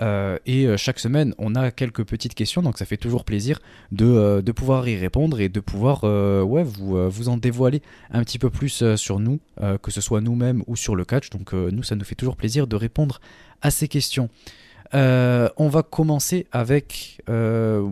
et 0.00 0.76
chaque 0.76 1.00
semaine, 1.00 1.34
on 1.38 1.54
a 1.54 1.70
quelques 1.70 2.04
petites 2.04 2.34
questions, 2.34 2.62
donc 2.62 2.78
ça 2.78 2.84
fait 2.84 2.96
toujours 2.96 3.24
plaisir 3.24 3.60
de, 3.90 4.52
pouvoir 4.52 4.88
y 4.88 4.96
répondre 4.96 5.40
et 5.40 5.48
de 5.48 5.60
pouvoir 5.60 6.04
ouais, 6.04 6.62
vous, 6.62 7.10
vous 7.10 7.28
en 7.28 7.36
dévoiler 7.36 7.82
un 8.10 8.22
petit 8.22 8.38
peu 8.38 8.50
plus 8.50 8.94
sur 8.96 9.18
nous, 9.18 9.40
que 9.82 9.90
ce 9.90 10.00
soit 10.00 10.20
nous-mêmes 10.20 10.62
ou 10.66 10.76
sur 10.76 10.94
le 10.94 11.04
catch. 11.04 11.30
Donc 11.30 11.52
nous, 11.52 11.82
ça 11.82 11.96
nous 11.96 12.04
fait 12.04 12.14
toujours 12.14 12.36
plaisir 12.36 12.66
de 12.66 12.76
répondre 12.76 13.20
à 13.60 13.70
ces 13.70 13.88
questions. 13.88 14.30
Euh, 14.94 15.48
on 15.56 15.68
va 15.68 15.82
commencer 15.82 16.46
avec, 16.52 17.20
euh, 17.28 17.88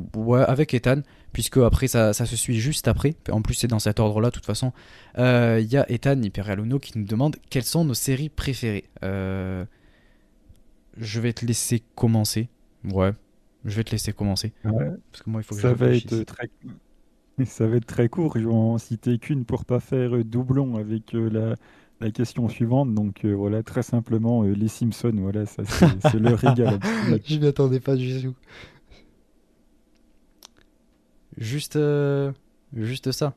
avec 0.47 0.75
Ethan, 0.75 1.03
puisque 1.37 1.59
après 1.59 1.87
ça, 1.87 2.15
se 2.15 2.35
suit 2.35 2.59
juste 2.59 2.89
après. 2.89 3.15
En 3.31 3.43
plus, 3.43 3.53
c'est 3.53 3.67
dans 3.67 3.79
cet 3.79 4.01
ordre-là, 4.01 4.31
de 4.31 4.35
toute 4.35 4.47
façon. 4.47 4.73
Il 5.19 5.21
euh, 5.21 5.61
y 5.61 5.77
a 5.77 5.85
Ethan 5.93 6.19
Hyperialuno 6.23 6.79
qui 6.79 6.99
nous 6.99 7.05
demande 7.05 7.37
quelles 7.51 7.63
sont 7.63 7.85
nos 7.85 7.93
séries 7.93 8.31
préférées. 8.31 8.85
je 9.03 9.67
vais 10.97 11.35
te 11.35 11.45
laisser 11.45 11.83
commencer. 11.95 12.49
Ouais, 12.91 13.13
je 13.67 13.77
vais 13.77 13.85
te 13.85 13.91
laisser 13.91 14.15
commencer. 14.15 14.55
Parce 14.63 15.23
que 15.23 15.29
moi, 15.29 15.43
il 15.43 15.45
faut 15.45 15.55
que 15.55 15.61
ça 15.61 15.75
va 15.75 15.89
être 15.89 16.23
très. 16.23 16.49
Ça 17.45 17.67
va 17.67 17.77
être 17.77 17.85
très 17.85 18.09
court, 18.09 18.39
je 18.39 18.49
vais 18.49 18.55
en 18.55 18.79
citer 18.79 19.19
qu'une 19.19 19.45
pour 19.45 19.67
pas 19.67 19.79
faire 19.79 20.25
doublon 20.25 20.77
avec 20.77 21.13
la, 21.13 21.55
la 22.01 22.11
question 22.11 22.49
suivante. 22.49 22.95
Donc 22.95 23.27
voilà, 23.27 23.63
très 23.63 23.83
simplement, 23.83 24.43
les 24.43 24.69
Simpsons, 24.69 25.13
voilà, 25.17 25.45
ça 25.45 25.63
c'est 26.01 26.19
le 26.19 26.33
régal. 26.35 26.79
Je 27.27 27.37
m'y 27.39 27.47
attendais 27.47 27.81
pas 27.81 27.95
du 27.95 28.23
tout. 28.23 28.35
Juste, 31.37 31.79
juste 32.73 33.13
ça. 33.13 33.35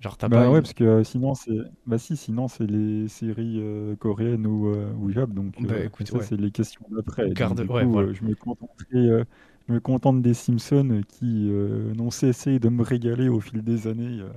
Genre 0.00 0.16
t'as 0.16 0.28
bah 0.28 0.48
ouais, 0.48 0.60
parce 0.60 0.74
que 0.74 1.02
sinon 1.02 1.34
c'est 1.34 1.58
bah 1.86 1.98
si 1.98 2.16
sinon 2.16 2.46
c'est 2.46 2.66
les 2.66 3.08
séries 3.08 3.60
coréennes 3.98 4.46
ou 4.46 4.72
ou 5.00 5.10
Jap 5.10 5.30
donc 5.30 5.60
bah, 5.60 5.80
écoute, 5.82 6.06
ça 6.06 6.22
c'est 6.22 6.36
les 6.36 6.52
questions 6.52 6.84
d'après. 6.90 7.30
Garde... 7.30 7.60
Ouais, 7.68 7.84
voilà. 7.84 8.12
je 8.12 8.22
me 8.22 8.34
contenterai 8.34 9.24
je 9.68 9.74
me 9.74 9.80
contente 9.80 10.22
des 10.22 10.34
Simpsons 10.34 11.02
qui 11.06 11.48
euh, 11.50 11.92
n'ont 11.94 12.10
cessé 12.10 12.58
de 12.58 12.68
me 12.68 12.82
régaler 12.82 13.28
au 13.28 13.40
fil 13.40 13.62
des 13.62 13.86
années. 13.86 14.20
Euh. 14.20 14.30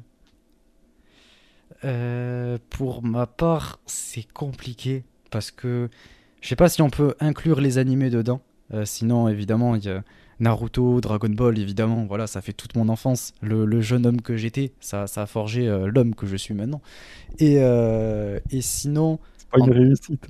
Euh, 1.83 2.57
pour 2.69 3.01
ma 3.01 3.27
part, 3.27 3.79
c'est 3.85 4.29
compliqué 4.33 5.05
parce 5.29 5.49
que 5.49 5.89
je 6.41 6.49
sais 6.49 6.57
pas 6.57 6.67
si 6.67 6.81
on 6.81 6.89
peut 6.89 7.15
inclure 7.19 7.61
les 7.61 7.77
animés 7.77 8.09
dedans. 8.09 8.41
sinon, 8.83 9.29
évidemment, 9.29 9.75
il 9.75 9.85
y 9.85 9.89
a 9.89 10.03
Naruto, 10.41 10.99
Dragon 10.99 11.29
Ball, 11.29 11.57
évidemment. 11.57 12.05
Voilà, 12.05 12.27
ça 12.27 12.41
fait 12.41 12.51
toute 12.51 12.75
mon 12.75 12.89
enfance. 12.89 13.33
Le, 13.41 13.79
jeune 13.79 14.05
homme 14.05 14.21
que 14.21 14.35
j'étais, 14.35 14.73
ça, 14.81 15.07
ça 15.07 15.21
a 15.21 15.25
forgé 15.25 15.65
l'homme 15.85 16.15
que 16.15 16.25
je 16.25 16.35
suis 16.35 16.53
maintenant. 16.53 16.81
Et, 17.39 17.55
et 17.55 18.61
sinon, 18.61 19.19
pas 19.51 19.59
une 19.59 19.71
réussite. 19.71 20.27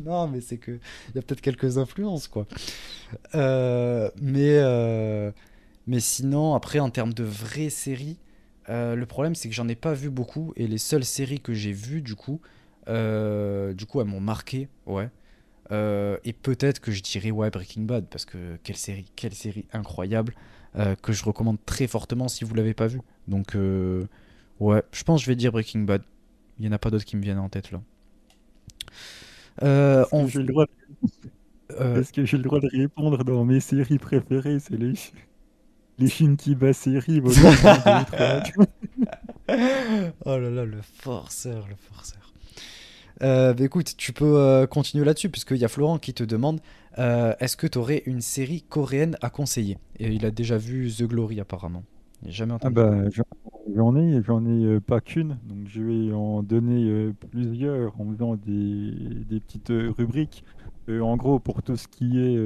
non, 0.04 0.26
mais 0.26 0.40
c'est 0.40 0.56
que 0.56 0.72
il 0.72 1.14
y 1.14 1.18
a 1.18 1.22
peut-être 1.22 1.40
quelques 1.40 1.78
influences, 1.78 2.26
quoi. 2.26 2.46
Euh, 3.34 4.10
mais, 4.20 4.58
euh, 4.58 5.30
mais 5.86 6.00
sinon, 6.00 6.54
après, 6.54 6.80
en 6.80 6.90
termes 6.90 7.14
de 7.14 7.22
vraies 7.22 7.70
séries, 7.70 8.18
euh, 8.68 8.96
le 8.96 9.06
problème, 9.06 9.34
c'est 9.34 9.48
que 9.48 9.54
j'en 9.54 9.68
ai 9.68 9.76
pas 9.76 9.94
vu 9.94 10.10
beaucoup. 10.10 10.52
Et 10.56 10.66
les 10.66 10.78
seules 10.78 11.04
séries 11.04 11.40
que 11.40 11.54
j'ai 11.54 11.72
vues, 11.72 12.02
du 12.02 12.16
coup, 12.16 12.40
du 12.88 13.86
coup, 13.86 14.00
elles 14.00 14.08
m'ont 14.08 14.20
marqué, 14.20 14.68
ouais. 14.86 15.08
Et 15.72 16.32
peut-être 16.32 16.80
que 16.80 16.92
je 16.92 17.02
dirais 17.02 17.30
ouais 17.30 17.50
Breaking 17.50 17.82
Bad 17.82 18.06
parce 18.10 18.24
que 18.24 18.56
quelle 18.62 18.76
série, 18.76 19.06
quelle 19.16 19.34
série 19.34 19.66
incroyable 19.72 20.34
que 21.02 21.12
je 21.12 21.24
recommande 21.24 21.58
très 21.66 21.86
fortement 21.86 22.28
si 22.28 22.44
vous 22.44 22.54
l'avez 22.54 22.74
pas 22.74 22.86
vu. 22.86 23.00
Donc 23.28 23.56
ouais, 24.60 24.82
je 24.92 25.04
pense 25.04 25.20
que 25.20 25.24
je 25.24 25.30
vais 25.30 25.36
dire 25.36 25.52
Breaking 25.52 25.80
Bad. 25.80 26.02
Il 26.58 26.62
n'y 26.62 26.68
en 26.68 26.72
a 26.72 26.78
pas 26.78 26.90
d'autres 26.90 27.04
qui 27.04 27.16
me 27.16 27.22
viennent 27.22 27.38
en 27.38 27.48
tête 27.48 27.72
là. 27.72 27.80
Euh, 29.62 30.04
Est-ce, 30.12 30.38
que 30.38 30.42
de... 30.42 30.52
euh... 31.80 32.00
Est-ce 32.00 32.12
que 32.12 32.24
j'ai 32.24 32.36
le 32.36 32.42
droit 32.42 32.60
de 32.60 32.68
répondre 32.68 33.22
dans 33.24 33.44
mes 33.44 33.60
séries 33.60 33.98
préférées? 33.98 34.58
C'est 34.60 34.76
les, 34.76 34.94
les 35.98 36.08
Shinkiba 36.08 36.72
séries. 36.72 37.20
oh 40.24 40.38
là 40.38 40.50
là, 40.50 40.64
le 40.64 40.80
forceur, 40.82 41.68
le 41.68 41.76
forceur. 41.76 42.21
Euh, 43.22 43.54
bah 43.54 43.64
écoute, 43.64 43.96
tu 43.96 44.12
peux 44.12 44.38
euh, 44.38 44.66
continuer 44.66 45.04
là-dessus, 45.04 45.28
puisqu'il 45.28 45.58
y 45.58 45.64
a 45.64 45.68
Florent 45.68 45.98
qui 45.98 46.14
te 46.14 46.24
demande 46.24 46.60
est-ce 46.96 47.56
que 47.56 47.66
tu 47.66 47.78
aurais 47.78 48.02
une 48.06 48.20
série 48.20 48.62
coréenne 48.62 49.16
à 49.22 49.30
conseiller? 49.30 49.78
Et 49.98 50.08
il 50.12 50.26
a 50.26 50.30
déjà 50.30 50.58
vu 50.58 50.90
The 50.92 51.04
Glory 51.04 51.40
apparemment. 51.40 51.84
jamais 52.26 52.52
entendu. 52.52 52.78
Ah 52.78 52.92
bah, 52.92 53.08
J'en 53.74 53.96
ai, 53.96 54.22
j'en 54.22 54.44
ai 54.44 54.64
euh, 54.64 54.80
pas 54.80 55.00
qu'une, 55.00 55.38
donc 55.44 55.68
je 55.68 55.82
vais 55.82 56.12
en 56.12 56.42
donner 56.42 56.84
euh, 56.90 57.12
plusieurs 57.30 57.98
en 58.00 58.10
faisant 58.10 58.36
des, 58.36 58.92
des 59.28 59.40
petites 59.40 59.70
euh, 59.70 59.92
rubriques. 59.96 60.44
en 60.88 61.16
gros, 61.16 61.38
pour 61.38 61.62
tout 61.62 61.76
ce 61.76 61.86
qui 61.88 62.18
est 62.18 62.36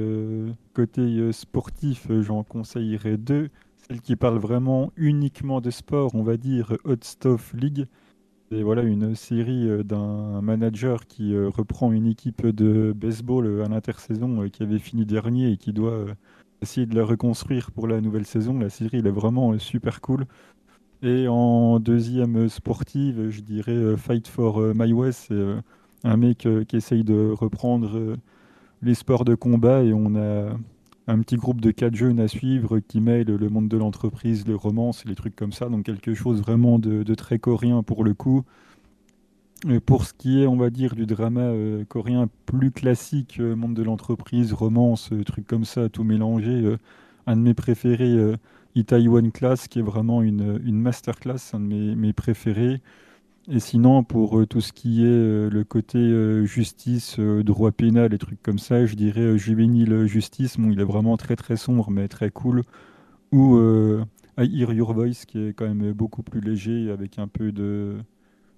côté 0.73 1.31
sportif, 1.33 2.07
j'en 2.21 2.43
conseillerais 2.43 3.17
deux. 3.17 3.49
Celle 3.87 4.01
qui 4.01 4.15
parle 4.15 4.37
vraiment 4.37 4.91
uniquement 4.95 5.59
de 5.59 5.71
sport, 5.71 6.13
on 6.13 6.21
va 6.23 6.37
dire 6.37 6.77
Hot 6.85 6.97
Stuff 7.01 7.53
League. 7.53 7.87
C'est 8.49 8.61
voilà 8.63 8.81
une 8.83 9.13
série 9.13 9.83
d'un 9.83 10.41
manager 10.41 11.05
qui 11.05 11.37
reprend 11.37 11.91
une 11.91 12.07
équipe 12.07 12.45
de 12.47 12.93
baseball 12.95 13.61
à 13.61 13.67
l'intersaison 13.67 14.47
qui 14.49 14.63
avait 14.63 14.79
fini 14.79 15.05
dernier 15.05 15.51
et 15.51 15.57
qui 15.57 15.73
doit 15.73 16.05
essayer 16.61 16.85
de 16.85 16.95
la 16.95 17.03
reconstruire 17.03 17.71
pour 17.71 17.87
la 17.87 17.99
nouvelle 17.99 18.25
saison. 18.25 18.57
La 18.57 18.69
série 18.69 18.99
elle 18.99 19.07
est 19.07 19.11
vraiment 19.11 19.57
super 19.59 19.99
cool. 19.99 20.25
Et 21.03 21.27
en 21.27 21.79
deuxième 21.79 22.49
sportive, 22.49 23.29
je 23.29 23.41
dirais 23.41 23.71
euh, 23.71 23.97
Fight 23.97 24.27
for 24.27 24.59
euh, 24.59 24.73
My 24.75 24.91
West. 24.93 25.25
C'est 25.27 25.35
euh, 25.35 25.61
un 26.03 26.17
mec 26.17 26.47
qui 26.67 26.75
essaye 26.75 27.03
de 27.03 27.31
reprendre 27.31 28.17
les 28.81 28.93
sports 28.93 29.25
de 29.25 29.35
combat 29.35 29.83
et 29.83 29.93
on 29.93 30.15
a 30.15 30.51
un 31.07 31.19
petit 31.19 31.37
groupe 31.37 31.61
de 31.61 31.71
quatre 31.71 31.95
jeunes 31.95 32.19
à 32.19 32.27
suivre 32.27 32.79
qui 32.79 33.01
mêlent 33.01 33.27
le 33.27 33.49
monde 33.49 33.69
de 33.69 33.77
l'entreprise, 33.77 34.45
les 34.47 34.53
romances, 34.53 35.05
les 35.05 35.15
trucs 35.15 35.35
comme 35.35 35.51
ça. 35.51 35.69
Donc 35.69 35.85
quelque 35.85 36.13
chose 36.13 36.41
vraiment 36.41 36.79
de, 36.79 37.15
très 37.15 37.39
coréen 37.39 37.83
pour 37.83 38.03
le 38.03 38.13
coup. 38.13 38.43
Pour 39.85 40.05
ce 40.05 40.13
qui 40.13 40.43
est, 40.43 40.47
on 40.47 40.55
va 40.55 40.69
dire, 40.69 40.95
du 40.95 41.07
drama 41.07 41.51
coréen 41.87 42.29
plus 42.45 42.71
classique, 42.71 43.39
monde 43.39 43.73
de 43.73 43.81
l'entreprise, 43.81 44.53
romance, 44.53 45.09
trucs 45.25 45.47
comme 45.47 45.65
ça, 45.65 45.89
tout 45.89 46.03
mélangé, 46.03 46.77
un 47.25 47.35
de 47.35 47.41
mes 47.41 47.55
préférés 47.55 48.35
Taiwan 48.83 49.31
Class, 49.31 49.67
qui 49.67 49.79
est 49.79 49.83
vraiment 49.83 50.21
une 50.21 50.81
masterclass, 50.81 51.53
un 51.53 51.59
de 51.59 51.95
mes, 51.95 52.13
préférés. 52.13 52.81
Et 53.49 53.61
sinon, 53.61 54.03
pour 54.03 54.39
euh, 54.39 54.45
tout 54.45 54.59
ce 54.59 54.73
qui 54.73 55.03
est 55.03 55.07
euh, 55.07 55.49
le 55.49 55.63
côté 55.63 55.99
euh, 55.99 56.43
justice, 56.45 57.17
droit 57.17 57.71
pénal 57.71 58.13
et 58.13 58.17
trucs 58.17 58.43
comme 58.43 58.59
ça, 58.59 58.85
je 58.85 58.95
dirais 58.95 59.37
Juvenile 59.37 60.05
Justice. 60.05 60.57
Bon, 60.57 60.69
il 60.69 60.81
est 60.81 60.83
vraiment 60.83 61.15
très 61.15 61.37
très 61.37 61.55
sombre, 61.55 61.89
mais 61.89 62.09
très 62.09 62.29
cool. 62.29 62.63
Ou 63.31 63.57
I 64.37 64.61
Hear 64.61 64.73
Your 64.73 64.93
Voice, 64.93 65.25
qui 65.27 65.39
est 65.39 65.53
quand 65.53 65.67
même 65.67 65.93
beaucoup 65.93 66.23
plus 66.23 66.41
léger, 66.41 66.91
avec 66.91 67.19
un 67.19 67.27
peu 67.27 67.51
de, 67.51 67.97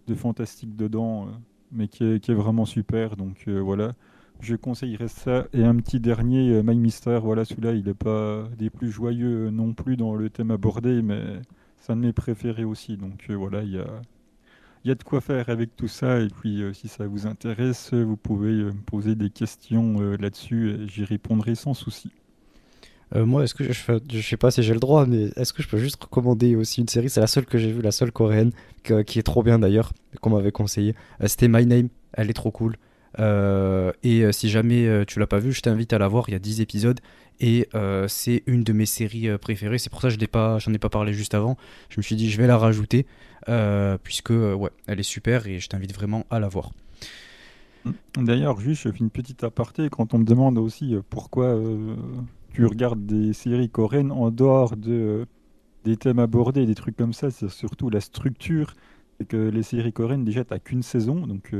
de 0.07 0.15
fantastique 0.15 0.75
dedans, 0.75 1.27
mais 1.71 1.87
qui 1.87 2.03
est, 2.03 2.19
qui 2.19 2.31
est, 2.31 2.35
vraiment 2.35 2.65
super. 2.65 3.15
Donc 3.15 3.47
voilà 3.47 3.93
je 4.41 4.55
conseillerais 4.55 5.09
ça. 5.09 5.47
Et 5.53 5.65
un 5.65 5.75
petit 5.75 5.99
dernier, 5.99 6.63
My 6.63 6.77
Mister, 6.77 7.19
voilà, 7.21 7.43
celui-là, 7.45 7.73
il 7.73 7.85
n'est 7.85 7.93
pas 7.93 8.47
des 8.57 8.69
plus 8.69 8.89
joyeux 8.89 9.49
non 9.49 9.73
plus 9.73 9.97
dans 9.97 10.15
le 10.15 10.29
thème 10.29 10.51
abordé, 10.51 11.01
mais 11.01 11.21
c'est 11.77 11.91
un 11.91 11.97
de 11.97 12.01
mes 12.01 12.13
préférés 12.13 12.63
aussi. 12.63 12.95
Donc 12.97 13.29
voilà, 13.29 13.63
il 13.63 13.71
y 13.73 13.77
a, 13.79 14.01
y 14.85 14.91
a 14.91 14.95
de 14.95 15.03
quoi 15.03 15.21
faire 15.21 15.49
avec 15.49 15.75
tout 15.75 15.87
ça. 15.87 16.19
Et 16.19 16.27
puis, 16.27 16.61
euh, 16.61 16.73
si 16.73 16.87
ça 16.87 17.05
vous 17.07 17.27
intéresse, 17.27 17.93
vous 17.93 18.17
pouvez 18.17 18.51
me 18.51 18.81
poser 18.85 19.15
des 19.15 19.29
questions 19.29 19.99
là-dessus 20.19 20.71
et 20.71 20.87
j'y 20.87 21.03
répondrai 21.03 21.55
sans 21.55 21.73
souci. 21.73 22.11
moi, 23.15 23.43
est-ce 23.43 23.53
que 23.55 23.63
je, 23.63 23.73
je 24.11 24.21
sais 24.21 24.37
pas 24.37 24.51
si 24.51 24.63
j'ai 24.63 24.73
le 24.73 24.79
droit, 24.79 25.05
mais 25.05 25.31
est-ce 25.35 25.53
que 25.53 25.63
je 25.63 25.67
peux 25.67 25.77
juste 25.79 26.03
recommander 26.03 26.55
aussi 26.55 26.81
une 26.81 26.87
série? 26.87 27.09
C'est 27.09 27.21
la 27.21 27.27
seule 27.27 27.45
que 27.45 27.57
j'ai 27.57 27.71
vue, 27.71 27.81
la 27.81 27.91
seule 27.91 28.11
coréenne, 28.11 28.51
qui 28.83 29.19
est 29.19 29.23
trop 29.23 29.43
bien 29.43 29.59
d'ailleurs, 29.59 29.93
qu'on 30.21 30.29
m'avait 30.29 30.51
conseillé. 30.51 30.95
C'était 31.25 31.47
My 31.47 31.65
Name, 31.65 31.89
elle 32.13 32.29
est 32.29 32.33
trop 32.33 32.51
cool. 32.51 32.75
Euh, 33.17 33.91
et 34.03 34.23
euh, 34.23 34.31
si 34.31 34.49
jamais 34.49 34.85
euh, 34.85 35.03
tu 35.05 35.19
l'as 35.19 35.27
pas 35.27 35.39
vu, 35.39 35.51
je 35.51 35.61
t'invite 35.61 35.93
à 35.93 35.97
la 35.97 36.07
voir. 36.07 36.29
Il 36.29 36.33
y 36.33 36.35
a 36.35 36.39
10 36.39 36.61
épisodes 36.61 36.99
et 37.39 37.69
c'est 38.07 38.43
une 38.47 38.63
de 38.63 38.73
mes 38.73 38.85
séries 38.85 39.29
préférées. 39.37 39.77
C'est 39.77 39.89
pour 39.89 40.01
ça 40.01 40.09
que 40.09 40.13
je 40.13 40.69
n'en 40.69 40.73
ai 40.73 40.79
pas 40.79 40.89
parlé 40.89 41.13
juste 41.13 41.33
avant. 41.33 41.57
Je 41.89 41.97
me 41.97 42.01
suis 42.01 42.15
dit, 42.15 42.29
je 42.29 42.37
vais 42.37 42.47
la 42.47 42.57
rajouter 42.57 43.05
puisque 44.03 44.31
ouais, 44.31 44.71
elle 44.87 44.99
est 44.99 45.03
super 45.03 45.47
et 45.47 45.59
je 45.59 45.69
t'invite 45.69 45.93
vraiment 45.93 46.25
à 46.29 46.39
la 46.39 46.49
voir. 46.49 46.71
D'ailleurs, 48.17 48.59
juste, 48.59 48.87
une 48.99 49.09
petite 49.09 49.45
aparté. 49.45 49.89
Quand 49.89 50.13
on 50.13 50.17
me 50.17 50.25
demande 50.25 50.57
aussi 50.57 50.97
pourquoi 51.09 51.57
tu 52.53 52.65
regardes 52.65 53.05
des 53.05 53.31
séries 53.31 53.69
coréennes 53.69 54.11
en 54.11 54.31
dehors 54.31 54.75
de, 54.75 55.25
des 55.85 55.95
thèmes 55.95 56.19
abordés, 56.19 56.65
des 56.65 56.75
trucs 56.75 56.97
comme 56.97 57.13
ça, 57.13 57.31
c'est 57.31 57.49
surtout 57.49 57.89
la 57.89 58.01
structure. 58.01 58.73
C'est 59.17 59.27
que 59.29 59.37
les 59.37 59.63
séries 59.63 59.93
coréennes, 59.93 60.25
déjà, 60.25 60.43
tu 60.43 60.59
qu'une 60.59 60.83
saison. 60.83 61.25
Donc, 61.25 61.53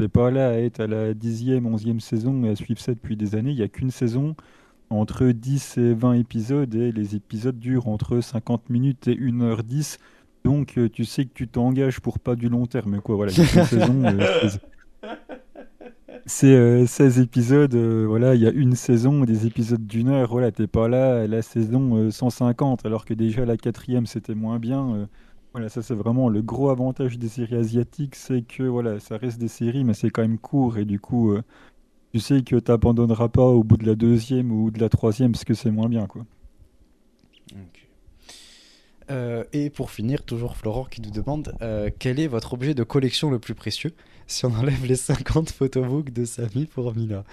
n'est 0.00 0.08
pas 0.08 0.30
là 0.30 0.50
à 0.50 0.52
être 0.54 0.80
à 0.80 0.86
la 0.86 1.14
10e, 1.14 1.62
11e 1.62 2.00
saison 2.00 2.44
et 2.44 2.50
à 2.50 2.56
suivre 2.56 2.80
ça 2.80 2.92
depuis 2.92 3.16
des 3.16 3.34
années. 3.34 3.50
Il 3.50 3.56
n'y 3.56 3.62
a 3.62 3.68
qu'une 3.68 3.90
saison 3.90 4.34
entre 4.90 5.26
10 5.26 5.78
et 5.78 5.94
20 5.94 6.14
épisodes 6.14 6.74
et 6.74 6.92
les 6.92 7.14
épisodes 7.14 7.58
durent 7.58 7.88
entre 7.88 8.20
50 8.20 8.68
minutes 8.70 9.08
et 9.08 9.14
1h10. 9.14 9.98
Donc 10.44 10.78
euh, 10.78 10.88
tu 10.88 11.04
sais 11.04 11.24
que 11.24 11.32
tu 11.34 11.48
t'engages 11.48 12.00
pour 12.00 12.18
pas 12.18 12.34
du 12.34 12.48
long 12.48 12.66
terme. 12.66 13.00
Quoi. 13.00 13.16
Voilà, 13.16 13.32
saison. 13.32 14.04
Euh, 14.04 14.48
c'est 16.26 16.86
16 16.86 17.18
euh, 17.18 17.22
épisodes, 17.22 17.74
voilà, 17.74 18.34
il 18.34 18.42
y 18.42 18.46
a 18.46 18.50
une 18.50 18.76
saison, 18.76 19.24
des 19.24 19.46
épisodes 19.46 19.84
d'une 19.84 20.08
heure, 20.08 20.30
voilà, 20.30 20.52
t'es 20.52 20.66
pas 20.66 20.86
là 20.86 21.22
à 21.22 21.26
la 21.26 21.42
saison 21.42 22.10
150, 22.10 22.84
alors 22.84 23.04
que 23.04 23.14
déjà 23.14 23.44
la 23.44 23.56
quatrième 23.56 24.06
c'était 24.06 24.34
moins 24.34 24.58
bien. 24.58 25.08
Voilà, 25.52 25.68
ça 25.68 25.82
c'est 25.82 25.94
vraiment 25.94 26.28
le 26.28 26.42
gros 26.42 26.70
avantage 26.70 27.18
des 27.18 27.28
séries 27.28 27.56
asiatiques, 27.56 28.14
c'est 28.14 28.42
que 28.42 28.62
voilà, 28.62 29.00
ça 29.00 29.16
reste 29.16 29.38
des 29.38 29.48
séries, 29.48 29.82
mais 29.82 29.94
c'est 29.94 30.10
quand 30.10 30.22
même 30.22 30.38
court 30.38 30.78
et 30.78 30.84
du 30.84 31.00
coup, 31.00 31.32
euh, 31.32 31.42
tu 32.12 32.20
sais 32.20 32.42
que 32.42 32.56
tu 32.56 32.70
n'abandonneras 32.70 33.28
pas 33.28 33.44
au 33.44 33.64
bout 33.64 33.76
de 33.76 33.86
la 33.86 33.96
deuxième 33.96 34.52
ou 34.52 34.70
de 34.70 34.78
la 34.80 34.88
troisième 34.88 35.32
parce 35.32 35.44
que 35.44 35.54
c'est 35.54 35.72
moins 35.72 35.88
bien, 35.88 36.06
quoi. 36.06 36.24
Euh, 39.10 39.42
et 39.52 39.70
pour 39.70 39.90
finir, 39.90 40.22
toujours 40.22 40.56
Florent 40.56 40.84
qui 40.84 41.00
nous 41.00 41.10
demande 41.10 41.52
euh, 41.62 41.90
quel 41.98 42.20
est 42.20 42.28
votre 42.28 42.54
objet 42.54 42.74
de 42.74 42.84
collection 42.84 43.28
le 43.28 43.40
plus 43.40 43.54
précieux 43.54 43.92
si 44.28 44.46
on 44.46 44.54
enlève 44.54 44.86
les 44.86 44.94
50 44.94 45.50
photobooks 45.50 46.10
de 46.10 46.24
Samy 46.24 46.66
pour 46.66 46.94
Mila? 46.94 47.24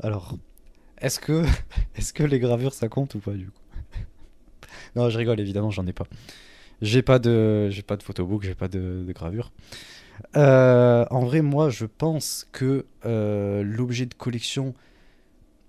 Alors, 0.00 0.38
est-ce 1.00 1.20
que, 1.20 1.44
que 2.14 2.22
les 2.22 2.38
gravures 2.38 2.72
ça 2.72 2.88
compte 2.88 3.14
ou 3.14 3.18
pas 3.18 3.32
du 3.32 3.46
coup? 3.46 3.60
Non, 4.96 5.10
je 5.10 5.18
rigole, 5.18 5.38
évidemment, 5.38 5.70
j'en 5.70 5.86
ai 5.86 5.92
pas. 5.92 6.06
J'ai 6.80 7.02
pas 7.02 7.18
de, 7.18 7.68
j'ai 7.70 7.82
pas 7.82 7.96
de 7.96 8.02
photobook, 8.02 8.42
j'ai 8.44 8.54
pas 8.54 8.68
de, 8.68 9.04
de 9.06 9.12
gravure. 9.12 9.50
Euh, 10.36 11.04
en 11.10 11.24
vrai, 11.24 11.42
moi, 11.42 11.70
je 11.70 11.86
pense 11.86 12.46
que 12.52 12.86
euh, 13.04 13.62
l'objet 13.62 14.06
de 14.06 14.14
collection 14.14 14.74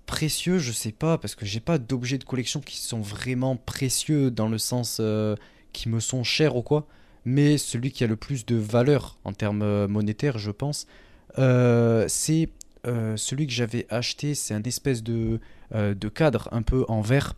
précieux, 0.06 0.58
je 0.58 0.72
sais 0.72 0.92
pas, 0.92 1.18
parce 1.18 1.36
que 1.36 1.46
j'ai 1.46 1.60
pas 1.60 1.78
d'objets 1.78 2.18
de 2.18 2.24
collection 2.24 2.60
qui 2.60 2.78
sont 2.78 3.02
vraiment 3.02 3.56
précieux 3.56 4.32
dans 4.32 4.50
le 4.50 4.58
sens 4.58 4.98
euh, 5.00 5.36
qui 5.74 5.90
me 5.90 6.00
sont 6.00 6.24
chers 6.24 6.56
ou 6.56 6.62
quoi. 6.62 6.88
Mais 7.26 7.58
celui 7.58 7.92
qui 7.92 8.04
a 8.04 8.08
le 8.08 8.16
plus 8.16 8.46
de 8.46 8.56
valeur 8.56 9.18
en 9.24 9.34
termes 9.34 9.88
monétaires, 9.88 10.38
je 10.38 10.52
pense, 10.52 10.88
c'est 11.36 12.50
celui 12.86 13.46
que 13.46 13.54
j'avais 13.54 13.86
acheté. 13.90 14.34
C'est 14.36 14.54
un 14.54 14.64
espèce 14.64 15.04
de, 15.04 15.40
de 15.74 16.08
cadre 16.08 16.48
un 16.52 16.62
peu 16.62 16.86
en 16.88 17.02
verre 17.02 17.36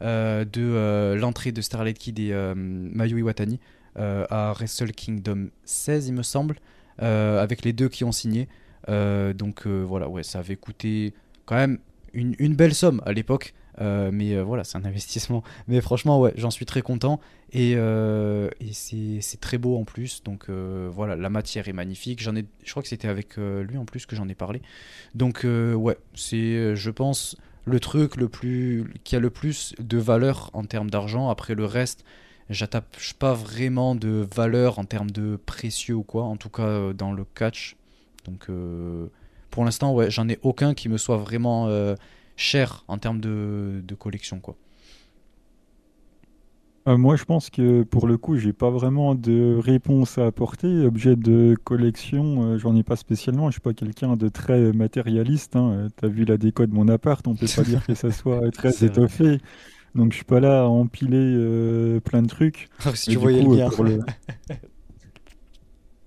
de 0.00 1.14
l'entrée 1.18 1.52
de 1.52 1.60
Starlight 1.60 1.98
Kid 1.98 2.18
et 2.18 2.32
Mayu 2.54 3.18
Iwatani. 3.18 3.60
Euh, 3.98 4.24
à 4.30 4.52
Wrestle 4.52 4.92
Kingdom 4.92 5.48
16, 5.64 6.08
il 6.08 6.14
me 6.14 6.22
semble, 6.22 6.56
euh, 7.02 7.42
avec 7.42 7.64
les 7.64 7.72
deux 7.72 7.88
qui 7.88 8.04
ont 8.04 8.12
signé. 8.12 8.48
Euh, 8.88 9.32
donc 9.32 9.66
voilà, 9.66 10.08
ouais, 10.08 10.22
ça 10.22 10.38
avait 10.38 10.56
coûté 10.56 11.12
quand 11.44 11.56
même 11.56 11.78
une, 12.12 12.34
une 12.38 12.54
belle 12.54 12.74
somme 12.74 13.02
à 13.04 13.12
l'époque. 13.12 13.54
mais 13.78 14.40
voilà, 14.40 14.64
c'est 14.64 14.78
un 14.78 14.84
investissement. 14.86 15.42
Mais 15.66 15.80
franchement, 15.80 16.20
ouais, 16.20 16.32
j'en 16.36 16.50
suis 16.50 16.66
très 16.66 16.82
content. 16.82 17.20
Et, 17.52 17.72
et 17.72 18.72
c'est 18.72 19.40
très 19.40 19.58
beau 19.58 19.76
en 19.76 19.84
plus. 19.84 20.22
Donc 20.22 20.48
voilà, 20.48 21.16
la 21.16 21.30
matière 21.30 21.68
est 21.68 21.72
magnifique. 21.72 22.22
J'en 22.22 22.36
ai, 22.36 22.44
je 22.64 22.70
crois 22.70 22.82
que 22.82 22.88
c'était 22.88 23.08
avec 23.08 23.36
lui 23.36 23.76
en 23.76 23.84
plus 23.84 24.06
que 24.06 24.14
j'en 24.14 24.28
ai 24.28 24.34
parlé. 24.34 24.62
Donc 25.14 25.44
ouais, 25.44 25.98
c'est, 26.14 26.76
je 26.76 26.90
pense, 26.90 27.36
le 27.70 27.80
truc 27.80 28.16
le 28.16 28.28
plus, 28.28 28.92
qui 29.04 29.16
a 29.16 29.20
le 29.20 29.30
plus 29.30 29.74
de 29.78 29.98
valeur 29.98 30.50
en 30.52 30.64
termes 30.64 30.90
d'argent. 30.90 31.30
Après 31.30 31.54
le 31.54 31.64
reste, 31.64 32.04
j'attache 32.50 33.14
pas 33.14 33.32
vraiment 33.32 33.94
de 33.94 34.26
valeur 34.34 34.78
en 34.78 34.84
termes 34.84 35.10
de 35.10 35.36
précieux 35.46 35.94
ou 35.94 36.02
quoi, 36.02 36.24
en 36.24 36.36
tout 36.36 36.50
cas 36.50 36.64
euh, 36.64 36.92
dans 36.92 37.12
le 37.12 37.24
catch. 37.24 37.76
Donc 38.26 38.46
euh, 38.50 39.06
pour 39.50 39.64
l'instant, 39.64 39.94
ouais, 39.94 40.10
j'en 40.10 40.28
ai 40.28 40.38
aucun 40.42 40.74
qui 40.74 40.88
me 40.88 40.98
soit 40.98 41.16
vraiment 41.16 41.68
euh, 41.68 41.94
cher 42.36 42.84
en 42.88 42.98
termes 42.98 43.20
de, 43.20 43.82
collection 43.98 44.40
quoi. 44.40 44.56
Moi, 46.86 47.16
je 47.16 47.24
pense 47.24 47.50
que 47.50 47.82
pour 47.82 48.06
le 48.06 48.16
coup, 48.16 48.36
j'ai 48.36 48.52
pas 48.52 48.70
vraiment 48.70 49.14
de 49.14 49.56
réponse 49.56 50.18
à 50.18 50.26
apporter. 50.26 50.86
Objet 50.86 51.14
de 51.14 51.56
collection, 51.62 52.58
j'en 52.58 52.74
ai 52.74 52.82
pas 52.82 52.96
spécialement. 52.96 53.48
Je 53.48 53.52
suis 53.52 53.60
pas 53.60 53.74
quelqu'un 53.74 54.16
de 54.16 54.28
très 54.28 54.72
matérialiste. 54.72 55.56
Hein. 55.56 55.88
Tu 55.98 56.06
as 56.06 56.08
vu 56.08 56.24
la 56.24 56.36
déco 56.36 56.66
de 56.66 56.74
mon 56.74 56.88
appart, 56.88 57.26
on 57.28 57.34
peut 57.34 57.46
pas 57.54 57.62
dire 57.62 57.86
que 57.86 57.94
ça 57.94 58.10
soit 58.10 58.50
très 58.50 58.84
étoffé. 58.84 59.38
Donc 59.94 60.12
je 60.12 60.16
suis 60.16 60.24
pas 60.24 60.40
là 60.40 60.62
à 60.62 60.64
empiler 60.66 61.18
euh, 61.18 62.00
plein 62.00 62.22
de 62.22 62.28
trucs. 62.28 62.68
Ah, 62.84 62.94
si 62.94 63.10
tu 63.10 63.16
voyais 63.16 63.42
le 63.42 63.48
euh, 63.48 63.98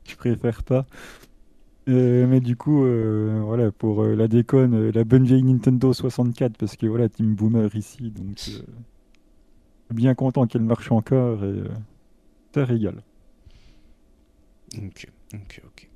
je 0.06 0.16
préfère 0.16 0.64
pas. 0.64 0.86
Euh, 1.90 2.26
mais 2.28 2.40
du 2.40 2.56
coup, 2.56 2.86
voilà, 3.46 3.72
pour 3.72 4.04
la 4.06 4.28
déconne, 4.30 4.90
la 4.90 5.04
bonne 5.04 5.26
vieille 5.26 5.44
Nintendo 5.44 5.92
64, 5.92 6.58
parce 6.58 6.78
que 6.78 6.88
voilà, 6.88 7.10
Team 7.10 7.36
Boomer 7.36 7.76
ici, 7.76 8.10
donc 8.12 8.38
bien 9.92 10.16
content 10.16 10.48
qu'elle 10.48 10.64
marche 10.64 10.92
encore 10.92 11.44
et 11.44 11.64
ça 12.54 12.66
régale. 12.66 13.02
Ok, 14.78 15.08
ok, 15.34 15.62
ok. 15.66 15.90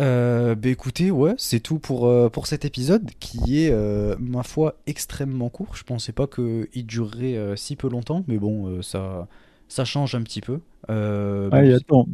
Euh, 0.00 0.54
bah 0.54 0.68
écoutez, 0.68 1.10
ouais, 1.10 1.34
c'est 1.38 1.60
tout 1.60 1.78
pour, 1.78 2.06
euh, 2.06 2.28
pour 2.28 2.46
cet 2.46 2.64
épisode 2.64 3.10
qui 3.20 3.64
est, 3.64 3.70
euh, 3.70 4.16
ma 4.18 4.42
foi, 4.42 4.74
extrêmement 4.86 5.48
court. 5.48 5.76
Je 5.76 5.84
pensais 5.84 6.12
pas 6.12 6.26
qu'il 6.26 6.86
durerait 6.86 7.36
euh, 7.36 7.56
si 7.56 7.76
peu 7.76 7.88
longtemps, 7.88 8.24
mais 8.26 8.38
bon, 8.38 8.82
ça, 8.82 9.28
ça 9.68 9.84
change 9.84 10.14
un 10.14 10.22
petit 10.22 10.40
peu. 10.40 10.60
ah, 10.88 11.64
et 11.64 11.72
attends, 11.74 12.08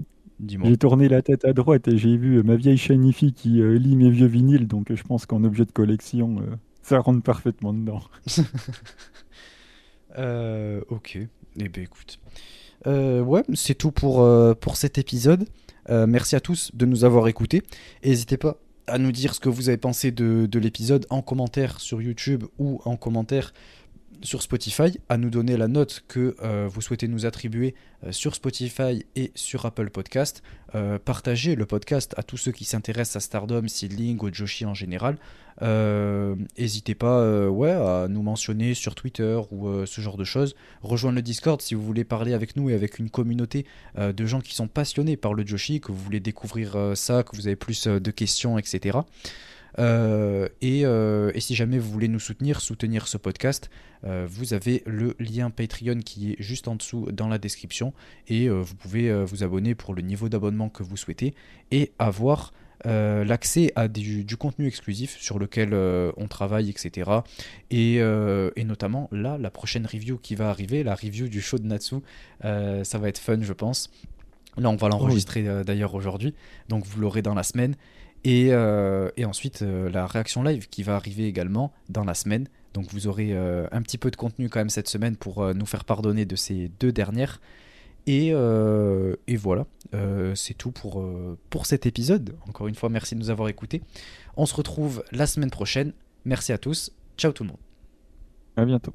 j'ai 0.47 0.77
tourné 0.77 1.09
la 1.09 1.23
tête 1.23 1.45
à 1.45 1.53
droite 1.53 1.89
et 1.89 1.97
j'ai 1.97 2.17
vu 2.17 2.43
ma 2.43 2.57
vieille 2.57 2.79
Shinifi 2.79 3.33
qui 3.33 3.63
lit 3.63 3.97
mes 3.97 4.11
vieux 4.11 4.27
vinyles, 4.27 4.67
donc 4.67 4.95
je 4.95 5.03
pense 5.03 5.27
qu'en 5.27 5.43
objet 5.45 5.65
de 5.65 5.73
collection, 5.73 6.37
ça 6.83 6.99
rentre 6.99 7.23
parfaitement 7.23 7.73
dedans. 7.73 8.03
ok, 10.17 11.17
et 11.17 11.29
eh 11.59 11.69
ben 11.69 11.85
écoute. 11.85 12.19
ouais, 12.87 13.43
c'est 13.55 13.75
tout 13.75 13.93
pour, 13.93 14.27
pour 14.59 14.77
cet 14.77 14.99
épisode. 14.99 15.47
Euh, 15.89 16.07
merci 16.07 16.37
à 16.37 16.41
tous 16.41 16.71
de 16.75 16.87
nous 16.87 17.05
avoir 17.05 17.29
écoutés. 17.29 17.63
N'hésitez 18.05 18.37
pas 18.37 18.57
à 18.87 18.99
nous 18.99 19.13
dire 19.13 19.35
ce 19.35 19.41
que 19.41 19.49
vous 19.49 19.69
avez 19.69 19.79
pensé 19.79 20.11
de 20.11 20.59
l'épisode 20.59 21.07
en 21.11 21.23
commentaire 21.23 21.81
sur 21.81 22.03
YouTube 22.03 22.45
ou 22.59 22.81
en 22.85 22.97
commentaire 22.97 23.53
sur 24.23 24.43
Spotify, 24.43 24.99
à 25.09 25.17
nous 25.17 25.31
donner 25.31 25.57
la 25.57 25.69
note 25.69 26.05
que 26.09 26.37
euh, 26.43 26.69
vous 26.71 26.81
souhaitez 26.81 27.09
nous 27.09 27.27
attribuer 27.27 27.75
euh, 28.05 28.13
sur 28.13 28.35
Spotify 28.35 29.05
et 29.17 29.33
sur 29.35 29.65
Apple 29.67 29.91
Podcast. 29.91 30.43
Euh, 30.75 30.99
partagez 30.99 31.55
le 31.55 31.67
podcast 31.67 32.15
à 32.17 32.23
tous 32.23 32.37
ceux 32.37 32.53
qui 32.53 32.65
s'intéressent 32.65 33.17
à 33.17 33.21
Stardom, 33.21 33.67
Seedling 33.67 34.19
ou 34.23 34.33
Joshi 34.33 34.65
en 34.67 34.75
général. 34.75 35.17
N'hésitez 35.63 36.95
pas 36.95 37.23
à 37.23 38.09
nous 38.09 38.23
mentionner 38.23 38.73
sur 38.73 38.95
Twitter 38.95 39.39
ou 39.51 39.85
ce 39.85 40.01
genre 40.01 40.17
de 40.17 40.25
choses. 40.25 40.55
Rejoindre 40.81 41.17
le 41.17 41.23
Discord 41.23 41.61
si 41.61 41.75
vous 41.75 41.83
voulez 41.83 42.05
parler 42.05 42.33
avec 42.33 42.57
nous 42.57 42.71
et 42.71 42.75
avec 42.75 42.99
une 42.99 43.11
communauté 43.11 43.67
de 43.99 44.27
gens 44.27 44.41
qui 44.41 44.55
sont 44.55 44.69
passionnés 44.69 45.19
par 45.19 45.35
le 45.35 45.47
Joshi, 45.47 45.83
que 45.83 45.93
vous 45.93 45.99
voulez 45.99 46.21
découvrir 46.21 46.93
ça, 46.95 47.25
que 47.25 47.37
vous 47.37 47.47
avez 47.47 47.57
plus 47.57 47.89
de 47.89 48.11
questions, 48.11 48.57
etc. 48.57 49.01
Euh, 49.81 50.49
euh, 50.63 51.33
et, 51.35 51.41
si 51.41 51.55
jamais 51.55 51.79
vous 51.79 51.91
voulez 51.91 52.09
nous 52.09 52.21
soutenir, 52.21 52.61
soutenir 52.61 53.09
ce 53.09 53.17
podcast, 53.17 53.71
euh, 54.05 54.27
vous 54.29 54.53
avez 54.53 54.83
le 54.87 55.17
lien 55.19 55.51
Patreon 55.51 56.01
qui 56.01 56.33
est 56.33 56.43
juste 56.43 56.69
en 56.69 56.77
dessous 56.77 57.07
dans 57.13 57.29
la 57.29 57.39
description 57.39 57.93
et 58.29 58.49
vous 58.49 58.75
pouvez 58.75 59.25
vous 59.25 59.43
abonner 59.43 59.75
pour 59.75 59.95
le 59.95 60.03
niveau 60.03 60.29
d'abonnement 60.29 60.69
que 60.69 60.83
vous 60.83 60.97
souhaitez 60.97 61.35
et 61.71 61.93
avoir 61.99 62.53
l'accès 62.85 63.73
à 63.77 63.89
du, 63.89 64.25
contenu 64.39 64.67
exclusif 64.67 65.19
sur 65.19 65.39
lequel 65.39 65.75
on 65.75 66.29
travaille, 66.29 66.71
etc. 66.71 67.11
Et, 67.71 67.97
et, 67.97 68.65
notamment 68.65 69.09
là, 69.13 69.39
la 69.39 69.51
prochaine 69.51 69.87
review 69.87 70.19
qui 70.19 70.35
va 70.35 70.51
arriver, 70.51 70.83
la 70.83 70.95
review 70.95 71.29
du 71.29 71.41
show 71.41 71.59
de 71.59 71.67
Natsu, 71.67 71.97
ça 72.43 72.99
va 72.99 73.09
être 73.09 73.19
fun, 73.19 73.41
je 73.43 73.53
pense. 73.53 73.91
Là, 74.57 74.69
on 74.69 74.77
va 74.77 74.89
l'enregistrer 74.89 75.65
d'ailleurs 75.65 75.95
aujourd'hui, 75.95 76.35
donc 76.69 76.85
vous 76.87 77.01
l'aurez 77.01 77.23
dans 77.23 77.35
la 77.35 77.43
semaine. 77.43 77.77
Euh, 78.27 79.11
et, 79.17 79.25
ensuite, 79.25 79.63
euh, 79.63 79.91
la 79.91 80.07
réaction 80.07 80.43
live 80.43 80.69
qui 80.69 80.83
va 80.83 80.97
arriver 80.97 81.27
également 81.27 81.73
dans 81.89 82.05
la 82.05 82.15
semaine. 82.15 82.49
Donc 82.75 82.93
vous 82.93 83.09
aurez 83.09 83.33
euh, 83.33 83.67
un 83.73 83.83
petit 83.83 83.99
peu 83.99 84.11
de 84.11 84.17
contenu 84.17 84.49
quand 84.49 84.61
même 84.61 84.71
cette 84.71 84.89
semaine 84.89 85.17
pour 85.17 85.45
nous 85.55 85.67
faire 85.67 85.85
pardonner 85.85 86.25
de 86.25 86.37
ces 86.37 86.71
deux 86.81 86.93
dernières. 86.93 87.41
Et, 88.07 88.29
et 88.29 89.37
voilà, 89.37 89.67
c'est 90.35 90.55
tout 90.55 90.73
pour, 90.73 91.05
pour 91.51 91.67
cet 91.67 91.87
épisode. 91.87 92.35
Encore 92.49 92.67
une 92.67 92.75
fois, 92.75 92.89
merci 92.89 93.15
de 93.15 93.21
nous 93.21 93.31
avoir 93.31 93.49
écoutés. 93.49 93.83
On 94.37 94.47
se 94.47 94.55
retrouve 94.55 95.05
la 95.13 95.27
semaine 95.27 95.51
prochaine. 95.51 95.93
Merci 96.25 96.53
à 96.53 96.59
tous. 96.59 96.93
Ciao 97.17 97.33
tout 97.33 97.45
le 97.45 97.51
monde. 97.51 97.59
À 98.57 98.65
bientôt. 98.65 98.93